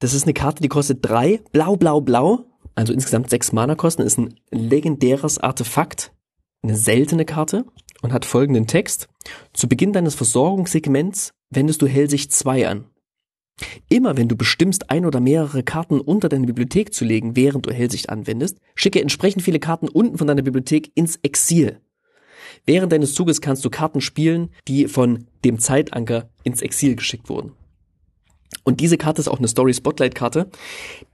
Das 0.00 0.12
ist 0.12 0.24
eine 0.24 0.34
Karte, 0.34 0.60
die 0.62 0.68
kostet 0.68 0.98
drei, 1.02 1.40
blau, 1.52 1.76
blau, 1.76 2.00
blau 2.00 2.49
also 2.80 2.92
insgesamt 2.92 3.30
sechs 3.30 3.52
Mana 3.52 3.74
kosten, 3.74 4.02
ist 4.02 4.18
ein 4.18 4.34
legendäres 4.50 5.38
Artefakt 5.38 6.12
eine 6.62 6.76
seltene 6.76 7.24
Karte 7.24 7.64
und 8.02 8.12
hat 8.12 8.24
folgenden 8.24 8.66
Text. 8.66 9.08
Zu 9.52 9.68
Beginn 9.68 9.92
deines 9.92 10.14
Versorgungssegments 10.14 11.32
wendest 11.50 11.82
du 11.82 11.86
Hellsicht 11.86 12.32
2 12.32 12.68
an. 12.68 12.84
Immer 13.88 14.16
wenn 14.16 14.28
du 14.28 14.36
bestimmst, 14.36 14.90
ein 14.90 15.04
oder 15.04 15.20
mehrere 15.20 15.62
Karten 15.62 16.00
unter 16.00 16.28
deine 16.28 16.46
Bibliothek 16.46 16.94
zu 16.94 17.04
legen, 17.04 17.36
während 17.36 17.66
du 17.66 17.72
Hellsicht 17.72 18.08
anwendest, 18.08 18.58
schicke 18.74 19.00
entsprechend 19.00 19.42
viele 19.42 19.58
Karten 19.58 19.88
unten 19.88 20.16
von 20.16 20.26
deiner 20.26 20.42
Bibliothek 20.42 20.90
ins 20.94 21.16
Exil. 21.16 21.80
Während 22.64 22.92
deines 22.92 23.14
Zuges 23.14 23.40
kannst 23.40 23.64
du 23.64 23.70
Karten 23.70 24.00
spielen, 24.00 24.50
die 24.66 24.88
von 24.88 25.26
dem 25.44 25.58
Zeitanker 25.58 26.30
ins 26.42 26.62
Exil 26.62 26.96
geschickt 26.96 27.28
wurden. 27.28 27.52
Und 28.64 28.80
diese 28.80 28.98
Karte 28.98 29.20
ist 29.20 29.28
auch 29.28 29.38
eine 29.38 29.48
Story 29.48 29.72
Spotlight 29.72 30.14
Karte, 30.14 30.48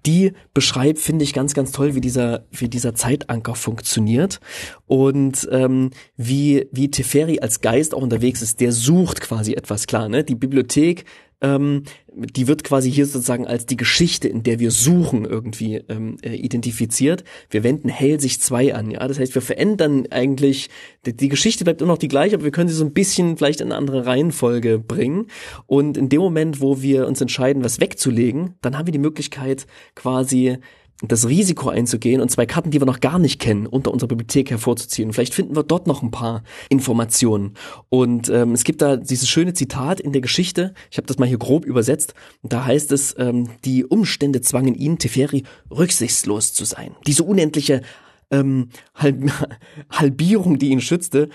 die 0.04 0.32
beschreibt, 0.54 0.98
finde 0.98 1.24
ich, 1.24 1.32
ganz, 1.32 1.54
ganz 1.54 1.70
toll, 1.70 1.94
wie 1.94 2.00
dieser, 2.00 2.44
wie 2.50 2.68
dieser 2.68 2.94
Zeitanker 2.94 3.54
funktioniert 3.54 4.40
und 4.86 5.46
ähm, 5.52 5.90
wie, 6.16 6.66
wie 6.72 6.90
Teferi 6.90 7.40
als 7.40 7.60
Geist 7.60 7.94
auch 7.94 8.02
unterwegs 8.02 8.42
ist. 8.42 8.60
Der 8.60 8.72
sucht 8.72 9.20
quasi 9.20 9.52
etwas 9.52 9.86
klar. 9.86 10.08
Ne? 10.08 10.24
Die 10.24 10.34
Bibliothek 10.34 11.04
ähm, 11.40 11.82
die 12.08 12.48
wird 12.48 12.64
quasi 12.64 12.90
hier 12.90 13.04
sozusagen 13.04 13.46
als 13.46 13.66
die 13.66 13.76
Geschichte, 13.76 14.26
in 14.26 14.42
der 14.42 14.58
wir 14.58 14.70
suchen, 14.70 15.26
irgendwie 15.26 15.76
ähm, 15.88 16.16
äh, 16.22 16.34
identifiziert. 16.34 17.24
Wir 17.50 17.62
wenden 17.62 17.88
Hellsicht 17.88 18.42
2 18.42 18.74
an, 18.74 18.90
ja. 18.90 19.06
Das 19.06 19.18
heißt, 19.18 19.34
wir 19.34 19.42
verändern 19.42 20.06
eigentlich, 20.10 20.70
die, 21.04 21.14
die, 21.14 21.28
Geschichte 21.28 21.64
bleibt 21.64 21.82
immer 21.82 21.92
noch 21.92 21.98
die 21.98 22.08
gleiche, 22.08 22.36
aber 22.36 22.44
wir 22.44 22.52
können 22.52 22.70
sie 22.70 22.74
so 22.74 22.84
ein 22.84 22.94
bisschen 22.94 23.36
vielleicht 23.36 23.60
in 23.60 23.66
eine 23.66 23.76
andere 23.76 24.06
Reihenfolge 24.06 24.78
bringen. 24.78 25.26
Und 25.66 25.98
in 25.98 26.08
dem 26.08 26.20
Moment, 26.20 26.60
wo 26.60 26.80
wir 26.80 27.06
uns 27.06 27.20
entscheiden, 27.20 27.62
was 27.62 27.80
wegzulegen, 27.80 28.54
dann 28.62 28.78
haben 28.78 28.86
wir 28.86 28.92
die 28.92 28.98
Möglichkeit, 28.98 29.66
quasi 29.94 30.58
das 31.02 31.28
Risiko 31.28 31.68
einzugehen 31.68 32.20
und 32.20 32.30
zwei 32.30 32.46
Karten, 32.46 32.70
die 32.70 32.80
wir 32.80 32.86
noch 32.86 33.00
gar 33.00 33.18
nicht 33.18 33.40
kennen, 33.40 33.66
unter 33.66 33.92
unserer 33.92 34.08
Bibliothek 34.08 34.50
hervorzuziehen. 34.50 35.12
Vielleicht 35.12 35.34
finden 35.34 35.54
wir 35.54 35.62
dort 35.62 35.86
noch 35.86 36.02
ein 36.02 36.10
paar 36.10 36.42
Informationen. 36.68 37.54
Und 37.90 38.28
ähm, 38.30 38.52
es 38.52 38.64
gibt 38.64 38.80
da 38.80 38.96
dieses 38.96 39.28
schöne 39.28 39.52
Zitat 39.52 40.00
in 40.00 40.12
der 40.12 40.22
Geschichte, 40.22 40.72
ich 40.90 40.96
habe 40.96 41.06
das 41.06 41.18
mal 41.18 41.28
hier 41.28 41.38
grob 41.38 41.66
übersetzt, 41.66 42.14
da 42.42 42.64
heißt 42.64 42.92
es, 42.92 43.14
ähm, 43.18 43.50
die 43.64 43.84
Umstände 43.84 44.40
zwangen 44.40 44.74
ihn, 44.74 44.98
Teferi, 44.98 45.44
rücksichtslos 45.70 46.54
zu 46.54 46.64
sein. 46.64 46.96
Diese 47.06 47.24
unendliche 47.24 47.82
ähm, 48.30 48.70
Halb 48.94 49.30
Halbierung, 49.90 50.58
die 50.58 50.70
ihn 50.70 50.80
schützte, 50.80 51.28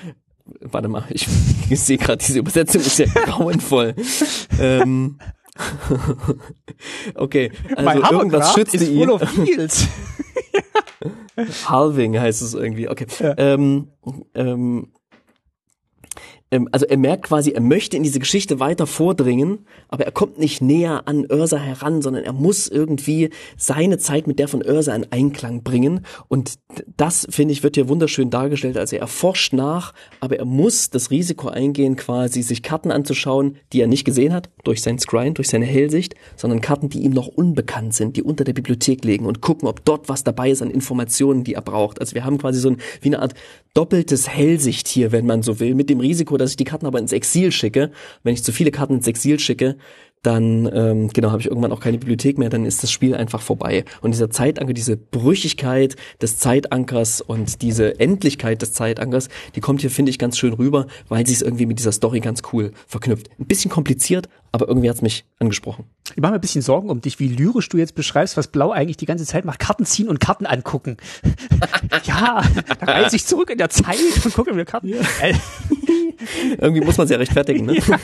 warte 0.60 0.88
mal, 0.88 1.06
ich, 1.10 1.28
ich 1.70 1.80
sehe 1.82 1.98
gerade, 1.98 2.24
diese 2.24 2.40
Übersetzung 2.40 2.82
ist 2.82 3.00
ja 3.00 3.06
grauenvoll. 3.26 3.96
ähm, 4.60 5.18
okay, 7.16 7.52
also 7.76 8.14
irgendwas 8.14 8.54
schützt 8.54 8.74
ist 8.76 8.88
ihn. 8.88 9.00
full 9.00 9.12
of 9.12 9.38
eels. 9.38 9.88
Halving 11.66 12.20
heißt 12.20 12.42
es 12.42 12.54
irgendwie. 12.54 12.88
Okay. 12.90 13.08
Ja. 13.20 13.34
Ähm, 13.38 13.88
ähm, 14.36 14.94
also 16.72 16.86
er 16.86 16.98
merkt 16.98 17.24
quasi, 17.24 17.52
er 17.52 17.62
möchte 17.62 17.96
in 17.96 18.04
diese 18.04 18.20
Geschichte 18.20 18.60
weiter 18.60 18.86
vordringen, 18.86 19.66
aber 19.88 20.04
er 20.04 20.12
kommt 20.12 20.38
nicht 20.38 20.62
näher 20.62 21.08
an 21.08 21.26
Ursa 21.32 21.58
heran, 21.58 22.02
sondern 22.02 22.26
er 22.26 22.34
muss 22.34 22.68
irgendwie 22.68 23.30
seine 23.56 24.00
Zeit 24.00 24.28
mit 24.28 24.38
der 24.38 24.50
von 24.50 24.62
Ursa 24.62 24.94
in 24.94 25.08
Einklang 25.12 25.64
bringen. 25.64 26.06
Und 26.28 26.56
das, 26.98 27.26
finde 27.30 27.54
ich, 27.54 27.64
wird 27.64 27.76
hier 27.76 27.88
wunderschön 27.88 28.30
dargestellt. 28.30 28.78
Also 28.78 28.98
er 28.98 29.08
forscht 29.08 29.54
nach, 29.54 29.94
aber 30.20 30.40
er 30.40 30.46
muss 30.46 30.90
das 30.90 31.10
Risiko 31.10 31.48
eingehen, 31.48 31.96
quasi 31.96 32.42
sich 32.42 32.64
Karten 32.64 32.92
anzuschauen, 32.92 33.56
die 33.72 33.80
er 33.80 33.88
nicht 33.88 34.04
gesehen 34.04 34.34
hat, 34.34 34.50
durch 34.66 34.82
sein 34.82 35.00
Screen, 35.00 35.34
durch 35.34 35.48
seine 35.48 35.66
Hellsicht, 35.66 36.16
sondern 36.36 36.60
Karten, 36.60 36.90
die 36.90 37.04
ihm 37.04 37.14
noch 37.14 37.28
unbekannt 37.28 37.94
sind, 37.94 38.18
die 38.18 38.24
unter 38.24 38.44
der 38.44 38.54
Bibliothek 38.54 39.06
liegen 39.06 39.26
und 39.26 39.40
gucken, 39.40 39.70
ob 39.70 39.86
dort 39.86 40.10
was 40.10 40.26
dabei 40.26 40.52
ist 40.52 40.62
an 40.62 40.70
Informationen, 40.70 41.46
die 41.46 41.54
er 41.54 41.62
braucht. 41.62 42.02
Also 42.02 42.14
wir 42.14 42.26
haben 42.26 42.38
quasi 42.38 42.60
so 42.60 42.72
ein, 42.72 42.78
wie 43.00 43.10
eine 43.10 43.22
Art 43.22 43.36
doppeltes 43.74 44.28
Hellsicht 44.28 44.90
hier, 44.90 45.14
wenn 45.14 45.26
man 45.26 45.44
so 45.44 45.62
will, 45.62 45.76
mit 45.76 45.90
dem 45.90 46.02
Risiko, 46.02 46.38
dass 46.42 46.52
ich 46.52 46.58
die 46.58 46.64
Karten 46.64 46.86
aber 46.86 47.00
ins 47.00 47.12
Exil 47.12 47.52
schicke. 47.52 47.92
Wenn 48.24 48.34
ich 48.34 48.44
zu 48.44 48.52
viele 48.52 48.72
Karten 48.72 48.96
ins 48.96 49.08
Exil 49.08 49.40
schicke, 49.40 49.78
dann 50.22 50.70
ähm, 50.74 51.08
genau 51.10 51.32
habe 51.32 51.42
ich 51.42 51.48
irgendwann 51.48 51.72
auch 51.72 51.80
keine 51.80 51.98
Bibliothek 51.98 52.38
mehr, 52.38 52.50
dann 52.50 52.66
ist 52.66 52.84
das 52.84 52.92
Spiel 52.92 53.16
einfach 53.16 53.42
vorbei. 53.42 53.86
Und 54.02 54.12
dieser 54.12 54.30
Zeitanker, 54.30 54.74
diese 54.74 54.96
Brüchigkeit 54.98 55.96
des 56.22 56.38
Zeitankers 56.38 57.22
und 57.22 57.62
diese 57.62 58.00
Endlichkeit 58.00 58.62
des 58.62 58.74
Zeitankers, 58.74 59.30
die 59.56 59.62
kommt 59.62 59.82
hier 59.82 59.90
finde 59.90 60.12
ich 60.12 60.20
ganz 60.20 60.38
schön 60.38 60.54
rüber, 60.54 60.88
weil 61.10 61.26
sie 61.26 61.34
es 61.34 61.42
irgendwie 61.42 61.66
mit 61.66 61.80
dieser 61.80 61.92
Story 61.92 62.20
ganz 62.20 62.42
cool 62.54 62.72
verknüpft. 62.88 63.30
Ein 63.40 63.46
bisschen 63.46 63.72
kompliziert, 63.72 64.30
aber 64.52 64.68
irgendwie 64.68 64.90
hat's 64.90 65.02
mich 65.02 65.26
angesprochen. 65.40 65.86
Ich 66.16 66.22
mache 66.22 66.34
mir 66.34 66.38
ein 66.38 66.42
bisschen 66.42 66.62
Sorgen 66.62 66.90
um 66.90 67.02
dich, 67.02 67.20
wie 67.20 67.28
lyrisch 67.28 67.70
du 67.70 67.78
jetzt 67.78 67.96
beschreibst, 67.96 68.38
was 68.38 68.48
Blau 68.48 68.72
eigentlich 68.72 68.98
die 68.98 69.06
ganze 69.06 69.26
Zeit 69.26 69.46
macht. 69.46 69.60
Karten 69.60 69.86
ziehen 69.86 70.10
und 70.10 70.20
Karten 70.20 70.46
angucken. 70.46 70.98
ja, 72.04 72.44
da 72.80 72.86
reise 72.86 73.16
ich 73.16 73.26
zurück 73.26 73.50
in 73.50 73.58
der 73.58 73.70
Zeit 73.70 73.98
und 74.24 74.34
gucke 74.34 74.54
mir 74.54 74.66
Karten. 74.66 74.90
Ja. 74.90 74.98
irgendwie 76.58 76.82
muss 76.82 76.98
man 76.98 77.08
sie 77.08 77.14
ja 77.14 77.20
rechtfertigen, 77.20 77.66
ne? 77.66 77.78
ja. 77.78 77.98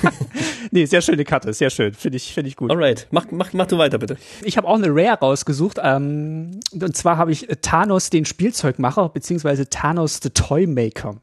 Nee, 0.72 0.86
sehr 0.86 1.02
schöne 1.02 1.24
Karte, 1.24 1.54
sehr 1.54 1.70
schön. 1.70 1.94
Finde 2.08 2.16
ich, 2.16 2.34
finde 2.34 2.48
ich 2.48 2.56
gut. 2.56 2.72
Alright, 2.72 3.06
mach, 3.12 3.26
mach, 3.32 3.52
mach 3.52 3.66
du 3.66 3.78
weiter, 3.78 3.98
bitte. 3.98 4.16
Ich 4.42 4.56
habe 4.56 4.66
auch 4.66 4.76
eine 4.76 4.88
Rare 4.88 5.20
rausgesucht. 5.20 5.78
Ähm, 5.84 6.62
und 6.72 6.96
zwar 6.96 7.18
habe 7.18 7.34
ich 7.34 7.50
Thanos, 7.62 8.10
den 8.10 8.24
Spielzeugmacher, 8.24 9.10
beziehungsweise 9.10 9.70
Thanos, 9.70 10.22
the 10.24 10.30
Toymaker. 10.30 11.18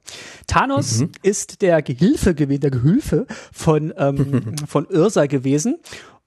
Thanos 0.47 1.01
mhm. 1.01 1.13
ist 1.23 1.63
der 1.63 1.81
Gehilfe 1.81 2.35
gewesen, 2.35 2.61
der 2.61 2.71
Gehülfe 2.71 3.27
von, 3.51 3.95
ähm, 3.97 4.57
von 4.69 4.87
Ursa 4.87 5.25
gewesen 5.25 5.77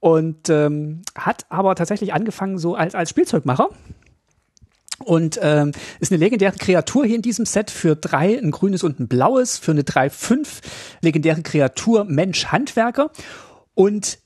und 0.00 0.48
ähm, 0.48 1.02
hat 1.14 1.46
aber 1.50 1.76
tatsächlich 1.76 2.12
angefangen 2.12 2.58
so 2.58 2.74
als, 2.74 2.96
als 2.96 3.10
Spielzeugmacher. 3.10 3.68
Und 5.04 5.38
ähm, 5.40 5.70
ist 6.00 6.10
eine 6.10 6.18
legendäre 6.18 6.56
Kreatur 6.56 7.06
hier 7.06 7.14
in 7.14 7.22
diesem 7.22 7.46
Set 7.46 7.70
für 7.70 7.94
drei, 7.94 8.36
ein 8.36 8.50
grünes 8.50 8.82
und 8.82 8.98
ein 8.98 9.06
blaues, 9.06 9.56
für 9.56 9.70
eine 9.70 9.84
drei 9.84 10.10
fünf 10.10 10.62
legendäre 11.00 11.42
Kreatur 11.42 12.02
Mensch 12.02 12.46
Handwerker. 12.46 13.12
Und 13.74 14.18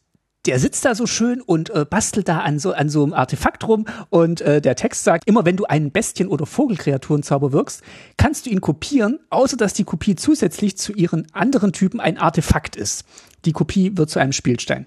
der 0.47 0.59
sitzt 0.59 0.84
da 0.84 0.95
so 0.95 1.07
schön 1.07 1.40
und 1.40 1.70
äh, 1.70 1.84
bastelt 1.88 2.28
da 2.28 2.40
an 2.40 2.59
so 2.59 2.72
an 2.72 2.88
so 2.88 3.03
einem 3.03 3.12
Artefakt 3.12 3.66
rum 3.66 3.86
und 4.11 4.40
äh, 4.40 4.61
der 4.61 4.74
Text 4.74 5.05
sagt, 5.05 5.28
immer 5.28 5.45
wenn 5.45 5.57
du 5.57 5.64
einen 5.64 5.93
Bestien- 5.93 6.28
oder 6.28 6.47
Vogelkreaturenzauber 6.47 7.53
wirkst, 7.53 7.82
kannst 8.16 8.47
du 8.47 8.51
ihn 8.51 8.61
kopieren, 8.61 9.20
außer 9.30 9.57
dass 9.57 9.72
die 9.72 9.84
Kopie 9.84 10.16
zusätzlich 10.16 10.76
zu 10.76 10.93
ihren 10.93 11.26
anderen 11.32 11.72
Typen 11.72 12.01
ein 12.01 12.18
Artefakt 12.18 12.76
ist. 12.76 13.05
Die 13.45 13.53
Kopie 13.53 13.97
wird 13.97 14.11
zu 14.11 14.18
einem 14.18 14.32
Spielstein. 14.32 14.86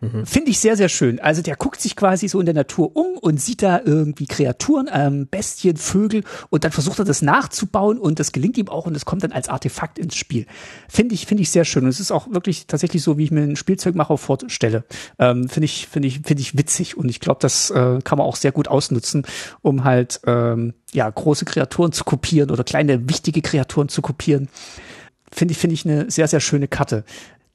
Mhm. 0.00 0.26
Finde 0.26 0.50
ich 0.50 0.60
sehr, 0.60 0.76
sehr 0.76 0.90
schön. 0.90 1.20
Also 1.20 1.40
der 1.40 1.56
guckt 1.56 1.80
sich 1.80 1.96
quasi 1.96 2.28
so 2.28 2.38
in 2.38 2.46
der 2.46 2.54
Natur 2.54 2.94
um 2.94 3.16
und 3.18 3.40
sieht 3.40 3.62
da 3.62 3.80
irgendwie 3.82 4.26
Kreaturen, 4.26 4.90
ähm, 4.92 5.26
Bestien, 5.30 5.76
Vögel 5.76 6.22
und 6.50 6.64
dann 6.64 6.72
versucht 6.72 6.98
er 6.98 7.06
das 7.06 7.22
nachzubauen 7.22 7.98
und 7.98 8.20
das 8.20 8.32
gelingt 8.32 8.58
ihm 8.58 8.68
auch 8.68 8.86
und 8.86 8.94
es 8.94 9.06
kommt 9.06 9.22
dann 9.22 9.32
als 9.32 9.48
Artefakt 9.48 9.98
ins 9.98 10.14
Spiel. 10.14 10.46
Finde 10.88 11.14
ich, 11.14 11.26
finde 11.26 11.42
ich 11.42 11.50
sehr 11.50 11.64
schön. 11.64 11.84
Und 11.84 11.90
es 11.90 12.00
ist 12.00 12.10
auch 12.10 12.30
wirklich 12.30 12.66
tatsächlich 12.66 13.02
so, 13.02 13.16
wie 13.16 13.24
ich 13.24 13.30
mir 13.30 13.42
einen 13.42 13.56
Spielzeugmacher 13.56 14.18
vorstelle. 14.18 14.84
Ähm, 15.18 15.48
finde 15.48 15.64
ich, 15.64 15.88
finde 15.88 16.08
ich, 16.08 16.20
finde 16.20 16.42
ich 16.42 16.58
witzig 16.58 16.96
und 16.96 17.08
ich 17.08 17.20
glaube, 17.20 17.38
das 17.40 17.70
äh, 17.70 18.00
kann 18.04 18.18
man 18.18 18.26
auch 18.26 18.36
sehr 18.36 18.52
gut 18.52 18.68
ausnutzen, 18.68 19.26
um 19.62 19.84
halt 19.84 20.20
ähm, 20.26 20.74
ja 20.92 21.08
große 21.08 21.46
Kreaturen 21.46 21.92
zu 21.92 22.04
kopieren 22.04 22.50
oder 22.50 22.64
kleine 22.64 23.08
wichtige 23.08 23.40
Kreaturen 23.40 23.88
zu 23.88 24.02
kopieren 24.02 24.48
finde 25.32 25.52
ich, 25.52 25.58
finde 25.58 25.74
ich 25.74 25.84
eine 25.84 26.10
sehr, 26.10 26.28
sehr 26.28 26.40
schöne 26.40 26.68
Karte. 26.68 27.04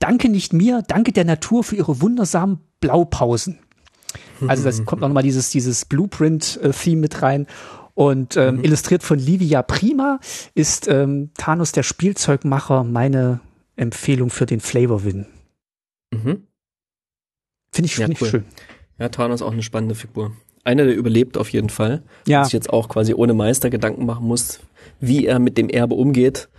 Danke 0.02 0.30
nicht 0.30 0.52
mir, 0.52 0.84
danke 0.88 1.12
der 1.14 1.26
Natur 1.26 1.64
für 1.64 1.76
ihre 1.76 2.02
wundersamen 2.02 2.60
Blaupausen. 2.80 3.60
Also 4.48 4.64
das 4.64 4.84
kommt 4.86 5.02
noch 5.02 5.10
mal 5.10 5.22
dieses, 5.22 5.52
dieses 5.52 5.86
Blueprint-Theme 5.86 7.00
mit 7.00 7.22
rein. 7.22 7.46
Und 7.94 8.36
ähm, 8.36 8.58
mhm. 8.58 8.64
illustriert 8.64 9.04
von 9.04 9.20
Livia 9.20 9.62
Prima 9.62 10.20
ist 10.56 10.88
ähm, 10.88 11.30
Thanos 11.38 11.72
der 11.72 11.84
Spielzeugmacher 11.84 12.84
meine 12.84 13.42
Empfehlung 13.76 14.32
für 14.32 14.48
den 14.48 14.60
Flavor 14.60 15.04
Win. 15.04 15.28
Mhm. 16.12 16.48
Finde 17.72 17.86
ich, 17.86 17.98
ja, 17.98 18.08
find 18.08 18.22
cool. 18.22 18.26
ich 18.26 18.32
schön. 18.32 18.46
Ja, 18.98 19.10
Thanos 19.10 19.44
auch 19.44 19.52
eine 19.52 19.64
spannende 19.64 19.94
Figur. 19.94 20.32
Einer, 20.64 20.86
der 20.86 20.96
überlebt 20.96 21.38
auf 21.38 21.50
jeden 21.50 21.70
Fall. 21.70 22.04
Ja. 22.28 22.44
Sich 22.44 22.54
jetzt 22.54 22.72
auch 22.72 22.90
quasi 22.90 23.14
ohne 23.14 23.34
Meister 23.34 23.70
Gedanken 23.70 24.06
machen 24.06 24.28
muss, 24.28 24.62
wie 25.00 25.26
er 25.26 25.40
mit 25.40 25.58
dem 25.58 25.70
Erbe 25.70 25.96
umgeht 25.96 26.50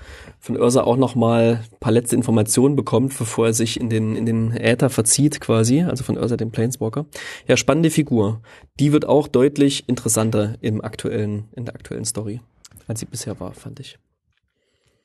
von 0.43 0.59
Ursa 0.59 0.83
auch 0.83 0.97
noch 0.97 1.15
mal 1.15 1.61
ein 1.63 1.79
paar 1.79 1.93
letzte 1.93 2.17
Informationen 2.17 2.75
bekommt, 2.75 3.17
bevor 3.17 3.47
er 3.47 3.53
sich 3.53 3.79
in 3.79 3.89
den, 3.89 4.17
in 4.17 4.27
den 4.27 4.51
Äther 4.51 4.91
verzieht 4.91 5.41
quasi, 5.41 5.83
also 5.83 6.03
von 6.03 6.19
Ursa, 6.19 6.37
dem 6.37 6.51
Planeswalker. 6.51 7.07
Ja, 7.47 7.57
spannende 7.57 7.91
Figur. 7.91 8.41
Die 8.81 8.93
wird 8.93 9.05
auch 9.05 9.29
deutlich 9.29 9.89
interessanter 9.89 10.57
im 10.61 10.83
aktuellen, 10.83 11.45
in 11.55 11.65
der 11.65 11.77
aktuellen 11.77 12.05
Story, 12.05 12.41
als 12.89 12.99
sie 12.99 13.07
bisher 13.07 13.39
war, 13.39 13.53
fand 13.53 13.79
ich. 13.79 13.99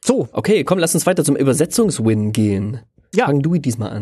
So. 0.03 0.27
Okay, 0.31 0.63
komm, 0.63 0.79
lass 0.79 0.95
uns 0.95 1.05
weiter 1.05 1.23
zum 1.23 1.35
Übersetzungswin 1.35 2.31
gehen. 2.31 2.79
Ja. 3.13 3.27
Fang 3.27 3.43
du 3.43 3.57
diesmal 3.57 3.91
an. 3.91 4.01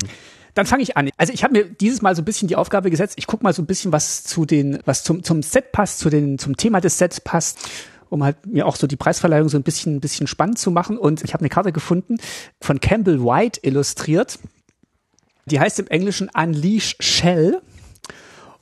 Dann 0.54 0.66
fange 0.66 0.84
ich 0.84 0.96
an. 0.96 1.10
Also 1.18 1.34
ich 1.34 1.44
habe 1.44 1.52
mir 1.52 1.66
dieses 1.66 2.02
Mal 2.02 2.16
so 2.16 2.22
ein 2.22 2.26
bisschen 2.26 2.48
die 2.48 2.56
Aufgabe 2.56 2.90
gesetzt, 2.90 3.16
ich 3.18 3.28
guck 3.28 3.44
mal 3.44 3.52
so 3.52 3.62
ein 3.62 3.66
bisschen, 3.66 3.92
was 3.92 4.24
zu 4.24 4.46
den, 4.46 4.80
was 4.86 5.04
zum, 5.04 5.22
zum 5.22 5.44
Set 5.44 5.74
passt, 5.74 6.00
zu 6.00 6.10
den, 6.10 6.38
zum 6.38 6.56
Thema 6.56 6.80
des 6.80 6.98
Sets 6.98 7.20
passt 7.20 7.60
um 8.16 8.24
halt 8.24 8.46
mir 8.46 8.66
auch 8.66 8.78
so 8.78 8.88
die 8.88 8.96
Preisverleihung 8.96 9.50
so 9.50 9.58
ein 9.58 9.64
bisschen, 9.64 9.98
ein 9.98 10.00
bisschen 10.00 10.26
spannend 10.26 10.58
zu 10.58 10.72
machen. 10.72 10.98
Und 10.98 11.24
ich 11.24 11.34
habe 11.34 11.42
eine 11.42 11.50
Karte 11.50 11.74
gefunden 11.74 12.18
von 12.62 12.80
Campbell 12.80 13.22
White 13.22 13.60
illustriert. 13.62 14.40
Die 15.46 15.60
heißt 15.60 15.80
im 15.80 15.88
Englischen 15.88 16.30
Unleash 16.34 16.96
Shell. 17.02 17.62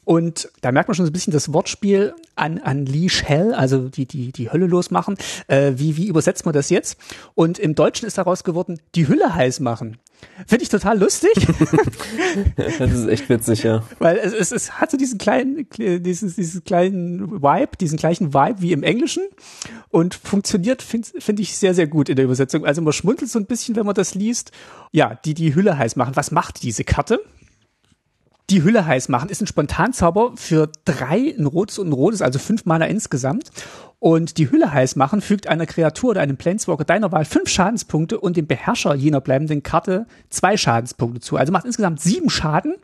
Und 0.05 0.49
da 0.61 0.71
merkt 0.71 0.89
man 0.89 0.95
schon 0.95 1.05
so 1.05 1.11
ein 1.11 1.13
bisschen 1.13 1.31
das 1.31 1.53
Wortspiel 1.53 2.15
an, 2.35 2.57
an 2.57 2.88
Leash 2.88 3.23
Hell, 3.23 3.53
also 3.53 3.88
die, 3.89 4.05
die, 4.05 4.31
die 4.31 4.51
Hölle 4.51 4.65
losmachen. 4.65 5.17
Äh, 5.47 5.73
wie, 5.75 5.95
wie 5.97 6.07
übersetzt 6.07 6.45
man 6.45 6.53
das 6.53 6.71
jetzt? 6.71 6.97
Und 7.35 7.59
im 7.59 7.75
Deutschen 7.75 8.07
ist 8.07 8.17
daraus 8.17 8.43
geworden, 8.43 8.81
die 8.95 9.07
Hülle 9.07 9.35
heiß 9.35 9.59
machen. 9.59 9.99
Finde 10.48 10.64
ich 10.64 10.70
total 10.70 11.00
lustig. 11.00 11.32
das 12.56 12.91
ist 12.91 13.08
echt 13.08 13.30
witzig, 13.30 13.64
ja. 13.64 13.84
Weil 14.00 14.18
es, 14.18 14.34
es, 14.34 14.52
es 14.52 14.80
hat 14.80 14.91
so 14.91 14.98
diesen 14.98 15.18
kleinen, 15.18 15.68
dieses, 15.78 16.36
diesen 16.36 16.64
kleinen 16.64 17.41
Vibe, 17.41 17.78
diesen 17.80 17.98
gleichen 17.98 18.34
Vibe 18.34 18.62
wie 18.62 18.72
im 18.72 18.84
Englischen 18.84 19.24
und 19.90 20.16
funktioniert, 20.16 20.82
finde 20.82 21.08
find 21.20 21.40
ich, 21.40 21.58
sehr, 21.58 21.74
sehr 21.74 21.88
gut 21.88 22.10
in 22.10 22.16
der 22.16 22.26
Übersetzung. 22.26 22.66
Also 22.66 22.82
man 22.82 22.94
schmunzelt 22.94 23.32
so 23.32 23.40
ein 23.40 23.45
bisschen, 23.45 23.76
wenn 23.76 23.86
man 23.86 23.95
das 23.95 24.16
liest. 24.16 24.52
Ja, 24.91 25.20
die 25.26 25.34
die 25.34 25.56
Hülle 25.56 25.78
heiß 25.78 25.95
machen. 25.95 26.16
Was 26.16 26.32
macht 26.32 26.64
diese 26.64 26.84
Karte? 26.84 27.20
Die 28.53 28.63
Hülle 28.63 28.85
heiß 28.85 29.09
machen, 29.09 29.30
ist 29.30 29.41
ein 29.41 29.47
Spontanzauber 29.47 30.34
für 30.35 30.69
drei, 30.85 31.34
ein 31.35 31.47
rotes 31.47 31.80
und 31.80 31.89
ein 31.89 31.93
rotes, 31.93 32.21
also 32.21 32.38
fünf 32.38 32.65
Mana 32.65 32.85
insgesamt. 32.85 33.51
Und 33.97 34.38
die 34.38 34.51
Hülle 34.51 34.71
heiß 34.71 34.95
machen 34.95 35.21
fügt 35.21 35.47
einer 35.47 35.65
Kreatur 35.65 36.11
oder 36.11 36.21
einem 36.21 36.38
Planeswalker 36.38 36.84
deiner 36.84 37.11
Wahl 37.11 37.25
fünf 37.25 37.49
Schadenspunkte 37.49 38.19
und 38.19 38.38
dem 38.38 38.45
Beherrscher 38.45 38.93
jener 38.93 39.21
bleibenden 39.21 39.63
Karte 39.63 40.05
zwei 40.30 40.55
Schadenspunkte 40.55 41.19
zu. 41.19 41.38
Also 41.38 41.51
macht 41.51 41.65
insgesamt 41.65 41.99
sieben 41.99 42.30
Schaden. 42.30 42.75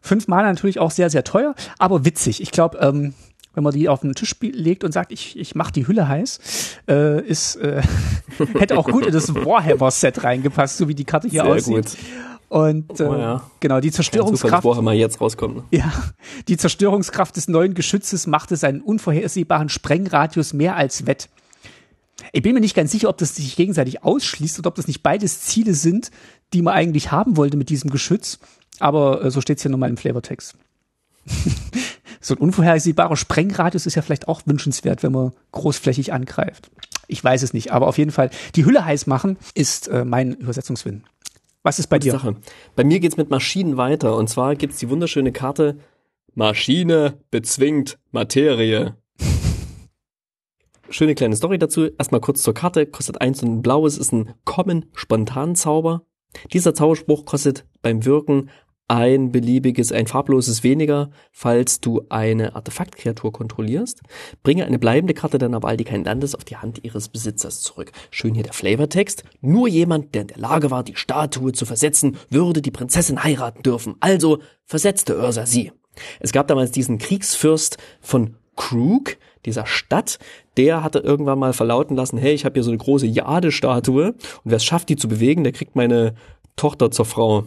Fünf 0.00 0.26
Mana 0.26 0.48
natürlich 0.48 0.78
auch 0.78 0.90
sehr, 0.90 1.10
sehr 1.10 1.24
teuer, 1.24 1.54
aber 1.78 2.06
witzig. 2.06 2.40
Ich 2.40 2.50
glaube, 2.50 2.78
ähm, 2.78 3.12
wenn 3.52 3.64
man 3.64 3.74
die 3.74 3.90
auf 3.90 4.00
den 4.00 4.14
Tisch 4.14 4.34
legt 4.40 4.84
und 4.84 4.92
sagt, 4.92 5.12
ich, 5.12 5.38
ich 5.38 5.54
mache 5.54 5.72
die 5.72 5.86
Hülle 5.86 6.08
heiß, 6.08 6.78
äh, 6.88 7.20
ist 7.26 7.56
äh, 7.56 7.82
hätte 8.58 8.78
auch 8.78 8.88
gut 8.88 9.04
in 9.04 9.12
das 9.12 9.34
Warhammer-Set 9.34 10.24
reingepasst, 10.24 10.78
so 10.78 10.88
wie 10.88 10.94
die 10.94 11.04
Karte 11.04 11.28
hier 11.28 11.42
sehr 11.42 11.52
aussieht. 11.52 11.76
Gut. 11.76 11.96
Und 12.48 12.98
äh, 12.98 13.04
oh 13.04 13.14
ja. 13.14 13.50
genau, 13.60 13.80
die 13.80 13.90
Zerstörungskraft. 13.90 14.62
Zufall, 14.62 14.82
mal 14.82 14.94
jetzt 14.94 15.20
rauskommt. 15.20 15.56
Ne? 15.56 15.64
Ja, 15.70 15.92
die 16.48 16.56
Zerstörungskraft 16.56 17.36
des 17.36 17.48
neuen 17.48 17.74
Geschützes 17.74 18.26
machte 18.26 18.56
seinen 18.56 18.80
unvorhersehbaren 18.80 19.68
Sprengradius 19.68 20.54
mehr 20.54 20.76
als 20.76 21.06
wett. 21.06 21.28
Ich 22.32 22.42
bin 22.42 22.54
mir 22.54 22.60
nicht 22.60 22.74
ganz 22.74 22.90
sicher, 22.90 23.08
ob 23.08 23.18
das 23.18 23.36
sich 23.36 23.54
gegenseitig 23.54 24.02
ausschließt 24.02 24.58
oder 24.58 24.68
ob 24.68 24.74
das 24.74 24.88
nicht 24.88 25.02
beides 25.02 25.42
Ziele 25.42 25.74
sind, 25.74 26.10
die 26.52 26.62
man 26.62 26.74
eigentlich 26.74 27.12
haben 27.12 27.36
wollte 27.36 27.56
mit 27.56 27.68
diesem 27.68 27.90
Geschütz. 27.90 28.38
Aber 28.80 29.24
äh, 29.24 29.30
so 29.30 29.40
steht 29.40 29.58
es 29.58 29.62
hier 29.62 29.70
nochmal 29.70 29.90
im 29.90 29.96
Flavortext. 29.96 30.54
so 32.20 32.34
ein 32.34 32.38
unvorhersehbarer 32.38 33.16
Sprengradius 33.16 33.86
ist 33.86 33.94
ja 33.94 34.02
vielleicht 34.02 34.26
auch 34.26 34.42
wünschenswert, 34.46 35.02
wenn 35.02 35.12
man 35.12 35.32
großflächig 35.52 36.12
angreift. 36.12 36.70
Ich 37.06 37.22
weiß 37.22 37.42
es 37.42 37.52
nicht, 37.52 37.72
aber 37.72 37.88
auf 37.88 37.98
jeden 37.98 38.10
Fall 38.10 38.30
die 38.54 38.64
Hülle 38.64 38.84
heiß 38.84 39.06
machen 39.06 39.36
ist 39.54 39.88
äh, 39.88 40.04
mein 40.04 40.34
Übersetzungswin. 40.34 41.04
Was 41.68 41.78
ist 41.78 41.88
bei 41.88 41.98
dir? 41.98 42.12
Sache. 42.12 42.34
Bei 42.76 42.82
mir 42.82 42.98
geht's 42.98 43.18
mit 43.18 43.28
Maschinen 43.28 43.76
weiter. 43.76 44.16
Und 44.16 44.30
zwar 44.30 44.56
gibt's 44.56 44.78
die 44.78 44.88
wunderschöne 44.88 45.32
Karte 45.32 45.76
Maschine 46.34 47.18
bezwingt 47.30 47.98
Materie. 48.10 48.96
Schöne 50.88 51.14
kleine 51.14 51.36
Story 51.36 51.58
dazu. 51.58 51.90
Erstmal 51.98 52.22
kurz 52.22 52.40
zur 52.40 52.54
Karte. 52.54 52.86
Kostet 52.86 53.20
eins 53.20 53.42
und 53.42 53.56
ein 53.56 53.60
blaues, 53.60 53.98
ist 53.98 54.14
ein 54.14 54.32
Common 54.46 54.86
Spontanzauber. 54.94 56.06
Dieser 56.54 56.72
Zauberspruch 56.72 57.26
kostet 57.26 57.66
beim 57.82 58.06
Wirken 58.06 58.48
ein 58.88 59.30
beliebiges, 59.30 59.92
ein 59.92 60.06
farbloses 60.06 60.64
weniger, 60.64 61.10
falls 61.30 61.80
du 61.80 62.06
eine 62.08 62.56
Artefaktkreatur 62.56 63.32
kontrollierst. 63.32 64.00
Bringe 64.42 64.64
eine 64.64 64.78
bleibende 64.78 65.12
Karte 65.12 65.36
deiner 65.36 65.62
Wahl, 65.62 65.76
die 65.76 65.84
kein 65.84 66.04
Land 66.04 66.24
ist, 66.24 66.34
auf 66.34 66.44
die 66.44 66.56
Hand 66.56 66.82
ihres 66.82 67.10
Besitzers 67.10 67.60
zurück. 67.60 67.92
Schön 68.10 68.34
hier 68.34 68.44
der 68.44 68.54
Flavortext. 68.54 69.24
Nur 69.42 69.68
jemand, 69.68 70.14
der 70.14 70.22
in 70.22 70.28
der 70.28 70.38
Lage 70.38 70.70
war, 70.70 70.82
die 70.82 70.96
Statue 70.96 71.52
zu 71.52 71.66
versetzen, 71.66 72.16
würde 72.30 72.62
die 72.62 72.70
Prinzessin 72.70 73.22
heiraten 73.22 73.62
dürfen. 73.62 73.96
Also 74.00 74.38
versetzte 74.64 75.18
Ursa 75.18 75.44
sie. 75.44 75.70
Es 76.20 76.32
gab 76.32 76.48
damals 76.48 76.70
diesen 76.70 76.98
Kriegsfürst 76.98 77.76
von 78.00 78.36
Krug, 78.56 79.18
dieser 79.44 79.66
Stadt, 79.66 80.18
der 80.56 80.82
hatte 80.82 80.98
irgendwann 80.98 81.38
mal 81.38 81.52
verlauten 81.52 81.96
lassen, 81.96 82.18
hey, 82.18 82.34
ich 82.34 82.44
habe 82.44 82.54
hier 82.54 82.64
so 82.64 82.70
eine 82.70 82.78
große 82.78 83.06
Jade-Statue 83.06 84.08
und 84.08 84.16
wer 84.44 84.56
es 84.56 84.64
schafft, 84.64 84.88
die 84.88 84.96
zu 84.96 85.08
bewegen, 85.08 85.44
der 85.44 85.52
kriegt 85.52 85.76
meine 85.76 86.14
Tochter 86.56 86.90
zur 86.90 87.04
Frau 87.04 87.44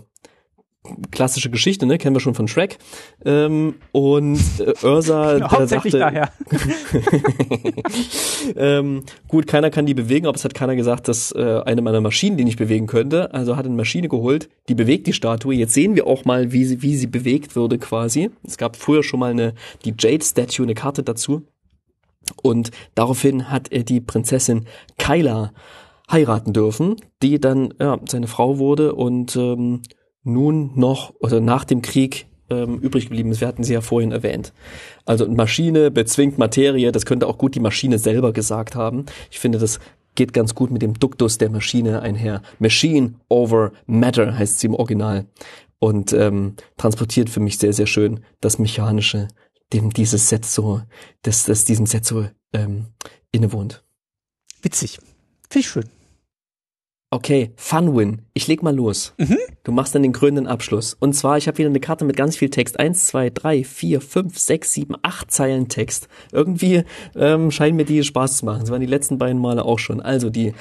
klassische 1.11 1.51
Geschichte, 1.51 1.85
ne, 1.85 1.97
kennen 1.97 2.15
wir 2.15 2.19
schon 2.19 2.33
von 2.33 2.47
Shrek. 2.47 2.79
Ähm, 3.23 3.75
und 3.91 4.39
äh, 4.59 4.73
Ursa, 4.83 5.33
genau, 5.33 5.49
der 5.57 5.67
sagte, 5.67 5.99
daher. 5.99 6.31
ähm, 8.55 9.03
gut, 9.27 9.45
keiner 9.45 9.69
kann 9.69 9.85
die 9.85 9.93
bewegen, 9.93 10.25
aber 10.25 10.35
es 10.35 10.43
hat 10.43 10.55
keiner 10.55 10.75
gesagt, 10.75 11.07
dass 11.07 11.31
äh, 11.33 11.61
eine 11.65 11.81
meiner 11.81 12.01
Maschinen 12.01 12.37
die 12.37 12.45
nicht 12.45 12.57
bewegen 12.57 12.87
könnte. 12.87 13.33
Also 13.33 13.57
hat 13.57 13.65
eine 13.65 13.75
Maschine 13.75 14.09
geholt, 14.09 14.49
die 14.69 14.75
bewegt 14.75 15.05
die 15.05 15.13
Statue. 15.13 15.53
Jetzt 15.53 15.73
sehen 15.73 15.95
wir 15.95 16.07
auch 16.07 16.25
mal, 16.25 16.51
wie 16.51 16.65
sie, 16.65 16.81
wie 16.81 16.95
sie 16.95 17.07
bewegt 17.07 17.55
würde 17.55 17.77
quasi. 17.77 18.31
Es 18.43 18.57
gab 18.57 18.75
früher 18.75 19.03
schon 19.03 19.19
mal 19.19 19.31
eine 19.31 19.53
die 19.85 19.93
Jade 19.97 20.23
Statue, 20.23 20.65
eine 20.65 20.73
Karte 20.73 21.03
dazu. 21.03 21.43
Und 22.41 22.71
daraufhin 22.95 23.49
hat 23.49 23.71
er 23.71 23.83
die 23.83 24.01
Prinzessin 24.01 24.65
Kyla 24.97 25.53
heiraten 26.09 26.53
dürfen, 26.53 26.95
die 27.21 27.39
dann 27.39 27.73
ja, 27.79 27.99
seine 28.07 28.27
Frau 28.27 28.57
wurde 28.57 28.95
und 28.95 29.35
ähm, 29.35 29.81
nun 30.23 30.71
noch 30.75 31.13
oder 31.19 31.39
nach 31.39 31.65
dem 31.65 31.81
Krieg 31.81 32.27
ähm, 32.49 32.79
übrig 32.79 33.05
geblieben 33.05 33.31
ist. 33.31 33.41
Wir 33.41 33.47
hatten 33.47 33.63
sie 33.63 33.73
ja 33.73 33.81
vorhin 33.81 34.11
erwähnt. 34.11 34.53
Also 35.05 35.27
Maschine 35.27 35.89
bezwingt 35.89 36.37
Materie, 36.37 36.91
das 36.91 37.05
könnte 37.05 37.27
auch 37.27 37.37
gut 37.37 37.55
die 37.55 37.59
Maschine 37.59 37.97
selber 37.97 38.33
gesagt 38.33 38.75
haben. 38.75 39.05
Ich 39.31 39.39
finde, 39.39 39.57
das 39.57 39.79
geht 40.15 40.33
ganz 40.33 40.53
gut 40.53 40.71
mit 40.71 40.81
dem 40.81 40.93
Duktus 40.95 41.37
der 41.37 41.49
Maschine 41.49 42.01
einher. 42.01 42.41
Machine 42.59 43.15
over 43.29 43.71
Matter 43.85 44.37
heißt 44.37 44.59
sie 44.59 44.67
im 44.67 44.75
Original 44.75 45.25
und 45.79 46.13
ähm, 46.13 46.55
transportiert 46.77 47.29
für 47.29 47.39
mich 47.39 47.57
sehr, 47.57 47.73
sehr 47.73 47.87
schön 47.87 48.19
das 48.41 48.59
Mechanische, 48.59 49.29
dem 49.73 49.91
dieses 49.91 50.29
Set 50.29 50.45
so, 50.45 50.81
das, 51.23 51.45
das 51.45 51.63
diesem 51.63 51.85
Set 51.85 52.05
so 52.05 52.27
ähm, 52.53 52.87
innewohnt. 53.31 53.83
Witzig. 54.61 54.99
Finde 55.49 55.65
ich 55.65 55.69
schön. 55.69 56.00
Okay, 57.13 57.51
Fun 57.57 57.93
Win. 57.93 58.21
Ich 58.33 58.47
leg 58.47 58.63
mal 58.63 58.73
los. 58.73 59.13
Mhm. 59.17 59.37
Du 59.65 59.73
machst 59.73 59.93
dann 59.93 60.01
den 60.01 60.13
krönenden 60.13 60.47
Abschluss. 60.47 60.95
Und 60.97 61.11
zwar, 61.13 61.37
ich 61.37 61.47
habe 61.47 61.57
wieder 61.57 61.67
eine 61.67 61.81
Karte 61.81 62.05
mit 62.05 62.15
ganz 62.15 62.37
viel 62.37 62.49
Text. 62.49 62.79
Eins, 62.79 63.05
zwei, 63.05 63.29
drei, 63.29 63.65
vier, 63.65 63.99
fünf, 63.99 64.39
sechs, 64.39 64.71
sieben, 64.71 64.95
acht 65.01 65.29
Zeilen 65.29 65.67
Text. 65.67 66.07
Irgendwie 66.31 66.85
ähm, 67.15 67.51
scheinen 67.51 67.75
mir 67.75 67.83
die 67.83 68.01
Spaß 68.01 68.37
zu 68.37 68.45
machen. 68.45 68.61
Das 68.61 68.71
waren 68.71 68.79
die 68.79 68.87
letzten 68.87 69.17
beiden 69.17 69.41
Male 69.41 69.65
auch 69.65 69.77
schon. 69.77 69.99
Also 69.99 70.29
die 70.29 70.53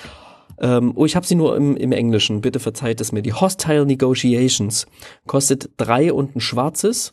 ähm, 0.58 0.92
oh, 0.96 1.06
ich 1.06 1.14
habe 1.14 1.24
sie 1.24 1.36
nur 1.36 1.56
im, 1.56 1.76
im 1.76 1.92
Englischen. 1.92 2.40
Bitte 2.40 2.58
verzeiht 2.58 3.00
es 3.00 3.12
mir. 3.12 3.22
Die 3.22 3.32
Hostile 3.32 3.86
Negotiations 3.86 4.86
kostet 5.28 5.70
drei 5.76 6.12
und 6.12 6.34
ein 6.34 6.40
schwarzes. 6.40 7.12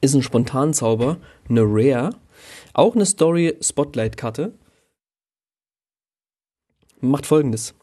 Ist 0.00 0.14
ein 0.14 0.22
Spontanzauber, 0.22 1.18
eine 1.48 1.62
Rare. 1.62 2.10
Auch 2.74 2.96
eine 2.96 3.06
Story 3.06 3.56
Spotlight 3.60 4.16
Karte. 4.16 4.52
Macht 7.00 7.24
folgendes. 7.24 7.74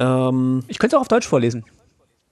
Ähm, 0.00 0.64
ich 0.68 0.78
könnte 0.78 0.96
es 0.96 0.98
auch 0.98 1.02
auf 1.02 1.08
Deutsch 1.08 1.26
vorlesen. 1.26 1.64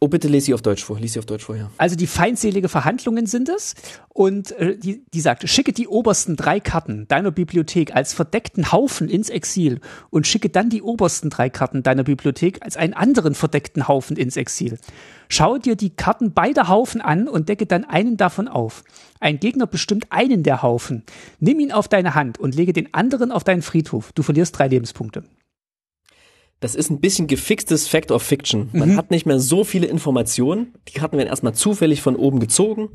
Oh, 0.02 0.09
bitte 0.09 0.26
lese 0.26 0.47
sie 0.47 0.55
auf 0.55 0.62
Deutsch 0.62 0.82
vor. 0.82 0.98
Lies 0.98 1.12
sie 1.12 1.20
auf 1.20 1.26
Deutsch 1.26 1.44
vor, 1.44 1.55
ja. 1.55 1.70
Also 1.78 1.94
die 1.94 2.09
feindselige 2.09 2.68
Verhandlungen 2.68 3.26
sind 3.26 3.48
es. 3.48 3.76
Und 4.09 4.51
äh, 4.59 4.76
die, 4.76 5.05
die 5.14 5.20
sagt, 5.20 5.48
schicke 5.48 5.72
die 5.72 5.86
obersten 5.86 6.34
drei 6.34 6.59
Karten 6.59 7.06
deiner 7.06 7.30
Bibliothek 7.30 7.94
als 7.94 8.12
verdeckten 8.12 8.72
Haufen 8.72 9.09
ins 9.09 9.30
Exil 9.30 9.80
und 10.10 10.26
schicke 10.26 10.48
dann 10.48 10.70
die 10.70 10.82
obersten 10.82 11.30
drei 11.30 11.51
Karten 11.51 11.84
deiner 11.84 12.02
Bibliothek 12.02 12.64
als 12.64 12.76
einen 12.76 12.94
anderen 12.94 13.36
verdeckten 13.36 13.86
Haufen 13.86 14.16
ins 14.16 14.36
Exil. 14.36 14.80
Schau 15.28 15.59
dir 15.59 15.76
die 15.76 15.90
Karten 15.90 16.32
beider 16.32 16.66
Haufen 16.66 17.01
an 17.01 17.28
und 17.28 17.48
decke 17.48 17.66
dann 17.66 17.84
einen 17.84 18.16
davon 18.16 18.48
auf. 18.48 18.82
Ein 19.20 19.39
Gegner 19.39 19.68
bestimmt 19.68 20.06
einen 20.10 20.43
der 20.43 20.62
Haufen. 20.62 21.05
Nimm 21.39 21.60
ihn 21.60 21.70
auf 21.70 21.86
deine 21.86 22.16
Hand 22.16 22.40
und 22.40 22.56
lege 22.56 22.72
den 22.72 22.93
anderen 22.93 23.30
auf 23.30 23.44
deinen 23.44 23.62
Friedhof. 23.62 24.10
Du 24.14 24.24
verlierst 24.24 24.59
drei 24.59 24.66
Lebenspunkte 24.66 25.22
das 26.62 26.76
ist 26.76 26.90
ein 26.90 27.01
bisschen 27.01 27.26
gefixtes 27.26 27.89
Fact 27.89 28.12
of 28.12 28.22
Fiction. 28.22 28.70
Man 28.72 28.90
mhm. 28.90 28.97
hat 28.97 29.10
nicht 29.10 29.26
mehr 29.26 29.40
so 29.40 29.64
viele 29.64 29.89
Informationen. 29.89 30.74
Die 30.89 30.93
Karten 30.93 31.16
werden 31.16 31.26
erstmal 31.26 31.55
zufällig 31.55 32.02
von 32.02 32.14
oben 32.14 32.39
gezogen. 32.39 32.90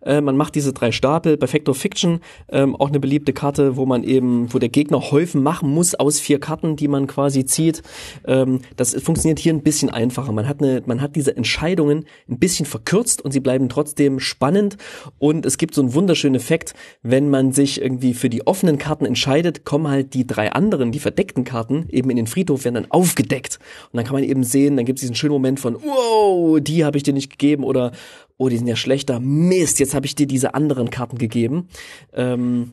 Äh, 0.00 0.22
man 0.22 0.38
macht 0.38 0.54
diese 0.54 0.72
drei 0.72 0.90
Stapel. 0.90 1.36
Bei 1.36 1.46
Fact 1.46 1.68
of 1.68 1.76
Fiction 1.76 2.20
ähm, 2.48 2.74
auch 2.74 2.88
eine 2.88 2.98
beliebte 2.98 3.34
Karte, 3.34 3.76
wo 3.76 3.84
man 3.84 4.04
eben, 4.04 4.52
wo 4.54 4.58
der 4.58 4.70
Gegner 4.70 5.10
Häufen 5.10 5.42
machen 5.42 5.70
muss 5.70 5.94
aus 5.94 6.18
vier 6.18 6.40
Karten, 6.40 6.76
die 6.76 6.88
man 6.88 7.06
quasi 7.06 7.44
zieht. 7.44 7.82
Ähm, 8.26 8.62
das 8.76 8.94
funktioniert 8.94 9.38
hier 9.38 9.52
ein 9.52 9.62
bisschen 9.62 9.90
einfacher. 9.90 10.32
Man 10.32 10.48
hat 10.48 10.62
eine, 10.62 10.82
man 10.86 11.02
hat 11.02 11.14
diese 11.14 11.36
Entscheidungen 11.36 12.06
ein 12.26 12.38
bisschen 12.38 12.64
verkürzt 12.64 13.20
und 13.20 13.32
sie 13.32 13.40
bleiben 13.40 13.68
trotzdem 13.68 14.18
spannend. 14.18 14.78
Und 15.18 15.44
es 15.44 15.58
gibt 15.58 15.74
so 15.74 15.82
einen 15.82 15.92
wunderschönen 15.92 16.36
Effekt, 16.36 16.72
wenn 17.02 17.28
man 17.28 17.52
sich 17.52 17.82
irgendwie 17.82 18.14
für 18.14 18.30
die 18.30 18.46
offenen 18.46 18.78
Karten 18.78 19.04
entscheidet, 19.04 19.66
kommen 19.66 19.88
halt 19.88 20.14
die 20.14 20.26
drei 20.26 20.52
anderen, 20.52 20.90
die 20.90 21.00
verdeckten 21.00 21.44
Karten, 21.44 21.84
eben 21.90 22.08
in 22.08 22.16
den 22.16 22.26
Friedhof, 22.26 22.64
werden 22.64 22.76
dann 22.76 22.90
auf 22.90 23.09
aufgedeckt. 23.10 23.58
Und 23.92 23.96
dann 23.96 24.04
kann 24.04 24.14
man 24.14 24.22
eben 24.22 24.44
sehen, 24.44 24.76
dann 24.76 24.86
gibt 24.86 24.98
es 24.98 25.00
diesen 25.00 25.16
schönen 25.16 25.32
Moment 25.32 25.60
von, 25.60 25.74
wow, 25.82 26.60
die 26.60 26.84
habe 26.84 26.96
ich 26.96 27.02
dir 27.02 27.12
nicht 27.12 27.30
gegeben 27.30 27.64
oder, 27.64 27.92
oh, 28.36 28.48
die 28.48 28.56
sind 28.56 28.66
ja 28.66 28.76
schlechter, 28.76 29.20
Mist, 29.20 29.80
jetzt 29.80 29.94
habe 29.94 30.06
ich 30.06 30.14
dir 30.14 30.26
diese 30.26 30.54
anderen 30.54 30.90
Karten 30.90 31.18
gegeben. 31.18 31.68
Ähm, 32.14 32.72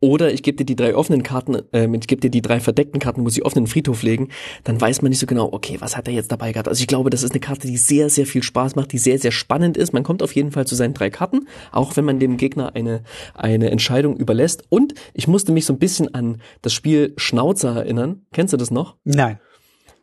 Oder 0.00 0.32
ich 0.32 0.42
gebe 0.42 0.56
dir 0.56 0.64
die 0.64 0.76
drei 0.76 0.94
offenen 0.94 1.22
Karten, 1.22 1.56
äh, 1.72 1.86
ich 1.94 2.06
gebe 2.06 2.20
dir 2.20 2.30
die 2.30 2.40
drei 2.40 2.58
verdeckten 2.58 3.00
Karten, 3.00 3.22
muss 3.22 3.36
ich 3.36 3.44
offen 3.44 3.58
in 3.58 3.64
den 3.64 3.70
Friedhof 3.70 4.02
legen, 4.02 4.28
dann 4.64 4.80
weiß 4.80 5.02
man 5.02 5.10
nicht 5.10 5.18
so 5.18 5.26
genau, 5.26 5.52
okay, 5.52 5.76
was 5.80 5.96
hat 5.96 6.08
er 6.08 6.14
jetzt 6.14 6.32
dabei 6.32 6.52
gehabt. 6.52 6.68
Also 6.68 6.80
ich 6.80 6.86
glaube, 6.86 7.10
das 7.10 7.22
ist 7.22 7.32
eine 7.32 7.40
Karte, 7.40 7.66
die 7.66 7.76
sehr, 7.76 8.08
sehr 8.08 8.26
viel 8.26 8.42
Spaß 8.42 8.76
macht, 8.76 8.92
die 8.92 8.98
sehr, 8.98 9.18
sehr 9.18 9.30
spannend 9.30 9.76
ist. 9.76 9.92
Man 9.92 10.02
kommt 10.02 10.22
auf 10.22 10.34
jeden 10.34 10.52
Fall 10.52 10.66
zu 10.66 10.74
seinen 10.74 10.94
drei 10.94 11.10
Karten, 11.10 11.46
auch 11.70 11.96
wenn 11.96 12.06
man 12.06 12.18
dem 12.18 12.38
Gegner 12.38 12.74
eine, 12.74 13.02
eine 13.34 13.70
Entscheidung 13.70 14.16
überlässt. 14.16 14.64
Und 14.70 14.94
ich 15.12 15.28
musste 15.28 15.52
mich 15.52 15.66
so 15.66 15.74
ein 15.74 15.78
bisschen 15.78 16.14
an 16.14 16.40
das 16.62 16.72
Spiel 16.72 17.12
Schnauzer 17.16 17.76
erinnern. 17.76 18.22
Kennst 18.32 18.54
du 18.54 18.56
das 18.56 18.70
noch? 18.70 18.96
Nein. 19.04 19.38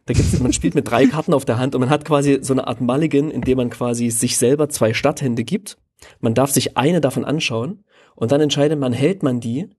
Da 0.05 0.13
gibt's, 0.13 0.39
man 0.39 0.53
spielt 0.53 0.75
mit 0.75 0.89
drei 0.89 1.05
Karten 1.07 1.33
auf 1.33 1.43
der 1.43 1.57
Hand 1.57 1.75
und 1.75 1.81
man 1.81 1.89
hat 1.89 2.05
quasi 2.05 2.39
so 2.41 2.53
eine 2.53 2.67
Art 2.67 2.81
Mulligan, 2.81 3.29
in 3.29 3.41
dem 3.41 3.57
man 3.57 3.69
quasi 3.69 4.09
sich 4.09 4.37
selber 4.37 4.69
zwei 4.69 4.93
Stadthände 4.93 5.43
gibt. 5.43 5.77
Man 6.19 6.33
darf 6.33 6.51
sich 6.51 6.77
eine 6.77 7.01
davon 7.01 7.25
anschauen 7.25 7.83
und 8.17 8.31
dann 8.31 8.41
entscheidet 8.41 8.79
man, 8.79 8.93
hält 8.93 9.23
man 9.23 9.39
die 9.39 9.69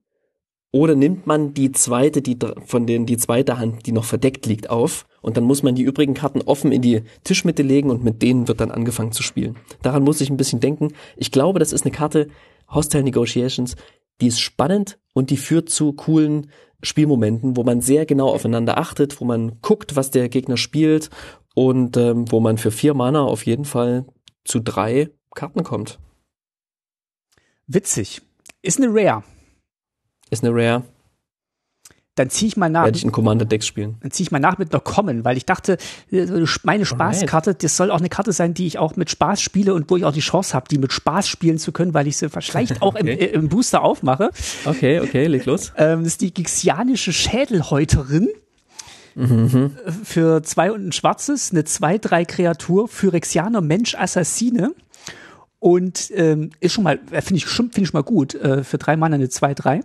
oder 0.71 0.95
nimmt 0.95 1.27
man 1.27 1.53
die 1.53 1.71
zweite, 1.71 2.21
die 2.21 2.37
von 2.65 2.87
denen 2.87 3.05
die 3.05 3.17
zweite 3.17 3.59
Hand, 3.59 3.85
die 3.85 3.91
noch 3.91 4.05
verdeckt 4.05 4.45
liegt, 4.45 4.69
auf 4.69 5.05
und 5.21 5.35
dann 5.35 5.43
muss 5.43 5.61
man 5.61 5.75
die 5.75 5.83
übrigen 5.83 6.13
Karten 6.13 6.41
offen 6.41 6.71
in 6.71 6.81
die 6.81 7.03
Tischmitte 7.23 7.63
legen 7.63 7.89
und 7.89 8.03
mit 8.03 8.21
denen 8.21 8.47
wird 8.47 8.61
dann 8.61 8.71
angefangen 8.71 9.11
zu 9.11 9.23
spielen. 9.23 9.57
Daran 9.81 10.03
muss 10.03 10.21
ich 10.21 10.29
ein 10.29 10.37
bisschen 10.37 10.61
denken. 10.61 10.93
Ich 11.17 11.31
glaube, 11.31 11.59
das 11.59 11.73
ist 11.73 11.83
eine 11.83 11.91
Karte 11.91 12.29
Hostile 12.69 13.03
Negotiations, 13.03 13.75
die 14.21 14.27
ist 14.27 14.39
spannend 14.39 14.99
und 15.13 15.31
die 15.31 15.37
führt 15.37 15.69
zu 15.69 15.93
coolen 15.93 16.49
Spielmomenten, 16.81 17.57
wo 17.57 17.63
man 17.63 17.81
sehr 17.81 18.05
genau 18.05 18.29
aufeinander 18.29 18.77
achtet, 18.77 19.19
wo 19.19 19.25
man 19.25 19.59
guckt, 19.61 19.97
was 19.97 20.11
der 20.11 20.29
Gegner 20.29 20.55
spielt 20.55 21.09
und 21.55 21.97
ähm, 21.97 22.31
wo 22.31 22.39
man 22.39 22.57
für 22.57 22.71
vier 22.71 22.93
Mana 22.93 23.23
auf 23.23 23.45
jeden 23.45 23.65
Fall 23.65 24.05
zu 24.45 24.61
drei 24.61 25.09
Karten 25.35 25.63
kommt. 25.63 25.99
Witzig. 27.67 28.21
Ist 28.61 28.81
eine 28.81 28.93
Rare. 28.93 29.23
Ist 30.29 30.43
eine 30.43 30.53
Rare. 30.53 30.83
Dann 32.15 32.29
ziehe 32.29 32.49
ich 32.49 32.57
mal 32.57 32.69
nach. 32.69 32.83
Werde 32.83 32.97
ich 32.97 33.05
in 33.05 33.13
Commander-Decks 33.13 33.65
spielen. 33.65 33.95
Dann 34.01 34.11
ziehe 34.11 34.25
ich 34.25 34.31
mal 34.31 34.39
nach 34.39 34.57
mit 34.57 34.73
einer 34.73 34.81
Common, 34.81 35.23
weil 35.23 35.37
ich 35.37 35.45
dachte, 35.45 35.77
äh, 36.11 36.25
meine 36.63 36.85
Spaßkarte, 36.85 37.55
das 37.55 37.77
soll 37.77 37.91
auch 37.91 37.99
eine 37.99 38.09
Karte 38.09 38.33
sein, 38.33 38.53
die 38.53 38.67
ich 38.67 38.77
auch 38.77 38.97
mit 38.97 39.09
Spaß 39.09 39.41
spiele 39.41 39.73
und 39.73 39.89
wo 39.89 39.95
ich 39.95 40.03
auch 40.03 40.11
die 40.11 40.19
Chance 40.19 40.53
habe, 40.53 40.67
die 40.69 40.79
mit 40.79 40.91
Spaß 40.91 41.29
spielen 41.29 41.59
zu 41.59 41.71
können, 41.71 41.93
weil 41.93 42.07
ich 42.07 42.17
sie 42.17 42.29
vielleicht 42.29 42.81
auch 42.81 42.95
okay. 42.95 42.99
im, 42.99 43.07
äh, 43.07 43.25
im, 43.27 43.47
Booster 43.47 43.81
aufmache. 43.83 44.31
Okay, 44.65 44.99
okay, 44.99 45.27
leg 45.27 45.45
los. 45.45 45.71
Ähm, 45.77 45.99
das 45.99 46.13
ist 46.13 46.21
die 46.21 46.33
Gixianische 46.33 47.13
Schädelhäuterin. 47.13 48.27
Mhm. 49.15 49.71
Für 50.03 50.43
zwei 50.43 50.73
und 50.73 50.87
ein 50.87 50.91
schwarzes, 50.91 51.51
eine 51.51 51.61
2-3 51.61 52.25
Kreatur, 52.25 52.89
Phyrexianer 52.89 53.61
Mensch 53.61 53.95
Assassine. 53.95 54.73
Und 55.59 56.11
ähm, 56.15 56.51
ist 56.59 56.73
schon 56.73 56.85
mal, 56.85 56.99
äh, 57.11 57.21
finde 57.21 57.37
ich, 57.37 57.45
find 57.45 57.77
ich 57.77 57.87
schon 57.87 57.97
mal 57.97 58.03
gut, 58.03 58.33
äh, 58.35 58.63
für 58.63 58.77
drei 58.77 58.95
Mana 58.95 59.15
eine 59.15 59.27
2-3. 59.27 59.81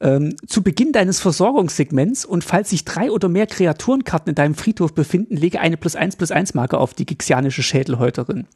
Ähm, 0.00 0.34
zu 0.46 0.62
Beginn 0.62 0.92
deines 0.92 1.20
Versorgungssegments 1.20 2.24
und 2.24 2.42
falls 2.42 2.70
sich 2.70 2.84
drei 2.84 3.10
oder 3.10 3.28
mehr 3.28 3.46
Kreaturenkarten 3.46 4.30
in 4.30 4.34
deinem 4.34 4.56
Friedhof 4.56 4.94
befinden, 4.94 5.36
lege 5.36 5.60
eine 5.60 5.76
plus 5.76 5.94
eins 5.94 6.16
plus 6.16 6.32
eins 6.32 6.54
Marke 6.54 6.78
auf 6.78 6.92
die 6.92 7.06
Gixianische 7.06 7.62
Schädelhäuterin. 7.62 8.48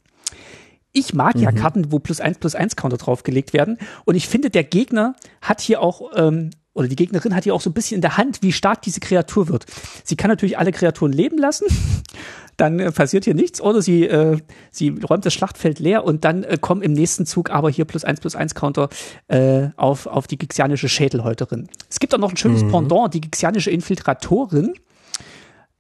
Ich 0.92 1.14
mag 1.14 1.36
mhm. 1.36 1.42
ja 1.42 1.52
Karten, 1.52 1.92
wo 1.92 2.00
plus 2.00 2.20
eins 2.20 2.38
plus 2.38 2.56
eins 2.56 2.74
Counter 2.74 2.96
draufgelegt 2.96 3.52
werden. 3.52 3.78
Und 4.04 4.16
ich 4.16 4.26
finde, 4.26 4.50
der 4.50 4.64
Gegner 4.64 5.14
hat 5.40 5.60
hier 5.60 5.82
auch 5.82 6.10
ähm, 6.16 6.50
oder 6.76 6.88
die 6.88 6.96
Gegnerin 6.96 7.34
hat 7.34 7.46
ja 7.46 7.54
auch 7.54 7.60
so 7.60 7.70
ein 7.70 7.74
bisschen 7.74 7.96
in 7.96 8.02
der 8.02 8.18
Hand, 8.18 8.42
wie 8.42 8.52
stark 8.52 8.82
diese 8.82 9.00
Kreatur 9.00 9.48
wird. 9.48 9.64
Sie 10.04 10.16
kann 10.16 10.28
natürlich 10.28 10.58
alle 10.58 10.72
Kreaturen 10.72 11.12
leben 11.12 11.38
lassen, 11.38 11.66
dann 12.56 12.78
äh, 12.78 12.92
passiert 12.92 13.24
hier 13.24 13.34
nichts, 13.34 13.60
oder 13.60 13.82
sie, 13.82 14.04
äh, 14.04 14.38
sie 14.70 14.88
räumt 15.08 15.26
das 15.26 15.34
Schlachtfeld 15.34 15.78
leer 15.78 16.04
und 16.04 16.24
dann 16.24 16.44
äh, 16.44 16.58
kommen 16.60 16.82
im 16.82 16.92
nächsten 16.92 17.26
Zug 17.26 17.50
aber 17.50 17.70
hier 17.70 17.84
plus 17.84 18.04
eins 18.04 18.20
plus 18.20 18.34
eins 18.34 18.54
Counter 18.54 18.88
äh, 19.28 19.68
auf, 19.76 20.06
auf 20.06 20.26
die 20.26 20.38
gixianische 20.38 20.88
Schädelhäuterin. 20.88 21.68
Es 21.88 21.98
gibt 21.98 22.14
auch 22.14 22.18
noch 22.18 22.30
ein 22.30 22.36
schönes 22.36 22.62
mhm. 22.62 22.70
Pendant, 22.70 23.14
die 23.14 23.20
gixianische 23.20 23.70
Infiltratorin 23.70 24.74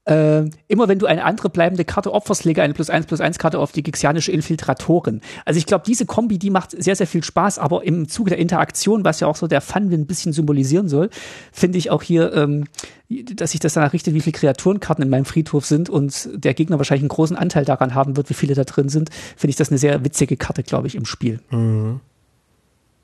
äh, 0.06 0.44
immer 0.68 0.88
wenn 0.88 0.98
du 0.98 1.06
eine 1.06 1.24
andere 1.24 1.50
bleibende 1.50 1.84
Karte 1.84 2.12
opferst, 2.12 2.44
lege 2.44 2.62
eine 2.62 2.74
plus 2.74 2.90
eins 2.90 3.06
plus 3.06 3.20
eins 3.20 3.38
Karte 3.38 3.58
auf 3.58 3.72
die 3.72 3.82
gixianische 3.82 4.30
Infiltratorin. 4.30 5.20
Also 5.44 5.58
ich 5.58 5.66
glaube, 5.66 5.84
diese 5.86 6.06
Kombi, 6.06 6.38
die 6.38 6.50
macht 6.50 6.70
sehr, 6.70 6.94
sehr 6.94 7.08
viel 7.08 7.24
Spaß, 7.24 7.58
aber 7.58 7.84
im 7.84 8.08
Zuge 8.08 8.30
der 8.30 8.38
Interaktion, 8.38 9.04
was 9.04 9.20
ja 9.20 9.26
auch 9.26 9.36
so 9.36 9.48
der 9.48 9.60
Fun 9.60 9.92
ein 9.92 10.06
bisschen 10.06 10.32
symbolisieren 10.32 10.88
soll, 10.88 11.10
finde 11.52 11.78
ich 11.78 11.90
auch 11.90 12.02
hier, 12.02 12.32
ähm, 12.34 12.64
dass 13.08 13.50
sich 13.50 13.60
das 13.60 13.74
danach 13.74 13.92
richtet, 13.92 14.14
wie 14.14 14.20
viele 14.20 14.38
Kreaturenkarten 14.38 15.02
in 15.02 15.10
meinem 15.10 15.24
Friedhof 15.24 15.66
sind 15.66 15.90
und 15.90 16.28
der 16.32 16.54
Gegner 16.54 16.78
wahrscheinlich 16.78 17.02
einen 17.02 17.08
großen 17.08 17.36
Anteil 17.36 17.64
daran 17.64 17.94
haben 17.94 18.16
wird, 18.16 18.30
wie 18.30 18.34
viele 18.34 18.54
da 18.54 18.64
drin 18.64 18.88
sind, 18.88 19.10
finde 19.36 19.50
ich 19.50 19.56
das 19.56 19.70
eine 19.70 19.78
sehr 19.78 20.04
witzige 20.04 20.36
Karte, 20.36 20.62
glaube 20.62 20.86
ich, 20.86 20.94
im 20.94 21.04
Spiel. 21.04 21.40
Mhm. 21.50 22.00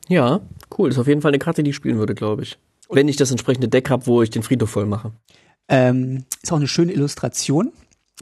Ja, 0.09 0.41
cool. 0.79 0.91
Ist 0.91 0.99
auf 0.99 1.07
jeden 1.07 1.21
Fall 1.21 1.31
eine 1.31 1.39
Karte, 1.39 1.63
die 1.63 1.71
ich 1.71 1.77
spielen 1.77 1.99
würde, 1.99 2.15
glaube 2.15 2.43
ich. 2.43 2.59
Wenn 2.89 3.09
ich 3.09 3.17
das 3.17 3.31
entsprechende 3.31 3.69
Deck 3.69 3.91
habe, 3.91 4.07
wo 4.07 4.23
ich 4.23 4.31
den 4.31 4.43
Friedhof 4.43 4.71
voll 4.71 4.87
mache. 4.87 5.13
Ähm, 5.69 6.25
ist 6.43 6.53
auch 6.53 6.57
eine 6.57 6.69
schöne 6.69 6.93
Illustration. 6.93 7.73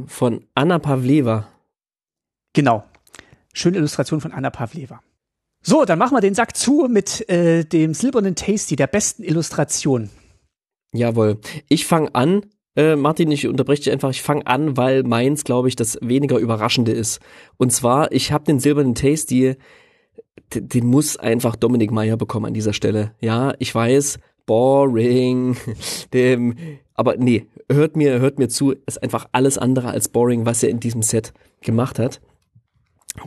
Von 0.07 0.45
Anna 0.55 0.79
Pavleva. 0.79 1.49
Genau. 2.53 2.85
Schöne 3.53 3.79
Illustration 3.79 4.21
von 4.21 4.33
Anna 4.33 4.51
Pavleva. 4.51 5.03
So, 5.63 5.85
dann 5.85 5.99
machen 5.99 6.17
wir 6.17 6.21
den 6.21 6.35
Sack 6.35 6.57
zu 6.57 6.87
mit 6.89 7.29
äh, 7.29 7.65
dem 7.65 7.93
silbernen 7.93 8.35
Tasty, 8.35 8.77
der 8.77 8.87
besten 8.87 9.23
Illustration. 9.23 10.11
Jawohl. 10.93 11.39
Ich 11.69 11.87
fange 11.87 12.15
an, 12.15 12.47
äh, 12.77 12.97
Martin, 12.97 13.31
ich 13.31 13.47
unterbreche 13.47 13.83
dich 13.83 13.93
einfach, 13.93 14.11
ich 14.11 14.23
fange 14.23 14.47
an, 14.47 14.77
weil 14.77 15.03
meins, 15.03 15.45
glaube 15.45 15.69
ich, 15.69 15.77
das 15.77 15.99
weniger 16.01 16.39
Überraschende 16.39 16.93
ist. 16.93 17.21
Und 17.59 17.73
zwar, 17.73 18.11
ich 18.13 18.33
habe 18.33 18.45
den 18.45 18.59
silbernen 18.59 18.95
Tasty, 18.95 19.57
den 20.55 20.87
muss 20.87 21.17
einfach 21.17 21.57
Dominik 21.57 21.91
Meyer 21.91 22.17
bekommen 22.17 22.47
an 22.47 22.55
dieser 22.55 22.73
Stelle. 22.73 23.13
Ja, 23.21 23.55
ich 23.59 23.75
weiß, 23.75 24.19
boring. 24.47 25.57
Dem, 26.15 26.57
aber 27.01 27.17
nee, 27.17 27.47
hört 27.73 27.97
mir, 27.97 28.21
hört 28.21 28.39
mir 28.39 28.51
zu, 28.51 28.73
ist 28.85 29.03
einfach 29.03 29.27
alles 29.33 29.57
andere 29.57 29.89
als 29.89 30.11
boring, 30.11 30.45
was 30.45 30.63
er 30.63 30.69
in 30.69 30.81
diesem 30.81 31.01
Set 31.01 31.33
gemacht 31.63 31.99
hat. 31.99 32.21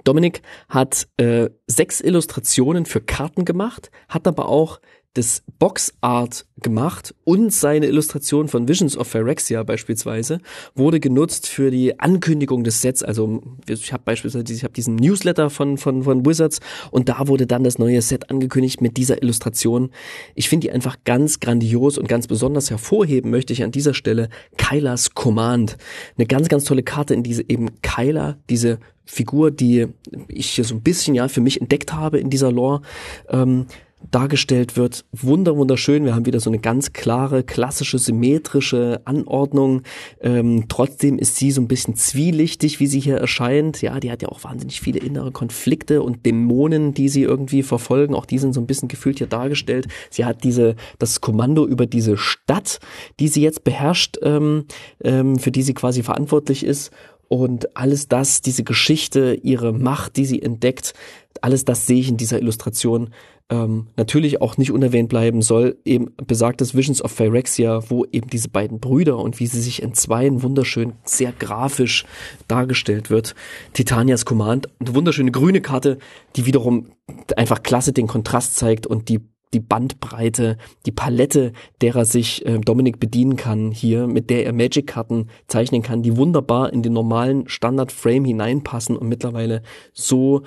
Dominik 0.03 0.43
hat 0.69 1.07
äh, 1.17 1.49
sechs 1.65 1.99
Illustrationen 1.99 2.85
für 2.85 3.01
Karten 3.01 3.45
gemacht, 3.45 3.89
hat 4.09 4.27
aber 4.27 4.47
auch 4.47 4.79
das 5.13 5.43
Boxart 5.59 6.45
gemacht 6.61 7.13
und 7.23 7.53
seine 7.53 7.85
Illustration 7.85 8.47
von 8.47 8.67
Visions 8.67 8.97
of 8.97 9.07
Phyrexia 9.07 9.61
beispielsweise 9.63 10.39
wurde 10.73 10.99
genutzt 10.99 11.47
für 11.47 11.69
die 11.69 11.99
Ankündigung 11.99 12.63
des 12.63 12.81
Sets. 12.81 13.03
Also 13.03 13.41
ich 13.67 13.93
habe 13.93 14.03
beispielsweise 14.05 14.51
ich 14.51 14.63
habe 14.63 14.73
diesen 14.73 14.95
Newsletter 14.95 15.51
von, 15.51 15.77
von, 15.77 16.03
von 16.03 16.25
Wizards 16.25 16.61
und 16.89 17.09
da 17.09 17.27
wurde 17.27 17.45
dann 17.45 17.63
das 17.63 17.77
neue 17.77 18.01
Set 18.01 18.31
angekündigt 18.31 18.81
mit 18.81 18.97
dieser 18.97 19.21
Illustration. 19.21 19.91
Ich 20.33 20.49
finde 20.49 20.67
die 20.67 20.71
einfach 20.71 20.97
ganz 21.03 21.39
grandios 21.39 21.97
und 21.97 22.07
ganz 22.07 22.25
besonders 22.25 22.71
hervorheben 22.71 23.29
möchte 23.29 23.53
ich 23.53 23.63
an 23.63 23.71
dieser 23.71 23.93
Stelle 23.93 24.29
Kylas 24.57 25.13
Command. 25.13 25.77
Eine 26.17 26.25
ganz, 26.25 26.49
ganz 26.49 26.63
tolle 26.63 26.83
Karte 26.83 27.13
in 27.13 27.21
diese 27.21 27.47
eben 27.47 27.81
Kyla, 27.81 28.37
diese 28.49 28.79
Figur, 29.05 29.51
die 29.51 29.87
ich 30.27 30.51
hier 30.51 30.63
so 30.63 30.75
ein 30.75 30.81
bisschen 30.81 31.13
ja 31.13 31.27
für 31.27 31.41
mich 31.41 31.59
entdeckt 31.59 31.93
habe 31.93 32.19
in 32.19 32.29
dieser 32.29 32.51
Lore. 32.51 32.81
Ähm, 33.29 33.67
dargestellt 34.11 34.77
wird. 34.77 35.05
Wunder, 35.11 35.55
wunderschön. 35.57 36.05
Wir 36.05 36.15
haben 36.15 36.25
wieder 36.25 36.39
so 36.39 36.49
eine 36.49 36.59
ganz 36.59 36.93
klare, 36.93 37.43
klassische, 37.43 37.97
symmetrische 37.97 39.01
Anordnung. 39.05 39.81
Ähm, 40.21 40.65
trotzdem 40.67 41.17
ist 41.17 41.37
sie 41.37 41.51
so 41.51 41.61
ein 41.61 41.67
bisschen 41.67 41.95
zwielichtig, 41.95 42.79
wie 42.79 42.87
sie 42.87 42.99
hier 42.99 43.17
erscheint. 43.17 43.81
Ja, 43.81 43.99
die 43.99 44.11
hat 44.11 44.21
ja 44.21 44.29
auch 44.29 44.43
wahnsinnig 44.43 44.81
viele 44.81 44.99
innere 44.99 45.31
Konflikte 45.31 46.01
und 46.01 46.25
Dämonen, 46.25 46.93
die 46.93 47.09
sie 47.09 47.23
irgendwie 47.23 47.63
verfolgen. 47.63 48.13
Auch 48.15 48.25
die 48.25 48.39
sind 48.39 48.53
so 48.53 48.61
ein 48.61 48.67
bisschen 48.67 48.87
gefühlt 48.87 49.17
hier 49.17 49.27
dargestellt. 49.27 49.87
Sie 50.09 50.25
hat 50.25 50.43
diese, 50.43 50.75
das 50.99 51.21
Kommando 51.21 51.65
über 51.65 51.85
diese 51.85 52.17
Stadt, 52.17 52.79
die 53.19 53.27
sie 53.27 53.41
jetzt 53.41 53.63
beherrscht, 53.63 54.17
ähm, 54.21 54.65
ähm, 55.03 55.39
für 55.39 55.51
die 55.51 55.63
sie 55.63 55.73
quasi 55.73 56.03
verantwortlich 56.03 56.65
ist. 56.65 56.91
Und 57.29 57.75
alles 57.75 58.09
das, 58.09 58.41
diese 58.41 58.63
Geschichte, 58.63 59.33
ihre 59.41 59.73
Macht, 59.73 60.17
die 60.17 60.25
sie 60.25 60.41
entdeckt, 60.41 60.93
alles 61.41 61.65
das 61.65 61.87
sehe 61.87 61.99
ich 61.99 62.09
in 62.09 62.17
dieser 62.17 62.39
Illustration 62.39 63.09
ähm, 63.49 63.87
natürlich 63.97 64.41
auch 64.41 64.57
nicht 64.57 64.71
unerwähnt 64.71 65.09
bleiben 65.09 65.41
soll, 65.41 65.77
eben 65.85 66.11
besagtes 66.27 66.75
Visions 66.75 67.03
of 67.03 67.11
Phyrexia, 67.11 67.89
wo 67.89 68.05
eben 68.05 68.29
diese 68.29 68.49
beiden 68.49 68.79
Brüder 68.79 69.17
und 69.17 69.39
wie 69.39 69.47
sie 69.47 69.61
sich 69.61 69.83
entzweien, 69.83 70.43
wunderschön, 70.43 70.93
sehr 71.03 71.31
grafisch 71.31 72.05
dargestellt 72.47 73.09
wird. 73.09 73.35
Titanias 73.73 74.25
Command, 74.25 74.67
eine 74.79 74.95
wunderschöne 74.95 75.31
grüne 75.31 75.61
Karte, 75.61 75.97
die 76.35 76.45
wiederum 76.45 76.87
einfach 77.35 77.63
klasse 77.63 77.93
den 77.93 78.07
Kontrast 78.07 78.55
zeigt 78.55 78.87
und 78.87 79.09
die 79.09 79.19
die 79.53 79.59
Bandbreite, 79.59 80.57
die 80.87 80.91
Palette, 80.91 81.53
derer 81.79 82.05
sich 82.05 82.43
äh, 82.45 82.57
Dominik 82.57 82.99
bedienen 82.99 83.35
kann 83.35 83.69
hier, 83.69 84.07
mit 84.07 84.31
der 84.31 84.47
er 84.47 84.51
Magic-Karten 84.53 85.29
zeichnen 85.47 85.83
kann, 85.83 86.01
die 86.01 86.17
wunderbar 86.17 86.73
in 86.73 86.81
den 86.81 86.93
normalen 86.93 87.47
Standard-Frame 87.47 88.25
hineinpassen 88.25 88.97
und 88.97 89.07
mittlerweile 89.07 89.61
so 89.93 90.41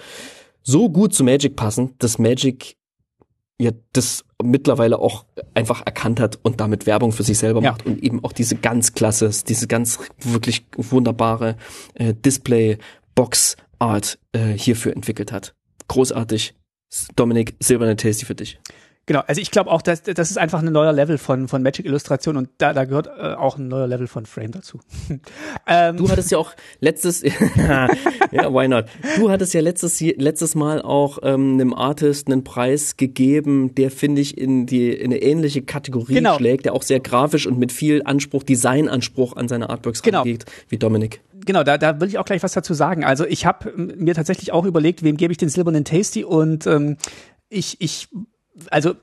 so 0.63 0.91
gut 0.91 1.15
zu 1.15 1.23
Magic 1.23 1.55
passen, 1.55 1.95
dass 1.99 2.19
Magic 2.19 2.77
ja 3.59 3.71
das 3.93 4.25
mittlerweile 4.43 4.99
auch 4.99 5.25
einfach 5.55 5.83
erkannt 5.85 6.21
hat 6.21 6.39
und 6.43 6.61
damit 6.61 6.87
Werbung 6.87 7.13
für 7.13 7.23
sich 7.23 7.39
selber 7.39 7.63
ja. 7.63 7.73
macht 7.73 7.87
und 7.87 8.03
eben 8.03 8.23
auch 8.25 8.33
diese 8.33 8.57
ganz 8.57 8.93
klasse, 8.93 9.31
diese 9.47 9.67
ganz 9.67 9.99
wirklich 10.21 10.67
wunderbare 10.77 11.57
äh, 11.95 12.15
Display 12.15 12.79
Box 13.15 13.57
Art 13.79 14.19
äh, 14.33 14.53
hierfür 14.53 14.95
entwickelt 14.95 15.33
hat. 15.33 15.55
Großartig. 15.89 16.55
Dominik, 17.15 17.57
silberne 17.61 17.97
Tasty 17.97 18.25
für 18.25 18.35
dich. 18.35 18.59
Genau, 19.07 19.23
also 19.25 19.41
ich 19.41 19.53
glaube 19.53 19.71
auch, 19.71 19.83
dass 19.83 20.03
das 20.03 20.31
ist 20.33 20.37
einfach 20.37 20.61
ein 20.63 20.73
neuer 20.73 20.93
Level 20.93 21.17
von 21.17 21.47
von 21.47 21.63
Magic 21.63 21.87
Illustration 21.87 22.37
und 22.37 22.49
da, 22.59 22.73
da 22.73 22.85
gehört 22.85 23.07
äh, 23.07 23.35
auch 23.35 23.57
ein 23.57 23.69
neuer 23.69 23.87
Level 23.87 24.09
von 24.09 24.27
Frame 24.27 24.51
dazu. 24.51 24.81
ähm, 25.69 25.97
du 25.97 26.11
hattest 26.11 26.33
ja 26.33 26.39
auch 26.39 26.53
letztes, 26.81 27.23
ja, 27.57 27.89
why 28.53 28.67
not? 28.67 28.87
Du 29.17 29.31
hattest 29.31 29.55
ja 29.55 29.61
letztes 29.61 30.01
letztes 30.01 30.57
Mal 30.57 30.83
auch 30.83 31.21
ähm, 31.23 31.55
einem 31.55 31.73
Artist 31.73 32.27
einen 32.27 32.43
Preis 32.43 32.97
gegeben, 32.97 33.77
der 33.77 33.93
finde 33.93 34.23
ich 34.23 34.37
in 34.37 34.67
die 34.67 34.91
in 34.91 35.13
eine 35.13 35.23
ähnliche 35.23 35.63
Kategorie 35.63 36.15
genau. 36.15 36.37
schlägt, 36.37 36.65
der 36.65 36.73
auch 36.73 36.83
sehr 36.83 36.99
grafisch 36.99 37.47
und 37.47 37.61
mit 37.61 37.71
viel 37.71 38.03
Anspruch, 38.05 38.43
Designanspruch 38.43 39.37
an 39.37 39.47
seine 39.47 39.71
Artworks 39.71 40.03
genau. 40.03 40.23
angeht, 40.23 40.47
wie 40.69 40.79
Dominik. 40.79 41.21
Genau, 41.45 41.63
da, 41.63 41.79
da 41.79 42.01
will 42.01 42.09
ich 42.09 42.19
auch 42.19 42.25
gleich 42.25 42.43
was 42.43 42.55
dazu 42.55 42.75
sagen. 42.75 43.05
Also 43.05 43.25
ich 43.25 43.47
habe 43.47 43.73
mir 43.77 44.15
tatsächlich 44.15 44.51
auch 44.51 44.65
überlegt, 44.65 45.05
wem 45.05 45.17
gebe 45.17 45.31
ich 45.31 45.39
den 45.39 45.49
silbernen 45.49 45.85
Tasty 45.85 46.25
und 46.25 46.67
ähm, 46.67 46.97
ich, 47.49 47.81
ich 47.81 48.09
also 48.71 48.95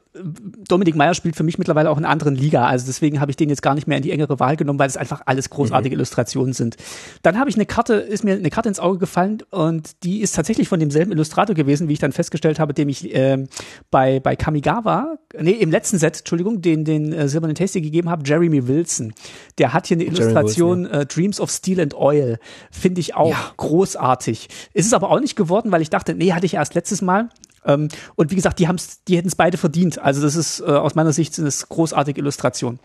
Dominik 0.68 0.96
Meyer 0.96 1.14
spielt 1.14 1.36
für 1.36 1.44
mich 1.44 1.58
mittlerweile 1.58 1.90
auch 1.90 1.98
in 1.98 2.06
einer 2.06 2.12
anderen 2.12 2.36
Liga, 2.36 2.66
also 2.66 2.86
deswegen 2.86 3.20
habe 3.20 3.32
ich 3.32 3.38
den 3.38 3.50
jetzt 3.50 3.62
gar 3.62 3.76
nicht 3.76 3.88
mehr 3.88 3.98
in 3.98 4.04
die 4.04 4.12
engere 4.12 4.40
Wahl 4.40 4.56
genommen, 4.56 4.80
weil 4.80 4.88
es 4.88 4.98
einfach 4.98 5.22
alles 5.26 5.50
großartige 5.50 5.96
mhm. 5.96 6.00
Illustrationen 6.00 6.54
sind. 6.54 6.78
Dann 7.22 7.40
habe 7.40 7.50
ich 7.50 7.56
eine 7.56 7.66
Karte, 7.66 7.96
ist 7.96 8.24
mir 8.24 8.36
eine 8.36 8.50
Karte 8.50 8.70
ins 8.70 8.80
Auge 8.80 9.00
gefallen 9.00 9.40
und 9.50 10.04
die 10.04 10.22
ist 10.22 10.36
tatsächlich 10.36 10.68
von 10.68 10.80
demselben 10.80 11.12
Illustrator 11.12 11.56
gewesen, 11.56 11.88
wie 11.88 11.94
ich 11.94 12.00
dann 12.00 12.12
festgestellt 12.12 12.60
habe, 12.60 12.74
dem 12.74 12.90
ich 12.90 13.14
äh, 13.14 13.46
bei 13.92 14.20
bei 14.20 14.36
Kamigawa, 14.36 15.18
nee, 15.40 15.52
im 15.52 15.72
letzten 15.72 15.98
Set, 15.98 16.20
Entschuldigung, 16.20 16.62
den 16.62 16.86
den 16.86 17.12
äh, 17.12 17.28
silbernen 17.28 17.56
Tasty 17.56 17.82
gegeben 17.82 18.10
habe, 18.10 18.24
Jeremy 18.26 18.68
Wilson. 18.68 19.14
Der 19.58 19.74
hat 19.74 19.88
hier 19.88 19.98
eine 19.98 20.06
Illustration 20.06 20.84
Wilson, 20.84 20.94
ja. 20.94 21.02
äh, 21.02 21.06
Dreams 21.06 21.40
of 21.40 21.50
Steel 21.50 21.80
and 21.80 21.96
Oil, 21.96 22.38
finde 22.72 23.02
ich 23.02 23.16
auch 23.16 23.32
ja. 23.32 23.52
großartig. 23.58 24.50
Ist 24.74 24.86
es 24.86 24.94
aber 24.94 25.10
auch 25.10 25.20
nicht 25.20 25.36
geworden, 25.36 25.72
weil 25.72 25.82
ich 25.82 25.90
dachte, 25.90 26.14
nee, 26.14 26.34
hatte 26.34 26.46
ich 26.46 26.56
erst 26.56 26.76
letztes 26.76 27.02
Mal 27.02 27.30
ähm, 27.66 27.88
und 28.16 28.32
wie 28.32 28.36
gesagt, 28.36 28.60
die 28.60 28.68
haben's, 28.68 29.04
die 29.08 29.18
hätten 29.18 29.28
es 29.28 29.36
beide 29.36 29.58
verdient. 29.58 30.00
Also 30.00 30.22
das 30.22 30.36
ist 30.36 30.60
äh, 30.60 30.66
aus 30.66 30.96
meiner 30.96 31.14
Sicht 31.14 31.38
eine 31.40 31.50
großartige 31.50 32.20
Illustration. 32.20 32.80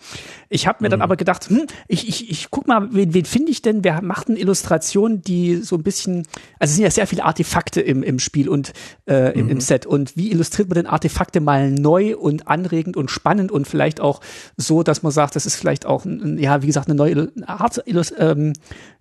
Ich 0.48 0.66
habe 0.66 0.78
mir 0.80 0.88
mhm. 0.88 0.92
dann 0.92 1.02
aber 1.02 1.16
gedacht, 1.16 1.48
hm, 1.48 1.66
ich, 1.86 2.08
ich, 2.08 2.30
ich 2.30 2.50
guck 2.50 2.66
mal, 2.66 2.88
wen, 2.92 3.14
wen 3.14 3.24
finde 3.24 3.50
ich 3.50 3.62
denn? 3.62 3.84
Wer 3.84 4.02
macht 4.02 4.28
eine 4.28 4.38
Illustration, 4.38 5.22
die 5.22 5.56
so 5.56 5.76
ein 5.76 5.82
bisschen, 5.82 6.26
also 6.58 6.70
es 6.70 6.74
sind 6.76 6.84
ja 6.84 6.90
sehr 6.90 7.06
viele 7.06 7.24
Artefakte 7.24 7.80
im, 7.80 8.02
im 8.02 8.18
Spiel 8.18 8.48
und 8.48 8.72
äh, 9.06 9.32
im, 9.38 9.46
mhm. 9.46 9.52
im 9.52 9.60
Set. 9.60 9.86
Und 9.86 10.16
wie 10.16 10.30
illustriert 10.30 10.68
man 10.68 10.76
denn 10.76 10.86
Artefakte 10.86 11.40
mal 11.40 11.70
neu 11.70 12.16
und 12.16 12.48
anregend 12.48 12.96
und 12.96 13.10
spannend 13.10 13.52
und 13.52 13.66
vielleicht 13.66 14.00
auch 14.00 14.20
so, 14.56 14.82
dass 14.82 15.02
man 15.02 15.12
sagt, 15.12 15.36
das 15.36 15.46
ist 15.46 15.56
vielleicht 15.56 15.86
auch, 15.86 16.04
ein, 16.04 16.38
ja, 16.38 16.62
wie 16.62 16.66
gesagt, 16.66 16.88
eine 16.88 16.96
neue 16.96 17.32
Art, 17.46 17.82
ähm, 18.18 18.52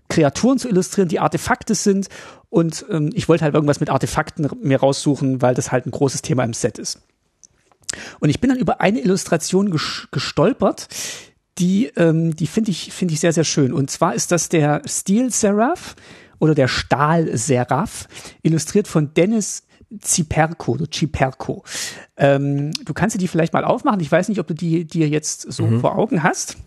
Kreaturen 0.09 0.57
zu 0.57 0.69
illustrieren, 0.69 1.09
die 1.09 1.19
Artefakte 1.19 1.75
sind. 1.75 2.07
Und 2.49 2.85
ähm, 2.89 3.09
ich 3.13 3.27
wollte 3.27 3.43
halt 3.43 3.53
irgendwas 3.53 3.79
mit 3.79 3.89
Artefakten 3.89 4.49
mir 4.61 4.79
raussuchen, 4.79 5.41
weil 5.41 5.53
das 5.53 5.71
halt 5.71 5.85
ein 5.85 5.91
großes 5.91 6.21
Thema 6.21 6.43
im 6.43 6.53
Set 6.53 6.77
ist. 6.77 7.01
Und 8.19 8.29
ich 8.29 8.39
bin 8.39 8.49
dann 8.49 8.59
über 8.59 8.81
eine 8.81 8.99
Illustration 8.99 9.71
gestolpert, 10.11 10.87
die, 11.57 11.87
ähm, 11.95 12.35
die 12.35 12.47
finde 12.47 12.71
ich, 12.71 12.93
finde 12.93 13.13
ich 13.13 13.19
sehr, 13.19 13.33
sehr 13.33 13.43
schön. 13.43 13.73
Und 13.73 13.89
zwar 13.89 14.13
ist 14.13 14.31
das 14.31 14.49
der 14.49 14.81
Steel 14.85 15.31
Seraph 15.31 15.95
oder 16.39 16.53
der 16.53 16.67
Stahl 16.67 17.35
Seraph, 17.35 18.07
illustriert 18.43 18.87
von 18.87 19.13
Dennis 19.13 19.63
Ziperko 20.01 20.73
oder 20.73 20.85
Ciperko. 20.91 21.63
Ähm, 22.17 22.71
du 22.83 22.93
kannst 22.93 23.15
dir 23.15 23.19
die 23.19 23.27
vielleicht 23.27 23.53
mal 23.53 23.63
aufmachen. 23.63 24.01
Ich 24.01 24.11
weiß 24.11 24.29
nicht, 24.29 24.39
ob 24.39 24.47
du 24.47 24.53
die 24.53 24.85
dir 24.85 25.07
jetzt 25.07 25.51
so 25.51 25.65
mhm. 25.65 25.79
vor 25.79 25.97
Augen 25.97 26.23
hast. 26.23 26.57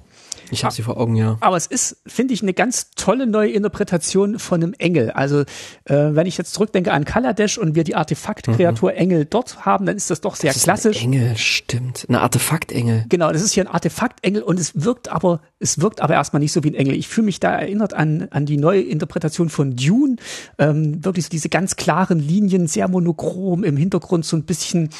Ich 0.51 0.65
habe 0.65 0.75
sie 0.75 0.83
vor 0.83 0.97
Augen, 0.97 1.17
ja. 1.17 1.37
Aber 1.41 1.57
es 1.57 1.67
ist, 1.67 2.03
finde 2.07 2.35
ich, 2.35 2.43
eine 2.43 2.53
ganz 2.53 2.91
tolle 2.97 3.27
neue 3.27 3.51
Interpretation 3.51 4.39
von 4.39 4.63
einem 4.63 4.75
Engel. 4.79 5.11
Also 5.11 5.41
äh, 5.41 5.45
wenn 5.87 6.27
ich 6.27 6.37
jetzt 6.39 6.55
zurückdenke 6.55 6.93
an 6.93 7.05
Kaladesh 7.05 7.59
und 7.59 7.75
wir 7.75 7.85
die 7.85 7.95
Artefaktkreatur 7.95 8.91
mhm. 8.93 8.97
Engel 8.97 9.25
dort 9.25 9.65
haben, 9.65 9.87
dann 9.87 9.97
ist 9.97 10.11
das 10.11 10.21
doch 10.21 10.37
sehr 10.37 10.53
das 10.53 10.63
klassisch. 10.63 10.97
Ist 10.97 11.03
ein 11.03 11.13
Engel, 11.13 11.37
stimmt. 11.37 12.07
Eine 12.09 12.21
Artefaktengel. 12.21 13.05
Genau, 13.09 13.33
das 13.33 13.43
ist 13.43 13.53
hier 13.53 13.65
ein 13.65 13.73
Artefaktengel 13.73 14.43
und 14.43 14.59
es 14.59 14.85
wirkt 14.85 15.09
aber, 15.09 15.41
es 15.59 15.81
wirkt 15.81 16.01
aber 16.01 16.15
erstmal 16.15 16.41
nicht 16.41 16.53
so 16.53 16.65
wie 16.65 16.71
ein 16.71 16.75
Engel. 16.75 16.95
Ich 16.95 17.09
fühle 17.09 17.27
mich 17.27 17.41
da 17.41 17.53
erinnert 17.53 17.95
an, 17.95 18.29
an 18.31 18.47
die 18.47 18.57
neue 18.57 18.83
Interpretation 18.83 19.49
von 19.49 19.77
Dune. 19.77 20.17
Ähm, 20.59 21.05
wirklich 21.05 21.27
so 21.27 21.31
diese 21.31 21.49
ganz 21.49 21.77
klaren 21.77 22.19
Linien, 22.19 22.67
sehr 22.67 22.89
monochrom, 22.89 23.65
im 23.65 23.77
Hintergrund 23.77 24.25
so 24.25 24.37
ein 24.37 24.45
bisschen 24.45 24.91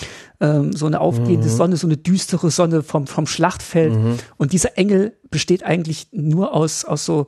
ähm, 0.41 0.73
so 0.73 0.87
eine 0.87 1.01
aufgehende 1.01 1.49
mhm. 1.49 1.53
Sonne, 1.53 1.77
so 1.77 1.87
eine 1.87 1.97
düstere 1.97 2.51
Sonne 2.51 2.83
vom, 2.83 3.07
vom 3.07 3.27
Schlachtfeld. 3.27 3.95
Mhm. 3.95 4.19
Und 4.37 4.53
dieser 4.53 4.79
Engel 4.79 5.13
besteht 5.31 5.63
eigentlich 5.63 6.09
nur 6.13 6.53
aus, 6.53 6.85
aus 6.85 7.05
so 7.05 7.27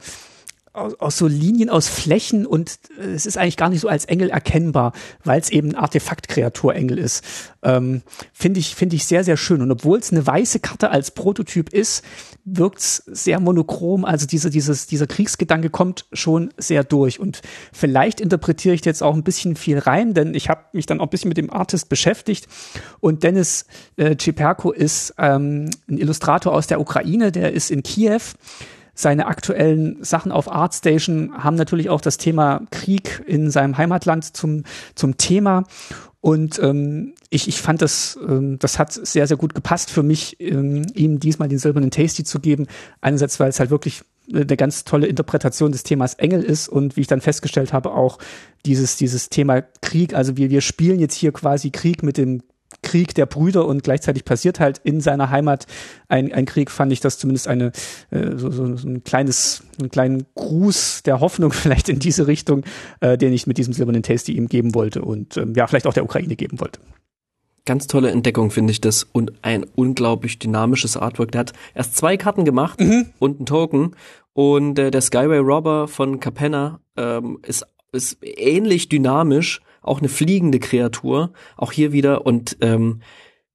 aus, 0.72 0.94
aus 0.94 1.18
so 1.18 1.26
Linien, 1.26 1.68
aus 1.68 1.88
Flächen 1.88 2.46
und 2.46 2.78
äh, 2.98 3.04
es 3.04 3.26
ist 3.26 3.36
eigentlich 3.36 3.56
gar 3.56 3.68
nicht 3.68 3.80
so 3.80 3.88
als 3.88 4.06
Engel 4.06 4.30
erkennbar, 4.30 4.92
weil 5.24 5.40
es 5.40 5.50
eben 5.50 5.70
ein 5.70 5.74
Artefaktkreaturengel 5.74 6.98
ist. 6.98 7.24
Ähm, 7.62 8.02
Finde 8.32 8.60
ich, 8.60 8.74
finde 8.74 8.96
ich 8.96 9.04
sehr, 9.04 9.24
sehr 9.24 9.36
schön. 9.36 9.62
Und 9.62 9.70
obwohl 9.70 9.98
es 9.98 10.10
eine 10.10 10.26
weiße 10.26 10.60
Karte 10.60 10.90
als 10.90 11.10
Prototyp 11.10 11.72
ist, 11.72 12.04
wirkt 12.44 12.78
es 12.78 12.96
sehr 13.06 13.38
monochrom. 13.38 14.04
Also 14.04 14.26
diese, 14.26 14.50
dieses, 14.50 14.86
dieser 14.86 15.06
Kriegsgedanke 15.06 15.70
kommt 15.70 16.06
schon 16.12 16.52
sehr 16.56 16.84
durch. 16.84 17.20
Und 17.20 17.42
vielleicht 17.72 18.20
interpretiere 18.20 18.74
ich 18.74 18.84
jetzt 18.84 19.02
auch 19.02 19.14
ein 19.14 19.22
bisschen 19.22 19.56
viel 19.56 19.78
rein, 19.78 20.14
denn 20.14 20.34
ich 20.34 20.48
habe 20.48 20.64
mich 20.72 20.86
dann 20.86 21.00
auch 21.00 21.06
ein 21.06 21.10
bisschen 21.10 21.28
mit 21.28 21.36
dem 21.36 21.52
Artist 21.52 21.88
beschäftigt. 21.88 22.48
Und 23.00 23.22
Dennis 23.22 23.66
äh, 23.96 24.16
Ciperko 24.16 24.72
ist 24.72 25.14
ähm, 25.18 25.70
ein 25.88 25.98
Illustrator 25.98 26.52
aus 26.52 26.66
der 26.66 26.80
Ukraine, 26.80 27.30
der 27.30 27.52
ist 27.52 27.70
in 27.70 27.82
Kiew 27.82 28.20
seine 28.94 29.26
aktuellen 29.26 30.02
Sachen 30.04 30.32
auf 30.32 30.50
ArtStation 30.50 31.32
haben 31.42 31.56
natürlich 31.56 31.90
auch 31.90 32.00
das 32.00 32.18
Thema 32.18 32.62
Krieg 32.70 33.22
in 33.26 33.50
seinem 33.50 33.78
Heimatland 33.78 34.36
zum, 34.36 34.64
zum 34.94 35.16
Thema. 35.16 35.64
Und 36.20 36.60
ähm, 36.60 37.14
ich, 37.30 37.48
ich 37.48 37.60
fand 37.60 37.82
das, 37.82 38.18
ähm, 38.28 38.58
das 38.60 38.78
hat 38.78 38.92
sehr, 38.92 39.26
sehr 39.26 39.36
gut 39.36 39.54
gepasst 39.54 39.90
für 39.90 40.04
mich, 40.04 40.40
ähm, 40.40 40.86
ihm 40.94 41.18
diesmal 41.18 41.48
den 41.48 41.58
silbernen 41.58 41.90
Tasty 41.90 42.22
zu 42.22 42.38
geben. 42.38 42.66
Einerseits, 43.00 43.40
weil 43.40 43.48
es 43.48 43.58
halt 43.58 43.70
wirklich 43.70 44.02
eine 44.32 44.56
ganz 44.56 44.84
tolle 44.84 45.08
Interpretation 45.08 45.72
des 45.72 45.82
Themas 45.82 46.14
Engel 46.14 46.42
ist 46.42 46.68
und 46.68 46.96
wie 46.96 47.00
ich 47.00 47.08
dann 47.08 47.20
festgestellt 47.20 47.72
habe, 47.72 47.92
auch 47.92 48.18
dieses, 48.64 48.96
dieses 48.96 49.30
Thema 49.30 49.62
Krieg. 49.80 50.14
Also 50.14 50.36
wir, 50.36 50.50
wir 50.50 50.60
spielen 50.60 51.00
jetzt 51.00 51.14
hier 51.14 51.32
quasi 51.32 51.70
Krieg 51.70 52.04
mit 52.04 52.18
dem 52.18 52.42
Krieg 52.82 53.14
der 53.14 53.26
Brüder 53.26 53.66
und 53.66 53.82
gleichzeitig 53.82 54.24
passiert 54.24 54.60
halt 54.60 54.80
in 54.84 55.00
seiner 55.00 55.30
Heimat 55.30 55.66
ein, 56.08 56.32
ein 56.32 56.46
Krieg, 56.46 56.70
fand 56.70 56.92
ich 56.92 57.00
das 57.00 57.18
zumindest 57.18 57.48
eine 57.48 57.72
äh, 58.10 58.36
so, 58.36 58.50
so, 58.50 58.76
so 58.76 58.88
ein 58.88 59.04
kleines, 59.04 59.62
einen 59.78 59.90
kleinen 59.90 60.26
Gruß 60.34 61.02
der 61.04 61.20
Hoffnung 61.20 61.52
vielleicht 61.52 61.88
in 61.88 61.98
diese 61.98 62.26
Richtung, 62.26 62.64
äh, 63.00 63.18
den 63.18 63.32
ich 63.32 63.46
mit 63.46 63.58
diesem 63.58 63.72
silbernen 63.72 64.02
Tasty 64.02 64.32
ihm 64.32 64.48
geben 64.48 64.74
wollte 64.74 65.02
und 65.02 65.36
ähm, 65.36 65.54
ja, 65.54 65.66
vielleicht 65.66 65.86
auch 65.86 65.94
der 65.94 66.04
Ukraine 66.04 66.36
geben 66.36 66.60
wollte. 66.60 66.80
Ganz 67.64 67.86
tolle 67.86 68.10
Entdeckung 68.10 68.50
finde 68.50 68.72
ich 68.72 68.80
das 68.80 69.04
und 69.04 69.32
ein 69.42 69.64
unglaublich 69.76 70.40
dynamisches 70.40 70.96
Artwork. 70.96 71.30
Der 71.30 71.40
hat 71.40 71.52
erst 71.74 71.96
zwei 71.96 72.16
Karten 72.16 72.44
gemacht 72.44 72.80
mhm. 72.80 73.10
und 73.20 73.38
einen 73.38 73.46
Token 73.46 73.94
und 74.32 74.78
äh, 74.78 74.90
der 74.90 75.00
Skyway 75.00 75.38
Robber 75.38 75.86
von 75.86 76.18
Capenna 76.18 76.80
ähm, 76.96 77.38
ist, 77.46 77.64
ist 77.92 78.18
ähnlich 78.22 78.88
dynamisch 78.88 79.60
auch 79.82 79.98
eine 79.98 80.08
fliegende 80.08 80.58
Kreatur, 80.58 81.32
auch 81.56 81.72
hier 81.72 81.92
wieder 81.92 82.24
und 82.26 82.56
ähm, 82.60 83.00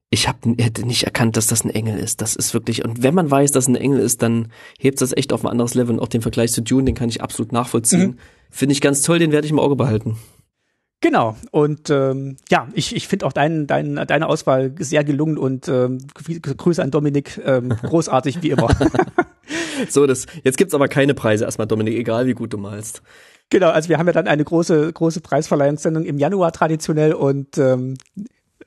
ich 0.10 0.28
hab, 0.28 0.46
hätte 0.46 0.86
nicht 0.86 1.04
erkannt, 1.04 1.36
dass 1.36 1.48
das 1.48 1.66
ein 1.66 1.70
Engel 1.70 1.98
ist. 1.98 2.22
Das 2.22 2.36
ist 2.36 2.54
wirklich, 2.54 2.86
und 2.86 3.04
wenn 3.04 3.14
man 3.14 3.30
weiß, 3.30 3.52
dass 3.52 3.68
ein 3.68 3.76
Engel 3.76 4.00
ist, 4.00 4.22
dann 4.22 4.52
hebt 4.80 5.02
das 5.02 5.16
echt 5.16 5.34
auf 5.34 5.44
ein 5.44 5.52
anderes 5.52 5.74
Level. 5.74 5.96
Und 5.96 6.00
auch 6.02 6.08
den 6.08 6.22
Vergleich 6.22 6.54
zu 6.54 6.62
Dune, 6.62 6.86
den 6.86 6.96
kann 6.96 7.10
ich 7.10 7.22
absolut 7.22 7.52
nachvollziehen. 7.52 8.12
Mhm. 8.12 8.18
Finde 8.50 8.72
ich 8.72 8.82
ganz 8.82 9.02
toll, 9.02 9.20
den 9.20 9.34
werde 9.34 9.46
ich 9.46 9.52
im 9.52 9.60
Auge 9.60 9.76
behalten. 9.76 10.18
Genau, 11.00 11.36
und 11.52 11.92
ähm, 11.92 12.38
ja, 12.50 12.70
ich, 12.74 12.96
ich 12.96 13.08
finde 13.08 13.28
auch 13.28 13.34
dein, 13.34 13.68
dein, 13.68 13.96
deine 14.08 14.28
Auswahl 14.28 14.74
sehr 14.80 15.04
gelungen 15.04 15.38
und 15.38 15.68
ähm, 15.68 16.00
Grüße 16.16 16.82
an 16.82 16.90
Dominik, 16.90 17.40
ähm, 17.46 17.70
großartig 17.84 18.42
wie 18.42 18.50
immer. 18.50 18.70
so, 19.90 20.08
das, 20.08 20.26
jetzt 20.44 20.58
gibt's 20.58 20.74
aber 20.74 20.88
keine 20.88 21.14
Preise 21.14 21.46
erstmal, 21.46 21.68
Dominik, 21.68 21.96
egal 21.96 22.26
wie 22.26 22.34
gut 22.34 22.52
du 22.52 22.58
malst. 22.58 23.04
Genau, 23.50 23.70
also 23.70 23.90
wir 23.90 23.98
haben 23.98 24.08
ja 24.08 24.14
dann 24.14 24.28
eine 24.28 24.44
große, 24.44 24.92
große 24.92 25.22
Preisverleihungssendung 25.22 26.04
im 26.04 26.18
Januar 26.18 26.52
traditionell 26.52 27.14
und 27.14 27.58
ähm, 27.58 27.96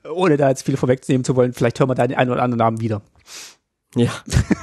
ohne 0.09 0.37
da 0.37 0.49
jetzt 0.49 0.63
viel 0.63 0.77
vorwegnehmen 0.77 1.23
zu 1.23 1.35
wollen, 1.35 1.53
vielleicht 1.53 1.79
hören 1.79 1.89
wir 1.89 1.95
da 1.95 2.07
den 2.07 2.17
einen 2.17 2.31
oder 2.31 2.41
anderen 2.41 2.59
Namen 2.59 2.81
wieder. 2.81 3.01
Ja. 3.95 4.09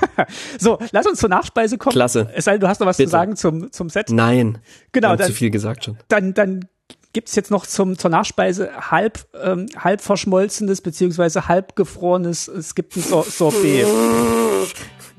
so, 0.59 0.79
lass 0.91 1.07
uns 1.07 1.19
zur 1.19 1.29
Nachspeise 1.29 1.79
kommen. 1.79 1.93
Klasse. 1.93 2.31
Es 2.35 2.47
sei 2.47 2.53
denn, 2.53 2.61
du 2.61 2.69
hast 2.69 2.81
noch 2.81 2.87
was 2.87 2.97
Bitte. 2.97 3.09
zu 3.09 3.13
sagen 3.13 3.37
zum, 3.37 3.71
zum 3.71 3.91
Set. 3.91 4.11
Nein. 4.11 4.59
Genau. 4.93 5.17
Dann, 5.17 5.27
zu 5.27 5.35
viel 5.35 5.51
gesagt 5.51 5.85
schon. 5.85 5.99
Dann, 6.09 6.33
dann 6.35 6.67
gibt's 7.13 7.35
jetzt 7.37 7.51
noch 7.51 7.67
zum, 7.67 7.99
zur 7.99 8.11
Nachspeise 8.11 8.91
halb, 8.91 9.27
ähm, 9.43 9.67
halb 9.77 10.01
verschmolzenes 10.01 10.81
beziehungsweise 10.81 11.47
halb 11.47 11.77
gefrorenes. 11.77 12.49
Es 12.49 12.75
gibt 12.75 12.97
ein 12.97 13.03
Sor 13.03 13.25
Sorbet. 13.25 13.87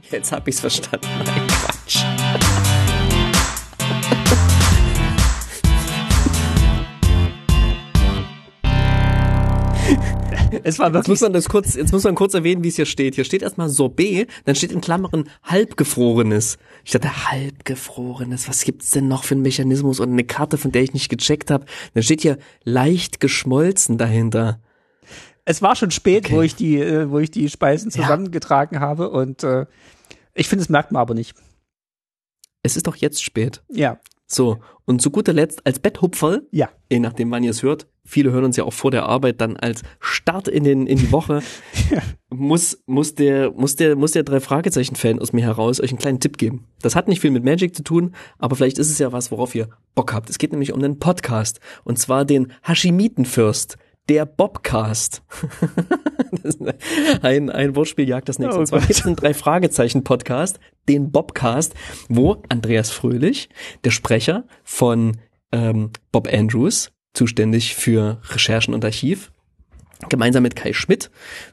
Jetzt 0.10 0.32
hab 0.32 0.48
ich's 0.48 0.60
verstanden. 0.60 1.08
Nein, 1.24 1.48
Quatsch. 1.48 2.04
Es 10.64 10.80
war 10.80 10.94
wirklich. 10.94 11.02
Jetzt 11.02 11.08
muss 11.08 11.22
man 11.22 11.34
das 11.34 11.50
kurz, 11.50 11.76
jetzt 11.76 11.92
muss 11.92 12.04
man 12.04 12.16
kurz 12.16 12.34
erwähnen, 12.34 12.64
wie 12.64 12.68
es 12.68 12.76
hier 12.76 12.86
steht. 12.86 13.16
Hier 13.16 13.24
steht 13.24 13.42
erstmal 13.42 13.70
Sorbet, 13.70 14.30
dann 14.46 14.56
steht 14.56 14.72
in 14.72 14.82
Klammern 14.82 15.30
halbgefrorenes. 15.44 16.58
Ich 16.86 16.92
dachte, 16.92 17.32
halbgefrorenes, 17.32 18.48
was 18.48 18.64
gibt's 18.64 18.92
denn 18.92 19.08
noch 19.08 19.24
für 19.24 19.36
einen 19.36 19.44
Mechanismus 19.44 20.00
und 20.00 20.12
eine 20.12 20.24
Karte, 20.24 20.58
von 20.58 20.72
der 20.72 20.84
ich 20.84 20.94
nicht 20.94 21.10
gecheckt 21.10 21.52
habe? 21.52 21.66
Dann 21.94 22.04
steht 22.04 22.22
hier 22.22 22.38
leicht 22.64 23.20
geschmolzen 23.20 23.98
dahinter. 23.98 24.60
es 25.46 25.62
war 25.62 25.76
schon 25.76 25.92
spät, 25.92 26.26
okay. 26.26 26.36
wo 26.36 26.42
ich 26.42 26.56
die, 26.56 26.78
äh, 26.78 27.10
wo 27.10 27.20
ich 27.20 27.32
die 27.32 27.50
Speisen 27.50 27.92
zusammengetragen 27.92 28.76
ja. 28.76 28.82
habe 28.82 29.10
und 29.10 29.44
äh, 29.44 29.66
ich 30.34 30.48
finde, 30.48 30.64
es 30.64 30.70
merkt 30.70 30.92
man 30.92 31.02
aber 31.02 31.14
nicht. 31.14 31.36
Es 32.64 32.78
ist 32.78 32.88
doch 32.88 32.96
jetzt 32.96 33.24
spät. 33.24 33.64
Ja. 33.70 34.00
So, 34.26 34.60
und 34.86 35.02
zu 35.02 35.10
guter 35.10 35.34
Letzt 35.34 35.66
als 35.66 35.80
Betthupferl, 35.80 36.48
ja. 36.52 36.70
je 36.92 37.00
nachdem, 37.00 37.32
wann 37.32 37.44
ihr 37.44 37.52
es 37.52 37.64
hört, 37.64 37.88
viele 38.10 38.32
hören 38.32 38.46
uns 38.46 38.58
ja 38.58 38.64
auch 38.64 38.74
vor 38.74 38.92
der 38.92 39.06
Arbeit 39.06 39.40
dann 39.40 39.56
als 39.56 39.84
Start 40.00 40.48
in 40.48 40.64
den 40.64 40.88
in 40.88 40.98
die 40.98 41.12
Woche 41.12 41.42
ja. 41.92 42.02
muss 42.30 42.82
muss 42.88 43.16
der 43.16 43.52
muss 43.52 43.76
der 43.76 43.96
muss 43.96 44.12
der 44.12 44.24
drei 44.24 44.40
Fragezeichen 44.40 44.96
Fan 44.96 45.20
aus 45.20 45.32
mir 45.32 45.44
heraus 45.44 45.80
euch 45.80 45.92
einen 45.92 46.00
kleinen 46.00 46.20
Tipp 46.20 46.38
geben. 46.38 46.66
Das 46.82 46.96
hat 46.96 47.08
nicht 47.08 47.22
viel 47.22 47.32
mit 47.32 47.44
Magic 47.44 47.76
zu 47.76 47.84
tun, 47.84 48.16
aber 48.40 48.56
vielleicht 48.56 48.80
ist 48.80 48.90
es 48.90 48.98
ja 48.98 49.12
was, 49.12 49.32
worauf 49.32 49.54
ihr 49.54 49.70
Bock 49.94 50.14
habt. 50.14 50.30
Es 50.30 50.40
geht 50.40 50.52
nämlich 50.52 50.74
um 50.74 50.80
einen 50.84 51.00
Podcast 51.00 51.60
und 51.84 52.00
zwar 52.00 52.26
den 52.26 52.52
Hashimitenfürst 52.64 53.78
der 54.10 54.26
Bobcast. 54.26 55.22
ein, 57.22 57.52
ein 57.52 57.76
Wortspiel 57.76 58.10
jagt 58.10 58.28
das 58.28 58.40
nächste. 58.40 58.58
Oh, 58.58 58.62
und 58.62 58.66
zwar 58.66 58.80
gibt 58.80 58.92
es 58.92 59.06
einen 59.06 59.16
Drei-Fragezeichen-Podcast, 59.16 60.60
den 60.88 61.12
Bobcast, 61.12 61.76
wo 62.10 62.42
Andreas 62.50 62.90
Fröhlich, 62.90 63.50
der 63.84 63.92
Sprecher 63.92 64.46
von 64.64 65.18
ähm, 65.52 65.92
Bob 66.12 66.28
Andrews, 66.32 66.92
zuständig 67.20 67.76
für 67.76 68.22
Recherchen 68.30 68.74
und 68.74 68.86
Archiv, 68.86 69.30
gemeinsam 70.08 70.42
mit 70.42 70.56
Kai 70.56 70.72
Schmidt. 70.72 71.12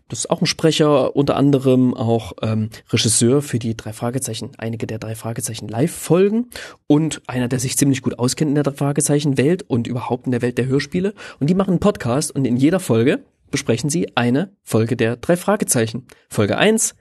Das 0.09 0.21
ist 0.21 0.31
auch 0.31 0.41
ein 0.41 0.47
Sprecher, 0.47 1.17
unter 1.17 1.35
anderem 1.35 1.93
auch 1.93 2.35
ähm, 2.41 2.71
Regisseur 2.93 3.43
für 3.43 3.59
die 3.59 3.77
drei 3.77 3.93
Fragezeichen, 3.93 4.53
einige 4.59 4.87
der 4.87 5.01
drei 5.01 5.17
Fragezeichen 5.17 5.67
Live-Folgen 5.67 6.51
und 6.87 7.21
einer, 7.27 7.49
der 7.49 7.59
sich 7.59 7.77
ziemlich 7.77 8.03
gut 8.03 8.17
auskennt 8.21 8.57
in 8.57 8.63
der 8.63 8.73
Fragezeichen-Welt 8.73 9.65
und 9.65 9.89
überhaupt 9.89 10.27
in 10.27 10.31
der 10.31 10.41
Welt 10.41 10.57
der 10.57 10.67
Hörspiele. 10.67 11.15
Und 11.41 11.51
die 11.51 11.55
machen 11.55 11.71
einen 11.71 11.81
Podcast 11.81 12.31
und 12.31 12.45
in 12.45 12.57
jeder 12.57 12.79
Folge 12.79 13.25
besprechen 13.51 13.91
sie 13.91 14.17
eine 14.17 14.53
Folge 14.63 14.97
der 14.97 15.17
drei 15.17 15.37
Fragezeichen. 15.37 16.07
Folge 16.29 16.59
eins 16.59 16.95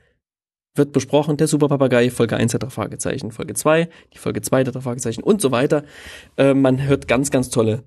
wird 0.73 0.91
besprochen, 0.91 1.37
der 1.37 1.47
Superpapagei, 1.47 2.09
Folge 2.09 2.35
1 2.35 2.51
der 2.51 2.59
drei 2.59 2.69
Fragezeichen, 2.69 3.31
Folge 3.31 3.53
2, 3.53 3.87
die 4.13 4.17
Folge 4.17 4.41
2 4.41 4.63
der 4.63 4.73
drei 4.73 4.81
Fragezeichen 4.81 5.21
und 5.21 5.39
so 5.39 5.51
weiter. 5.51 5.83
Äh, 6.35 6.55
man 6.55 6.81
hört 6.81 7.07
ganz, 7.07 7.29
ganz 7.29 7.49
tolle 7.49 7.83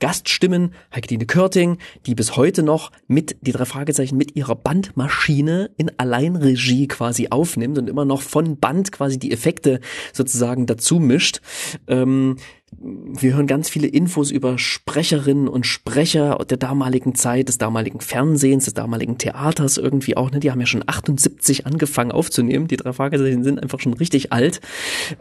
Gaststimmen, 0.00 0.74
Heikdine 0.94 1.26
Körting, 1.26 1.78
die 2.06 2.14
bis 2.14 2.36
heute 2.36 2.62
noch 2.62 2.92
mit, 3.08 3.36
die 3.40 3.52
drei 3.52 3.64
Fragezeichen, 3.64 4.16
mit 4.16 4.36
ihrer 4.36 4.54
Bandmaschine 4.54 5.70
in 5.76 5.90
Alleinregie 5.98 6.86
quasi 6.88 7.28
aufnimmt 7.30 7.78
und 7.78 7.88
immer 7.88 8.04
noch 8.04 8.22
von 8.22 8.58
Band 8.58 8.92
quasi 8.92 9.18
die 9.18 9.32
Effekte 9.32 9.80
sozusagen 10.12 10.66
dazu 10.66 11.00
mischt. 11.00 11.40
Ähm, 11.88 12.36
wir 12.80 13.34
hören 13.34 13.46
ganz 13.46 13.70
viele 13.70 13.86
Infos 13.86 14.30
über 14.30 14.58
Sprecherinnen 14.58 15.48
und 15.48 15.66
Sprecher 15.66 16.38
der 16.48 16.58
damaligen 16.58 17.14
Zeit, 17.14 17.48
des 17.48 17.58
damaligen 17.58 18.00
Fernsehens, 18.00 18.66
des 18.66 18.74
damaligen 18.74 19.16
Theaters 19.16 19.78
irgendwie 19.78 20.16
auch. 20.16 20.30
Ne? 20.30 20.40
Die 20.40 20.50
haben 20.50 20.60
ja 20.60 20.66
schon 20.66 20.84
78 20.86 21.66
angefangen 21.66 22.12
aufzunehmen. 22.12 22.68
Die 22.68 22.76
drei 22.76 22.92
Fragezeichen 22.92 23.42
sind 23.42 23.60
einfach 23.60 23.80
schon 23.80 23.94
richtig 23.94 24.32
alt. 24.32 24.60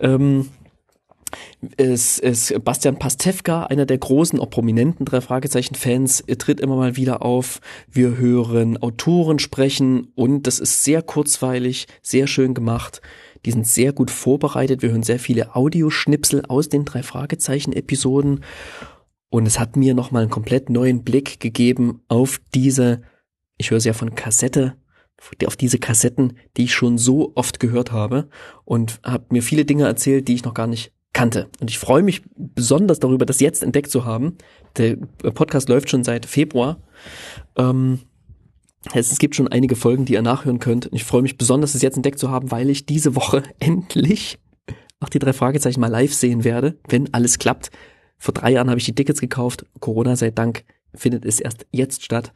Ähm, 0.02 0.50
es, 1.78 2.20
es, 2.20 2.54
Bastian 2.64 3.00
Pastewka, 3.00 3.64
einer 3.64 3.86
der 3.86 3.98
großen, 3.98 4.40
auch 4.40 4.50
prominenten 4.50 5.06
drei 5.06 5.22
Fragezeichen-Fans, 5.22 6.24
tritt 6.38 6.60
immer 6.60 6.76
mal 6.76 6.96
wieder 6.96 7.22
auf. 7.22 7.62
Wir 7.92 8.18
hören 8.18 8.78
Autoren 8.78 9.40
sprechen 9.40 10.12
und 10.16 10.48
das 10.48 10.60
ist 10.60 10.84
sehr 10.84 11.02
kurzweilig, 11.02 11.88
sehr 12.02 12.28
schön 12.28 12.54
gemacht. 12.54 13.02
Die 13.46 13.52
sind 13.52 13.68
sehr 13.68 13.94
gut 13.94 14.12
vorbereitet. 14.12 14.82
Wir 14.82 14.92
hören 14.92 15.04
sehr 15.04 15.20
viele 15.20 15.56
Audioschnipsel 15.56 16.44
aus 16.48 16.70
den 16.70 16.86
drei 16.86 17.04
Fragezeichen-Episoden. 17.04 18.44
Und 19.30 19.46
es 19.46 19.60
hat 19.60 19.76
mir 19.76 19.94
nochmal 19.94 20.24
einen 20.24 20.32
komplett 20.32 20.70
neuen 20.70 21.04
Blick 21.04 21.40
gegeben 21.40 22.02
auf 22.08 22.40
diese, 22.54 23.02
ich 23.58 23.72
höre 23.72 23.80
sie 23.80 23.90
ja 23.90 23.94
von 23.94 24.16
Kassette, 24.16 24.76
auf 25.46 25.56
diese 25.56 25.80
Kassetten, 25.80 26.38
die 26.56 26.66
ich 26.66 26.74
schon 26.74 26.98
so 26.98 27.34
oft 27.36 27.60
gehört 27.60 27.92
habe 27.92 28.30
und 28.66 29.00
habe 29.04 29.26
mir 29.30 29.42
viele 29.42 29.66
Dinge 29.66 29.86
erzählt, 29.86 30.28
die 30.28 30.36
ich 30.36 30.44
noch 30.44 30.54
gar 30.54 30.68
nicht 30.68 30.94
kannte. 31.18 31.50
Und 31.60 31.72
ich 31.72 31.80
freue 31.80 32.04
mich 32.04 32.22
besonders 32.36 33.00
darüber, 33.00 33.26
das 33.26 33.40
jetzt 33.40 33.64
entdeckt 33.64 33.90
zu 33.90 34.06
haben. 34.06 34.38
Der 34.78 34.98
Podcast 35.34 35.68
läuft 35.68 35.90
schon 35.90 36.04
seit 36.04 36.28
Februar. 36.28 36.78
Ähm, 37.56 38.02
es 38.94 39.18
gibt 39.18 39.36
schon 39.36 39.48
einige 39.48 39.76
Folgen, 39.76 40.06
die 40.06 40.14
ihr 40.14 40.22
nachhören 40.22 40.60
könnt. 40.60 40.86
Und 40.86 40.96
ich 40.96 41.04
freue 41.04 41.24
mich 41.24 41.36
besonders, 41.36 41.74
es 41.74 41.82
jetzt 41.82 41.96
entdeckt 41.96 42.20
zu 42.20 42.30
haben, 42.30 42.52
weil 42.52 42.70
ich 42.70 42.86
diese 42.86 43.16
Woche 43.16 43.42
endlich 43.60 44.38
auch 45.00 45.10
die 45.10 45.18
drei 45.18 45.34
Fragezeichen 45.34 45.80
mal 45.80 45.88
live 45.88 46.14
sehen 46.14 46.44
werde, 46.44 46.78
wenn 46.88 47.12
alles 47.16 47.40
klappt. 47.40 47.72
Vor 48.20 48.36
drei 48.36 48.52
Jahren 48.52 48.70
habe 48.70 48.80
ich 48.80 48.86
die 48.86 48.94
Tickets 48.94 49.20
gekauft. 49.20 49.66
Corona 49.80 50.16
sei 50.16 50.30
Dank 50.30 50.66
findet 50.94 51.26
es 51.26 51.40
erst 51.40 51.66
jetzt 51.72 52.04
statt. 52.04 52.32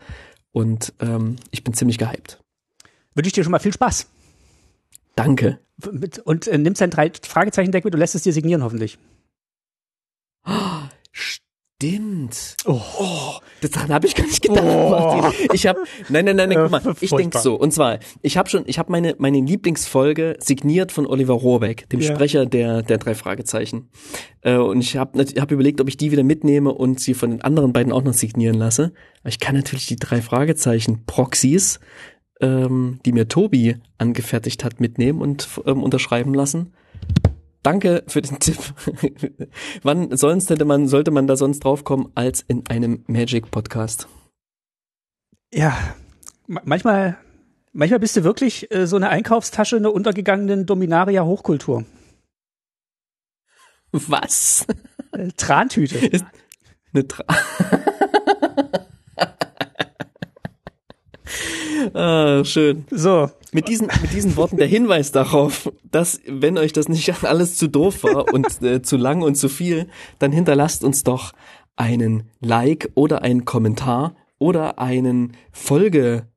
Und 0.54 0.92
ähm, 1.00 1.36
ich 1.52 1.64
bin 1.64 1.76
ziemlich 1.76 2.00
gehypt. 2.00 2.42
Wünsche 3.14 3.28
ich 3.28 3.34
dir 3.34 3.44
schon 3.44 3.52
mal 3.52 3.60
viel 3.60 3.74
Spaß. 3.74 4.10
Danke. 5.24 5.60
Und 6.26 6.48
äh, 6.48 6.58
nimmst 6.58 6.82
dein 6.82 6.92
drei 6.92 7.12
Fragezeichen-Deck 7.22 7.86
mit 7.86 7.94
und 7.94 8.00
lässt 8.00 8.16
es 8.16 8.24
dir 8.24 8.34
signieren, 8.34 8.64
hoffentlich. 8.64 8.98
Oh, 10.46 10.52
stimmt. 11.12 12.56
Oh, 12.66 12.82
oh 13.00 13.40
daran 13.70 13.90
habe 13.90 14.08
ich 14.08 14.16
gar 14.16 14.26
nicht 14.26 14.42
gedacht. 14.42 14.64
Oh. 14.64 15.32
Ich 15.54 15.68
habe, 15.68 15.80
nein, 16.10 16.26
nein, 16.26 16.36
nein, 16.36 16.50
nein, 16.50 16.58
guck 16.62 16.72
mal, 16.72 16.96
ich 17.00 17.12
denk 17.12 17.36
so. 17.36 17.56
Und 17.56 17.72
zwar, 17.72 18.00
ich 18.22 18.38
habe 18.38 18.50
schon, 18.50 18.64
ich 18.66 18.80
habe 18.80 18.92
meine 18.92 19.16
meine 19.20 19.40
Lieblingsfolge 19.40 20.38
signiert 20.40 20.92
von 20.92 21.06
Oliver 21.06 21.34
Rohrbeck, 21.34 21.88
dem 21.90 22.00
ja. 22.00 22.14
Sprecher 22.14 22.46
der 22.46 22.82
der 22.82 22.98
drei 22.98 23.16
Fragezeichen. 23.16 23.90
Äh, 24.42 24.56
und 24.56 24.82
ich 24.82 24.98
habe 24.98 25.24
hab 25.24 25.52
überlegt, 25.52 25.82
ob 25.82 25.88
ich 25.88 25.98
die 25.98 26.12
wieder 26.12 26.24
mitnehme 26.24 26.72
und 26.72 27.00
sie 27.00 27.14
von 27.14 27.30
den 27.30 27.42
anderen 27.42 27.74
beiden 27.74 27.92
auch 27.92 28.04
noch 28.04 28.14
signieren 28.14 28.56
lasse. 28.56 28.94
Ich 29.26 29.40
kann 29.40 29.56
natürlich 29.56 29.86
die 29.86 29.98
drei 29.98 30.22
Fragezeichen 30.22 31.06
Proxys 31.06 31.80
ähm, 32.42 33.00
die 33.06 33.12
mir 33.12 33.28
Tobi 33.28 33.78
angefertigt 33.98 34.64
hat, 34.64 34.80
mitnehmen 34.80 35.22
und 35.22 35.48
ähm, 35.66 35.84
unterschreiben 35.84 36.34
lassen. 36.34 36.74
Danke 37.64 38.04
für 38.08 38.22
den 38.22 38.40
Tipp. 38.40 38.58
Wann 39.84 40.16
sonst 40.16 40.50
hätte 40.50 40.66
man, 40.66 40.88
sollte 40.88 41.12
man 41.12 41.28
da 41.28 41.36
sonst 41.36 41.64
draufkommen 41.64 42.12
als 42.16 42.42
in 42.42 42.68
einem 42.68 43.04
Magic 43.08 43.52
Podcast? 43.52 44.08
Ja, 45.54 45.78
manchmal, 46.48 47.18
manchmal 47.74 48.00
bist 48.00 48.16
du 48.16 48.24
wirklich 48.24 48.72
äh, 48.72 48.88
so 48.88 48.96
eine 48.96 49.10
Einkaufstasche 49.10 49.78
in 49.78 49.84
der 49.84 49.94
untergegangenen 49.94 50.66
Dominaria 50.66 51.24
Hochkultur. 51.24 51.86
Was? 53.92 54.66
Äh, 55.12 55.30
Trantüte. 55.36 55.98
Ist 55.98 56.26
eine 56.94 57.08
Tra 57.08 57.26
Ah, 61.94 62.44
schön. 62.46 62.86
So. 62.92 63.32
Mit 63.52 63.68
diesen, 63.68 63.88
mit 64.02 64.14
diesen 64.14 64.36
Worten 64.36 64.58
der 64.58 64.68
Hinweis 64.68 65.12
darauf, 65.12 65.72
dass, 65.90 66.22
wenn 66.28 66.58
euch 66.58 66.74
das 66.74 66.88
nicht 66.90 67.12
alles 67.24 67.58
zu 67.58 67.68
doof 67.68 68.04
war 68.04 68.32
und 68.32 68.62
äh, 68.62 68.82
zu 68.84 68.98
lang 68.98 69.24
und 69.24 69.36
zu 69.36 69.50
viel, 69.50 69.88
dann 70.20 70.32
hinterlasst 70.32 70.84
uns 70.84 71.04
doch 71.04 71.34
einen 71.76 72.30
Like 72.40 72.92
oder 72.94 73.24
einen 73.24 73.46
Kommentar 73.46 74.16
oder 74.38 74.80
einen 74.80 75.36
Folge, 75.52 76.28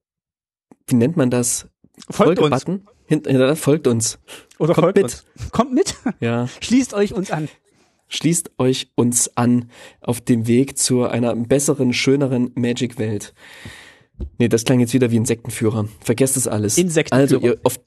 wie 0.87 0.97
nennt 0.97 1.17
man 1.17 1.31
das? 1.31 1.69
Folgt 2.11 2.39
Folgebutton. 2.39 2.81
Uns. 2.81 2.91
Hinter, 3.07 3.55
folgt 3.57 3.87
uns. 3.87 4.19
Oder 4.59 4.75
Kommt 4.75 4.85
folgt 4.85 4.97
mit. 4.97 5.05
Uns. 5.05 5.25
Kommt 5.51 5.75
mit. 5.75 5.95
Ja. 6.21 6.49
Schließt 6.61 6.95
euch 6.95 7.13
uns 7.13 7.31
an. 7.31 7.49
Schließt 8.09 8.53
euch 8.59 8.91
uns 8.95 9.37
an 9.37 9.71
auf 10.01 10.21
dem 10.21 10.47
Weg 10.47 10.79
zu 10.79 11.05
einer 11.05 11.35
besseren, 11.35 11.93
schöneren 11.93 12.51
Magic-Welt. 12.55 13.35
Nee, 14.39 14.49
das 14.49 14.65
klang 14.65 14.81
jetzt 14.81 14.95
wieder 14.95 15.11
wie 15.11 15.19
ein 15.19 15.25
Sektenführer. 15.25 15.89
Vergesst 16.01 16.37
es 16.37 16.47
alles. 16.47 16.79
Insektenführer. 16.79 17.21
Also 17.21 17.41
ihr, 17.41 17.59
auf, 17.65 17.81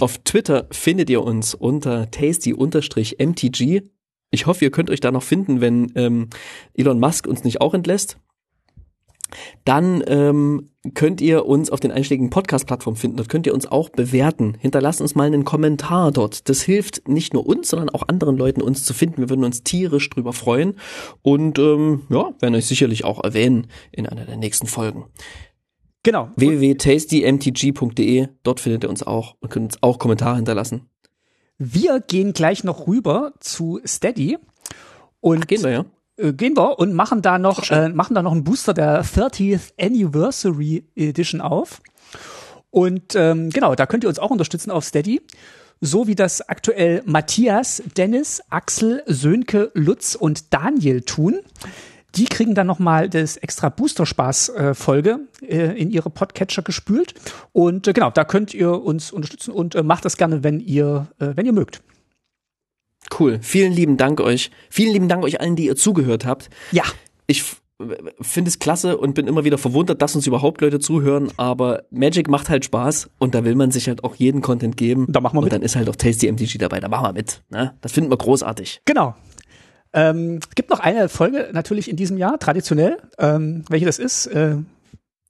auf 0.00 0.18
Twitter 0.18 0.66
findet 0.70 1.10
ihr 1.10 1.22
uns 1.22 1.54
unter 1.54 2.10
tasty-mtg. 2.10 3.82
Ich 4.30 4.46
hoffe, 4.46 4.64
ihr 4.64 4.70
könnt 4.70 4.90
euch 4.90 5.00
da 5.00 5.12
noch 5.12 5.22
finden, 5.22 5.60
wenn 5.60 5.92
ähm, 5.94 6.28
Elon 6.74 6.98
Musk 6.98 7.26
uns 7.26 7.44
nicht 7.44 7.60
auch 7.60 7.74
entlässt. 7.74 8.18
Dann 9.64 10.04
ähm, 10.06 10.70
könnt 10.94 11.20
ihr 11.20 11.46
uns 11.46 11.70
auf 11.70 11.80
den 11.80 11.90
einschlägigen 11.90 12.30
Podcast-Plattformen 12.30 12.96
finden. 12.96 13.16
Dort 13.16 13.28
könnt 13.28 13.46
ihr 13.46 13.54
uns 13.54 13.66
auch 13.66 13.88
bewerten. 13.88 14.56
Hinterlasst 14.60 15.00
uns 15.00 15.14
mal 15.14 15.26
einen 15.26 15.44
Kommentar 15.44 16.12
dort. 16.12 16.48
Das 16.48 16.62
hilft 16.62 17.08
nicht 17.08 17.34
nur 17.34 17.46
uns, 17.46 17.68
sondern 17.68 17.90
auch 17.90 18.06
anderen 18.08 18.36
Leuten, 18.36 18.62
uns 18.62 18.84
zu 18.84 18.94
finden. 18.94 19.18
Wir 19.18 19.28
würden 19.28 19.44
uns 19.44 19.64
tierisch 19.64 20.08
drüber 20.10 20.32
freuen 20.32 20.74
und 21.22 21.58
ähm, 21.58 22.02
ja, 22.08 22.32
werden 22.38 22.54
euch 22.54 22.66
sicherlich 22.66 23.04
auch 23.04 23.22
erwähnen 23.22 23.66
in 23.90 24.06
einer 24.06 24.24
der 24.24 24.36
nächsten 24.36 24.68
Folgen. 24.68 25.04
Genau. 26.06 26.30
www.tastymtg.de, 26.36 28.28
dort 28.44 28.60
findet 28.60 28.84
ihr 28.84 28.90
uns 28.90 29.02
auch 29.02 29.34
und 29.40 29.50
könnt 29.50 29.74
uns 29.74 29.82
auch 29.82 29.98
Kommentare 29.98 30.36
hinterlassen. 30.36 30.88
Wir 31.58 31.98
gehen 31.98 32.32
gleich 32.32 32.62
noch 32.62 32.86
rüber 32.86 33.32
zu 33.40 33.80
Steady 33.84 34.38
und 35.18 35.42
Ach, 35.42 35.46
gehen 35.48 35.64
wir 35.64 35.70
ja. 35.70 35.84
Äh, 36.16 36.32
gehen 36.32 36.56
wir 36.56 36.78
und 36.78 36.92
machen 36.92 37.22
da 37.22 37.40
noch 37.40 37.72
äh, 37.72 37.88
machen 37.88 38.14
da 38.14 38.22
noch 38.22 38.30
einen 38.30 38.44
Booster 38.44 38.72
der 38.72 39.04
30th 39.04 39.72
Anniversary 39.80 40.84
Edition 40.94 41.40
auf. 41.40 41.82
Und 42.70 43.16
ähm, 43.16 43.50
genau, 43.50 43.74
da 43.74 43.86
könnt 43.86 44.04
ihr 44.04 44.08
uns 44.08 44.20
auch 44.20 44.30
unterstützen 44.30 44.70
auf 44.70 44.84
Steady. 44.84 45.22
So 45.80 46.06
wie 46.06 46.14
das 46.14 46.48
aktuell 46.48 47.02
Matthias, 47.04 47.82
Dennis, 47.96 48.44
Axel, 48.48 49.02
Sönke, 49.06 49.72
Lutz 49.74 50.14
und 50.14 50.54
Daniel 50.54 51.00
tun 51.00 51.40
die 52.16 52.24
kriegen 52.24 52.54
dann 52.54 52.66
nochmal 52.66 53.08
das 53.08 53.36
extra 53.36 53.68
Booster-Spaß-Folge 53.68 55.20
äh, 55.42 55.80
in 55.80 55.90
ihre 55.90 56.10
Podcatcher 56.10 56.62
gespült. 56.62 57.14
Und 57.52 57.86
äh, 57.86 57.92
genau, 57.92 58.10
da 58.10 58.24
könnt 58.24 58.54
ihr 58.54 58.82
uns 58.82 59.12
unterstützen 59.12 59.52
und 59.52 59.74
äh, 59.74 59.82
macht 59.82 60.04
das 60.04 60.16
gerne, 60.16 60.42
wenn 60.42 60.60
ihr, 60.60 61.08
äh, 61.18 61.28
wenn 61.34 61.46
ihr 61.46 61.52
mögt. 61.52 61.82
Cool. 63.18 63.38
Vielen 63.40 63.72
lieben 63.72 63.96
Dank 63.96 64.20
euch. 64.20 64.50
Vielen 64.70 64.92
lieben 64.92 65.08
Dank 65.08 65.24
euch 65.24 65.40
allen, 65.40 65.56
die 65.56 65.66
ihr 65.66 65.76
zugehört 65.76 66.26
habt. 66.26 66.50
Ja. 66.72 66.84
Ich 67.26 67.44
finde 68.20 68.48
es 68.48 68.58
klasse 68.58 68.96
und 68.96 69.14
bin 69.14 69.26
immer 69.26 69.44
wieder 69.44 69.58
verwundert, 69.58 70.00
dass 70.00 70.16
uns 70.16 70.26
überhaupt 70.26 70.62
Leute 70.62 70.80
zuhören, 70.80 71.30
aber 71.36 71.84
Magic 71.90 72.28
macht 72.28 72.48
halt 72.48 72.64
Spaß 72.64 73.10
und 73.18 73.34
da 73.34 73.44
will 73.44 73.54
man 73.54 73.70
sich 73.70 73.86
halt 73.88 74.02
auch 74.02 74.14
jeden 74.14 74.40
Content 74.40 74.78
geben. 74.78 75.04
Da 75.08 75.20
machen 75.20 75.34
wir 75.34 75.40
und 75.40 75.44
mit. 75.44 75.52
dann 75.52 75.62
ist 75.62 75.76
halt 75.76 75.88
auch 75.90 75.96
Tasty 75.96 76.30
MTG 76.32 76.56
dabei, 76.58 76.80
da 76.80 76.88
machen 76.88 77.04
wir 77.04 77.12
mit. 77.12 77.42
Ne? 77.50 77.74
Das 77.82 77.92
finden 77.92 78.10
wir 78.10 78.16
großartig. 78.16 78.80
Genau. 78.86 79.14
Ähm, 79.96 80.40
gibt 80.54 80.70
noch 80.70 80.80
eine 80.80 81.08
Folge 81.08 81.48
natürlich 81.52 81.90
in 81.90 81.96
diesem 81.96 82.18
Jahr, 82.18 82.38
traditionell. 82.38 82.98
Ähm, 83.18 83.64
welche 83.68 83.86
das 83.86 83.98
ist? 83.98 84.26
Äh, 84.26 84.58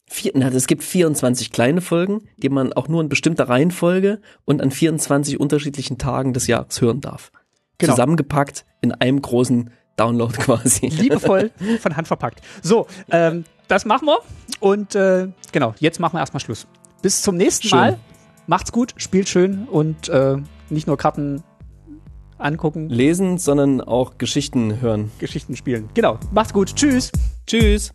Vier, 0.08 0.32
na, 0.36 0.48
es 0.48 0.68
gibt 0.68 0.84
24 0.84 1.50
kleine 1.50 1.80
Folgen, 1.80 2.28
die 2.36 2.48
man 2.48 2.72
auch 2.72 2.86
nur 2.86 3.00
in 3.00 3.08
bestimmter 3.08 3.48
Reihenfolge 3.48 4.20
und 4.44 4.62
an 4.62 4.70
24 4.70 5.40
unterschiedlichen 5.40 5.98
Tagen 5.98 6.32
des 6.32 6.46
Jahres 6.46 6.80
hören 6.80 7.00
darf. 7.00 7.32
Genau. 7.78 7.92
Zusammengepackt 7.92 8.64
in 8.80 8.92
einem 8.92 9.20
großen 9.20 9.70
Download 9.96 10.32
quasi. 10.38 10.86
liebevoll 10.86 11.50
von 11.80 11.96
Hand 11.96 12.06
verpackt. 12.06 12.40
So, 12.62 12.86
ähm, 13.10 13.44
das 13.66 13.84
machen 13.84 14.06
wir. 14.06 14.18
Und 14.60 14.94
äh, 14.94 15.28
genau, 15.50 15.74
jetzt 15.80 15.98
machen 15.98 16.14
wir 16.14 16.20
erstmal 16.20 16.40
Schluss. 16.40 16.68
Bis 17.02 17.22
zum 17.22 17.36
nächsten 17.36 17.66
Schön. 17.66 17.78
Mal. 17.78 17.98
Macht's 18.46 18.70
gut, 18.70 18.94
spielt 18.98 19.28
schön 19.28 19.66
und 19.68 20.08
äh, 20.08 20.36
nicht 20.70 20.86
nur 20.86 20.96
Karten 20.96 21.42
angucken, 22.38 22.88
Lesen, 22.88 23.38
sondern 23.38 23.80
auch 23.80 24.18
Geschichten 24.18 24.80
hören. 24.80 25.10
Geschichten 25.18 25.56
spielen. 25.56 25.88
Genau, 25.94 26.18
macht's 26.32 26.52
gut. 26.52 26.74
Tschüss. 26.74 27.12
Tschüss. 27.46 27.92